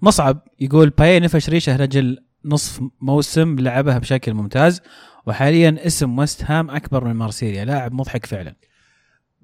مصعب 0.01 0.47
يقول 0.59 0.89
باييه 0.89 1.19
نفش 1.19 1.49
ريشة 1.49 1.75
رجل 1.75 2.17
نصف 2.45 2.81
موسم 3.01 3.59
لعبها 3.59 3.97
بشكل 3.97 4.33
ممتاز 4.33 4.81
وحاليا 5.25 5.77
اسم 5.87 6.19
ويست 6.19 6.43
هام 6.43 6.69
أكبر 6.69 7.03
من 7.05 7.13
مارسيليا 7.13 7.65
لاعب 7.65 7.93
مضحك 7.93 8.25
فعلا 8.25 8.55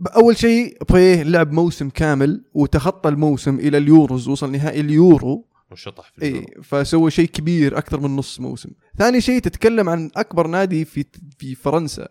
اول 0.08 0.38
شيء 0.38 0.78
باييه 0.90 1.24
لعب 1.24 1.52
موسم 1.52 1.90
كامل 1.90 2.44
وتخطى 2.54 3.10
الموسم 3.10 3.56
إلى 3.56 3.78
اليوروز 3.78 4.28
وصل 4.28 4.52
نهائي 4.52 4.80
اليورو. 4.82 5.46
والشطح 5.72 6.12
في 6.16 6.24
إي 6.24 6.30
اليورو. 6.30 6.62
فسوى 6.64 7.12
شيء 7.12 7.28
كبير 7.28 7.78
أكثر 7.78 8.00
من 8.00 8.16
نص 8.16 8.40
موسم. 8.40 8.70
ثاني 8.98 9.22
شيء 9.22 9.40
تتكلم 9.40 9.90
عن 9.90 10.12
أكبر 10.16 10.48
نادي 10.48 10.86
في 10.86 11.06
في 11.38 11.56
فرنسا. 11.56 12.08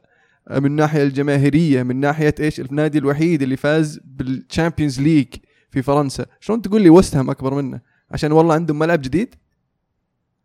من 0.51 0.66
الناحيه 0.66 1.02
الجماهيرية 1.02 1.82
من 1.82 2.01
ناحية 2.01 2.35
إيش؟ 2.40 2.60
النادي 2.60 2.98
الوحيد 2.98 3.43
اللي 3.43 3.56
فاز 3.56 4.01
بال 4.05 4.22
Champions 4.22 5.01
League 5.01 5.27
في 5.70 5.82
فرنسا. 5.82 6.27
شلون 6.40 6.62
تقول 6.62 6.82
لي 6.82 6.90
وست 6.90 7.16
هام 7.16 7.31
أكبر 7.31 7.55
منه؟ 7.55 7.81
عشان 8.10 8.32
والله 8.32 8.55
عندهم 8.55 8.78
ملعب 8.78 9.02
جديد؟ 9.02 9.35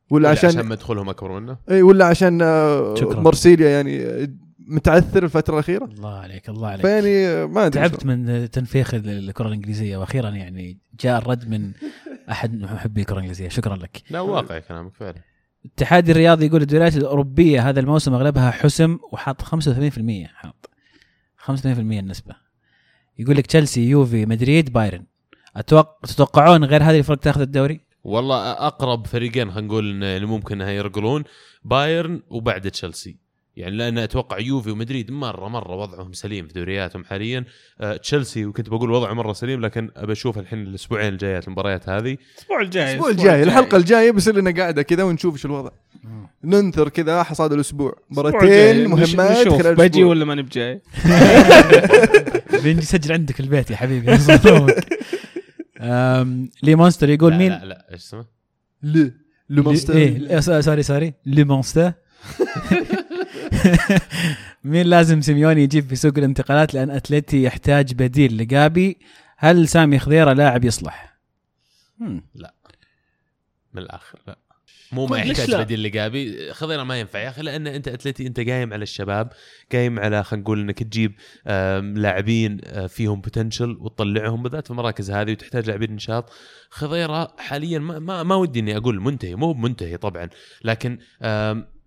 ولا 0.10 0.30
ولا 0.30 0.30
عشان, 0.30 0.50
عشان 0.50 0.66
مدخولهم 0.66 1.10
أكبر 1.10 1.40
منه؟ 1.40 1.58
إي 1.72 1.82
ولا 1.82 2.06
عشان 2.06 2.42
آه، 2.42 2.96
شكراً. 2.96 3.20
مارسيليا 3.20 3.70
يعني 3.70 4.28
متعثر 4.68 5.24
الفترة 5.24 5.54
الأخيرة؟ 5.54 5.86
الله 5.86 6.18
عليك 6.18 6.50
الله 6.50 6.68
عليك. 6.68 6.82
فيعني 6.82 7.46
ما 7.46 7.66
أدري 7.66 7.90
تعبت 7.90 8.06
من 8.06 8.50
تنفيخ 8.50 8.94
الكرة 8.94 9.48
الإنجليزية 9.48 9.98
وأخيرا 9.98 10.30
يعني 10.30 10.78
جاء 11.00 11.18
الرد 11.18 11.50
من 11.50 11.72
أحد 12.32 12.62
محبي 12.62 13.02
الكرة 13.02 13.14
الإنجليزية. 13.14 13.50
شكرا 13.50 13.76
لك. 13.76 14.04
لا 14.10 14.20
واقعي 14.20 14.62
كلامك 14.62 14.94
فعلا. 14.96 15.22
الاتحاد 15.66 16.10
الرياضي 16.10 16.46
يقول 16.46 16.62
الدوريات 16.62 16.98
الأوروبية 16.98 17.70
هذا 17.70 17.80
الموسم 17.80 18.14
أغلبها 18.14 18.52
حسم 18.52 18.98
وحاط 19.12 19.42
85% 19.42 20.28
حاط. 20.28 20.70
85% 21.38 22.00
النسبة. 22.00 22.36
يقول 23.20 23.38
لك 23.38 23.46
تشيلسي 23.46 23.90
يوفي 23.90 24.26
مدريد 24.26 24.74
بايرن. 24.74 25.06
أتوقع 25.56 25.98
تتوقعون 26.04 26.64
غير 26.64 26.84
هذه 26.84 26.98
الفرق 27.00 27.18
تاخذ 27.18 27.42
الدوري؟ 27.42 27.80
والله 28.04 28.52
أقرب 28.52 29.08
فريقين 29.08 29.52
خلينا 29.52 29.68
نقول 29.68 30.04
اللي 30.04 30.26
ممكن 30.26 30.62
إنها 30.62 30.74
يرقلون 30.74 31.24
بايرن 31.64 32.22
وبعد 32.30 32.72
تشيلسي. 32.72 33.23
يعني 33.56 33.76
لأن 33.76 33.98
أتوقع 33.98 34.40
يوفي 34.40 34.72
ومدريد 34.72 35.12
مرة 35.12 35.48
مرة 35.48 35.76
وضعهم 35.76 36.14
سليم 36.14 36.48
في 36.48 36.54
دورياتهم 36.54 37.04
حاليا. 37.04 37.46
آه، 37.82 37.98
تشيلسي 37.98 38.46
وكنت 38.46 38.70
بقول 38.70 38.92
وضعه 38.92 39.14
مرة 39.14 39.34
سليم 39.34 39.62
لكن 39.62 39.90
ابى 39.96 40.12
أشوف 40.12 40.38
الحين 40.38 40.62
الأسبوعين 40.62 41.14
الجايات 41.14 41.48
المباريات 41.48 41.90
هذه. 41.90 42.18
الأسبوع 42.36 42.62
الجاي 42.62 42.92
الأسبوع 42.92 43.10
الجاي 43.10 43.44
الحلقة 43.44 43.78
الجاية 43.78 44.12
بيصير 44.12 44.36
لنا 44.36 44.52
قاعدة 44.52 44.82
كذا 44.82 45.04
ونشوف 45.04 45.34
إيش 45.34 45.46
الوضع. 45.46 45.70
ننثر 46.44 46.90
كذا 46.90 47.24
حصاد 47.24 47.54
الأسبوع. 47.54 47.96
مباراتين 48.10 48.88
مهمات 48.88 49.48
نشوف 49.48 49.62
خلال 49.62 49.76
بجي. 49.76 50.04
ولا 50.04 50.26
ماني 50.26 50.42
بجاي؟ 50.42 50.82
بنجي 52.64 52.82
سجل 52.82 53.14
عندك 53.14 53.40
البيت 53.40 53.72
يا 53.72 53.76
حبيبي. 53.76 54.18
لي 56.64 56.76
مونستر 56.76 57.10
يقول 57.10 57.32
لا 57.32 57.38
مين؟ 57.38 57.52
لا 57.52 57.66
لا 57.66 57.88
إيش 57.92 58.02
اسمه؟ 58.02 58.26
لي 58.84 59.12
لو 59.50 59.64
مونستر. 59.64 59.98
إيه 59.98 60.40
سوري 60.40 60.84
سوري. 60.84 61.14
لي 61.26 61.44
مونستر. 61.44 61.92
مين 64.64 64.86
لازم 64.86 65.22
سيميوني 65.22 65.64
يجيب 65.64 65.90
في 65.90 65.96
سوق 65.96 66.14
الانتقالات 66.18 66.74
لأن 66.74 66.90
اتلتي 66.90 67.44
يحتاج 67.44 67.94
بديل 67.94 68.38
لجابي 68.38 68.98
هل 69.38 69.68
سامي 69.68 70.00
خضيرة 70.00 70.34
لاعب 70.34 70.66
يصلح؟ 70.66 71.18
مم. 72.00 72.24
من 73.74 73.82
الآخر 73.82 74.20
لا 74.28 74.38
مو 74.92 75.06
ما 75.06 75.16
ليش 75.16 75.30
يحتاج 75.30 75.52
لا؟ 75.52 75.64
بديل 75.64 75.84
لجابي 75.84 76.54
خضيرة 76.54 76.84
ما 76.84 77.00
ينفع 77.00 77.20
يا 77.20 77.30
أخي 77.30 77.42
لأن 77.42 77.68
أنت 77.68 77.88
اتلتي 77.88 78.28
أنت 78.28 78.40
قايم 78.40 78.74
على 78.74 78.84
الشباب 78.84 79.32
قايم 79.72 80.00
على 80.00 80.24
خلينا 80.24 80.44
نقول 80.44 80.60
إنك 80.60 80.84
تجيب 80.84 81.14
لاعبين 81.96 82.60
آه، 82.66 82.88
فيهم 82.88 83.22
بوتنشل 83.22 83.78
وتطلعهم 83.80 84.44
بالذات 84.44 84.66
في 84.66 84.72
المراكز 84.72 85.12
هذه 85.12 85.32
وتحتاج 85.32 85.68
لاعبين 85.68 85.92
نشاط 85.92 86.30
خضيرة 86.70 87.36
حاليا 87.38 87.80
ما, 87.80 88.00
ما, 88.00 88.24
ما 88.24 88.36
ودي 88.36 88.60
إني 88.60 88.78
أقول 88.78 89.02
منتهي 89.02 89.36
مو 89.36 89.54
منتهي 89.54 89.98
طبعا 89.98 90.30
لكن 90.64 91.00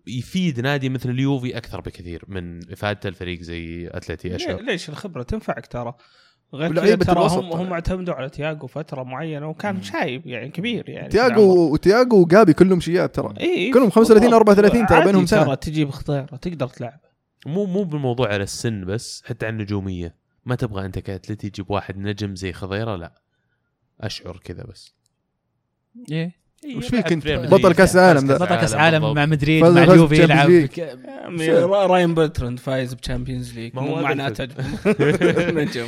يفيد 0.06 0.60
نادي 0.60 0.88
مثل 0.88 1.10
اليوفي 1.10 1.56
أكثر 1.56 1.80
بكثير 1.80 2.24
من 2.28 2.72
افادته 2.72 3.08
الفريق 3.08 3.40
زي 3.40 3.88
أتلتي 3.92 4.36
اشعر 4.36 4.62
ليش 4.62 4.88
الخبرة؟ 4.88 5.22
تنفعك 5.22 5.66
ترى. 5.66 5.94
غير 6.54 6.74
كذا 6.74 6.96
ترى 6.96 7.28
هم. 7.28 7.52
هم 7.52 7.72
اعتمدوا 7.72 8.14
على 8.14 8.28
تياجو 8.28 8.66
فترة 8.66 9.02
معينة 9.02 9.48
وكان 9.48 9.82
شايب 9.82 10.26
يعني 10.26 10.48
كبير 10.48 10.88
يعني. 10.88 11.08
تياجو 11.08 11.72
وتياجو 11.72 12.22
وجابي 12.22 12.52
كلهم 12.52 12.80
شياب 12.80 13.12
ترى. 13.12 13.34
اي 13.40 13.70
كلهم 13.70 13.90
35 13.90 14.34
34 14.34 14.86
ترى 14.86 15.04
بينهم 15.04 15.26
سنة. 15.26 15.44
ترى 15.44 15.56
تجيب 15.56 15.90
خضيره 15.90 16.24
تقدر 16.24 16.68
تلعب. 16.68 17.00
مو 17.46 17.64
مو 17.64 17.84
بالموضوع 17.84 18.28
على 18.28 18.42
السن 18.42 18.84
بس 18.84 19.22
حتى 19.26 19.46
على 19.46 19.52
النجومية. 19.52 20.16
ما 20.44 20.54
تبغى 20.54 20.86
أنت 20.86 20.98
كأتلتي 20.98 21.50
تجيب 21.50 21.70
واحد 21.70 21.98
نجم 21.98 22.34
زي 22.36 22.52
خضيرة 22.52 22.96
لا. 22.96 23.22
أشعر 24.00 24.40
كذا 24.44 24.64
بس. 24.64 24.94
إيه. 26.12 26.45
وش 26.76 26.88
فيك 26.88 27.12
أنت؟ 27.12 27.28
بطل 27.28 27.68
ليج، 27.68 27.72
كأس 27.76 27.96
العالم. 27.96 28.28
بطل 28.28 28.46
كأس 28.46 28.74
عالم 28.74 28.98
بالضبط. 28.98 29.16
مع 29.16 29.26
مدريد 29.26 29.64
مع 29.64 29.82
اليوفي 29.84 30.22
يلعب 30.22 30.50
راين 31.90 32.14
برتراند 32.14 32.58
فايز 32.58 32.94
ب 32.94 33.00
Champions 33.00 33.54
League. 33.54 33.74
ما 33.76 33.82
هو 33.82 33.86
مو 33.86 34.02
معناته 34.02 34.48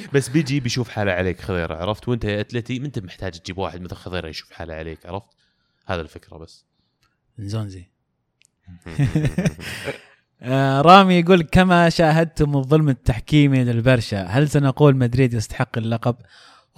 بس 0.15 0.29
بيجي 0.29 0.61
بيشوف 0.61 0.89
حاله 0.89 1.13
عليك 1.13 1.41
خضيرة 1.41 1.75
عرفت؟ 1.75 2.09
وانت 2.09 2.25
يا 2.25 2.41
أتلتي 2.41 2.79
ما 2.79 2.87
انت 2.87 2.99
محتاج 2.99 3.33
تجيب 3.33 3.59
واحد 3.59 3.81
مثل 3.81 3.95
خضيرة 3.97 4.29
يشوف 4.29 4.51
حاله 4.53 4.75
عليك 4.75 5.07
عرفت؟ 5.07 5.27
هذا 5.87 6.01
الفكرة 6.01 6.37
بس. 6.39 6.65
نزونزي 7.39 7.89
آه 10.43 10.81
رامي 10.81 11.15
يقول 11.15 11.43
كما 11.43 11.89
شاهدتم 11.89 12.57
الظلم 12.57 12.89
التحكيمي 12.89 13.65
للبرشا 13.65 14.23
هل 14.23 14.49
سنقول 14.49 14.97
مدريد 14.97 15.35
يستحق 15.35 15.79
اللقب 15.79 16.17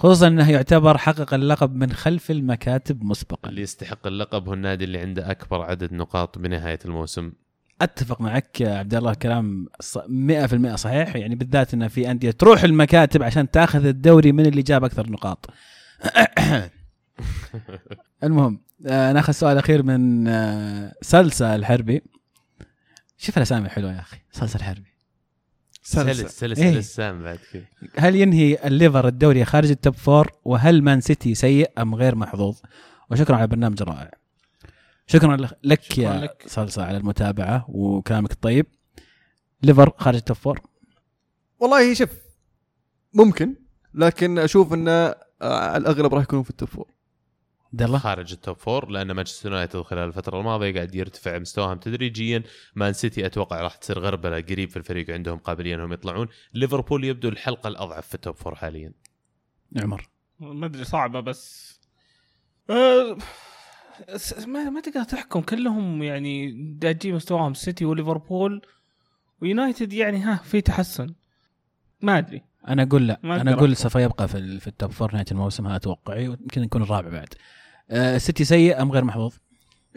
خصوصا 0.01 0.29
إنه 0.29 0.51
يعتبر 0.51 0.99
حقق 0.99 1.35
اللقب 1.35 1.75
من 1.75 1.93
خلف 1.93 2.31
المكاتب 2.31 3.05
مسبقا. 3.05 3.49
اللي 3.49 3.63
يستحق 3.63 4.07
اللقب 4.07 4.49
هو 4.49 4.55
النادي 4.55 4.85
اللي 4.85 4.99
عنده 4.99 5.31
أكبر 5.31 5.63
عدد 5.63 5.93
نقاط 5.93 6.39
بنهاية 6.39 6.79
الموسم. 6.85 7.33
أتفق 7.81 8.21
معك 8.21 8.61
يا 8.61 8.75
عبد 8.79 8.95
الله 8.95 9.15
كلام 9.15 9.67
ص- 9.81 9.99
100% 9.99 10.75
صحيح. 10.75 11.17
يعني 11.17 11.35
بالذات 11.35 11.75
إنه 11.75 11.89
في 11.89 12.11
أندية 12.11 12.31
تروح 12.31 12.65
المكاتب 12.65 13.23
عشان 13.23 13.51
تأخذ 13.51 13.87
الدوري 13.87 14.33
من 14.33 14.47
اللي 14.47 14.63
جاب 14.63 14.85
أكثر 14.85 15.11
نقاط. 15.11 15.47
المهم 18.25 18.61
آه 18.87 19.13
ناخذ 19.13 19.33
سؤال 19.33 19.59
أخير 19.59 19.83
من 19.83 20.29
آه 20.29 20.93
سلسة 21.03 21.55
الحربي 21.57 22.03
شوف 23.19 23.37
الأسامي 23.37 23.69
حلوة 23.69 23.93
يا 23.93 24.01
أخي 24.01 24.17
سلسة 24.33 24.57
الحربي 24.57 24.90
سلس 25.93 26.17
سلسة 26.21 26.29
سلس 26.29 26.59
إيه. 26.59 26.71
لسان 26.79 27.23
بعد 27.23 27.39
كذا 27.53 27.63
هل 27.97 28.17
ينهي 28.17 28.59
الليفر 28.67 29.09
الدوري 29.09 29.45
خارج 29.45 29.71
ال 29.71 29.77
top 29.77 29.95
four 29.95 30.31
وهل 30.45 30.83
مان 30.83 31.01
سيتي 31.01 31.35
سيء 31.35 31.71
أم 31.79 31.95
غير 31.95 32.15
محظوظ؟ 32.15 32.59
وشكرا 33.11 33.37
على 33.37 33.45
البرنامج 33.45 33.83
الرائع. 33.83 34.11
شكرا 35.07 35.37
لك- 35.65 35.83
شكراً 35.83 36.03
يا 36.05 36.21
لك. 36.21 36.45
صلصة 36.47 36.85
على 36.85 36.97
المتابعة 36.97 37.65
وكلامك 37.69 38.33
الطيب. 38.33 38.67
ليفر 39.63 39.93
خارج 39.99 40.17
ال 40.17 40.22
top 40.22 40.37
four 40.37 40.61
والله 41.61 41.95
شوف 41.95 42.11
ممكن 43.15 43.55
لكن 43.95 44.39
أشوف 44.39 44.75
انه 44.75 44.91
آه، 44.91 45.15
على 45.43 45.77
الأغلب 45.77 46.15
راح 46.15 46.23
يكونوا 46.23 46.45
في 46.45 46.51
ال 46.51 46.55
top 46.55 46.69
four 46.69 46.87
عبد 47.73 47.83
الله 47.83 47.99
خارج 47.99 48.33
ال 48.33 48.39
top 48.39 48.57
four 48.57 48.91
لأن 48.91 49.13
مانشستر 49.13 49.51
يونايتد 49.51 49.83
خلال 49.83 50.09
الفترة 50.09 50.41
الماضية 50.41 50.75
قاعد 50.75 50.95
يرتفع 50.95 51.39
مستواهم 51.39 51.79
تدريجيا. 51.79 52.43
مان 52.75 52.93
سيتي 52.93 53.27
أتوقع 53.27 53.61
راح 53.61 53.77
تصير 53.77 53.99
غربله 53.99 54.41
قريب 54.41 54.71
في 54.71 54.77
الفريق 54.77 55.11
عندهم 55.11 55.39
قابلية 55.39 55.75
إنهم 55.75 55.93
يطلعون. 55.93 56.29
ليفربول 56.55 57.05
يبدو 57.05 57.29
الحلقة 57.29 57.69
الأضعف 57.69 58.07
في 58.07 58.15
ال 58.15 58.20
top 58.20 58.35
four 58.35 58.55
حاليا. 58.55 58.93
عمر. 59.77 60.09
ما 60.41 60.67
أدري 60.67 60.85
صعبة 60.85 61.21
بس. 61.21 61.71
أه 62.71 63.17
ما 64.47 64.71
ما 64.71 64.81
تقدر 64.81 65.05
تحكم. 65.05 65.41
كلهم 65.41 66.03
يعني 66.03 66.53
داجين 66.73 67.15
مستواهم 67.15 67.55
سيتي 67.55 67.85
وليفربول 67.85 68.63
ويونايتد 69.43 69.93
يعني 69.93 70.19
ها 70.19 70.37
في 70.37 70.61
تحسن. 70.61 71.15
ما 72.01 72.19
أدري. 72.19 72.43
أنا 72.69 72.83
أقول 72.83 73.07
لا. 73.07 73.21
ما 73.23 73.41
أنا 73.41 73.53
أقول. 73.53 73.77
سوف 73.77 73.95
يبقى 73.95 74.29
في, 74.29 74.61
في 74.61 74.67
ال 74.67 74.73
top 74.73 74.91
four 74.91 75.13
نهاية 75.13 75.27
الموسم 75.31 75.67
هذا 75.67 75.79
توقعي 75.79 76.29
ويمكن 76.29 76.63
يكون 76.65 76.83
الرابع 76.83 77.09
بعد. 77.09 77.35
آه 77.91 78.17
السيتي 78.17 78.45
سيء 78.45 78.83
أم 78.83 78.93
غير 78.93 79.05
محظوظ؟ 79.05 79.35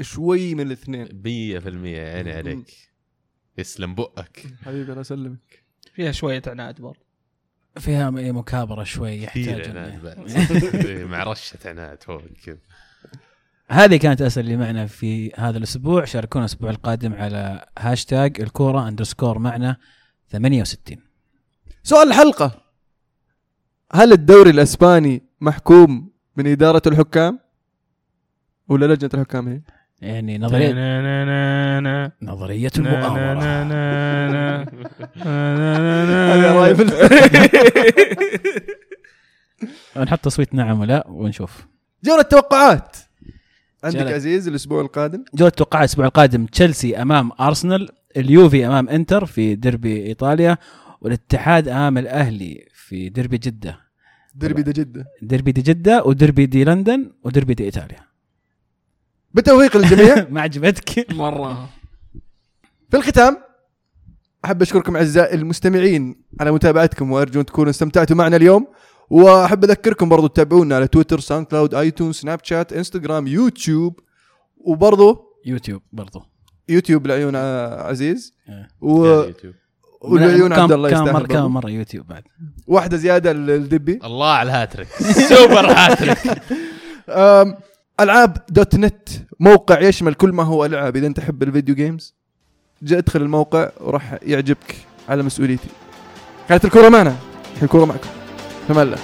شوي 0.02 0.56
من 0.56 0.68
الاثنين. 0.68 1.06
100% 1.06 2.00
عيني 2.00 2.34
عليك. 2.34 2.74
يسلم 3.58 3.96
بقك. 3.96 4.46
حبيبي 4.66 4.94
أنا 4.94 5.02
أسلمك. 5.02 5.64
فيها 5.94 6.12
شوية 6.12 6.42
عناد 6.48 6.82
برضه 6.82 7.04
فيها 7.80 8.10
مكابرة 8.10 8.84
شوي 8.84 9.24
يحتاج 9.24 9.70
عناد 9.70 10.02
بعد. 10.04 10.30
إيه، 10.86 11.06
مع 11.06 11.24
رشة 11.24 11.60
عناد 11.66 12.04
فوق 12.04 12.22
كذا. 12.46 12.58
هذه 13.68 13.98
كانت 13.98 14.22
الاسئله 14.22 14.46
اللي 14.46 14.58
معنا 14.58 14.86
في 14.86 15.32
هذا 15.36 15.58
الأسبوع. 15.58 16.06
شاركونا 16.06 16.46
الأسبوع 16.46 16.70
القادم 16.70 17.14
على 17.14 17.66
هاشتاج 17.80 18.42
الكورة 18.42 18.88
أندرسكور 18.88 19.40
معنا 19.40 19.78
68 20.30 20.98
سؤال 21.84 22.08
الحلقة. 22.08 22.64
هل 23.92 24.12
الدوري 24.12 24.50
الأسباني 24.50 25.24
محكوم 25.42 26.12
من 26.38 26.48
إدارة 26.48 26.82
الحكام؟ 26.88 27.43
ولا 28.70 28.94
لجنة 28.94 29.10
الحكام 29.14 29.48
هي؟ 29.48 29.62
يعني 30.02 30.38
نظريه 30.38 30.72
نظريه 30.72 32.12
نظرية 32.22 32.72
المؤامرة. 32.78 33.44
هذا 36.34 36.54
رايي 36.54 36.76
في 36.76 36.84
نحط 39.98 40.20
تصويت 40.20 40.56
نعم 40.56 40.80
ولا 40.80 41.08
ونشوف. 41.08 41.68
جولة 42.04 42.20
التوقعات 42.20 42.98
عندك 43.84 43.98
جولة. 43.98 44.12
عزيز 44.14 44.48
الأسبوع 44.48 44.82
القادم؟ 44.82 45.26
جولة 45.34 45.50
توقعات 45.50 45.82
الأسبوع 45.82 46.06
القادم 46.06 46.46
تشيلسي 46.46 47.02
أمام 47.02 47.32
أرسنال 47.40 47.90
اليوفي 48.18 48.68
أمام 48.68 48.90
إنتر 48.90 49.26
في 49.26 49.56
ديربي 49.56 50.06
إيطاليا 50.06 50.58
والاتحاد 51.02 51.68
أمام 51.68 51.98
الأهلي 51.98 52.68
في 52.74 53.10
ديربي 53.10 53.38
جدة. 53.38 53.80
ديربي 54.36 54.62
ده 54.62 54.72
جدة. 54.72 55.06
ديربي 55.22 55.52
دي 55.52 55.62
جدة 55.62 56.04
وديربي 56.04 56.46
دي 56.46 56.64
لندن 56.64 57.12
وديربي 57.24 57.54
دي 57.54 57.64
إيطاليا. 57.64 58.13
بالتوفيق 59.34 59.78
للجميع. 59.78 60.28
ما 60.32 60.42
عجبتك. 60.42 61.12
مرة. 61.14 61.70
في 62.92 62.98
الختام 62.98 63.38
أحب 64.46 64.62
أشكركم 64.62 64.96
أعزائي 64.96 65.36
المستمعين 65.36 66.16
على 66.40 66.52
متابعتكم 66.52 67.12
وأرجو 67.12 67.40
أن 67.40 67.46
تكونوا 67.46 67.70
استمتعتوا 67.70 68.16
معنا 68.16 68.36
اليوم. 68.36 68.68
وأحب 69.10 69.64
أذكركم 69.64 70.10
برضو 70.10 70.28
تتابعونا 70.28 70.76
على 70.76 70.88
تويتر 70.88 71.20
ساوند 71.20 71.46
كلاود 71.46 71.74
آيتونز 71.76 72.16
سناب 72.16 72.40
شات 72.44 72.74
إنستغرام 72.74 73.28
يوتيوب 73.28 74.00
وبرضو 74.58 75.26
يوتيوب 75.46 75.82
برضو. 75.92 76.22
يوتيوب 76.70 77.08
لعيون 77.08 77.36
عزيز. 77.36 78.34
إيه. 78.50 78.68
و... 78.82 79.06
يوتيوب. 79.06 79.54
كم- 80.04 80.54
عبد 80.54 80.72
الله 80.72 80.90
كم 80.90 80.96
يستاهل 80.96 81.14
مرة 81.14 81.24
كم 81.28 81.34
برضو. 81.34 81.50
مرة 81.50 81.70
يوتيوب 81.70 82.08
بعد؟ 82.08 82.24
واحدة 82.68 82.98
زيادة 82.98 83.34
للدبي. 83.34 84.00
الله 84.04 84.28
على 84.32 84.50
الهاتريك. 84.50 84.88
سوبر 85.30 85.66
هاتريك. 85.72 86.18
العاب 88.00 88.38
دوت 88.50 88.76
نت 88.76 89.10
موقع 89.40 89.82
يشمل 89.82 90.14
كل 90.14 90.32
ما 90.32 90.44
هو 90.44 90.66
العاب 90.66 90.96
إذا 90.96 91.08
أنت 91.08 91.18
تحب 91.18 91.44
الفيديو 91.44 91.76
جيمز 91.76 92.16
ادخل 92.92 93.22
الموقع 93.22 93.70
وراح 93.82 94.18
يعجبك 94.22 94.76
على 95.10 95.24
مسؤوليتي. 95.24 95.68
كانت 96.50 96.66
الكورة 96.66 96.90
معنا 96.90 97.16
الكورة 97.62 97.86
معكم. 97.86 98.10
الله 98.70 98.98